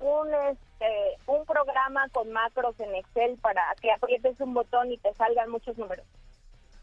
Un, 0.00 0.28
este, 0.52 0.86
un 1.26 1.44
programa 1.44 2.06
con 2.12 2.30
macros 2.30 2.78
en 2.78 2.94
Excel 2.94 3.36
para 3.42 3.62
que 3.82 3.90
aprietes 3.90 4.40
un 4.40 4.54
botón 4.54 4.92
y 4.92 4.98
te 4.98 5.12
salgan 5.14 5.50
muchos 5.50 5.76
números. 5.76 6.06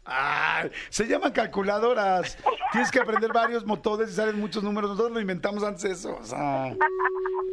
Ah, 0.06 0.64
se 0.88 1.06
llaman 1.06 1.32
calculadoras. 1.32 2.38
Tienes 2.72 2.90
que 2.90 3.00
aprender 3.00 3.32
varios 3.32 3.64
motores 3.66 4.10
y 4.10 4.12
salen 4.12 4.38
muchos 4.38 4.62
números. 4.62 4.90
Nosotros 4.90 5.12
lo 5.12 5.20
inventamos 5.20 5.64
antes 5.64 5.84
eso. 5.84 6.16
O 6.20 6.24
sea, 6.24 6.74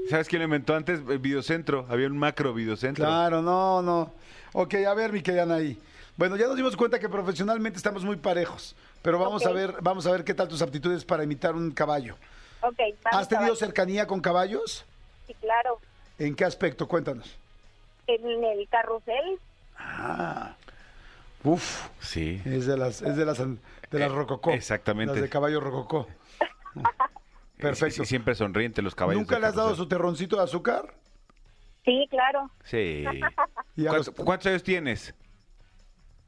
¿Sabes 0.10 0.28
quién 0.28 0.40
lo 0.42 0.46
inventó 0.46 0.76
antes? 0.76 1.00
El 1.10 1.20
Videocentro. 1.20 1.86
Había 1.90 2.08
un 2.08 2.18
macro 2.18 2.54
Videocentro. 2.54 3.06
claro, 3.06 3.42
no, 3.42 3.82
no. 3.82 4.12
Ok, 4.54 4.76
a 4.88 4.94
ver, 4.94 5.12
mi 5.12 5.22
querida 5.22 5.44
Anaí. 5.44 5.80
Bueno, 6.16 6.36
ya 6.36 6.46
nos 6.46 6.56
dimos 6.56 6.76
cuenta 6.76 7.00
que 7.00 7.10
profesionalmente 7.10 7.78
estamos 7.78 8.04
muy 8.06 8.18
parejos, 8.18 8.76
pero 9.02 9.18
vamos 9.18 9.44
a 9.48 9.52
ver, 9.52 9.76
vamos 9.82 10.06
a 10.06 10.12
ver 10.12 10.24
qué 10.24 10.36
tal 10.36 10.48
tus 10.48 10.62
aptitudes 10.62 11.04
para 11.04 11.24
imitar 11.24 11.56
un 11.56 11.72
caballo. 11.72 12.16
Ok, 12.62 12.78
vamos 13.04 13.20
¿Has 13.22 13.28
tenido 13.28 13.56
cercanía 13.56 14.06
con 14.06 14.22
caballos? 14.22 14.86
Sí, 15.26 15.34
claro. 15.42 15.80
¿En 16.20 16.36
qué 16.36 16.46
aspecto? 16.46 16.88
Cuéntanos. 16.88 17.36
En 18.06 18.44
el 18.44 18.68
carrusel, 18.70 19.40
Ah. 19.76 20.56
Uf, 21.44 21.90
Sí. 22.00 22.42
es 22.46 22.66
de 22.66 22.78
las, 22.78 23.02
es 23.02 23.16
de 23.18 23.26
las, 23.26 23.38
de 23.40 24.00
las 24.00 24.12
Eh, 24.12 24.16
rococó. 24.16 24.52
exactamente. 24.52 25.14
Las 25.14 25.22
de 25.24 25.30
caballo 25.30 25.60
rococó. 25.60 26.08
Perfecto. 27.58 28.04
Y 28.04 28.06
siempre 28.06 28.36
sonriente 28.36 28.82
los 28.82 28.96
caballos. 28.96 29.22
¿Nunca 29.22 29.36
de 29.36 29.42
le 29.42 29.48
has 29.48 29.56
dado 29.56 29.68
carrusel. 29.70 29.84
su 29.86 29.90
terroncito 29.90 30.36
de 30.38 30.44
azúcar? 30.44 30.94
sí, 31.86 32.08
claro. 32.10 32.50
Sí. 32.64 33.04
Y 33.76 33.86
a 33.88 33.90
¿Cuántos, 33.90 34.08
los- 34.18 34.26
cuántos 34.26 34.48
años 34.48 34.64
tienes? 34.64 35.14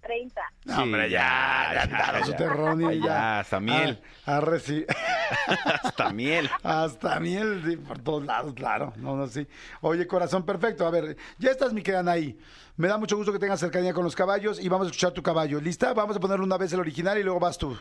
30. 0.05 0.41
No, 0.65 0.83
hombre, 0.83 1.09
ya, 1.09 1.69
le 1.73 1.79
han 1.79 1.89
dado 1.89 2.25
su 2.25 2.33
terrón 2.33 2.91
y 2.91 2.99
ya. 2.99 3.05
Ya, 3.05 3.39
hasta 3.39 3.59
miel. 3.59 4.01
Ah. 4.25 4.39
Hasta 5.83 6.13
miel. 6.13 6.49
Hasta 6.63 7.19
miel, 7.19 7.63
sí, 7.65 7.77
por 7.77 7.99
todos 7.99 8.25
lados, 8.25 8.53
claro. 8.53 8.93
No, 8.97 9.15
no, 9.15 9.27
sí. 9.27 9.47
Oye, 9.81 10.05
corazón, 10.05 10.45
perfecto. 10.45 10.85
A 10.85 10.91
ver, 10.91 11.17
ya 11.39 11.51
estás, 11.51 11.73
mi 11.73 11.81
querida 11.81 12.09
ahí. 12.11 12.37
Me 12.77 12.87
da 12.87 12.97
mucho 12.97 13.17
gusto 13.17 13.33
que 13.33 13.39
tengas 13.39 13.59
cercanía 13.59 13.93
con 13.93 14.03
los 14.03 14.15
caballos 14.15 14.59
y 14.59 14.69
vamos 14.69 14.87
a 14.87 14.89
escuchar 14.89 15.11
tu 15.13 15.23
caballo. 15.23 15.59
¿Lista? 15.59 15.93
Vamos 15.93 16.17
a 16.17 16.19
ponerle 16.19 16.45
una 16.45 16.57
vez 16.57 16.71
el 16.73 16.79
original 16.79 17.17
y 17.17 17.23
luego 17.23 17.39
vas 17.39 17.57
tú. 17.57 17.75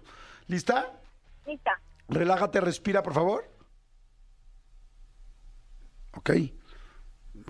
¿Lista? 0.47 0.93
Lista. 1.47 1.79
Relájate, 2.09 2.61
respira, 2.61 3.03
por 3.03 3.13
favor. 3.13 3.51
Ok. 6.17 6.31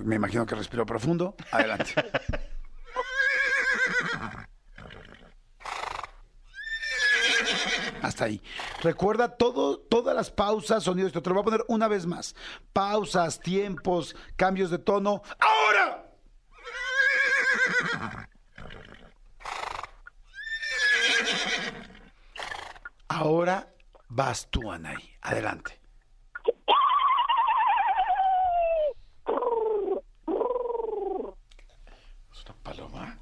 Me 0.03 0.17
imagino 0.17 0.47
que 0.47 0.55
respiró 0.55 0.85
profundo. 0.85 1.37
Adelante. 1.53 1.95
Hasta 8.05 8.27
ahí. 8.27 8.43
Recuerda 8.83 9.37
todo, 9.39 9.79
todas 9.79 10.15
las 10.15 10.31
pausas, 10.31 10.85
sonidos. 10.85 11.11
Te 11.13 11.21
lo 11.21 11.35
voy 11.35 11.41
a 11.41 11.45
poner 11.45 11.65
una 11.69 11.89
vez 11.89 12.05
más. 12.05 12.37
Pausas, 12.75 13.41
tiempos, 13.41 14.15
cambios 14.37 14.71
de 14.71 14.77
tono. 14.77 15.23
¡Ahora! 15.41 16.05
Ahora 23.09 23.73
vas 24.09 24.51
tú, 24.51 24.71
Anaí. 24.71 25.17
Adelante. 25.23 25.81
¿Es 32.33 32.45
una 32.45 32.55
paloma? 32.63 33.19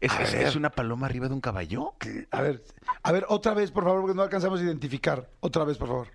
¿Es, 0.00 0.54
una 0.56 0.70
paloma 0.70 1.06
arriba 1.06 1.26
de 1.28 1.34
un 1.34 1.40
caballo? 1.40 1.94
A 2.30 2.40
ver, 2.40 2.64
a 3.02 3.12
ver, 3.12 3.26
otra 3.28 3.54
vez, 3.54 3.70
por 3.72 3.84
favor, 3.84 4.02
porque 4.02 4.14
no 4.16 4.22
alcanzamos 4.22 4.60
a 4.60 4.62
identificar. 4.64 5.28
Otra 5.40 5.64
vez, 5.64 5.76
por 5.76 5.88
favor. 5.88 6.08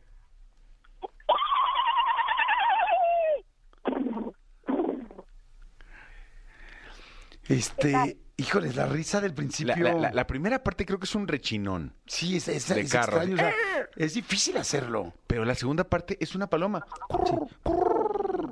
Este, 7.47 8.18
híjoles, 8.38 8.76
la 8.76 8.85
risa 8.85 9.19
del 9.19 9.34
principio. 9.34 9.76
la- 9.84 9.93
la- 9.93 10.11
la 10.11 10.27
primera 10.27 10.64
parte 10.64 10.85
creo 10.85 10.97
que 10.99 11.05
es 11.05 11.15
un 11.15 11.27
rechinón. 11.27 11.93
Sí, 12.05 12.38
es, 12.38 12.47
es- 12.47 12.68
de 12.69 12.81
es 12.81 12.91
carro. 12.91 13.18
extraño. 13.22 13.34
o 13.35 13.38
sea, 13.38 13.53
es 13.95 14.14
difícil 14.14 14.57
hacerlo. 14.57 15.14
Pero 15.27 15.43
la 15.45 15.55
segunda 15.55 15.84
parte 15.84 16.18
es 16.22 16.35
una 16.35 16.47
paloma. 16.47 16.85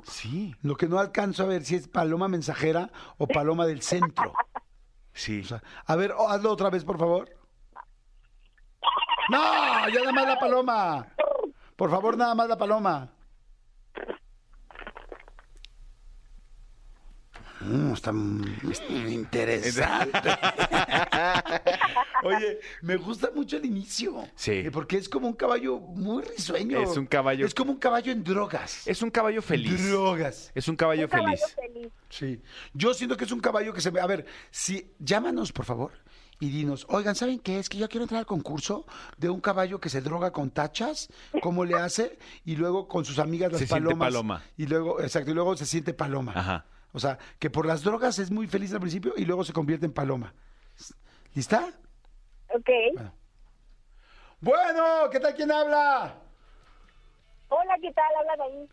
Sí, 0.04 0.54
Lo 0.62 0.76
que 0.76 0.88
no 0.88 0.98
alcanzo 0.98 1.44
a 1.44 1.46
ver 1.46 1.64
si 1.64 1.76
es 1.76 1.86
paloma 1.88 2.26
mensajera 2.28 2.90
o 3.18 3.26
paloma 3.26 3.66
del 3.66 3.82
centro. 3.82 4.32
Sí. 5.12 5.42
A 5.86 5.96
ver, 5.96 6.12
oh, 6.16 6.28
hazlo 6.28 6.52
otra 6.52 6.70
vez, 6.70 6.84
por 6.84 6.98
favor. 6.98 7.28
No, 9.28 9.88
ya 9.88 10.00
nada 10.00 10.12
más 10.12 10.26
la 10.26 10.38
paloma. 10.38 11.06
Por 11.76 11.90
favor, 11.90 12.16
nada 12.16 12.34
más 12.34 12.48
la 12.48 12.58
paloma. 12.58 13.10
Mm, 17.64 17.92
está 17.92 18.12
mm, 18.12 18.44
interesante. 19.08 20.18
Oye, 22.24 22.60
me 22.82 22.96
gusta 22.96 23.30
mucho 23.34 23.56
el 23.56 23.64
inicio. 23.66 24.24
Sí. 24.34 24.52
Eh, 24.52 24.70
Porque 24.72 24.96
es 24.96 25.08
como 25.08 25.26
un 25.26 25.34
caballo 25.34 25.78
muy 25.78 26.22
risueño. 26.22 26.80
Es 26.82 26.96
un 26.96 27.06
caballo- 27.06 27.46
Es 27.46 27.54
como 27.54 27.72
un 27.72 27.78
caballo 27.78 28.12
en 28.12 28.22
drogas. 28.24 28.86
Es 28.86 29.02
un 29.02 29.10
caballo 29.10 29.42
feliz. 29.42 29.88
Drogas. 29.88 30.50
Es 30.54 30.68
un 30.68 30.76
caballo 30.76 31.02
Un 31.04 31.08
caballo 31.08 31.36
feliz. 31.56 31.72
feliz. 31.74 31.92
sí. 32.08 32.40
Yo 32.74 32.94
siento 32.94 33.16
que 33.16 33.24
es 33.24 33.32
un 33.32 33.40
caballo 33.40 33.72
que 33.72 33.80
se 33.80 33.90
ve. 33.90 34.00
A 34.00 34.06
ver, 34.06 34.26
si 34.50 34.92
llámanos, 34.98 35.52
por 35.52 35.64
favor, 35.64 35.92
y 36.40 36.50
dinos, 36.50 36.86
oigan, 36.88 37.14
¿saben 37.14 37.38
qué? 37.38 37.58
Es 37.58 37.68
que 37.68 37.78
yo 37.78 37.88
quiero 37.88 38.04
entrar 38.04 38.18
al 38.20 38.26
concurso 38.26 38.84
de 39.16 39.30
un 39.30 39.40
caballo 39.40 39.80
que 39.80 39.88
se 39.88 40.00
droga 40.00 40.32
con 40.32 40.50
tachas, 40.50 41.08
¿cómo 41.40 41.64
le 41.64 41.74
hace? 41.74 42.18
Y 42.44 42.56
luego 42.56 42.88
con 42.88 43.04
sus 43.04 43.18
amigas 43.20 43.52
las 43.52 43.60
Se 43.60 43.66
siente 43.66 43.84
palomas. 43.84 44.08
paloma. 44.08 44.42
Y 44.56 44.66
luego, 44.66 45.00
exacto, 45.00 45.30
y 45.30 45.34
luego 45.34 45.56
se 45.56 45.66
siente 45.66 45.94
paloma. 45.94 46.32
Ajá. 46.34 46.66
O 46.92 47.00
sea, 47.00 47.18
que 47.38 47.50
por 47.50 47.66
las 47.66 47.82
drogas 47.82 48.18
es 48.18 48.30
muy 48.30 48.46
feliz 48.46 48.72
al 48.72 48.80
principio 48.80 49.14
y 49.16 49.24
luego 49.24 49.44
se 49.44 49.52
convierte 49.52 49.86
en 49.86 49.92
paloma. 49.92 50.34
¿Lista? 51.34 51.68
Ok. 52.48 52.68
Bueno, 54.40 55.08
¿qué 55.10 55.20
tal? 55.20 55.34
¿Quién 55.34 55.50
habla? 55.50 56.14
Hola, 57.48 57.74
¿qué 57.80 57.92
tal? 57.92 58.04
Habla 58.20 58.44
ahí. 58.44 58.68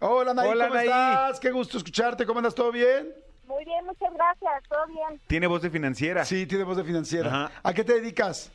Hola, 0.00 0.30
Hola, 0.30 0.68
¿cómo 0.68 0.80
estás? 0.80 1.40
Qué 1.40 1.50
gusto 1.50 1.78
escucharte. 1.78 2.24
¿Cómo 2.24 2.38
andas? 2.38 2.54
¿Todo 2.54 2.70
bien? 2.72 3.12
Muy 3.46 3.64
bien, 3.64 3.84
muchas 3.84 4.12
gracias. 4.14 4.62
¿Todo 4.68 4.86
bien? 4.86 5.20
Tiene 5.26 5.46
voz 5.46 5.62
de 5.62 5.70
financiera. 5.70 6.24
Sí, 6.24 6.46
tiene 6.46 6.64
voz 6.64 6.76
de 6.76 6.84
financiera. 6.84 7.28
Ajá. 7.28 7.52
¿A 7.62 7.74
qué 7.74 7.82
te 7.82 7.94
dedicas? 7.94 8.52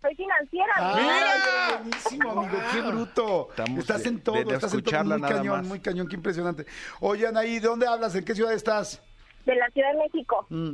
Soy 0.00 0.14
financiera. 0.14 0.72
¡Ay, 0.76 1.02
amiga. 1.04 1.26
qué 1.44 1.76
buenísimo, 1.82 2.30
amigo! 2.30 2.58
¡Qué 2.72 2.80
bruto! 2.80 3.46
Estamos 3.50 3.78
estás 3.80 4.02
de- 4.02 4.08
en 4.08 4.20
todo, 4.22 4.34
de- 4.36 4.44
de 4.44 4.54
estás 4.54 4.72
en 4.74 4.82
todo. 4.82 5.04
Muy 5.04 5.20
cañón, 5.20 5.56
más. 5.58 5.66
muy 5.66 5.80
cañón, 5.80 6.08
qué 6.08 6.16
impresionante. 6.16 6.64
Oye, 7.00 7.26
Anaí, 7.26 7.58
¿de 7.58 7.68
dónde 7.68 7.86
hablas? 7.86 8.14
¿En 8.14 8.24
qué 8.24 8.34
ciudad 8.34 8.52
estás? 8.54 9.02
De 9.44 9.54
la 9.54 9.68
Ciudad 9.70 9.92
de 9.92 9.98
México. 9.98 10.46
Mm, 10.48 10.72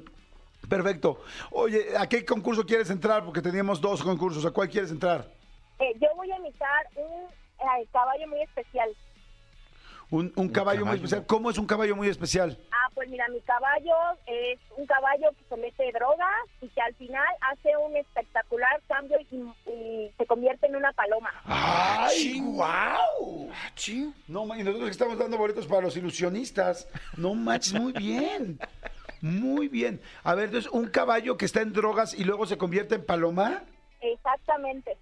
Perfecto. 0.68 1.20
Oye, 1.52 1.96
¿a 1.96 2.08
qué 2.08 2.24
concurso 2.24 2.64
quieres 2.66 2.90
entrar? 2.90 3.24
Porque 3.24 3.40
teníamos 3.40 3.80
dos 3.80 4.02
concursos. 4.02 4.44
¿A 4.44 4.50
cuál 4.50 4.68
quieres 4.68 4.90
entrar? 4.90 5.30
Eh, 5.78 5.92
yo 6.00 6.08
voy 6.16 6.28
a 6.32 6.36
imitar 6.38 6.86
un 6.96 7.24
eh, 7.24 7.86
caballo 7.92 8.26
muy 8.28 8.42
especial. 8.42 8.88
Un, 10.10 10.32
un 10.36 10.48
caballo 10.48 10.86
muy 10.86 10.96
especial. 10.96 11.26
¿Cómo 11.26 11.50
es 11.50 11.58
un 11.58 11.66
caballo 11.66 11.96
muy 11.96 12.08
especial? 12.08 12.58
Ah, 12.70 12.88
pues 12.94 13.08
mira, 13.08 13.26
mi 13.28 13.40
caballo 13.40 13.94
es 14.26 14.58
un 14.76 14.86
caballo 14.86 15.30
que 15.36 15.44
se 15.48 15.56
mete 15.56 15.90
drogas 15.92 16.46
y 16.60 16.68
que 16.68 16.80
al 16.80 16.94
final 16.94 17.26
hace 17.40 17.76
un 17.76 17.96
espectacular 17.96 18.80
cambio 18.86 19.18
y, 19.30 19.36
y 19.70 20.12
se 20.16 20.26
convierte 20.26 20.66
en 20.66 20.76
una 20.76 20.92
paloma. 20.92 21.32
¡Ay, 21.44 22.40
guau! 22.40 23.50
No, 24.28 24.44
y 24.56 24.62
nosotros 24.62 24.84
que 24.84 24.90
estamos 24.90 25.18
dando 25.18 25.38
boletos 25.38 25.66
para 25.66 25.82
los 25.82 25.96
ilusionistas. 25.96 26.88
No 27.16 27.34
manches, 27.34 27.74
muy 27.74 27.92
bien. 27.92 28.58
Muy 29.20 29.68
bien. 29.68 30.00
A 30.22 30.34
ver, 30.34 30.46
entonces, 30.46 30.70
un 30.70 30.88
caballo 30.88 31.36
que 31.36 31.46
está 31.46 31.62
en 31.62 31.72
drogas 31.72 32.14
y 32.14 32.24
luego 32.24 32.46
se 32.46 32.58
convierte 32.58 32.96
en 32.96 33.04
paloma. 33.04 33.64
Exactamente. 34.00 34.96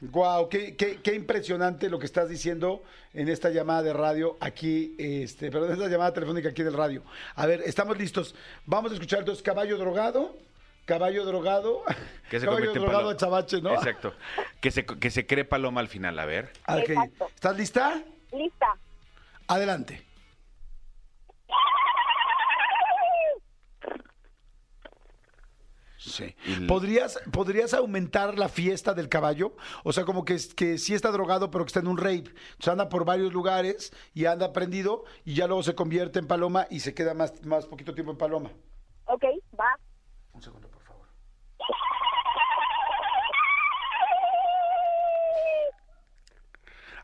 Guau, 0.00 0.48
qué, 0.48 0.76
qué, 0.76 1.00
qué 1.02 1.14
impresionante 1.14 1.88
lo 1.88 1.98
que 1.98 2.06
estás 2.06 2.28
diciendo 2.28 2.82
en 3.14 3.28
esta 3.28 3.50
llamada 3.50 3.82
de 3.82 3.92
radio 3.92 4.36
aquí, 4.40 4.94
este, 4.98 5.50
perdón, 5.50 5.70
en 5.70 5.76
esta 5.76 5.88
llamada 5.88 6.12
telefónica 6.12 6.50
aquí 6.50 6.62
del 6.62 6.74
radio. 6.74 7.02
A 7.34 7.46
ver, 7.46 7.62
estamos 7.64 7.98
listos. 7.98 8.34
Vamos 8.64 8.90
a 8.92 8.94
escuchar 8.94 9.20
entonces 9.20 9.42
caballo 9.42 9.78
drogado, 9.78 10.36
caballo 10.84 11.24
drogado, 11.24 11.82
Que 12.30 12.40
se 12.40 12.46
caballo 12.46 12.72
drogado 12.72 13.10
a 13.10 13.16
Chavache, 13.16 13.60
¿no? 13.60 13.74
Exacto. 13.74 14.14
Que 14.60 14.70
se, 14.70 14.84
que 14.84 15.10
se 15.10 15.26
cree 15.26 15.44
paloma 15.44 15.80
al 15.80 15.88
final, 15.88 16.18
a 16.18 16.26
ver. 16.26 16.52
¿Estás 17.34 17.56
lista? 17.56 18.02
Lista. 18.32 18.66
Adelante. 19.48 20.05
Sí. 26.06 26.36
¿Podrías, 26.68 27.18
¿Podrías 27.32 27.74
aumentar 27.74 28.38
la 28.38 28.48
fiesta 28.48 28.94
del 28.94 29.08
caballo? 29.08 29.56
O 29.82 29.92
sea, 29.92 30.04
como 30.04 30.24
que, 30.24 30.36
que 30.54 30.78
sí 30.78 30.94
está 30.94 31.10
drogado, 31.10 31.50
pero 31.50 31.64
que 31.64 31.70
está 31.70 31.80
en 31.80 31.88
un 31.88 31.98
rave. 31.98 32.24
O 32.60 32.62
sea, 32.62 32.72
anda 32.72 32.88
por 32.88 33.04
varios 33.04 33.32
lugares 33.32 33.92
y 34.14 34.26
anda 34.26 34.52
prendido 34.52 35.04
y 35.24 35.34
ya 35.34 35.46
luego 35.46 35.62
se 35.62 35.74
convierte 35.74 36.20
en 36.20 36.26
paloma 36.26 36.66
y 36.70 36.80
se 36.80 36.94
queda 36.94 37.12
más, 37.12 37.44
más 37.44 37.66
poquito 37.66 37.92
tiempo 37.94 38.12
en 38.12 38.18
paloma. 38.18 38.52
Ok, 39.06 39.24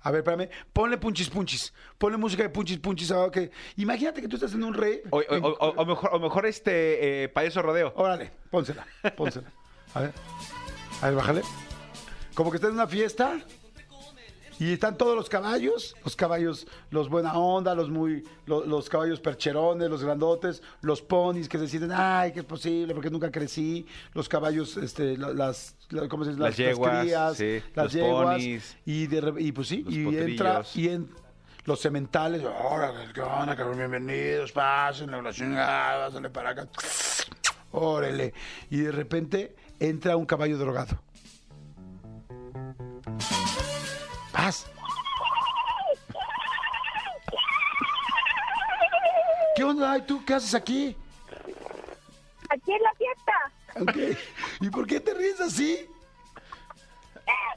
A 0.05 0.11
ver, 0.11 0.21
espérame. 0.21 0.49
Ponle 0.73 0.97
punchis 0.99 1.29
punchis. 1.31 1.73
Ponle 1.99 2.17
música 2.17 2.43
de 2.43 2.49
punchis 2.51 2.79
punchis. 2.79 3.13
que... 3.33 3.51
Imagínate 3.77 4.21
que 4.21 4.29
tú 4.29 4.37
estás 4.37 4.53
en 4.55 4.65
un 4.65 4.75
rave. 4.75 5.03
O, 5.11 5.19
o- 5.19 5.49
o- 5.49 5.75
o 5.83 5.85
mejor, 5.87 6.11
o 6.13 6.19
mejor 6.19 6.47
este 6.47 7.25
eh, 7.25 7.29
payaso 7.29 7.63
rodeo. 7.63 7.93
Órale, 7.97 8.33
pónsela, 8.51 8.87
pónsela. 9.17 9.51
A 9.95 10.01
ver. 10.01 10.13
A 11.01 11.07
ver, 11.07 11.15
bájale. 11.17 11.43
Como 12.35 12.51
que 12.51 12.57
está 12.57 12.69
en 12.69 12.75
una 12.75 12.87
fiesta 12.87 13.39
y 14.63 14.73
están 14.75 14.97
todos 14.97 15.17
los 15.17 15.29
caballos, 15.29 15.97
los 16.05 16.15
caballos, 16.15 16.67
los 16.91 17.09
buena 17.09 17.35
onda, 17.37 17.75
los 17.75 17.91
muy, 17.91 18.23
lo- 18.47 18.65
los, 18.65 18.89
caballos 18.89 19.19
percherones, 19.19 19.91
los 19.91 20.05
grandotes, 20.05 20.63
los 20.83 21.03
ponis 21.03 21.49
que 21.49 21.59
se 21.59 21.67
sienten, 21.67 21.91
ay, 21.93 22.33
que 22.33 22.41
es 22.41 22.45
posible, 22.47 22.95
porque 22.95 23.11
nunca 23.11 23.31
crecí, 23.33 23.87
los 24.15 24.29
caballos, 24.29 24.77
este, 24.77 25.17
la- 25.17 25.33
las, 25.33 25.75
la- 25.91 26.09
¿cómo 26.09 26.25
se 26.25 26.31
dice? 26.31 26.43
Las 26.43 26.57
yeguas, 26.57 27.01
crías, 27.01 27.37
sí, 27.37 27.63
las 27.75 27.85
los 27.87 27.93
yeguas, 27.93 28.37
ponis. 28.37 28.77
y, 28.85 29.07
de, 29.09 29.35
y 29.39 29.51
pues 29.53 29.67
sí, 29.69 29.85
y 29.89 30.17
entra, 30.17 30.63
y 30.75 30.89
en 30.89 31.09
los 31.65 31.81
cementales, 31.81 32.43
órale, 32.45 33.13
¿qué 33.13 33.21
onda? 33.21 33.55
Bienvenidos, 33.75 34.53
pasen, 34.53 35.11
la 35.11 35.33
chingada, 35.33 36.11
para 36.31 36.51
acá. 36.51 36.69
Órale. 37.73 38.33
Y 38.71 38.79
de 38.79 38.93
repente 38.93 39.57
entra 39.81 40.17
un 40.17 40.27
caballo 40.27 40.59
drogado. 40.59 41.01
Paz. 44.33 44.67
¿Qué 49.55 49.65
onda? 49.65 49.99
¿Y 49.99 50.03
tú 50.03 50.25
qué 50.25 50.35
haces 50.35 50.55
aquí? 50.55 50.97
Aquí 52.51 52.73
es 52.73 52.81
la 52.83 52.93
fiesta. 52.95 54.17
¿Y 54.61 54.71
por 54.71 54.87
qué 54.87 55.01
te 55.01 55.15
ríes 55.15 55.41
así? 55.41 55.89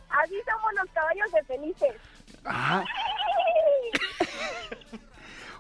Así 0.09 0.35
somos 0.49 0.73
los 0.73 0.89
caballos 0.91 1.31
de 1.31 1.43
felices. 1.43 1.95
Ah. 2.45 2.83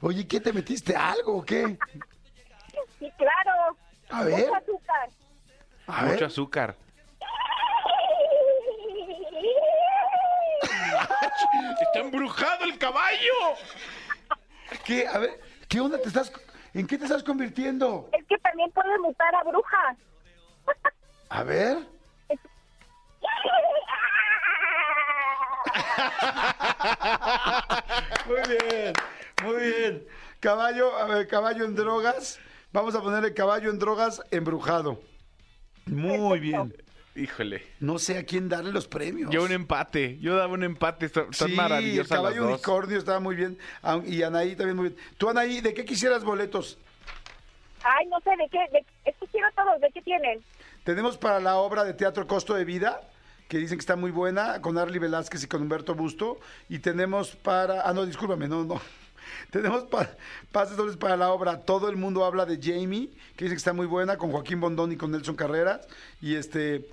Oye, 0.01 0.27
¿qué 0.27 0.39
te 0.39 0.53
metiste? 0.53 0.95
¿Algo 0.95 1.37
o 1.37 1.45
qué? 1.45 1.77
Sí, 2.99 3.11
claro. 3.17 3.77
A 4.09 4.23
ver. 4.23 4.39
Mucho 4.47 4.55
azúcar. 4.55 5.09
A 5.87 6.01
Mucho 6.01 6.11
ver. 6.13 6.23
azúcar. 6.25 6.75
¡Está 11.95 12.07
embrujado 12.07 12.65
el 12.65 12.77
caballo! 12.77 13.55
¿Qué? 14.83 15.07
A 15.07 15.17
ver, 15.17 15.39
¿qué 15.69 15.79
onda 15.79 15.97
te 15.97 16.09
estás 16.09 16.29
¿En 16.73 16.85
qué 16.87 16.97
te 16.97 17.05
estás 17.05 17.23
convirtiendo? 17.23 18.09
Es 18.11 18.25
que 18.27 18.37
también 18.39 18.69
puede 18.71 18.99
mutar 18.99 19.33
a 19.33 19.43
bruja. 19.43 19.95
A 21.29 21.43
ver. 21.43 21.77
Muy 28.25 28.57
bien, 28.57 28.93
muy 29.41 29.55
bien. 29.55 30.07
Caballo, 30.41 30.97
a 30.97 31.05
ver, 31.05 31.27
caballo 31.29 31.63
en 31.63 31.75
drogas. 31.75 32.41
Vamos 32.73 32.93
a 32.93 33.01
ponerle 33.01 33.33
caballo 33.33 33.69
en 33.69 33.79
drogas 33.79 34.21
embrujado. 34.31 34.99
Muy 35.85 36.39
bien. 36.39 36.73
Híjole. 37.15 37.63
No 37.79 37.97
sé 37.97 38.17
a 38.17 38.25
quién 38.25 38.49
darle 38.49 38.71
los 38.73 38.87
premios. 38.87 39.31
Yo 39.31 39.43
un 39.43 39.51
empate. 39.53 40.17
Yo 40.19 40.35
daba 40.35 40.53
un 40.53 40.63
empate. 40.63 41.05
Están 41.05 41.31
Sí, 41.31 41.45
el 41.45 41.55
maravillosas 41.55 42.09
las 42.09 42.17
caballo 42.19 42.41
dos. 42.43 42.51
unicornio 42.53 42.97
estaba 42.97 43.19
muy 43.21 43.35
bien. 43.37 43.57
Y 44.05 44.21
Anaí 44.23 44.55
también 44.55 44.75
muy 44.75 44.89
bien. 44.89 45.01
Tú, 45.17 45.29
Anaí, 45.29 45.61
¿de 45.61 45.73
qué 45.73 45.85
quisieras 45.85 46.23
boletos? 46.25 46.77
Ay, 47.83 48.05
no 48.07 48.19
sé 48.19 48.31
de 48.31 48.49
qué. 48.51 48.59
De, 48.73 48.85
es 49.09 49.15
que 49.17 49.27
quiero 49.27 49.47
todos. 49.55 49.79
¿De 49.79 49.89
qué 49.93 50.01
tienen? 50.01 50.43
Tenemos 50.83 51.17
para 51.17 51.39
la 51.39 51.55
obra 51.55 51.83
de 51.85 51.93
teatro 51.93 52.27
Costo 52.27 52.53
de 52.53 52.65
Vida, 52.65 52.99
que 53.47 53.59
dicen 53.59 53.77
que 53.77 53.81
está 53.81 53.95
muy 53.95 54.11
buena, 54.11 54.61
con 54.61 54.77
Arly 54.77 54.99
Velázquez 54.99 55.43
y 55.43 55.47
con 55.47 55.61
Humberto 55.61 55.95
Busto. 55.95 56.39
Y 56.67 56.79
tenemos 56.79 57.35
para. 57.37 57.87
Ah, 57.87 57.93
no, 57.93 58.05
discúlpame, 58.05 58.49
no, 58.49 58.65
no. 58.65 58.81
Tenemos 59.51 59.85
pa- 59.85 60.09
pases 60.51 60.77
dobles 60.77 60.97
para 60.97 61.17
la 61.17 61.31
obra 61.31 61.59
Todo 61.61 61.89
el 61.89 61.95
mundo 61.95 62.25
habla 62.25 62.45
de 62.45 62.59
Jamie, 62.61 63.09
que 63.35 63.45
dice 63.45 63.55
que 63.55 63.59
está 63.59 63.73
muy 63.73 63.87
buena, 63.87 64.17
con 64.17 64.31
Joaquín 64.31 64.59
Bondón 64.59 64.91
y 64.91 64.97
con 64.97 65.11
Nelson 65.11 65.35
Carreras. 65.37 65.87
Y 66.21 66.35
este. 66.35 66.89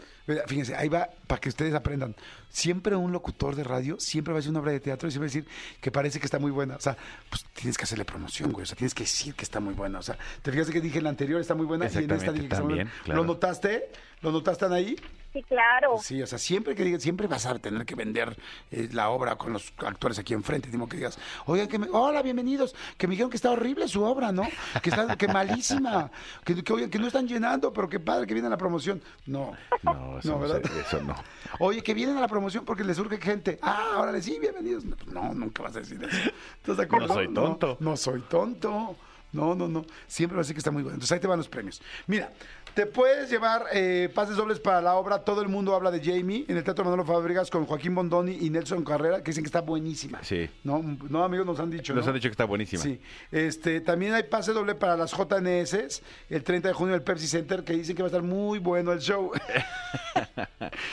Fíjense, 0.47 0.75
ahí 0.75 0.89
va 0.89 1.09
para 1.27 1.41
que 1.41 1.49
ustedes 1.49 1.75
aprendan. 1.75 2.15
Siempre 2.49 2.95
un 2.95 3.13
locutor 3.13 3.57
de 3.57 3.65
radio 3.65 3.99
siempre 3.99 4.33
va 4.33 4.39
a 4.39 4.41
decir 4.41 4.51
una 4.51 4.61
obra 4.61 4.73
de 4.73 4.81
teatro 4.81 5.09
y 5.09 5.11
siempre 5.11 5.29
va 5.29 5.33
a 5.33 5.35
decir 5.35 5.47
que 5.81 5.91
parece 5.91 6.21
que 6.21 6.27
está 6.27 6.39
muy 6.39 6.51
buena. 6.51 6.77
O 6.77 6.81
sea, 6.81 6.97
pues 7.29 7.45
tienes 7.55 7.77
que 7.77 7.85
hacerle 7.85 8.05
promoción, 8.05 8.53
güey. 8.53 8.63
O 8.63 8.67
sea, 8.67 8.77
tienes 8.77 8.95
que 8.95 9.05
decir 9.05 9.35
que 9.35 9.45
está 9.45 9.59
muy 9.61 9.75
buena. 9.75 9.99
O 9.99 10.03
sea, 10.03 10.17
te 10.43 10.53
fijaste 10.53 10.73
que 10.73 10.81
dije 10.81 10.99
en 10.99 11.05
la 11.05 11.11
anterior 11.11 11.41
está 11.41 11.55
muy 11.55 11.67
buena 11.67 11.87
y 11.87 11.89
en 11.89 12.11
esta 12.11 12.33
dije 12.33 12.49
que 12.49 12.55
está 12.55 12.63
muy 12.63 12.75
buena. 12.75 12.93
¿Lo 13.07 13.25
notaste? 13.25 13.91
¿Lo 14.21 14.31
notaste 14.31 14.67
ahí? 14.67 14.97
Sí, 15.33 15.43
claro. 15.45 15.97
Sí, 15.99 16.21
o 16.21 16.27
sea, 16.27 16.39
siempre 16.39 16.75
que 16.75 16.85
digas, 16.85 17.03
siempre 17.03 17.27
vas 17.27 17.47
a 17.47 17.59
tener 17.59 17.87
que 17.87 17.95
vender 17.95 18.37
eh, 18.71 18.89
la 18.93 19.09
obra 19.09 19.37
con 19.37 19.55
los 19.55 19.73
actores 19.79 20.19
aquí 20.19 20.35
enfrente. 20.35 20.69
Digo 20.71 20.87
que 20.87 20.99
digas, 20.99 21.19
oigan, 21.47 21.69
que 21.69 21.79
me, 21.79 21.89
hola, 21.91 22.21
bienvenidos, 22.21 22.75
que 22.99 23.07
me 23.07 23.13
dijeron 23.13 23.31
que 23.31 23.37
está 23.37 23.51
horrible 23.51 23.89
su 23.89 24.03
obra, 24.03 24.31
¿no? 24.31 24.47
Que 24.83 24.91
está, 24.91 25.17
que 25.17 25.29
malísima, 25.29 26.11
que, 26.45 26.63
que, 26.63 26.73
oigan, 26.73 26.91
que 26.91 26.99
no 26.99 27.07
están 27.07 27.27
llenando, 27.27 27.73
pero 27.73 27.89
qué 27.89 27.99
padre 27.99 28.27
que 28.27 28.35
viene 28.35 28.49
a 28.49 28.51
la 28.51 28.59
promoción. 28.59 29.01
No, 29.25 29.53
No, 29.83 30.19
eso 30.19 30.39
No, 30.39 30.57
eso 30.57 31.03
no. 31.03 31.15
Oye, 31.61 31.83
que 31.83 31.95
vienen 31.95 32.19
a 32.19 32.21
la 32.21 32.29
promoción 32.29 32.67
porque 32.67 32.85
les 32.85 32.99
surge 32.99 33.17
gente. 33.19 33.59
Ah, 33.63 33.97
órale, 33.99 34.21
sí, 34.21 34.39
bienvenidos. 34.39 34.85
No, 34.85 34.97
no, 35.07 35.33
nunca 35.35 35.63
vas 35.63 35.77
a 35.77 35.79
decir 35.79 36.03
eso. 36.03 36.31
¿Estás 36.57 36.77
de 36.77 36.83
acuerdo? 36.83 37.09
No 37.09 37.15
soy 37.15 37.33
tonto. 37.33 37.77
No, 37.81 37.91
no 37.91 37.97
soy 37.97 38.21
tonto. 38.21 38.97
No, 39.33 39.55
no, 39.55 39.67
no. 39.67 39.87
Siempre 40.07 40.37
va 40.37 40.41
a 40.41 40.43
decir 40.43 40.55
que 40.55 40.61
está 40.61 40.71
muy 40.71 40.83
bueno. 40.83 40.97
Entonces 40.97 41.13
ahí 41.13 41.21
te 41.21 41.27
van 41.27 41.39
los 41.39 41.49
premios. 41.49 41.81
Mira, 42.07 42.31
te 42.75 42.87
puedes 42.87 43.31
llevar 43.31 43.67
eh, 43.73 44.11
pases 44.15 44.37
dobles 44.37 44.59
para 44.61 44.81
la 44.81 44.95
obra 44.95 45.19
Todo 45.25 45.43
el 45.43 45.49
mundo 45.49 45.75
habla 45.75 45.91
de 45.91 46.01
Jamie 46.01 46.45
en 46.49 46.57
el 46.57 46.65
Teatro 46.65 46.85
Manolo 46.85 47.05
Fábricas 47.05 47.51
con 47.51 47.67
Joaquín 47.67 47.95
Bondoni 47.95 48.39
y 48.41 48.51
Nelson 48.51 48.85
Carrera, 48.85 49.19
que 49.23 49.31
dicen 49.31 49.43
que 49.45 49.49
está 49.49 49.61
buenísima. 49.61 50.23
Sí. 50.23 50.49
No, 50.65 50.83
no 51.09 51.23
amigos, 51.25 51.47
nos 51.47 51.61
han 51.61 51.71
dicho. 51.71 51.95
Nos 51.95 52.05
¿no? 52.05 52.11
han 52.11 52.15
dicho 52.15 52.29
que 52.29 52.33
está 52.33 52.45
buenísima. 52.45 52.83
Sí. 52.83 53.01
Este, 53.31 53.81
también 53.81 54.15
hay 54.15 54.23
pase 54.25 54.53
doble 54.53 54.75
para 54.75 54.97
las 54.97 55.13
JNS 55.13 56.03
el 56.31 56.43
30 56.43 56.69
de 56.69 56.75
junio 56.75 56.95
del 56.95 57.03
Pepsi 57.03 57.27
Center, 57.27 57.63
que 57.65 57.75
dicen 57.75 57.95
que 57.97 58.03
va 58.03 58.07
a 58.07 58.11
estar 58.11 58.23
muy 58.23 58.59
bueno 58.59 58.93
el 58.93 59.01
show. 59.01 59.31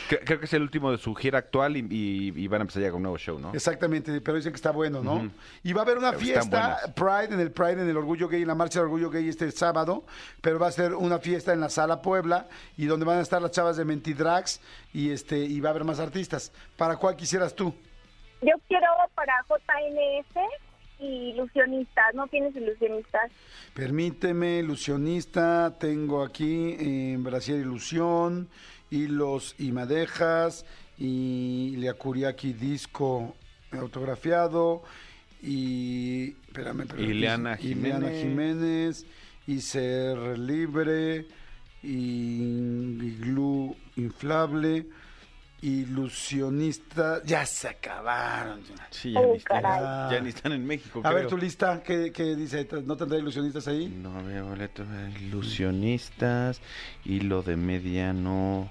Cre- 0.09 0.21
Creo 0.25 0.39
que 0.39 0.45
es 0.45 0.53
el 0.53 0.61
último 0.61 0.91
de 0.91 0.97
su 0.97 1.13
gira 1.15 1.39
actual 1.39 1.77
y, 1.77 1.79
y- 1.89 2.33
y 2.43 2.47
van 2.47 2.61
a 2.61 2.63
empezar 2.63 2.81
ya 2.83 2.89
con 2.89 2.97
un 2.97 3.03
nuevo 3.03 3.17
show, 3.17 3.39
¿no? 3.39 3.53
Exactamente, 3.53 4.19
pero 4.21 4.37
dicen 4.37 4.51
que 4.51 4.57
está 4.57 4.71
bueno, 4.71 5.01
¿no? 5.03 5.29
Y 5.63 5.73
va 5.73 5.81
a 5.81 5.83
haber 5.83 5.97
una 5.97 6.09
Pero 6.11 6.19
fiesta. 6.21 6.77
Pride, 6.95 7.33
en 7.33 7.39
el 7.39 7.51
Pride, 7.51 7.73
en 7.81 7.89
el 7.89 7.97
Orgullo 7.97 8.27
Gay, 8.27 8.41
en 8.41 8.47
la 8.47 8.55
Marcha 8.55 8.79
del 8.79 8.85
Orgullo 8.85 9.09
Gay 9.09 9.27
este 9.29 9.49
sábado, 9.51 10.03
pero 10.41 10.59
va 10.59 10.67
a 10.67 10.71
ser 10.71 10.93
una 10.93 11.19
fiesta 11.19 11.53
en 11.53 11.59
la 11.61 11.68
Sala 11.69 12.01
Puebla 12.01 12.47
y 12.77 12.85
donde 12.85 13.05
van 13.05 13.19
a 13.19 13.21
estar 13.21 13.41
las 13.41 13.51
chavas 13.51 13.77
de 13.77 13.85
Mentidrags 13.85 14.61
y 14.93 15.11
este 15.11 15.37
y 15.39 15.59
va 15.59 15.69
a 15.69 15.71
haber 15.71 15.83
más 15.83 15.99
artistas. 15.99 16.51
¿Para 16.77 16.97
cuál 16.97 17.15
quisieras 17.15 17.55
tú? 17.55 17.73
Yo 18.41 18.53
quiero 18.67 18.87
para 19.15 19.33
JNS 19.49 20.35
y 20.99 21.31
ilusionistas. 21.31 22.13
¿No 22.13 22.27
tienes 22.27 22.55
ilusionistas? 22.55 23.31
Permíteme, 23.73 24.59
ilusionista, 24.59 25.75
tengo 25.79 26.23
aquí 26.23 26.75
en 26.79 27.23
Brasil 27.23 27.55
Ilusión, 27.55 28.49
Hilos 28.89 29.55
y 29.57 29.71
Madejas, 29.71 30.65
y 30.97 31.75
Liakuriaki 31.77 32.53
Disco 32.53 33.35
autografiado, 33.71 34.83
y... 35.41 36.31
Espérame, 36.47 36.81
espérame, 36.81 37.09
Ileana 37.09 37.57
Ileana 37.59 38.09
Jiménez. 38.09 38.21
Jiménez, 38.21 39.05
y 39.47 39.61
Ser 39.61 40.37
Libre, 40.37 41.25
y 41.83 43.15
Glue 43.19 43.75
Inflable, 43.95 44.85
Ilusionista... 45.61 47.21
Ya 47.25 47.45
se 47.45 47.67
acabaron. 47.67 48.61
Sí, 48.91 49.11
ya, 49.11 49.19
Oh, 49.19 49.31
ni 49.31 49.37
están, 49.37 49.61
caray. 49.61 50.11
ya 50.13 50.21
ni 50.21 50.29
están 50.29 50.51
en 50.53 50.65
México. 50.65 51.01
A 51.03 51.11
ver, 51.11 51.27
tu 51.27 51.37
lista, 51.37 51.83
¿qué, 51.83 52.11
qué 52.13 52.35
dice? 52.35 52.67
¿No 52.85 52.95
tendrá 52.95 53.17
ilusionistas 53.17 53.67
ahí? 53.67 53.87
No 53.87 54.23
veo 54.23 54.47
boletos. 54.47 54.87
Ilusionistas, 55.21 56.61
hilo 57.05 57.41
de 57.43 57.55
mediano, 57.57 58.69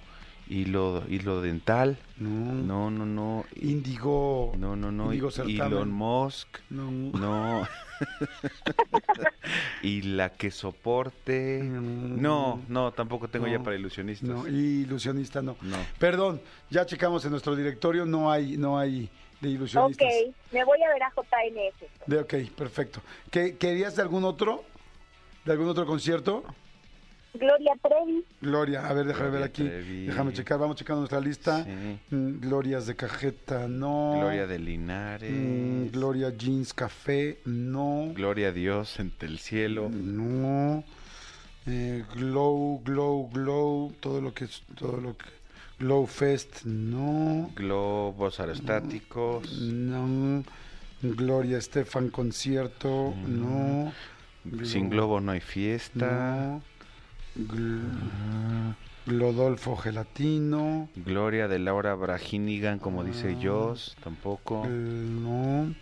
hilo, 0.49 1.05
hilo 1.09 1.41
dental. 1.41 1.99
No. 2.17 2.31
No, 2.31 2.91
no, 2.91 3.07
no. 3.07 3.45
Indigo. 3.61 4.53
No, 4.57 4.77
no, 4.77 4.91
no. 4.91 5.13
Indigo. 5.13 5.31
Elon 5.47 5.91
Musk. 5.91 6.59
No. 6.71 6.91
No. 6.91 7.69
y 9.83 10.03
la 10.03 10.31
que 10.31 10.51
soporte. 10.51 11.61
No, 11.63 12.63
no, 12.69 12.93
tampoco 12.93 13.29
tengo 13.29 13.47
No. 13.47 13.53
ya 13.53 13.61
para 13.61 13.77
ilusionistas. 13.77 14.29
No, 14.29 14.47
ilusionista 14.49 15.43
no. 15.43 15.57
No. 15.63 15.77
Perdón, 15.99 16.41
ya 16.71 16.87
checamos 16.87 17.25
en 17.25 17.31
nuestro 17.33 17.55
directorio, 17.57 18.05
no 18.07 18.31
hay, 18.31 18.57
no 18.57 18.79
hay 18.79 19.09
de 19.41 19.49
ilusionistas. 19.51 20.07
Ok, 20.07 20.35
me 20.53 20.65
voy 20.65 20.83
a 20.83 20.89
ver 20.93 21.03
a 21.03 21.11
JNS. 21.11 22.07
De, 22.07 22.19
ok, 22.19 22.35
perfecto. 22.57 23.01
¿Qué, 23.31 23.57
¿Querías 23.57 23.97
de 23.97 24.03
algún 24.03 24.25
otro? 24.25 24.65
¿De 25.45 25.53
algún 25.53 25.69
otro 25.69 25.87
concierto? 25.87 26.45
Gloria 27.39 27.73
Trevi. 27.83 28.25
Gloria, 28.41 28.87
a 28.87 28.93
ver, 28.93 29.07
déjame 29.07 29.31
Gloria 29.31 29.41
ver 29.41 29.49
aquí. 29.49 29.65
Trevi. 29.65 30.07
Déjame 30.07 30.33
checar, 30.33 30.59
vamos 30.59 30.77
checando 30.77 31.01
nuestra 31.01 31.21
lista. 31.21 31.65
Sí. 31.65 31.71
Mm, 32.15 32.41
Glorias 32.41 32.87
de 32.87 32.97
cajeta, 32.97 33.69
no. 33.69 34.15
Gloria 34.19 34.47
de 34.47 34.59
Linares. 34.59 35.31
Mm, 35.33 35.89
Gloria 35.93 36.31
Jeans 36.37 36.75
Café, 36.75 37.39
no. 37.45 38.13
Gloria 38.15 38.49
a 38.49 38.53
Dios 38.53 38.99
entre 39.01 39.29
el 39.29 39.39
cielo. 39.39 39.89
No. 39.91 40.85
Eh, 41.67 42.05
glow, 42.15 42.81
glow, 42.85 43.29
glow, 43.31 43.93
todo 44.01 44.21
lo 44.21 44.33
que 44.33 44.45
es, 44.45 44.63
todo 44.75 44.99
lo 44.99 45.17
que. 45.17 45.27
Glow 45.79 46.07
Fest, 46.07 46.65
no. 46.65 47.51
Globos 47.55 48.41
aerostáticos. 48.41 49.61
No. 49.61 50.43
Gloria 51.03 51.59
Estefan 51.59 52.11
Concierto, 52.11 53.15
no. 53.27 53.93
Sin 54.65 54.89
globo 54.91 55.21
no 55.21 55.33
hay 55.33 55.41
fiesta. 55.41 56.07
No. 56.07 56.63
Gl- 57.39 58.75
Glodolfo 59.07 59.77
Gelatino, 59.77 60.89
Gloria 60.97 61.49
de 61.49 61.59
Laura 61.59 61.95
Braginigan, 61.95 62.79
como 62.79 63.05
dice 63.05 63.35
Ah. 63.37 63.41
Joss, 63.43 63.97
tampoco. 64.03 64.65
gl- 64.65 64.69
no. 64.69 65.75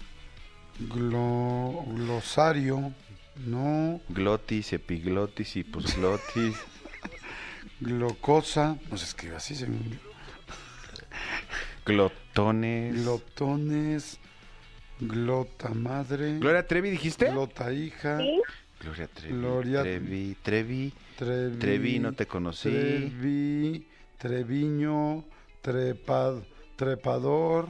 Glo- 0.78 1.84
glosario, 1.94 2.92
no. 3.46 4.00
Glotis, 4.10 4.72
epiglotis 4.74 5.56
y 5.56 5.64
pusglotis. 5.64 6.54
Glocosa, 7.80 8.76
no 8.90 8.96
se 8.96 9.04
escribe 9.06 9.36
así, 9.36 9.54
se 9.54 9.66
glotones. 11.84 13.02
glotones, 13.02 14.18
glota 15.00 15.68
madre, 15.70 16.38
Gloria 16.38 16.66
Trevi, 16.66 16.90
dijiste? 16.90 17.30
glota 17.30 17.72
hija, 17.72 18.18
¿Sí? 18.18 18.40
Gloria 18.80 19.08
Trevi. 19.08 19.38
Gloria- 19.38 19.82
Trevi, 19.82 20.36
Trevi. 20.42 20.92
Trevi, 21.16 21.58
Trevi, 21.58 21.98
no 21.98 22.12
te 22.12 22.26
conocí. 22.26 22.70
Trevi, 22.70 23.86
Treviño, 24.18 25.24
trepad, 25.62 26.42
trepador, 26.76 27.68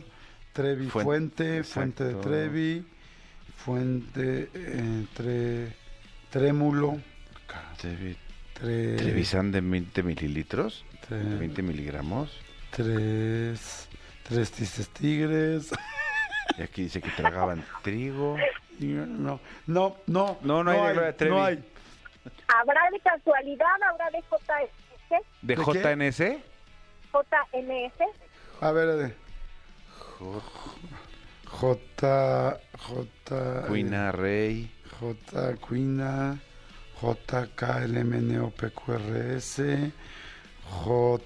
Trevi 0.52 0.86
Fuen- 0.88 1.04
Fuente, 1.04 1.62
Fuente 1.64 2.04
de. 2.04 2.14
Trevi, 2.14 2.84
Fuente, 3.56 4.48
eh, 4.54 5.06
tre- 5.16 5.72
Trémulo, 6.30 6.98
Trevi. 7.78 8.16
tre- 8.54 8.96
Trevisan 8.96 9.52
de 9.52 9.60
20 9.60 10.02
mililitros. 10.02 10.84
tre- 11.08 11.18
De 11.22 11.36
20 11.36 11.62
miligramos. 11.62 12.30
tres, 12.70 13.88
tres 14.28 14.50
tistes 14.50 14.88
tigres. 14.88 15.70
Y 16.58 16.62
aquí 16.62 16.82
dice 16.84 17.00
que 17.00 17.10
tragaban 17.10 17.64
trigo. 17.82 18.36
No, 18.78 19.40
no, 19.66 19.96
no, 20.06 20.38
No, 20.42 20.62
no 20.62 20.70
hay 20.70 20.78
de 20.88 20.92
Gloria 20.92 21.16
Trevi. 21.16 21.34
no 21.34 21.42
hay. 21.42 21.64
¿Habrá 22.48 22.80
de 22.92 23.00
casualidad? 23.00 23.66
¿Habrá 23.90 24.10
de 24.10 24.22
JNS? 24.22 25.24
¿De 25.42 25.56
¿De 25.56 25.64
qué? 25.64 25.82
JNS? 25.82 26.18
JNS. 27.12 28.08
A 28.60 28.72
ver, 28.72 28.88
a 28.88 28.94
ver. 28.94 29.16
J, 31.44 32.58
J, 32.78 34.12
Rey. 34.12 34.72
J, 35.00 35.56
Cuina, 35.56 36.38
J, 37.00 37.46
K, 37.54 37.84
L, 37.84 38.00
M, 38.00 38.16
N, 38.18 38.40
O, 38.40 38.50
P, 38.50 38.70
Q, 38.70 38.92
R, 38.94 39.36
S, 39.36 39.92
J, 40.84 41.22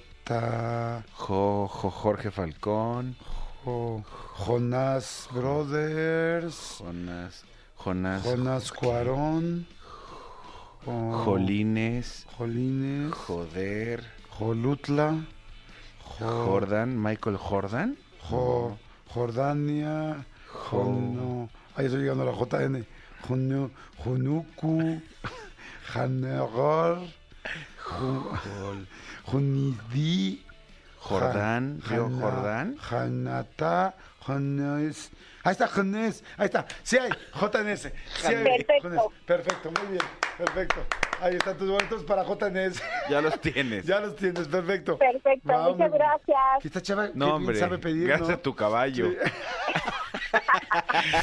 Jo, 1.15 1.69
Jo- 1.69 1.91
Jorge 1.91 2.31
Falcón. 2.31 3.17
Jo- 3.65 4.05
Jonas 4.47 5.29
Brothers, 5.33 6.79
Jonas. 6.81 7.45
Jonas. 7.85 8.23
Jonas 8.25 8.73
Cuarón, 8.73 9.67
Jo- 10.86 11.23
Jolines. 11.24 12.27
Jolines, 12.39 13.12
Joder. 13.27 14.05
Jolutla, 14.39 15.15
Jo- 16.19 16.44
Jordan. 16.47 16.97
Michael 17.02 17.36
Jordan. 17.36 17.97
Jo- 18.31 18.77
Jordania, 19.15 20.24
Jono, 20.70 21.48
ahí 21.74 21.86
estoy 21.86 22.01
llegando 22.02 22.23
a 22.23 22.27
la 22.27 22.39
JN, 22.39 22.86
Jono- 23.27 23.70
Jonuku, 24.05 25.02
Janegar, 25.93 26.98
Jo- 27.85 28.39
Jonidi, 29.27 30.43
Jordán. 31.01 31.81
Jordán. 31.89 32.77
Janata, 32.78 33.94
Jones. 34.27 35.11
Ahí 35.43 35.53
está, 35.53 35.67
Jones. 35.69 36.23
Ahí 36.37 36.47
está. 36.47 36.67
Sí 36.83 36.99
hay, 36.99 37.11
JNS. 37.11 37.81
Sí 37.83 37.91
hay, 38.27 38.35
Perfecto. 38.45 38.75
Jones. 38.83 39.01
Perfecto, 39.27 39.71
muy 39.73 39.87
bien. 39.93 40.03
Perfecto. 40.37 40.87
Ahí 41.21 41.37
están 41.37 41.57
tus 41.57 41.69
boletos 41.71 42.05
para 42.05 42.25
JNS. 42.25 42.83
Ya 43.09 43.21
los 43.23 43.41
tienes. 43.41 43.85
ya 43.87 44.01
los 44.01 44.17
tienes, 44.17 44.49
perfecto. 44.49 44.99
Perfecto, 44.99 45.41
Vamos. 45.45 45.77
muchas 45.77 45.93
gracias. 45.93 46.65
Esta 46.65 46.83
chava 46.83 47.07
qué 47.09 47.12
No, 47.15 47.37
hombre. 47.37 47.59
sabe 47.59 47.79
pedir, 47.79 48.07
gracias 48.09 48.29
¿no? 48.29 48.35
a 48.35 48.39
tu 48.39 48.55
caballo. 48.55 49.11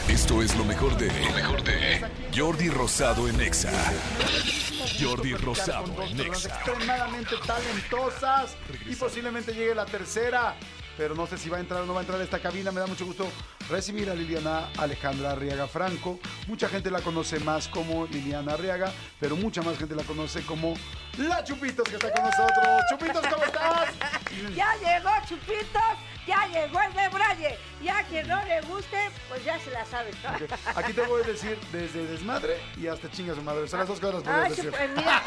Esto 0.09 0.41
es 0.41 0.55
lo 0.55 0.65
mejor 0.65 0.97
de. 0.97 1.07
Lo 1.07 1.31
mejor 1.35 1.63
de. 1.63 2.05
Jordi 2.35 2.69
Rosado 2.69 3.27
en 3.27 3.39
Exa. 3.41 3.71
Jordi 4.99 5.33
Rosado 5.35 5.93
en 6.03 6.19
Exa. 6.21 6.49
extremadamente 6.49 7.35
talentosas 7.45 8.55
y 8.85 8.95
posiblemente 8.95 9.53
llegue 9.53 9.75
la 9.75 9.85
tercera. 9.85 10.55
Pero 10.97 11.13
no 11.15 11.27
sé 11.27 11.37
si 11.37 11.49
va 11.49 11.57
a 11.57 11.59
entrar 11.59 11.81
o 11.83 11.85
no 11.85 11.93
va 11.93 11.99
a 11.99 12.03
entrar 12.03 12.19
a 12.19 12.23
esta 12.23 12.39
cabina. 12.39 12.71
Me 12.71 12.79
da 12.79 12.87
mucho 12.87 13.05
gusto 13.05 13.27
recibir 13.69 14.09
a 14.09 14.13
Liliana 14.15 14.69
Alejandra 14.77 15.31
Arriaga 15.31 15.67
Franco. 15.67 16.19
Mucha 16.47 16.69
gente 16.69 16.89
la 16.91 17.01
conoce 17.01 17.39
más 17.39 17.67
como 17.67 18.05
Liliana 18.07 18.53
Arriaga, 18.53 18.91
pero 19.19 19.35
mucha 19.35 19.61
más 19.61 19.77
gente 19.77 19.95
la 19.95 20.03
conoce 20.03 20.41
como 20.43 20.73
La 21.17 21.43
Chupitos, 21.43 21.87
que 21.89 21.95
está 21.95 22.11
con 22.11 22.23
nosotros. 22.23 22.67
Chupitos, 22.89 23.27
¿cómo 23.27 23.43
estás? 23.43 23.89
Ya 24.55 24.75
llegó 24.75 25.09
Chupitos, 25.27 25.81
ya 26.27 26.45
llegó 26.47 26.79
el 26.79 26.93
de 26.93 27.09
Braille. 27.09 27.57
Y 27.81 27.87
a 27.89 28.03
quien 28.03 28.27
no 28.27 28.43
le 28.45 28.61
guste, 28.61 29.09
pues 29.29 29.43
ya 29.43 29.59
se 29.59 29.71
la 29.71 29.83
sabe. 29.85 30.11
Aquí 30.75 30.93
te 30.93 31.01
voy 31.01 31.23
a 31.23 31.27
decir 31.27 31.57
desde 31.71 32.05
desmadre 32.05 32.57
y 32.75 32.85
hasta 32.87 33.09
chinga 33.09 33.33
su 33.33 33.41
madre. 33.41 33.67
Son 33.67 33.79
las 33.79 33.87
dos 33.87 33.99
cosas 33.99 34.21
que 34.21 34.29
Ay, 34.29 34.35
puedes 34.41 34.57
decir. 34.57 34.71
pues 34.71 34.89
mira, 34.95 35.21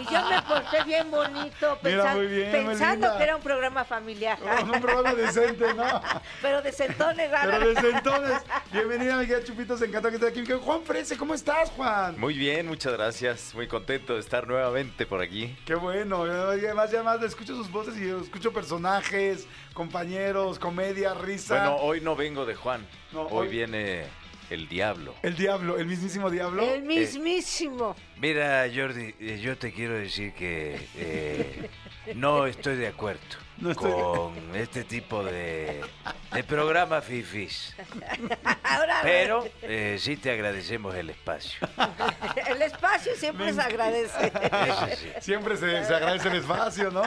y 0.00 0.12
yo 0.12 0.24
me 0.28 0.42
porté 0.42 0.84
bien 0.84 1.10
bonito, 1.10 1.78
Mira, 1.82 2.14
bien, 2.14 2.50
pensando 2.50 3.06
linda. 3.06 3.16
que 3.18 3.22
era 3.24 3.36
un 3.36 3.42
programa 3.42 3.84
familiar. 3.84 4.38
Un 4.64 4.80
programa 4.80 5.14
decente, 5.14 5.72
¿no? 5.74 6.02
Pero 6.42 6.62
de 6.62 6.72
sentones, 6.72 7.30
rara. 7.30 7.58
Pero 7.58 7.70
entonces, 7.94 8.42
bienvenida, 8.72 9.16
mi 9.18 9.26
querida 9.26 9.44
Chupitos, 9.44 9.80
encantado 9.82 10.10
que 10.18 10.26
estés 10.26 10.42
aquí. 10.42 10.52
Juan 10.64 10.82
Frese, 10.82 11.16
¿cómo 11.16 11.34
estás, 11.34 11.70
Juan? 11.70 12.18
Muy 12.18 12.34
bien, 12.34 12.66
muchas 12.66 12.92
gracias. 12.92 13.54
Muy 13.54 13.66
contento 13.66 14.14
de 14.14 14.20
estar 14.20 14.46
nuevamente 14.46 15.06
por 15.06 15.20
aquí. 15.20 15.56
Qué 15.64 15.74
bueno, 15.74 16.26
y 16.26 16.30
además, 16.30 16.90
y 16.92 16.96
además 16.96 17.22
escucho 17.22 17.54
sus 17.56 17.70
voces 17.70 17.96
y 17.98 18.08
escucho 18.08 18.52
personajes, 18.52 19.46
compañeros, 19.74 20.58
comedia, 20.58 21.14
risa. 21.14 21.56
Bueno, 21.56 21.76
hoy 21.76 22.00
no 22.00 22.16
vengo 22.16 22.44
de 22.46 22.54
Juan. 22.54 22.86
No, 23.12 23.22
hoy, 23.22 23.46
hoy- 23.46 23.48
viene 23.48 24.04
el 24.50 24.68
diablo. 24.68 25.14
El 25.22 25.36
diablo, 25.36 25.76
el 25.76 25.86
mismísimo 25.86 26.30
diablo. 26.30 26.62
El 26.62 26.82
mismísimo. 26.82 27.96
Mira, 28.20 28.64
Jordi, 28.74 29.14
eh, 29.20 29.40
yo 29.42 29.56
te 29.58 29.72
quiero 29.72 29.94
decir 29.94 30.32
que 30.34 30.78
eh, 30.96 31.68
no 32.14 32.46
estoy 32.46 32.76
de 32.76 32.88
acuerdo 32.88 33.20
No 33.58 33.70
estoy- 33.70 33.90
con 33.90 34.54
este 34.54 34.84
tipo 34.84 35.24
de, 35.24 35.80
de 36.32 36.44
programa 36.44 37.00
fifis. 37.00 37.74
Pero 39.02 39.46
eh, 39.62 39.96
sí 39.98 40.18
te 40.18 40.30
agradecemos 40.30 40.94
el 40.94 41.08
espacio. 41.08 41.66
el 42.48 42.60
espacio 42.60 43.14
siempre 43.16 43.54
se 43.54 43.60
agradece. 43.62 44.26
Eso 44.26 44.86
sí. 44.96 45.08
Siempre 45.22 45.56
se, 45.56 45.84
se 45.86 45.94
agradece 45.94 46.28
el 46.28 46.34
espacio, 46.36 46.90
¿no? 46.90 47.02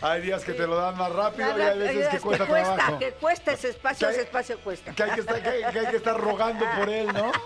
Hay 0.00 0.20
días 0.22 0.44
que 0.44 0.52
te 0.52 0.64
lo 0.66 0.76
dan 0.76 0.96
más 0.96 1.10
rápido 1.12 1.58
y 1.58 1.60
hay 1.62 1.78
veces 1.78 2.08
que 2.08 2.16
es 2.18 2.22
cuesta 2.22 2.46
cuesta, 2.46 2.74
trabajo. 2.76 2.98
que 3.00 3.10
cuesta 3.14 3.52
ese 3.52 3.68
espacio, 3.70 4.06
Que 4.06 4.06
hay- 4.06 4.12
ese 4.20 4.22
espacio 4.26 4.58
cuesta. 4.60 4.92
Que 4.92 5.02
hay 5.02 5.10
que, 5.10 5.20
estar, 5.20 5.42
que 5.42 5.48
hay- 5.48 5.72
que 5.72 5.78
hay 5.80 5.86
que 5.86 5.96
estar 5.96 6.20
rogando 6.20 6.64
por 6.78 6.88
él, 6.88 7.08
¿no? 7.12 7.32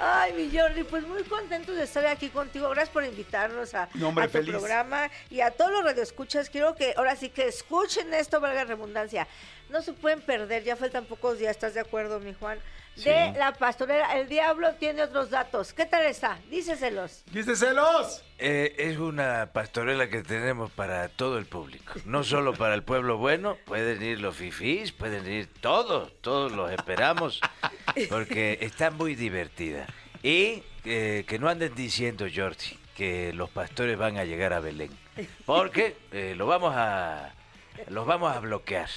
Ay, 0.00 0.32
mi 0.34 0.56
Jordi, 0.56 0.84
pues 0.84 1.06
muy 1.06 1.22
contentos 1.24 1.76
de 1.76 1.84
estar 1.84 2.04
aquí 2.06 2.28
contigo. 2.28 2.68
Gracias 2.70 2.90
por 2.90 3.04
invitarnos 3.04 3.74
a, 3.74 3.88
No, 3.94 4.08
hombre, 4.08 4.24
a 4.24 4.26
tu 4.28 4.32
feliz. 4.34 4.50
programa 4.50 5.10
y 5.30 5.40
a 5.40 5.50
todos 5.50 5.70
los 5.72 5.84
radioescuchas. 5.84 6.50
Quiero 6.50 6.74
que 6.74 6.94
ahora 6.96 7.16
sí 7.16 7.30
que 7.30 7.46
escuchen 7.48 8.12
esto, 8.14 8.40
valga 8.40 8.64
la 8.64 8.74
redundancia. 8.74 9.26
No 9.70 9.82
se 9.82 9.92
pueden 9.92 10.20
perder, 10.20 10.62
ya 10.64 10.76
faltan 10.76 11.06
pocos 11.06 11.38
días, 11.38 11.50
¿estás 11.52 11.74
de 11.74 11.80
acuerdo, 11.80 12.20
mi 12.20 12.34
Juan? 12.34 12.58
De 12.96 13.02
Sí. 13.02 13.38
la 13.38 13.52
pastorela. 13.52 14.16
El 14.18 14.28
diablo 14.28 14.74
tiene 14.74 15.02
otros 15.02 15.28
datos. 15.30 15.72
¿Qué 15.74 15.84
tal 15.86 16.04
está? 16.06 16.38
Díceselos. 16.50 17.22
¿Viste 17.30 17.54
celos? 17.54 18.24
Eh, 18.38 18.74
es 18.78 18.96
una 18.98 19.50
pastorela 19.52 20.08
que 20.08 20.22
tenemos 20.22 20.70
para 20.70 21.08
todo 21.08 21.36
el 21.38 21.46
público. 21.46 21.92
No 22.06 22.24
solo 22.24 22.54
para 22.54 22.74
el 22.74 22.82
pueblo 22.82 23.18
bueno, 23.18 23.56
pueden 23.66 24.02
ir 24.02 24.20
los 24.20 24.34
fifís, 24.36 24.92
pueden 24.92 25.30
ir 25.30 25.48
todos, 25.60 26.12
todos 26.22 26.52
los 26.52 26.70
esperamos, 26.72 27.40
porque 28.08 28.58
está 28.62 28.90
muy 28.90 29.14
divertida. 29.14 29.86
Y 30.22 30.62
eh, 30.84 31.24
que 31.28 31.38
no 31.38 31.48
anden 31.48 31.74
diciendo, 31.74 32.26
Jordi, 32.34 32.78
que 32.94 33.32
los 33.34 33.50
pastores 33.50 33.96
van 33.98 34.16
a 34.16 34.24
llegar 34.24 34.52
a 34.54 34.60
Belén, 34.60 34.90
porque 35.44 35.96
eh, 36.12 36.34
lo 36.36 36.46
vamos 36.46 36.74
a, 36.76 37.32
los 37.88 38.06
vamos 38.06 38.34
a 38.34 38.40
bloquear. 38.40 38.88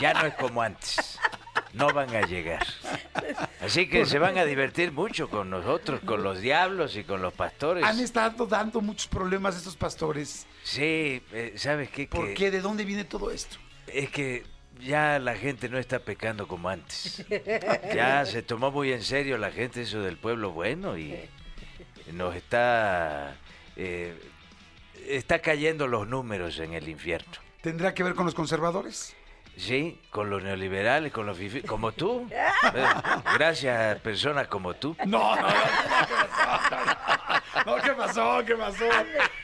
Ya 0.00 0.12
no 0.12 0.26
es 0.26 0.34
como 0.34 0.60
antes. 0.60 1.18
No 1.74 1.92
van 1.92 2.14
a 2.14 2.22
llegar. 2.22 2.66
Así 3.60 3.88
que 3.88 4.06
se 4.06 4.18
van 4.18 4.38
a 4.38 4.44
divertir 4.44 4.92
mucho 4.92 5.28
con 5.28 5.50
nosotros, 5.50 6.00
con 6.04 6.22
los 6.22 6.40
diablos 6.40 6.96
y 6.96 7.04
con 7.04 7.20
los 7.22 7.34
pastores. 7.34 7.84
Han 7.84 8.00
estado 8.00 8.46
dando 8.46 8.80
muchos 8.80 9.06
problemas 9.06 9.56
estos 9.56 9.76
pastores. 9.76 10.46
Sí, 10.62 11.22
eh, 11.32 11.52
¿sabes 11.56 11.90
qué? 11.90 12.06
¿Por 12.06 12.28
Que 12.28 12.34
qué? 12.34 12.50
¿De 12.50 12.60
dónde 12.60 12.84
viene 12.84 13.04
todo 13.04 13.30
esto? 13.30 13.58
Es 13.86 14.10
que 14.10 14.44
ya 14.80 15.18
la 15.18 15.34
gente 15.36 15.68
no 15.68 15.78
está 15.78 15.98
pecando 15.98 16.46
como 16.48 16.68
antes. 16.68 17.24
Ya 17.94 18.24
se 18.24 18.42
tomó 18.42 18.70
muy 18.70 18.92
en 18.92 19.02
serio 19.02 19.36
la 19.38 19.50
gente 19.50 19.82
eso 19.82 20.00
del 20.00 20.16
pueblo 20.16 20.52
bueno 20.52 20.96
y 20.96 21.14
nos 22.12 22.34
está... 22.34 23.36
eh, 23.76 24.14
está 25.06 25.40
cayendo 25.40 25.86
los 25.86 26.06
números 26.06 26.58
en 26.58 26.74
el 26.74 26.88
infierno. 26.88 27.32
¿Tendrá 27.62 27.92
que 27.94 28.02
ver 28.02 28.14
con 28.14 28.24
los 28.26 28.34
conservadores? 28.34 29.14
Sí, 29.58 30.00
con 30.10 30.30
los 30.30 30.40
neoliberales, 30.42 31.12
con 31.12 31.26
los 31.26 31.36
fifi- 31.36 31.66
como 31.66 31.90
tú. 31.90 32.28
Gracias 33.34 33.98
personas 34.00 34.46
como 34.46 34.74
tú. 34.74 34.96
No, 35.04 35.34
no, 35.36 35.42
no, 35.42 35.48
no, 37.66 37.82
¿qué 37.82 37.90
pasó? 37.92 38.42
¿Qué 38.46 38.54
pasó? 38.54 38.84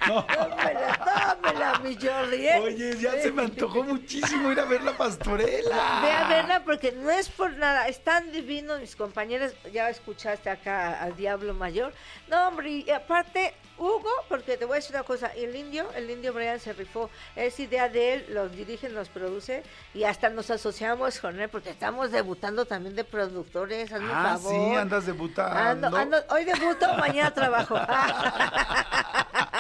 No. 0.07 0.25
Tómela, 0.25 1.37
tómela, 1.43 1.79
mi 1.83 1.95
Jordi. 1.97 2.47
¿eh? 2.47 2.61
Oye, 2.63 2.97
ya 2.99 3.13
se 3.21 3.33
me 3.33 3.43
antojó 3.43 3.83
muchísimo 3.83 4.53
ir 4.53 4.61
a 4.61 4.65
ver 4.65 4.83
la 4.83 4.93
pastorela. 4.93 6.01
Ve 6.03 6.13
a 6.13 6.29
verla 6.29 6.63
porque 6.65 6.93
no 6.93 7.11
es 7.11 7.29
por 7.29 7.53
nada, 7.55 7.89
están 7.89 8.31
divinos 8.31 8.81
mis 8.81 8.95
compañeros, 8.97 9.53
ya 9.73 9.89
escuchaste 9.91 10.49
acá 10.49 11.01
al 11.03 11.17
Diablo 11.17 11.55
Mayor. 11.55 11.93
No, 12.29 12.49
hombre, 12.49 12.71
y 12.71 12.91
aparte, 12.91 13.55
Hugo, 13.85 14.09
porque 14.29 14.57
te 14.57 14.65
voy 14.65 14.75
a 14.75 14.77
decir 14.77 14.95
una 14.97 15.05
cosa, 15.05 15.27
el 15.35 15.55
indio, 15.55 15.87
el 15.95 16.09
indio 16.11 16.33
Brian 16.33 16.59
se 16.59 16.73
rifó, 16.73 17.11
es 17.37 17.59
idea 17.61 17.89
de 17.89 18.15
él, 18.15 18.27
los 18.31 18.51
dirige, 18.53 18.89
nos 18.89 19.09
produce 19.09 19.63
y 19.93 20.05
hasta 20.05 20.31
nos 20.31 20.51
asociamos 20.51 21.19
con 21.21 21.39
él 21.39 21.49
porque 21.51 21.71
estamos 21.71 22.11
debutando 22.11 22.65
también 22.65 22.97
de 22.97 23.05
productores, 23.05 23.93
hazme 23.93 24.09
Ah, 24.13 24.39
favor. 24.39 24.53
sí, 24.53 24.75
andas 24.77 25.07
debutando. 25.07 25.89
Ando- 25.89 25.97
ando- 25.99 26.25
hoy 26.31 26.45
debuto, 26.45 26.87
mañana 26.97 27.33
trabajo. 27.33 27.75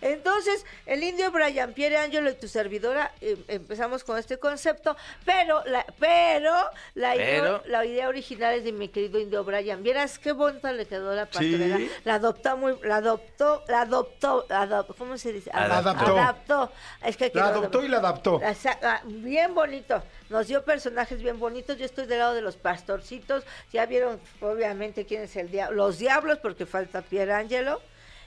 Entonces, 0.00 0.64
el 0.86 1.02
indio 1.02 1.30
Brian 1.30 1.72
Pierre 1.72 1.98
Angelo 1.98 2.30
y 2.30 2.34
tu 2.34 2.48
servidora 2.48 3.12
eh, 3.20 3.36
empezamos 3.48 4.04
con 4.04 4.18
este 4.18 4.38
concepto, 4.38 4.96
pero 5.24 5.62
la, 5.66 5.84
pero 5.98 6.52
la, 6.94 7.14
Idea, 7.16 7.26
Pero. 7.42 7.62
la 7.66 7.84
idea 7.84 8.08
original 8.08 8.54
es 8.54 8.64
de 8.64 8.72
mi 8.72 8.88
querido 8.88 9.18
indio 9.18 9.44
Brian. 9.44 9.82
Vieras 9.82 10.18
qué 10.18 10.32
bonita 10.32 10.72
le 10.72 10.86
quedó 10.86 11.14
la 11.14 11.26
pastorela. 11.26 11.76
Sí. 11.76 11.90
La 12.04 12.14
adoptó 12.14 12.56
muy, 12.56 12.76
la 12.82 12.96
adoptó, 12.96 13.64
la 13.68 13.82
adoptó, 13.82 14.46
la 14.48 14.66
adop- 14.66 14.94
¿cómo 14.96 15.18
se 15.18 15.32
dice? 15.32 15.50
Adaptó. 15.52 16.06
Adaptó. 16.16 16.72
Es 17.04 17.16
que 17.16 17.30
La 17.34 17.46
adoptó 17.48 17.84
y 17.84 17.88
la 17.88 17.98
adaptó. 17.98 18.40
Ah, 18.82 19.00
Bien 19.04 19.54
bonito. 19.54 20.02
Nos 20.28 20.46
dio 20.46 20.64
personajes 20.64 21.20
bien 21.22 21.38
bonitos. 21.38 21.76
Yo 21.76 21.84
estoy 21.84 22.06
del 22.06 22.20
lado 22.20 22.34
de 22.34 22.40
los 22.40 22.56
pastorcitos. 22.56 23.44
Ya 23.72 23.86
vieron, 23.86 24.20
obviamente, 24.40 25.04
quién 25.04 25.22
es 25.22 25.34
el 25.36 25.50
diablo. 25.50 25.76
Los 25.86 25.98
diablos, 25.98 26.38
porque 26.38 26.66
falta 26.66 27.02
Pierangelo. 27.02 27.80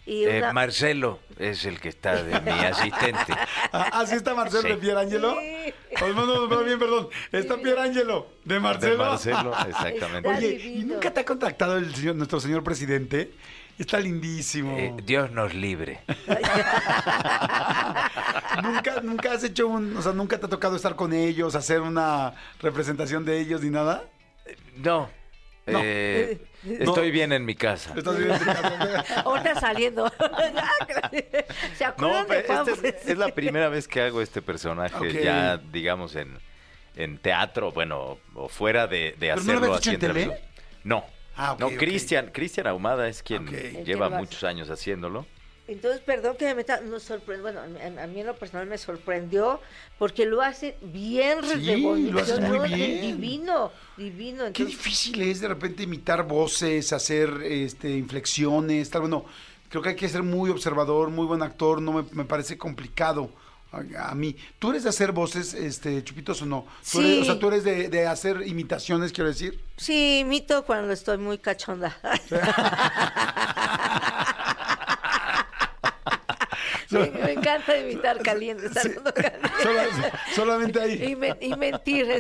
Y 0.06 0.26
Eh. 0.26 0.44
Marcelo 0.54 1.20
es 1.40 1.64
el 1.66 1.80
que 1.80 1.90
está 1.90 2.22
de 2.22 2.40
mi 2.42 2.52
asistente. 2.66 3.34
Ah, 3.72 3.90
Así 3.94 4.16
está 4.16 4.36
Marcelo 4.36 4.64
Sí. 4.64 4.68
de 4.70 4.76
Pierangelo. 4.78 5.36
Sí. 5.40 5.74
Oh, 6.02 6.08
no, 6.10 6.26
no, 6.26 6.48
no, 6.48 6.64
bien, 6.64 6.78
perdón. 6.78 7.08
Está 7.32 7.58
Pierangelo 7.58 8.28
de 8.44 8.60
Marcelo. 8.60 8.92
De 8.92 8.98
Marcelo, 8.98 9.54
exactamente. 9.70 10.30
Está 10.30 10.38
Oye, 10.40 10.60
¿y 10.62 10.84
nunca 10.84 11.12
te 11.14 11.22
ha 11.22 11.26
contactado 11.26 11.78
el 11.78 11.96
señor, 11.96 12.16
nuestro 12.16 12.40
señor 12.42 12.64
presidente? 12.64 13.32
Está 13.80 14.00
lindísimo. 14.00 14.78
Eh, 14.78 14.94
Dios 15.04 15.32
nos 15.32 15.54
libre. 15.54 16.02
¿Nunca, 18.62 19.02
nunca 19.02 19.32
has 19.34 19.44
hecho 19.44 19.68
un, 19.68 19.98
o 19.98 20.02
sea, 20.02 20.12
nunca 20.14 20.40
te 20.40 20.46
ha 20.46 20.50
tocado 20.50 20.76
estar 20.76 20.96
con 20.96 21.12
ellos, 21.14 21.56
hacer 21.56 21.82
una 21.82 22.34
representación 22.62 23.26
de 23.26 23.40
ellos 23.40 23.62
ni 23.64 23.70
nada? 23.72 24.04
No. 24.76 25.10
No. 25.66 25.80
eh, 25.82 26.42
estoy 26.80 27.12
bien 27.12 27.32
en 27.32 27.46
mi 27.46 27.56
casa. 27.56 27.94
Estás 27.96 28.18
bien 28.18 28.32
en 28.32 28.40
tu 28.40 28.46
casa. 28.46 29.06
Ahora 29.26 29.60
saliendo. 29.60 30.10
¿Se 31.78 31.86
acuerdan 31.86 32.22
No, 32.22 32.28
pero 32.28 32.66
esta 32.66 33.12
es, 33.12 33.18
la 33.18 33.30
primera 33.30 33.70
vez 33.70 33.88
que 33.88 34.02
hago 34.02 34.22
este 34.22 34.42
personaje, 34.42 35.24
ya 35.24 35.58
digamos 35.58 36.16
en, 36.16 36.38
en 36.96 37.18
teatro, 37.18 37.72
bueno, 37.72 38.18
o 38.36 38.50
fuera 38.50 38.88
de, 38.88 39.16
de 39.18 39.28
¿Pero 39.30 39.36
no 39.36 39.42
hacerlo 39.42 39.66
habías 39.66 39.80
hecho 39.80 39.90
así 39.90 39.96
en 39.96 40.00
tele? 40.00 40.42
No. 40.84 41.06
Ah, 41.36 41.56
no. 41.58 41.70
Cristian, 41.70 42.30
Cristian 42.32 42.68
Ahumada 42.68 43.08
es 43.08 43.24
quien 43.24 43.48
lleva 43.86 44.10
muchos 44.10 44.44
años 44.44 44.70
haciéndolo. 44.70 45.26
Entonces, 45.66 46.02
perdón 46.02 46.36
que 46.38 46.44
me 46.46 46.56
meta, 46.56 46.82
nos 46.82 47.04
sorprendió, 47.04 47.44
bueno, 47.44 47.62
a, 47.62 48.04
a 48.04 48.08
mí 48.08 48.20
en 48.20 48.28
lo 48.28 48.36
personal 48.36 48.68
me 48.68 48.78
sorprendió 48.78 49.62
porque 49.98 50.26
lo 50.26 50.42
hace 50.42 50.76
bien 50.82 51.40
Sí, 51.44 51.82
lo. 52.12 52.26
Divino, 52.66 53.72
divino. 53.96 54.42
Qué 54.44 54.48
Entonces, 54.48 54.68
difícil 54.68 55.22
es 55.22 55.40
de 55.40 55.48
repente 55.48 55.84
imitar 55.84 56.28
voces, 56.28 56.92
hacer 56.92 57.30
este, 57.44 57.92
inflexiones, 57.92 58.90
tal. 58.90 59.02
Bueno, 59.02 59.24
creo 59.70 59.82
que 59.82 59.90
hay 59.90 59.96
que 59.96 60.10
ser 60.10 60.22
muy 60.24 60.50
observador, 60.50 61.10
muy 61.10 61.26
buen 61.26 61.42
actor. 61.42 61.82
No 61.82 61.94
me, 61.94 62.04
me 62.12 62.26
parece 62.26 62.58
complicado 62.58 63.30
a, 63.72 64.10
a 64.10 64.16
mí. 64.16 64.36
¿Tú 64.60 64.72
eres 64.72 64.84
de 64.84 64.90
hacer 64.90 65.14
voces, 65.14 65.54
este, 65.54 66.04
Chupitos, 66.04 66.42
o 66.42 66.46
no? 66.46 66.64
¿Tú 66.92 67.00
Sí. 67.02 67.06
eres- 67.06 67.22
o 67.22 67.24
sea, 67.24 67.40
tú 67.40 67.48
eres 67.48 67.64
de, 67.64 67.88
de 67.88 68.06
hacer 68.06 68.44
imitaciones, 68.46 69.14
quiero 69.14 69.30
decir. 69.30 69.60
sí, 69.78 70.20
imito 70.20 70.66
cuando 70.66 70.92
estoy 70.92 71.18
muy 71.20 71.38
cachonda. 71.38 71.96
Sí, 76.94 77.12
me 77.14 77.32
encanta 77.34 77.78
imitar 77.78 78.22
caliente. 78.22 78.68
estando 78.68 79.14
caliente. 79.14 79.50
Sola- 79.62 80.12
solamente 80.36 80.80
ahí. 80.82 81.04
Y, 81.04 81.16
men- 81.16 81.38
y 81.42 81.56
mentir. 81.56 82.04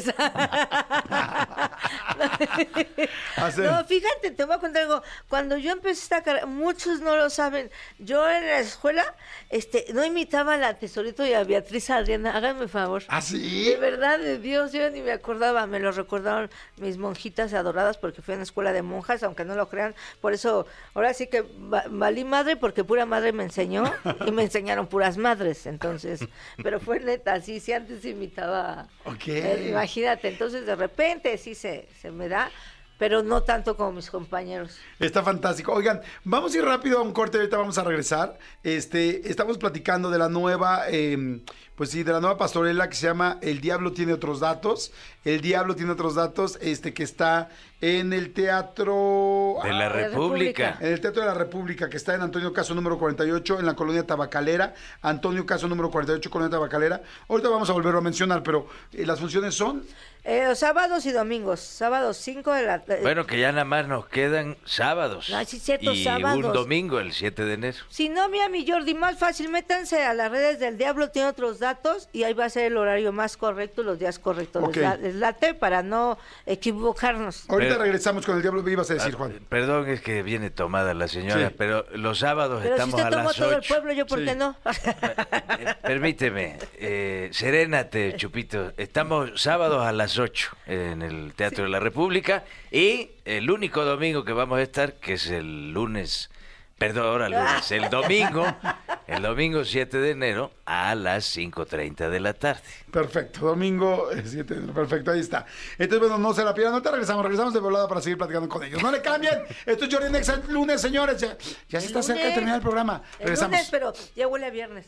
No, 3.57 3.83
fíjate, 3.85 4.31
te 4.31 4.45
voy 4.45 4.55
a 4.55 4.59
contar 4.59 4.83
algo. 4.83 5.01
Cuando 5.29 5.57
yo 5.57 5.71
empecé 5.71 6.01
esta 6.03 6.23
carrera, 6.23 6.45
muchos 6.45 7.01
no 7.01 7.15
lo 7.15 7.29
saben. 7.29 7.69
Yo 7.99 8.29
en 8.29 8.45
la 8.45 8.59
escuela 8.59 9.03
este, 9.49 9.85
no 9.93 10.03
imitaba 10.05 10.53
a 10.53 10.57
la 10.57 10.77
Tesorito 10.77 11.25
y 11.25 11.33
a 11.33 11.43
Beatriz 11.43 11.89
Adriana. 11.89 12.35
Háganme 12.35 12.67
favor. 12.67 13.03
¿Ah, 13.07 13.21
sí? 13.21 13.65
De 13.65 13.77
verdad, 13.77 14.19
de 14.19 14.39
Dios, 14.39 14.71
yo 14.71 14.89
ni 14.89 15.01
me 15.01 15.11
acordaba. 15.11 15.65
Me 15.67 15.79
lo 15.79 15.91
recordaron 15.91 16.49
mis 16.77 16.97
monjitas 16.97 17.53
adoradas 17.53 17.97
porque 17.97 18.21
fui 18.21 18.33
a 18.33 18.37
una 18.37 18.43
escuela 18.43 18.71
de 18.73 18.81
monjas, 18.81 19.23
aunque 19.23 19.45
no 19.45 19.55
lo 19.55 19.69
crean. 19.69 19.95
Por 20.21 20.33
eso, 20.33 20.65
ahora 20.93 21.13
sí 21.13 21.27
que 21.27 21.41
va- 21.41 21.85
valí 21.89 22.23
madre 22.23 22.55
porque 22.55 22.83
pura 22.83 23.05
madre 23.05 23.33
me 23.33 23.43
enseñó 23.43 23.83
y 24.25 24.31
me 24.31 24.43
enseñaron 24.63 24.87
puras 24.87 25.17
madres. 25.17 25.65
Entonces, 25.65 26.21
pero 26.63 26.79
fue 26.79 26.99
neta, 26.99 27.39
sí, 27.41 27.59
sí, 27.59 27.73
antes 27.73 28.05
imitaba. 28.05 28.87
Ok. 29.05 29.27
Eh, 29.27 29.67
imagínate, 29.69 30.29
entonces 30.29 30.65
de 30.65 30.75
repente 30.75 31.37
sí 31.37 31.53
se, 31.53 31.89
se 32.01 32.11
me 32.11 32.29
da, 32.29 32.49
pero 32.97 33.23
no 33.23 33.43
tanto 33.43 33.75
como 33.75 33.91
mis 33.91 34.09
compañeros. 34.09 34.77
Está 34.99 35.21
fantástico. 35.21 35.73
Oigan, 35.73 36.01
vamos 36.23 36.53
a 36.53 36.57
ir 36.57 36.63
rápido 36.63 36.99
a 36.99 37.01
un 37.01 37.11
corte, 37.11 37.37
ahorita 37.37 37.57
vamos 37.57 37.77
a 37.77 37.83
regresar. 37.83 38.37
Este, 38.63 39.29
estamos 39.29 39.57
platicando 39.57 40.09
de 40.09 40.17
la 40.17 40.29
nueva, 40.29 40.83
eh, 40.87 41.41
pues 41.75 41.89
sí, 41.89 42.03
de 42.03 42.11
la 42.13 42.19
nueva 42.19 42.37
pastorela 42.37 42.87
que 42.89 42.95
se 42.95 43.07
llama 43.07 43.39
El 43.41 43.59
Diablo 43.61 43.91
tiene 43.93 44.13
otros 44.13 44.39
datos. 44.39 44.91
El 45.25 45.41
Diablo 45.41 45.75
tiene 45.75 45.91
otros 45.91 46.15
datos, 46.15 46.57
este, 46.61 46.93
que 46.93 47.03
está 47.03 47.49
en 47.81 48.13
el 48.13 48.31
Teatro 48.33 49.57
De 49.63 49.71
la 49.73 49.85
Ah, 49.85 49.89
República. 49.89 50.77
En 50.79 50.93
el 50.93 51.01
Teatro 51.01 51.21
de 51.21 51.27
la 51.27 51.33
República, 51.33 51.89
que 51.89 51.97
está 51.97 52.13
en 52.15 52.21
Antonio 52.21 52.53
Caso 52.53 52.73
número 52.75 52.97
48, 52.97 53.59
en 53.59 53.65
la 53.65 53.73
colonia 53.75 54.05
Tabacalera. 54.05 54.73
Antonio 55.01 55.45
Caso 55.45 55.67
número 55.67 55.89
48, 55.91 56.29
colonia 56.29 56.51
Tabacalera. 56.51 57.01
Ahorita 57.27 57.49
vamos 57.49 57.69
a 57.69 57.73
volverlo 57.73 57.99
a 57.99 58.01
mencionar, 58.03 58.43
pero 58.43 58.67
eh, 58.91 59.05
las 59.05 59.19
funciones 59.19 59.55
son. 59.55 59.83
Eh, 60.25 60.45
los 60.47 60.59
sábados 60.59 61.05
y 61.05 61.11
domingos, 61.11 61.59
sábados 61.59 62.15
5 62.17 62.53
de 62.53 62.63
la 62.65 62.79
tarde. 62.79 63.01
Bueno, 63.01 63.25
que 63.25 63.37
ya 63.39 63.51
nada 63.51 63.65
más 63.65 63.87
nos 63.89 64.07
quedan 64.07 64.55
sábados. 64.63 65.29
No, 65.29 65.43
sí, 65.43 65.59
cierto, 65.59 65.91
y 65.91 66.01
sábados. 66.03 66.37
un 66.45 66.53
domingo, 66.53 66.99
el 67.01 67.11
7 67.11 67.43
de 67.43 67.53
enero. 67.55 67.77
Si 67.89 68.07
no, 68.07 68.29
mira 68.29 68.47
mi 68.47 68.65
Jordi, 68.65 68.93
más 68.93 69.17
fácil, 69.17 69.49
métanse 69.49 70.01
a 70.03 70.13
las 70.13 70.31
redes 70.31 70.59
del 70.59 70.77
Diablo, 70.77 71.09
tiene 71.09 71.27
otros 71.27 71.59
datos 71.63 72.09
y 72.13 72.23
ahí 72.23 72.33
va 72.33 72.45
a 72.45 72.49
ser 72.49 72.65
el 72.65 72.77
horario 72.77 73.11
más 73.11 73.37
correcto, 73.37 73.81
los 73.81 73.97
días 73.97 74.19
correctos. 74.19 74.63
Ok. 74.63 74.75
Les, 75.01 75.15
late 75.15 75.55
para 75.55 75.81
no 75.81 76.17
equivocarnos. 76.45 77.49
Ahorita 77.49 77.71
Pero- 77.73 77.83
regresamos 77.83 78.25
con 78.25 78.35
el 78.35 78.41
Diablo, 78.43 78.63
¿qué 78.63 78.71
ibas 78.71 78.91
a 78.91 78.93
decir, 78.93 79.13
Ah, 79.15 79.17
Juan? 79.17 79.39
Perdón, 79.49 79.87
es 79.89 80.01
que 80.01 80.21
viene 80.21 80.49
tomada 80.51 80.93
la 80.93 81.07
señora, 81.07 81.49
Sí. 81.49 81.55
pero 81.57 81.85
los 81.95 82.19
sábados 82.19 82.61
Pero 82.61 82.75
si 82.75 82.81
estamos 82.81 82.95
usted 82.99 83.07
a 83.07 83.09
tomó 83.17 83.29
las 83.29 83.35
todo 83.37 83.49
el 83.51 83.57
8. 83.57 83.73
pueblo, 83.73 83.93
¿yo 83.93 84.05
por 84.05 84.19
Sí. 84.19 84.25
qué 84.25 84.35
no? 84.35 84.55
Permíteme, 85.81 86.57
eh, 86.77 87.29
serénate, 87.31 88.15
Chupito. 88.15 88.73
Estamos 88.77 89.41
sábados 89.41 89.85
a 89.85 89.91
las 89.91 90.17
8 90.19 90.51
en 90.65 91.01
el 91.01 91.33
Teatro 91.33 91.63
de 91.63 91.69
la 91.69 91.79
República 91.79 92.43
y 92.71 93.11
el 93.25 93.49
único 93.49 93.85
domingo 93.85 94.23
que 94.25 94.33
vamos 94.33 94.59
a 94.59 94.61
estar, 94.61 94.93
que 94.95 95.13
es 95.13 95.27
el 95.29 95.71
lunes, 95.71 96.29
perdón, 96.77 97.05
ahora 97.07 97.29
lunes, 97.29 97.71
el 97.71 97.89
domingo, 97.89 98.45
el 99.07 99.21
domingo 99.21 99.63
7 99.65 99.97
de 99.97 100.11
enero 100.11 100.51
a 100.65 100.95
las 100.95 101.35
5.30 101.35 102.09
de 102.09 102.19
la 102.19 102.33
tarde. 102.33 102.61
Perfecto, 102.91 103.45
domingo 103.47 104.11
eh, 104.11 104.23
7 104.25 104.53
de 104.53 104.59
enero, 104.59 104.73
perfecto, 104.73 105.11
ahí 105.11 105.19
está. 105.19 105.45
Entonces, 105.77 105.99
bueno, 105.99 106.17
no 106.17 106.33
se 106.33 106.43
la 106.43 106.53
pierdan, 106.53 106.73
ahorita 106.73 106.91
regresamos, 106.91 107.23
regresamos 107.23 107.53
de 107.53 107.59
volada 107.59 107.87
para 107.87 108.01
seguir 108.01 108.17
platicando 108.17 108.47
con 108.49 108.63
ellos. 108.63 108.81
No 108.81 108.91
le 108.91 109.01
cambien, 109.01 109.43
esto 109.65 109.85
es 109.85 109.93
Jordi 109.93 110.11
Nex 110.11 110.29
el 110.29 110.53
lunes, 110.53 110.81
señores, 110.81 111.19
ya, 111.19 111.37
ya 111.69 111.79
se 111.81 111.87
está 111.87 112.01
cerca 112.01 112.23
de 112.25 112.31
terminar 112.31 112.55
el 112.57 112.61
programa. 112.61 113.01
El 113.19 113.25
Regresamos. 113.25 113.51
lunes, 113.57 113.67
pero 113.71 113.93
ya 114.15 114.27
huele 114.27 114.45
a 114.45 114.49
viernes. 114.49 114.87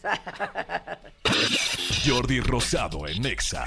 Jordi 2.06 2.40
Rosado 2.40 3.08
en 3.08 3.26
Exa. 3.26 3.66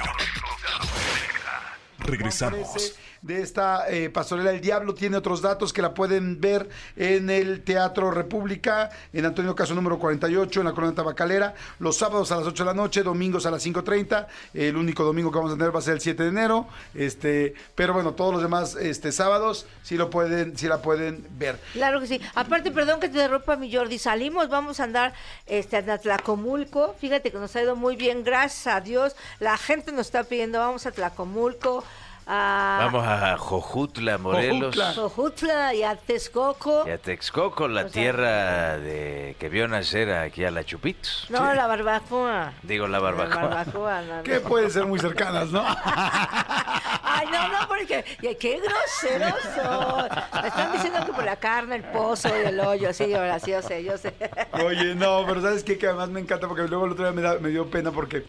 Parece 1.98 2.10
Regresamos. 2.10 2.94
De 3.22 3.42
esta 3.42 3.88
eh, 3.90 4.10
pastorela 4.10 4.50
El 4.50 4.60
Diablo 4.60 4.94
tiene 4.94 5.16
otros 5.16 5.42
datos 5.42 5.72
que 5.72 5.82
la 5.82 5.94
pueden 5.94 6.40
ver 6.40 6.68
en 6.96 7.30
el 7.30 7.62
Teatro 7.62 8.10
República, 8.10 8.90
en 9.12 9.24
Antonio 9.24 9.54
Caso 9.54 9.74
número 9.74 9.98
48, 9.98 10.60
en 10.60 10.66
la 10.66 10.72
colonia 10.72 10.94
Tabacalera, 10.94 11.54
los 11.78 11.96
sábados 11.96 12.30
a 12.32 12.36
las 12.36 12.46
8 12.46 12.62
de 12.62 12.66
la 12.66 12.74
noche, 12.74 13.02
domingos 13.02 13.46
a 13.46 13.50
las 13.50 13.66
5.30, 13.66 14.26
el 14.54 14.76
único 14.76 15.02
domingo 15.02 15.32
que 15.32 15.38
vamos 15.38 15.52
a 15.52 15.56
tener 15.56 15.74
va 15.74 15.80
a 15.80 15.82
ser 15.82 15.94
el 15.94 16.00
7 16.00 16.22
de 16.22 16.28
enero, 16.28 16.68
este, 16.94 17.54
pero 17.74 17.92
bueno, 17.92 18.12
todos 18.12 18.32
los 18.32 18.42
demás 18.42 18.76
este, 18.76 19.12
sábados 19.12 19.66
sí 19.82 19.96
lo 19.96 20.10
pueden, 20.10 20.54
la 20.68 20.82
pueden 20.82 21.26
ver. 21.38 21.58
Claro 21.72 22.00
que 22.00 22.06
sí. 22.06 22.20
Aparte, 22.34 22.70
perdón 22.70 23.00
que 23.00 23.08
te 23.08 23.18
derropa 23.18 23.56
mi 23.56 23.72
Jordi. 23.72 23.98
Salimos, 23.98 24.48
vamos 24.48 24.80
a 24.80 24.84
andar 24.84 25.14
este, 25.46 25.76
a 25.76 25.98
Tlacomulco. 25.98 26.94
Fíjate 27.00 27.32
que 27.32 27.38
nos 27.38 27.54
ha 27.56 27.62
ido 27.62 27.74
muy 27.74 27.96
bien, 27.96 28.22
gracias 28.22 28.66
a 28.74 28.80
Dios. 28.80 29.16
La 29.40 29.56
gente 29.56 29.92
nos 29.92 30.06
está 30.06 30.24
pidiendo, 30.24 30.58
vamos 30.58 30.86
a 30.86 30.92
Tlacomulco. 30.92 31.84
A 32.30 32.80
Vamos 32.84 33.06
a 33.06 33.38
Jojutla, 33.38 34.18
Morelos. 34.18 34.76
Jojutla. 34.76 34.92
Jojutla 34.94 35.74
y 35.74 35.82
a 35.82 35.96
Texcoco. 35.96 36.84
Y 36.86 36.90
a 36.90 36.98
Texcoco, 36.98 37.66
la 37.68 37.80
O 37.80 37.84
sea- 37.84 37.92
tierra 37.92 38.76
de 38.78 39.34
que 39.40 39.48
vio 39.48 39.66
nacer 39.66 40.12
aquí 40.12 40.44
a 40.44 40.50
la 40.50 40.62
Chupitos. 40.62 41.24
No, 41.30 41.54
la 41.54 41.66
barbacoa. 41.66 42.52
Digo, 42.62 42.86
la 42.86 42.98
La 42.98 43.04
barbacoa. 43.04 43.46
barbacoa, 43.48 44.02
no, 44.02 44.16
no. 44.18 44.22
Que 44.24 44.40
pueden 44.40 44.70
ser 44.70 44.84
muy 44.84 44.98
cercanas, 44.98 45.48
¿no? 45.48 45.64
Ay, 47.02 47.26
no, 47.32 47.48
no, 47.48 47.66
porque 47.66 48.04
y 48.20 48.34
qué 48.34 48.60
groseros 48.60 49.34
son. 49.56 50.08
Me 50.42 50.48
están 50.48 50.72
diciendo 50.72 51.06
que 51.06 51.12
por 51.14 51.24
la 51.24 51.36
carne, 51.36 51.76
el 51.76 51.84
pozo 51.84 52.28
y 52.28 52.46
el 52.46 52.60
hoyo. 52.60 52.92
Sí, 52.92 53.12
ahora 53.14 53.38
sí, 53.38 53.52
yo 53.52 53.62
sé, 53.62 53.82
yo 53.82 53.96
sé. 53.96 54.12
Oye, 54.52 54.94
no, 54.94 55.24
pero 55.26 55.40
¿sabes 55.40 55.64
qué? 55.64 55.78
Que 55.78 55.86
además 55.86 56.10
me 56.10 56.20
encanta 56.20 56.46
porque 56.46 56.68
luego 56.68 56.84
el 56.84 56.92
otro 56.92 57.04
día 57.04 57.12
me, 57.12 57.22
da- 57.22 57.38
me 57.38 57.48
dio 57.48 57.70
pena 57.70 57.90
porque 57.90 58.24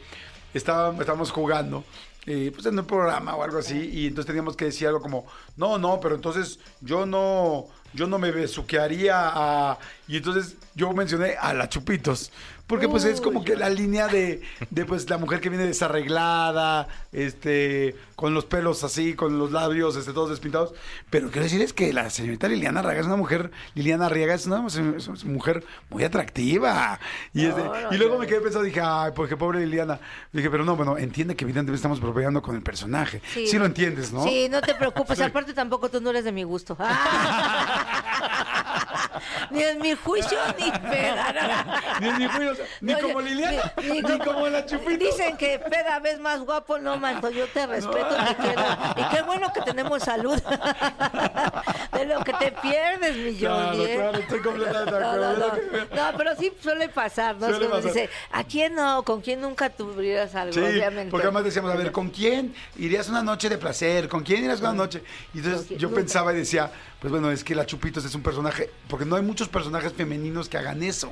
estaba, 0.54 0.92
estábamos 1.00 1.32
jugando, 1.32 1.84
eh, 2.26 2.52
pues 2.54 2.66
en 2.66 2.78
un 2.78 2.86
programa 2.86 3.36
o 3.36 3.44
algo 3.44 3.60
así, 3.60 3.90
y 3.94 4.08
entonces 4.08 4.28
teníamos 4.28 4.56
que 4.56 4.66
decir 4.66 4.88
algo 4.88 5.02
como, 5.02 5.26
no, 5.58 5.78
no, 5.78 6.00
pero 6.00 6.16
entonces 6.16 6.60
yo 6.82 7.06
no, 7.06 7.68
yo 7.94 8.08
no 8.08 8.20
me 8.20 8.32
besuquearía 8.32 9.16
a... 9.18 9.80
Y 10.08 10.18
entonces 10.18 10.58
yo 10.76 10.92
mencioné 10.94 11.36
a 11.40 11.54
la 11.54 11.70
Chupitos. 11.70 12.32
Porque 12.70 12.88
pues 12.88 13.04
es 13.04 13.20
como 13.20 13.44
que 13.44 13.56
la 13.56 13.68
línea 13.68 14.08
de, 14.08 14.44
de 14.70 14.86
pues 14.86 15.10
la 15.10 15.18
mujer 15.18 15.42
que 15.42 15.50
viene 15.50 15.66
desarreglada, 15.66 16.88
este, 17.12 17.96
con 18.16 18.36
los 18.36 18.46
pelos 18.46 18.84
así, 18.84 19.16
con 19.16 19.40
los 19.40 19.52
labios, 19.52 19.96
este, 19.96 20.14
todos 20.14 20.30
despintados. 20.30 20.76
Pero 21.10 21.32
quiero 21.32 21.46
decir 21.46 21.64
es 21.64 21.74
que 21.74 21.92
la 21.94 22.12
señorita 22.12 22.48
Liliana 22.48 22.82
Arriaga 22.82 23.00
es 23.00 23.08
una 23.08 23.16
mujer, 23.16 23.50
Liliana 23.74 24.06
Arriaga 24.06 24.36
es 24.36 24.46
una, 24.46 24.68
es 24.68 24.78
una 25.08 25.18
mujer 25.26 25.64
muy 25.90 26.04
atractiva. 26.04 27.00
Y, 27.34 27.48
este- 27.48 27.64
No, 27.64 27.74
no, 27.82 27.92
y 27.92 27.98
luego 27.98 28.14
no. 28.14 28.20
me 28.20 28.28
quedé 28.28 28.40
pensando, 28.40 28.66
dije, 28.66 28.82
ay, 28.84 29.14
pues 29.16 29.30
qué 29.30 29.36
pobre 29.36 29.62
Liliana. 29.62 30.00
Dije, 30.32 30.52
pero 30.52 30.64
no, 30.64 30.76
bueno, 30.76 30.96
entiende 31.00 31.36
que 31.36 31.46
evidentemente 31.46 31.78
estamos 31.78 32.00
bromeando 32.00 32.44
con 32.44 32.56
el 32.56 32.62
personaje. 32.62 33.20
Sí, 33.34 33.58
lo 33.58 33.66
entiendes, 33.66 34.14
¿no? 34.14 34.24
Sí, 34.26 34.48
no 34.48 34.62
te 34.62 34.76
preocupes. 34.76 35.20
Aparte, 35.40 35.56
tampoco 35.56 35.90
tú 35.90 36.02
no 36.02 36.12
eres 36.12 36.24
de 36.24 36.32
mi 36.32 36.44
gusto. 36.44 36.78
ni 39.52 39.64
en 39.64 39.80
mi 39.80 39.94
juicio, 39.96 40.38
ni 40.58 40.72
peda. 40.72 41.34
no, 41.34 41.42
no. 41.48 42.00
Ni 42.00 42.08
en 42.10 42.18
mi 42.18 42.28
juicio, 42.28 42.66
ni 42.82 42.94
como 42.96 43.22
Liliana, 43.22 43.74
ni, 43.82 44.02
como 44.20 44.48
la 44.48 44.66
Chupito. 44.66 45.06
Dicen 45.06 45.38
que 45.38 45.60
peda 45.60 46.00
ves 46.00 46.20
más 46.20 46.40
guapo. 46.42 46.78
No, 46.80 46.98
manto, 46.98 47.30
yo 47.30 47.48
te 47.48 47.66
respeto, 47.68 48.16
te 48.16 48.36
quiero. 48.36 48.62
Y 48.98 49.16
qué 49.16 49.22
bueno 49.24 49.52
que 49.54 49.62
tenemos 49.62 50.04
salud. 50.04 50.40
de 51.94 52.06
lo 52.06 52.24
que 52.24 52.34
te 52.34 52.52
pierdes, 52.52 53.16
mi 53.18 53.36
Claro. 53.40 53.86
¿eh? 53.86 53.96
claro, 53.96 54.18
estoy 54.20 54.40
completamente 54.42 54.94
de 54.94 55.00
No, 55.00 55.08
acuerdo. 55.10 55.38
no, 55.72 55.96
no. 55.96 56.12
No, 56.12 56.18
pero 56.18 56.36
sí 56.36 56.52
suele 56.62 56.90
pasar, 56.90 57.36
¿no? 57.38 57.48
Suele 57.50 57.68
pasar. 57.68 57.84
dice, 57.84 58.10
¿a 58.32 58.44
quién 58.44 58.76
no? 58.76 59.04
¿Con 59.04 59.22
quién 59.22 59.42
nunca 59.42 59.70
tuvieras 59.70 60.36
algo? 60.36 60.54
Sí, 60.54 60.60
Obviamente. 60.60 61.12
porque 61.12 61.28
además 61.28 61.44
decíamos, 61.44 61.72
a 61.72 61.76
ver, 61.76 61.92
¿con 61.92 62.10
quién 62.10 62.54
irías 62.78 63.10
una 63.10 63.22
noche 63.24 63.50
de 63.50 63.58
placer? 63.58 64.08
¿Con 64.08 64.24
quién 64.24 64.44
irías 64.44 64.60
una 64.60 64.74
noche? 64.74 65.04
Y 65.34 65.40
entonces 65.40 65.78
yo 65.78 65.94
pensaba 65.94 66.34
y 66.34 66.38
decía, 66.38 66.72
pues 67.00 67.12
bueno, 67.12 67.32
es 67.32 67.44
que 67.44 67.56
la 67.56 67.66
Chupitos 67.66 68.04
es 68.06 68.14
un 68.16 68.22
personaje, 68.22 68.70
porque 68.90 69.06
no 69.06 69.16
hay 69.16 69.22
muchos 69.22 69.48
personajes 69.48 69.94
femeninos 69.94 70.50
que 70.50 70.58
hagan 70.58 70.84
eso. 70.84 71.12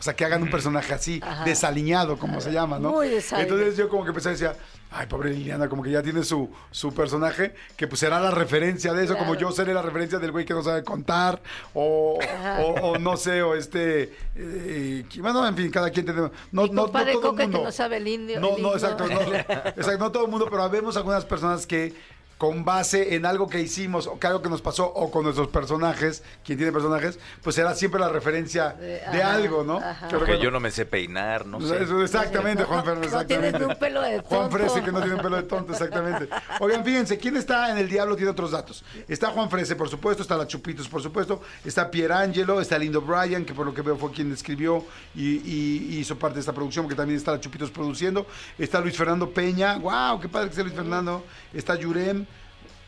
O 0.00 0.02
sea, 0.02 0.14
que 0.14 0.24
hagan 0.24 0.42
un 0.44 0.50
personaje 0.50 0.94
así, 0.94 1.20
Ajá. 1.22 1.42
desaliñado, 1.44 2.18
como 2.18 2.40
se 2.40 2.52
llama, 2.52 2.78
¿no? 2.78 2.92
Muy 2.92 3.08
desaliñado. 3.08 3.56
Entonces 3.56 3.76
yo 3.76 3.88
como 3.88 4.04
que 4.04 4.12
pensaba 4.12 4.32
y 4.32 4.38
decía, 4.38 4.56
ay, 4.92 5.06
pobre 5.08 5.30
Liliana, 5.30 5.68
como 5.68 5.82
que 5.82 5.90
ya 5.90 6.02
tiene 6.02 6.22
su, 6.22 6.48
su 6.70 6.94
personaje, 6.94 7.52
que 7.76 7.88
pues 7.88 7.98
será 7.98 8.20
la 8.20 8.30
referencia 8.30 8.92
de 8.92 9.04
eso, 9.04 9.16
como 9.16 9.34
yo 9.34 9.50
seré 9.50 9.74
la 9.74 9.82
referencia 9.82 10.20
del 10.20 10.30
güey 10.30 10.44
que 10.44 10.54
no 10.54 10.62
sabe 10.62 10.84
contar, 10.84 11.42
o, 11.74 12.16
o, 12.60 12.62
o 12.80 12.98
no 12.98 13.16
sé, 13.16 13.42
o 13.42 13.56
este, 13.56 14.14
eh, 14.36 15.04
bueno, 15.18 15.44
en 15.46 15.56
fin, 15.56 15.68
cada 15.70 15.90
quien 15.90 16.06
tenemos, 16.06 16.30
no, 16.52 16.62
Mi 16.62 16.70
no, 16.70 16.86
no 16.86 16.88
todo 16.92 17.30
el 17.32 17.36
que 17.36 17.42
mundo. 17.42 17.64
no 17.64 17.72
sabe 17.72 17.96
el 17.96 18.06
indio. 18.06 18.38
No, 18.38 18.56
el 18.56 18.62
no, 18.62 18.72
exacto, 18.74 19.08
no, 19.08 19.20
exacto, 19.34 19.98
no 19.98 20.12
todo 20.12 20.24
el 20.26 20.30
mundo, 20.30 20.46
pero 20.48 20.70
vemos 20.70 20.96
algunas 20.96 21.24
personas 21.24 21.66
que 21.66 21.92
con 22.38 22.64
base 22.64 23.16
en 23.16 23.26
algo 23.26 23.48
que 23.48 23.60
hicimos 23.60 24.06
o 24.06 24.18
que 24.20 24.28
algo 24.28 24.40
que 24.40 24.48
nos 24.48 24.62
pasó 24.62 24.86
o 24.86 25.10
con 25.10 25.24
nuestros 25.24 25.48
personajes, 25.48 26.22
quien 26.44 26.56
tiene 26.56 26.72
personajes, 26.72 27.18
pues 27.42 27.56
será 27.56 27.74
siempre 27.74 28.00
la 28.00 28.08
referencia 28.08 28.70
de, 28.74 29.02
ajá, 29.02 29.34
algo, 29.34 29.64
¿no? 29.64 29.80
Porque 30.08 30.24
bueno, 30.32 30.42
yo 30.44 30.50
no 30.52 30.60
me 30.60 30.70
sé 30.70 30.86
peinar, 30.86 31.44
no 31.46 31.60
sé. 31.60 31.82
eso, 31.82 32.00
exactamente, 32.00 32.62
Juan 32.62 32.84
No 32.86 32.92
exactamente. 33.02 33.50
tienes 33.50 33.60
ni 33.60 33.66
un 33.72 33.78
pelo 33.80 34.00
de 34.02 34.20
Juan 34.20 34.42
tonto. 34.42 34.56
Frese, 34.56 34.82
que 34.84 34.92
no 34.92 35.00
tiene 35.00 35.16
un 35.16 35.20
pelo 35.20 35.36
de 35.36 35.42
tonto, 35.42 35.72
exactamente. 35.72 36.28
Oigan, 36.60 36.84
fíjense, 36.84 37.18
¿quién 37.18 37.36
está 37.36 37.70
en 37.72 37.78
El 37.78 37.88
Diablo? 37.88 38.14
Tiene 38.14 38.30
otros 38.30 38.52
datos. 38.52 38.84
Está 39.08 39.30
Juan 39.30 39.50
Frese, 39.50 39.74
por 39.74 39.88
supuesto, 39.88 40.22
está 40.22 40.36
la 40.36 40.46
Chupitos, 40.46 40.88
por 40.88 41.02
supuesto, 41.02 41.42
está 41.64 41.90
Pierangelo, 41.90 42.60
está 42.60 42.78
Lindo 42.78 43.00
Bryan, 43.00 43.44
que 43.44 43.52
por 43.52 43.66
lo 43.66 43.74
que 43.74 43.82
veo 43.82 43.96
fue 43.96 44.12
quien 44.12 44.32
escribió 44.32 44.84
y, 45.14 45.38
y- 45.38 45.86
y 45.90 45.98
hizo 45.98 46.16
parte 46.16 46.34
de 46.34 46.40
esta 46.40 46.52
producción, 46.52 46.84
porque 46.84 46.94
también 46.96 47.18
está 47.18 47.32
la 47.32 47.40
Chupitos 47.40 47.72
produciendo. 47.72 48.26
Está 48.56 48.80
Luis 48.80 48.96
Fernando 48.96 49.28
Peña, 49.30 49.76
wow, 49.78 50.20
qué 50.20 50.28
padre 50.28 50.50
que 50.50 50.54
sea 50.54 50.62
Luis 50.62 50.76
Fernando. 50.76 51.24
Está 51.52 51.74
Yurem. 51.74 52.27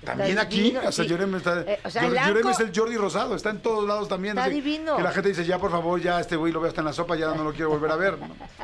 También 0.04 0.30
Está 0.30 0.42
aquí, 0.42 0.62
divino, 0.62 0.80
o 0.80 0.92
sea, 0.92 1.04
sí. 1.04 1.14
Está. 1.36 1.60
Eh, 1.60 1.80
o 1.84 1.90
sea, 1.90 2.06
es 2.06 2.60
el 2.60 2.72
Jordi 2.74 2.96
Rosado, 2.96 3.36
está 3.36 3.50
en 3.50 3.60
todos 3.60 3.86
lados 3.86 4.08
también. 4.08 4.38
Está 4.38 4.46
así 4.46 4.54
divino. 4.54 4.96
Que 4.96 5.02
la 5.02 5.12
gente 5.12 5.28
dice, 5.28 5.44
ya 5.44 5.58
por 5.58 5.70
favor, 5.70 6.00
ya 6.00 6.18
este 6.20 6.36
güey 6.36 6.52
lo 6.52 6.60
veo 6.60 6.68
hasta 6.68 6.80
en 6.80 6.86
la 6.86 6.94
sopa, 6.94 7.16
ya 7.16 7.34
no 7.34 7.44
lo 7.44 7.52
quiero 7.52 7.68
volver 7.70 7.90
a 7.90 7.96
ver. 7.96 8.16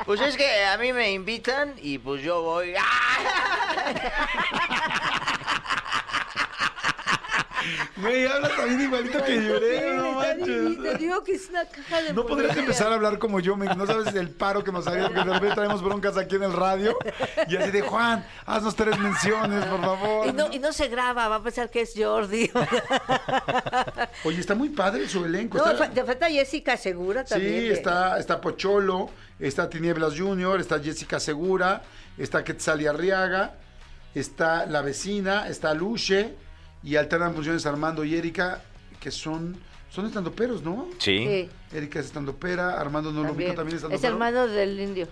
Pues 0.05 0.19
es 0.19 0.35
que 0.35 0.65
a 0.65 0.77
mí 0.77 0.91
me 0.93 1.11
invitan 1.11 1.75
y 1.81 1.99
pues 1.99 2.23
yo 2.23 2.41
voy. 2.41 2.73
Güey, 7.97 8.25
habla 8.27 8.49
también 8.55 8.81
igualito 8.81 9.23
que 9.23 9.35
Yurem, 9.43 9.97
no 9.97 10.11
manches. 10.13 10.81
Te 10.81 10.97
digo 10.97 11.23
que 11.23 11.33
es 11.33 11.49
una 11.49 11.65
caja 11.65 12.01
de 12.01 12.13
No 12.13 12.25
podrías 12.25 12.55
empezar 12.55 12.91
a 12.91 12.95
hablar 12.95 13.17
como 13.19 13.39
yo, 13.39 13.55
no 13.57 13.85
sabes 13.85 14.13
el 14.15 14.29
paro 14.29 14.63
que 14.63 14.71
nos 14.71 14.87
haría, 14.87 15.05
porque 15.07 15.19
de 15.19 15.25
repente 15.33 15.55
traemos 15.55 15.81
broncas 15.81 16.17
aquí 16.17 16.35
en 16.35 16.43
el 16.43 16.53
radio 16.53 16.97
y 17.47 17.55
así 17.55 17.71
de 17.71 17.81
Juan, 17.81 18.25
haznos 18.45 18.75
tres 18.75 18.97
menciones, 18.99 19.65
por 19.65 19.81
favor. 19.81 20.27
Y 20.27 20.33
no, 20.33 20.51
y 20.51 20.59
no 20.59 20.71
se 20.73 20.87
graba, 20.87 21.27
va 21.27 21.35
a 21.35 21.43
pensar 21.43 21.69
que 21.69 21.81
es 21.81 21.93
Jordi. 21.95 22.51
Oye, 24.23 24.39
está 24.39 24.55
muy 24.55 24.69
padre 24.69 25.07
su 25.07 25.25
elenco. 25.25 25.57
No, 25.57 25.71
está- 25.71 25.89
te 25.89 26.03
falta 26.03 26.29
Jessica 26.29 26.77
Segura 26.77 27.23
también. 27.23 27.61
sí, 27.61 27.69
está, 27.69 28.17
está 28.19 28.39
Pocholo, 28.41 29.09
está 29.39 29.69
Tinieblas 29.69 30.17
Junior, 30.17 30.59
está 30.59 30.79
Jessica 30.79 31.19
Segura, 31.19 31.83
está 32.17 32.43
Quetzali 32.43 32.87
Arriaga, 32.87 33.55
está 34.13 34.65
La 34.65 34.81
Vecina, 34.81 35.47
está 35.47 35.73
Luche 35.73 36.35
y 36.87 36.95
alternan 36.95 37.33
funciones 37.33 37.65
Armando 37.65 38.05
y 38.05 38.15
Erika, 38.15 38.61
que 39.01 39.11
son, 39.11 39.57
son 39.89 40.05
estandoperos, 40.05 40.63
¿no? 40.63 40.87
Sí. 40.99 41.17
Sí, 41.17 41.49
Erika 41.75 41.99
es 41.99 42.05
estandopera, 42.05 42.79
Armando 42.79 43.11
no 43.11 43.23
lo 43.23 43.33
ubico, 43.33 43.53
también 43.55 43.75
es 43.75 43.83
estandopero. 43.83 44.13
hermano 44.13 44.47
del 44.47 44.79
indio. 44.79 45.05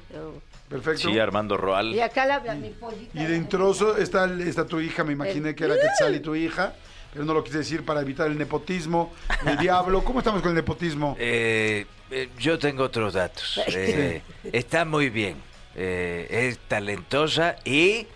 Perfecto. 0.69 1.09
Sí, 1.09 1.19
Armando 1.19 1.57
Roal. 1.57 1.93
Y 1.93 1.99
acá 1.99 2.25
la, 2.25 2.39
mi 2.55 2.69
pollita. 2.69 3.21
Y 3.21 3.25
de 3.25 3.35
introso 3.35 3.97
está, 3.97 4.33
está 4.41 4.65
tu 4.65 4.79
hija, 4.79 5.03
me 5.03 5.11
imaginé 5.11 5.53
que 5.53 5.65
era 5.65 5.75
Quetzal 5.75 6.15
y 6.15 6.21
tu 6.21 6.33
hija, 6.33 6.73
pero 7.11 7.25
no 7.25 7.33
lo 7.33 7.43
quise 7.43 7.57
decir 7.57 7.83
para 7.83 7.99
evitar 7.99 8.27
el 8.27 8.37
nepotismo, 8.37 9.11
el 9.45 9.57
diablo. 9.57 10.01
¿Cómo 10.05 10.19
estamos 10.19 10.41
con 10.41 10.51
el 10.51 10.55
nepotismo? 10.55 11.17
Eh, 11.19 11.85
eh, 12.09 12.29
yo 12.39 12.57
tengo 12.57 12.83
otros 12.83 13.15
datos. 13.15 13.59
Eh, 13.67 14.21
está 14.53 14.85
muy 14.85 15.09
bien. 15.09 15.35
Eh, 15.75 16.27
es 16.29 16.57
talentosa 16.69 17.57
y 17.65 18.07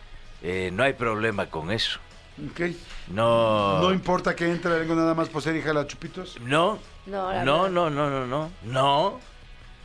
eh, 0.41 0.69
no 0.72 0.84
hay 0.84 0.94
problema 0.94 1.49
con 1.49 1.72
eso. 1.72 1.99
Ok. 2.52 2.61
No. 3.10 3.81
No 3.81 3.91
importa 3.91 4.36
que 4.36 4.49
entre 4.49 4.73
algo 4.73 4.95
nada 4.95 5.14
más 5.14 5.30
por 5.30 5.41
ser 5.41 5.56
hija 5.56 5.69
de 5.69 5.73
la 5.73 5.88
Chupitos. 5.88 6.40
No. 6.41 6.80
No, 7.06 7.31
la 7.34 7.44
No, 7.44 7.68
no, 7.69 7.90
no, 7.90 8.10
no, 8.10 8.26
no. 8.27 8.52
No. 8.64 9.19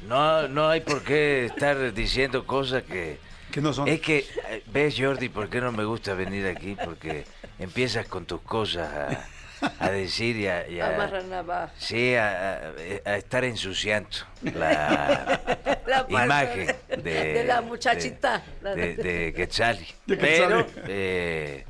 No, 0.07 0.49
no 0.49 0.69
hay 0.69 0.81
por 0.83 1.03
qué 1.03 1.47
estar 1.47 1.93
diciendo 1.95 2.47
cosas 2.47 2.83
que... 2.83 3.19
Que 3.51 3.61
no 3.63 3.73
son. 3.73 3.89
Es 3.89 4.01
que, 4.01 4.27
¿ves, 4.67 4.97
Jordi, 4.99 5.29
por 5.29 5.49
qué 5.49 5.61
no 5.61 5.73
me 5.73 5.85
gusta 5.85 6.13
venir 6.15 6.47
aquí? 6.47 6.77
Porque 6.85 7.25
empiezas 7.59 8.07
con 8.07 8.27
tus 8.27 8.41
cosas 8.43 8.89
a, 9.61 9.85
a 9.87 9.91
decir 9.91 10.37
y 10.37 10.49
a... 10.49 10.69
y 10.69 10.81
a- 10.81 11.71
sí, 11.79 12.15
a, 12.17 12.73
estar 13.17 13.45
ensuciando 13.45 14.09
la, 14.43 15.41
imagen 16.09 16.75
de, 16.89 17.03
de 17.33 17.45
la 17.45 17.61
muchachita. 17.63 18.43
De, 18.61 18.75
de- 18.75 18.95
de 18.97 19.33
Quetzali. 19.33 19.87
De 20.05 20.17
Pero 20.17 20.67
eh, 20.89 21.65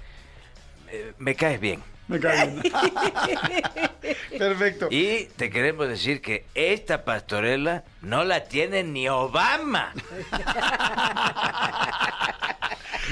eh, 0.95 1.13
me 1.19 1.35
caes 1.35 1.61
bien. 1.61 1.83
Me 2.09 2.21
cae 2.21 2.49
bien. 2.51 2.73
Perfecto. 4.39 4.89
Y 4.91 5.25
te 5.37 5.49
queremos 5.51 5.89
decir 5.89 6.21
que 6.21 6.45
esta 6.55 7.05
pastorela 7.05 7.85
no 8.03 8.25
la 8.25 8.45
tiene 8.45 8.83
ni 8.85 9.09
Obama. 9.09 9.93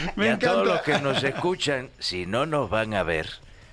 Me 0.16 0.26
y 0.26 0.28
a 0.30 0.38
todos 0.38 0.66
los 0.66 0.80
que 0.82 0.98
nos 0.98 1.22
escuchan, 1.22 1.90
si 1.98 2.26
no 2.26 2.46
nos 2.46 2.68
van 2.70 2.94
a 2.94 3.02
ver, 3.02 3.28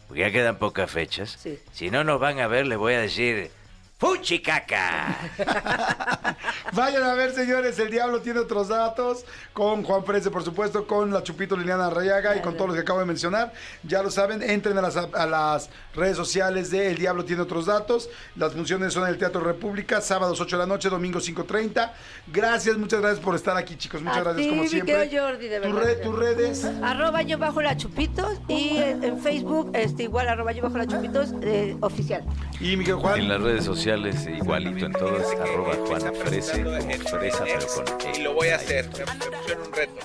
porque 0.08 0.22
ya 0.22 0.32
quedan 0.32 0.58
pocas 0.58 0.90
fechas, 0.92 1.38
Sí. 1.42 1.60
si 1.72 1.90
no 1.92 2.04
nos 2.04 2.20
van 2.20 2.40
a 2.40 2.48
ver, 2.48 2.68
les 2.68 2.78
voy 2.78 2.94
a 2.94 3.00
decir, 3.02 3.52
¡Fuchicaca! 4.00 5.18
Vayan 6.74 7.04
a 7.04 7.14
ver, 7.16 7.32
señores, 7.34 7.78
el 7.80 7.92
diablo 7.92 8.22
tiene 8.22 8.40
otros 8.40 8.70
datos. 8.70 9.26
Con 9.52 9.84
Juan 9.84 10.06
Frese, 10.06 10.32
por 10.32 10.42
supuesto, 10.44 10.88
con 10.88 11.12
la 11.12 11.22
Chupito 11.22 11.58
Liliana 11.58 11.90
Rayaga 11.90 12.38
y 12.38 12.42
con 12.42 12.54
todos 12.56 12.68
los 12.68 12.76
que 12.76 12.82
acabo 12.84 13.00
de 13.00 13.06
mencionar. 13.06 13.52
Ya 13.84 14.02
lo 14.02 14.10
saben, 14.10 14.42
entren 14.42 14.78
a 14.78 14.82
las, 14.82 14.96
a 14.96 15.26
las 15.26 15.70
redes 15.94 16.16
sociales 16.16 16.72
de 16.72 16.92
El 16.92 16.98
Diablo 16.98 17.26
tiene 17.26 17.42
otros 17.42 17.66
datos. 17.66 18.10
Las 18.38 18.54
funciones 18.54 18.94
son 18.94 19.04
en 19.04 19.10
el 19.10 19.18
Teatro 19.18 19.42
República, 19.42 20.00
sábados 20.00 20.40
8 20.40 20.56
de 20.56 20.64
la 20.64 20.68
noche, 20.68 20.88
domingo 20.90 21.20
5.30. 21.20 21.92
Gracias, 22.28 22.78
muchas 22.78 23.02
gracias 23.02 23.20
por 23.24 23.36
estar 23.36 23.58
aquí, 23.58 23.76
chicos. 23.76 24.02
Muchas 24.02 24.20
A 24.20 24.24
gracias, 24.24 24.44
ti, 24.46 24.50
como 24.50 24.66
siempre. 24.70 25.10
Jordi, 25.20 25.48
de 25.50 25.60
Tu 25.60 25.74
red- 25.74 26.02
tus 26.02 26.16
redes. 26.18 26.66
Arroba 26.84 27.22
yo 27.24 27.38
bajo 27.38 27.62
la 27.62 27.76
chupitos 27.76 28.40
y 28.48 28.78
en, 28.78 29.04
en 29.04 29.20
Facebook 29.20 29.72
este, 29.74 30.04
igual 30.04 30.30
arroba 30.30 30.54
yo 30.54 30.64
bajo 30.64 30.78
la 30.78 30.88
chupitos 30.88 31.34
eh, 31.42 31.76
oficial. 31.82 32.24
Y 32.62 32.78
Miguel 32.78 32.96
Juan. 32.96 33.20
En 33.20 33.28
las 33.28 33.42
redes 33.42 33.66
sociales, 33.66 33.89
igualito 33.98 34.86
en 34.86 34.92
todas, 34.92 35.26
arroba 35.40 35.76
Juan 35.76 36.16
Frese, 36.16 36.64
con 36.64 37.20
fresa, 37.20 37.44
pero 37.44 37.68
con 37.68 37.86
E. 38.08 38.20
Y 38.20 38.22
lo 38.22 38.34
voy 38.34 38.50
a 38.50 38.58
hacer. 38.58 38.88
Me, 38.88 39.06
pusieron 39.38 39.68
un 39.68 39.74
reto. 39.74 40.00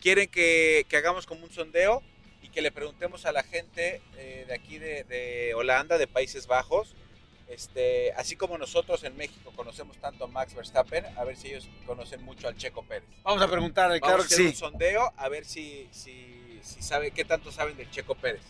Quieren 0.00 0.28
que, 0.28 0.86
que 0.88 0.96
hagamos 0.96 1.26
como 1.26 1.44
un 1.44 1.50
sondeo 1.50 2.02
y 2.42 2.48
que 2.48 2.62
le 2.62 2.70
preguntemos 2.70 3.26
a 3.26 3.32
la 3.32 3.42
gente 3.42 4.00
eh, 4.16 4.44
de 4.46 4.54
aquí 4.54 4.78
de, 4.78 5.02
de 5.04 5.52
Holanda, 5.54 5.98
de 5.98 6.06
Países 6.06 6.46
Bajos, 6.46 6.94
este, 7.48 8.12
así 8.12 8.36
como 8.36 8.56
nosotros 8.56 9.02
en 9.02 9.16
México 9.16 9.52
conocemos 9.56 9.96
tanto 9.98 10.24
a 10.24 10.26
Max 10.28 10.54
Verstappen, 10.54 11.04
a 11.16 11.24
ver 11.24 11.36
si 11.36 11.48
ellos 11.48 11.68
conocen 11.86 12.22
mucho 12.22 12.46
al 12.46 12.56
Checo 12.56 12.84
Pérez. 12.84 13.08
Vamos 13.24 13.42
a 13.42 13.50
preguntarle, 13.50 13.98
Vamos 13.98 14.08
claro 14.08 14.22
a 14.22 14.28
que 14.28 14.34
hacer 14.34 14.46
sí. 14.46 14.50
un 14.52 14.56
sondeo 14.56 15.12
a 15.16 15.28
ver 15.28 15.44
si, 15.44 15.88
si, 15.90 16.60
si 16.62 16.82
sabe 16.82 17.10
qué 17.10 17.24
tanto 17.24 17.50
saben 17.50 17.76
del 17.76 17.90
Checo 17.90 18.14
Pérez. 18.14 18.42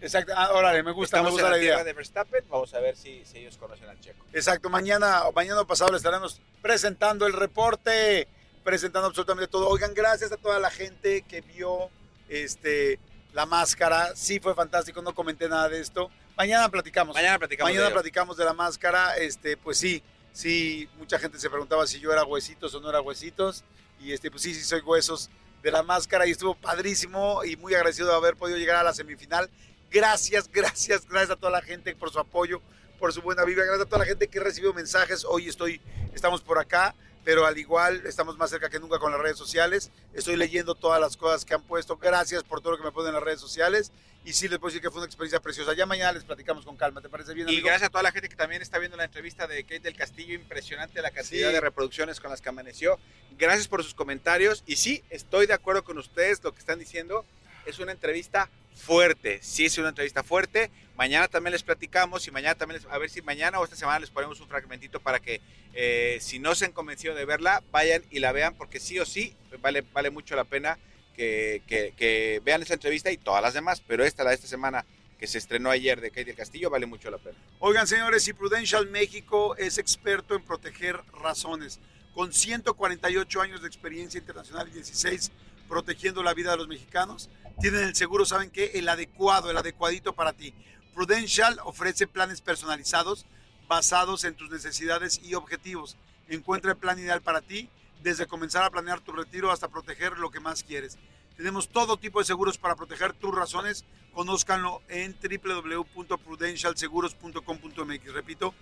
Exacto. 0.00 0.32
Ah, 0.36 0.52
órale, 0.52 0.82
me 0.82 0.92
gusta, 0.92 1.16
Estamos 1.18 1.30
me 1.30 1.42
gusta 1.42 1.46
en 1.46 1.52
la 1.52 1.56
la 1.56 1.62
idea. 1.62 1.84
de 1.84 1.92
Verstappen, 1.92 2.44
vamos 2.48 2.72
a 2.74 2.80
ver 2.80 2.96
si, 2.96 3.24
si 3.24 3.38
ellos 3.38 3.56
conocen 3.56 3.88
al 3.88 3.98
Checo. 4.00 4.24
Exacto, 4.32 4.70
mañana 4.70 5.24
o 5.24 5.32
mañana 5.32 5.64
pasado 5.64 5.90
le 5.90 5.96
estaremos 5.96 6.40
presentando 6.62 7.26
el 7.26 7.32
reporte, 7.32 8.28
presentando 8.64 9.08
absolutamente 9.08 9.48
todo. 9.48 9.68
Oigan, 9.68 9.94
gracias 9.94 10.30
a 10.32 10.36
toda 10.36 10.58
la 10.60 10.70
gente 10.70 11.22
que 11.22 11.40
vio 11.40 11.90
este 12.28 12.98
la 13.32 13.46
máscara. 13.46 14.14
Sí 14.14 14.40
fue 14.40 14.54
fantástico, 14.54 15.02
no 15.02 15.14
comenté 15.14 15.48
nada 15.48 15.68
de 15.68 15.80
esto. 15.80 16.10
Mañana 16.36 16.68
platicamos. 16.68 17.14
Mañana 17.14 17.38
platicamos 17.38 17.70
Mañana 17.70 17.86
de 17.86 17.92
platicamos 17.92 18.36
de 18.36 18.44
la 18.44 18.52
máscara. 18.52 19.16
Este, 19.16 19.56
pues 19.56 19.78
sí, 19.78 20.02
sí, 20.32 20.88
mucha 20.98 21.18
gente 21.18 21.38
se 21.38 21.50
preguntaba 21.50 21.86
si 21.86 21.98
yo 21.98 22.12
era 22.12 22.24
huesitos 22.24 22.74
o 22.74 22.80
no 22.80 22.88
era 22.88 23.00
huesitos. 23.00 23.64
Y 24.00 24.12
este, 24.12 24.30
pues 24.30 24.42
sí, 24.42 24.54
sí 24.54 24.62
soy 24.62 24.80
huesos 24.80 25.30
de 25.62 25.72
la 25.72 25.82
máscara 25.82 26.26
y 26.26 26.30
estuvo 26.30 26.54
padrísimo 26.54 27.42
y 27.44 27.56
muy 27.56 27.74
agradecido 27.74 28.08
de 28.08 28.14
haber 28.14 28.36
podido 28.36 28.58
llegar 28.58 28.76
a 28.76 28.84
la 28.84 28.94
semifinal. 28.94 29.50
Gracias, 29.90 30.50
gracias, 30.50 31.06
gracias 31.08 31.30
a 31.30 31.36
toda 31.36 31.52
la 31.52 31.62
gente 31.62 31.94
por 31.94 32.10
su 32.10 32.18
apoyo, 32.18 32.60
por 32.98 33.12
su 33.12 33.22
buena 33.22 33.44
vibra. 33.44 33.64
Gracias 33.64 33.86
a 33.86 33.88
toda 33.88 34.00
la 34.00 34.04
gente 34.06 34.28
que 34.28 34.40
recibió 34.40 34.72
mensajes. 34.74 35.24
Hoy 35.24 35.48
estoy, 35.48 35.80
estamos 36.14 36.42
por 36.42 36.58
acá, 36.58 36.94
pero 37.24 37.46
al 37.46 37.56
igual 37.58 38.02
estamos 38.06 38.36
más 38.36 38.50
cerca 38.50 38.68
que 38.68 38.78
nunca 38.78 38.98
con 38.98 39.12
las 39.12 39.20
redes 39.20 39.38
sociales. 39.38 39.90
Estoy 40.12 40.36
leyendo 40.36 40.74
todas 40.74 41.00
las 41.00 41.16
cosas 41.16 41.44
que 41.44 41.54
han 41.54 41.62
puesto. 41.62 41.96
Gracias 41.96 42.44
por 42.44 42.60
todo 42.60 42.72
lo 42.72 42.78
que 42.78 42.84
me 42.84 42.92
ponen 42.92 43.08
en 43.08 43.14
las 43.14 43.22
redes 43.22 43.40
sociales. 43.40 43.92
Y 44.24 44.34
sí 44.34 44.46
les 44.48 44.58
puedo 44.58 44.68
decir 44.70 44.82
que 44.82 44.90
fue 44.90 44.98
una 44.98 45.06
experiencia 45.06 45.40
preciosa. 45.40 45.72
Ya 45.72 45.86
mañana 45.86 46.12
les 46.12 46.24
platicamos 46.24 46.66
con 46.66 46.76
calma. 46.76 47.00
¿Te 47.00 47.08
parece 47.08 47.32
bien, 47.32 47.48
Y 47.48 47.62
gracias 47.62 47.84
a 47.84 47.90
toda 47.90 48.02
la 48.02 48.12
gente 48.12 48.28
que 48.28 48.36
también 48.36 48.60
está 48.60 48.78
viendo 48.78 48.96
la 48.96 49.04
entrevista 49.04 49.46
de 49.46 49.62
Kate 49.62 49.80
del 49.80 49.96
Castillo, 49.96 50.34
impresionante 50.34 51.00
la 51.00 51.10
cantidad 51.10 51.48
Sí. 51.48 51.54
de 51.54 51.60
reproducciones 51.60 52.20
con 52.20 52.30
las 52.30 52.42
que 52.42 52.50
amaneció. 52.50 52.98
Gracias 53.38 53.68
por 53.68 53.82
sus 53.82 53.94
comentarios 53.94 54.64
y 54.66 54.76
sí, 54.76 55.02
estoy 55.08 55.46
de 55.46 55.54
acuerdo 55.54 55.82
con 55.82 55.96
ustedes, 55.96 56.42
lo 56.44 56.52
que 56.52 56.58
están 56.58 56.78
diciendo 56.78 57.24
es 57.68 57.78
una 57.78 57.92
entrevista 57.92 58.48
fuerte, 58.74 59.38
sí 59.42 59.66
es 59.66 59.76
una 59.78 59.90
entrevista 59.90 60.22
fuerte. 60.22 60.70
Mañana 60.96 61.28
también 61.28 61.52
les 61.52 61.62
platicamos 61.62 62.26
y 62.26 62.30
mañana 62.30 62.54
también, 62.54 62.80
les- 62.82 62.90
a 62.92 62.98
ver 62.98 63.10
si 63.10 63.22
mañana 63.22 63.60
o 63.60 63.64
esta 63.64 63.76
semana 63.76 63.98
les 64.00 64.10
ponemos 64.10 64.40
un 64.40 64.48
fragmentito 64.48 65.00
para 65.00 65.20
que 65.20 65.40
eh, 65.74 66.18
si 66.20 66.38
no 66.38 66.54
se 66.54 66.64
han 66.64 66.72
convencido 66.72 67.14
de 67.14 67.24
verla, 67.24 67.62
vayan 67.70 68.02
y 68.10 68.18
la 68.20 68.32
vean 68.32 68.54
porque 68.54 68.80
sí 68.80 68.98
o 68.98 69.06
sí 69.06 69.34
vale, 69.60 69.82
vale 69.92 70.10
mucho 70.10 70.34
la 70.34 70.44
pena 70.44 70.78
que, 71.14 71.62
que- 71.68 72.40
vean 72.44 72.62
esa 72.62 72.74
entrevista 72.74 73.10
y 73.10 73.16
todas 73.18 73.42
las 73.42 73.54
demás, 73.54 73.82
pero 73.86 74.04
esta, 74.04 74.24
la 74.24 74.30
de 74.30 74.36
esta 74.36 74.46
semana 74.48 74.84
que 75.18 75.26
se 75.26 75.38
estrenó 75.38 75.70
ayer 75.70 76.00
de 76.00 76.10
Kate 76.10 76.26
del 76.26 76.36
Castillo, 76.36 76.70
vale 76.70 76.86
mucho 76.86 77.10
la 77.10 77.18
pena. 77.18 77.36
Oigan, 77.58 77.86
señores, 77.88 78.26
y 78.28 78.32
Prudential 78.32 78.86
México 78.88 79.56
es 79.56 79.76
experto 79.78 80.36
en 80.36 80.42
proteger 80.42 81.00
razones. 81.20 81.80
Con 82.14 82.32
148 82.32 83.40
años 83.40 83.60
de 83.62 83.66
experiencia 83.68 84.18
internacional 84.18 84.68
y 84.68 84.72
16 84.74 85.32
protegiendo 85.68 86.22
la 86.22 86.34
vida 86.34 86.52
de 86.52 86.56
los 86.58 86.68
mexicanos, 86.68 87.28
tienen 87.60 87.84
el 87.84 87.94
seguro, 87.94 88.24
¿saben 88.24 88.50
qué? 88.50 88.72
El 88.74 88.88
adecuado, 88.88 89.50
el 89.50 89.56
adecuadito 89.56 90.14
para 90.14 90.32
ti. 90.32 90.54
Prudential 90.94 91.58
ofrece 91.64 92.06
planes 92.06 92.40
personalizados 92.40 93.26
basados 93.68 94.24
en 94.24 94.34
tus 94.34 94.50
necesidades 94.50 95.20
y 95.22 95.34
objetivos. 95.34 95.96
Encuentra 96.28 96.72
el 96.72 96.76
plan 96.76 96.98
ideal 96.98 97.22
para 97.22 97.42
ti, 97.42 97.68
desde 98.02 98.26
comenzar 98.26 98.64
a 98.64 98.70
planear 98.70 98.98
tu 99.00 99.12
retiro 99.12 99.52
hasta 99.52 99.68
proteger 99.68 100.18
lo 100.18 100.30
que 100.30 100.40
más 100.40 100.64
quieres. 100.64 100.98
Tenemos 101.36 101.68
todo 101.68 101.98
tipo 101.98 102.18
de 102.18 102.24
seguros 102.24 102.58
para 102.58 102.74
proteger 102.74 103.12
tus 103.12 103.32
razones. 103.34 103.84
Conózcanlo 104.12 104.82
en 104.88 105.16
www.prudentialseguros.com.mx. 105.22 108.12
Repito, 108.12 108.52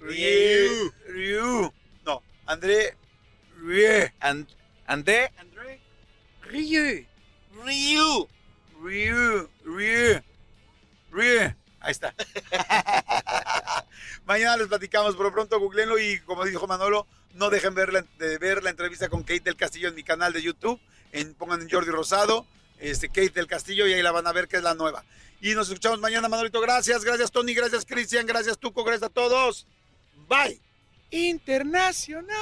Rieu. 0.00 0.92
Rieu. 1.06 1.72
No, 2.04 2.22
André 2.46 2.96
Rieu. 3.58 4.10
André. 4.20 5.32
André 5.36 5.80
Rieu. 6.42 7.06
Rieu. 7.64 8.28
Rieu. 8.82 9.50
Rieu. 9.64 10.22
Rieu. 11.10 11.54
Ahí 11.80 11.92
está. 11.92 12.14
Mañana 14.24 14.56
les 14.56 14.68
platicamos, 14.68 15.16
por 15.16 15.26
lo 15.26 15.32
pronto 15.32 15.60
googleenlo 15.60 15.98
y 15.98 16.18
como 16.20 16.44
dijo 16.44 16.66
Manolo, 16.66 17.06
no 17.34 17.50
dejen 17.50 17.74
ver 17.74 17.92
la, 17.92 18.02
de 18.18 18.38
ver 18.38 18.62
la 18.62 18.70
entrevista 18.70 19.08
con 19.08 19.22
Kate 19.22 19.40
del 19.40 19.56
Castillo 19.56 19.88
en 19.88 19.94
mi 19.94 20.02
canal 20.02 20.32
de 20.32 20.42
YouTube. 20.42 20.80
En, 21.14 21.34
pongan 21.34 21.62
en 21.62 21.70
Jordi 21.70 21.90
Rosado, 21.90 22.46
este, 22.78 23.08
Kate 23.08 23.30
del 23.30 23.46
Castillo 23.46 23.86
y 23.86 23.94
ahí 23.94 24.02
la 24.02 24.12
van 24.12 24.26
a 24.26 24.32
ver 24.32 24.48
que 24.48 24.58
es 24.58 24.62
la 24.62 24.74
nueva. 24.74 25.04
Y 25.40 25.54
nos 25.54 25.68
escuchamos 25.68 26.00
mañana, 26.00 26.28
Manolito. 26.28 26.60
Gracias, 26.60 27.04
gracias 27.04 27.30
Tony, 27.30 27.54
gracias 27.54 27.86
Cristian, 27.86 28.26
gracias 28.26 28.58
Tuco, 28.58 28.84
gracias 28.84 29.10
a 29.10 29.12
todos. 29.12 29.66
Bye. 30.28 30.60
Internacional. 31.10 32.34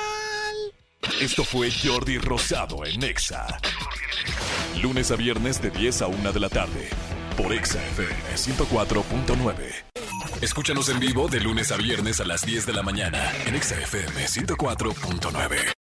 Esto 1.21 1.45
fue 1.45 1.71
Jordi 1.71 2.19
Rosado 2.19 2.87
en 2.87 3.03
Exa. 3.03 3.47
Lunes 4.81 5.11
a 5.11 5.17
viernes 5.17 5.61
de 5.61 5.71
10 5.71 6.03
a 6.03 6.07
1 6.07 6.33
de 6.33 6.41
la 6.41 6.49
tarde. 6.49 6.89
Por 7.37 7.53
Exa 7.53 7.85
FM 7.89 8.35
104.9. 8.35 9.85
Escúchanos 10.41 10.89
en 10.89 11.01
vivo 11.01 11.29
de 11.29 11.41
lunes 11.41 11.73
a 11.73 11.77
viernes 11.77 12.21
a 12.21 12.25
las 12.25 12.47
10 12.47 12.67
de 12.67 12.73
la 12.73 12.83
mañana 12.83 13.33
en 13.47 13.55
Exa 13.55 13.79
FM 13.81 14.27
104.9. 14.27 15.82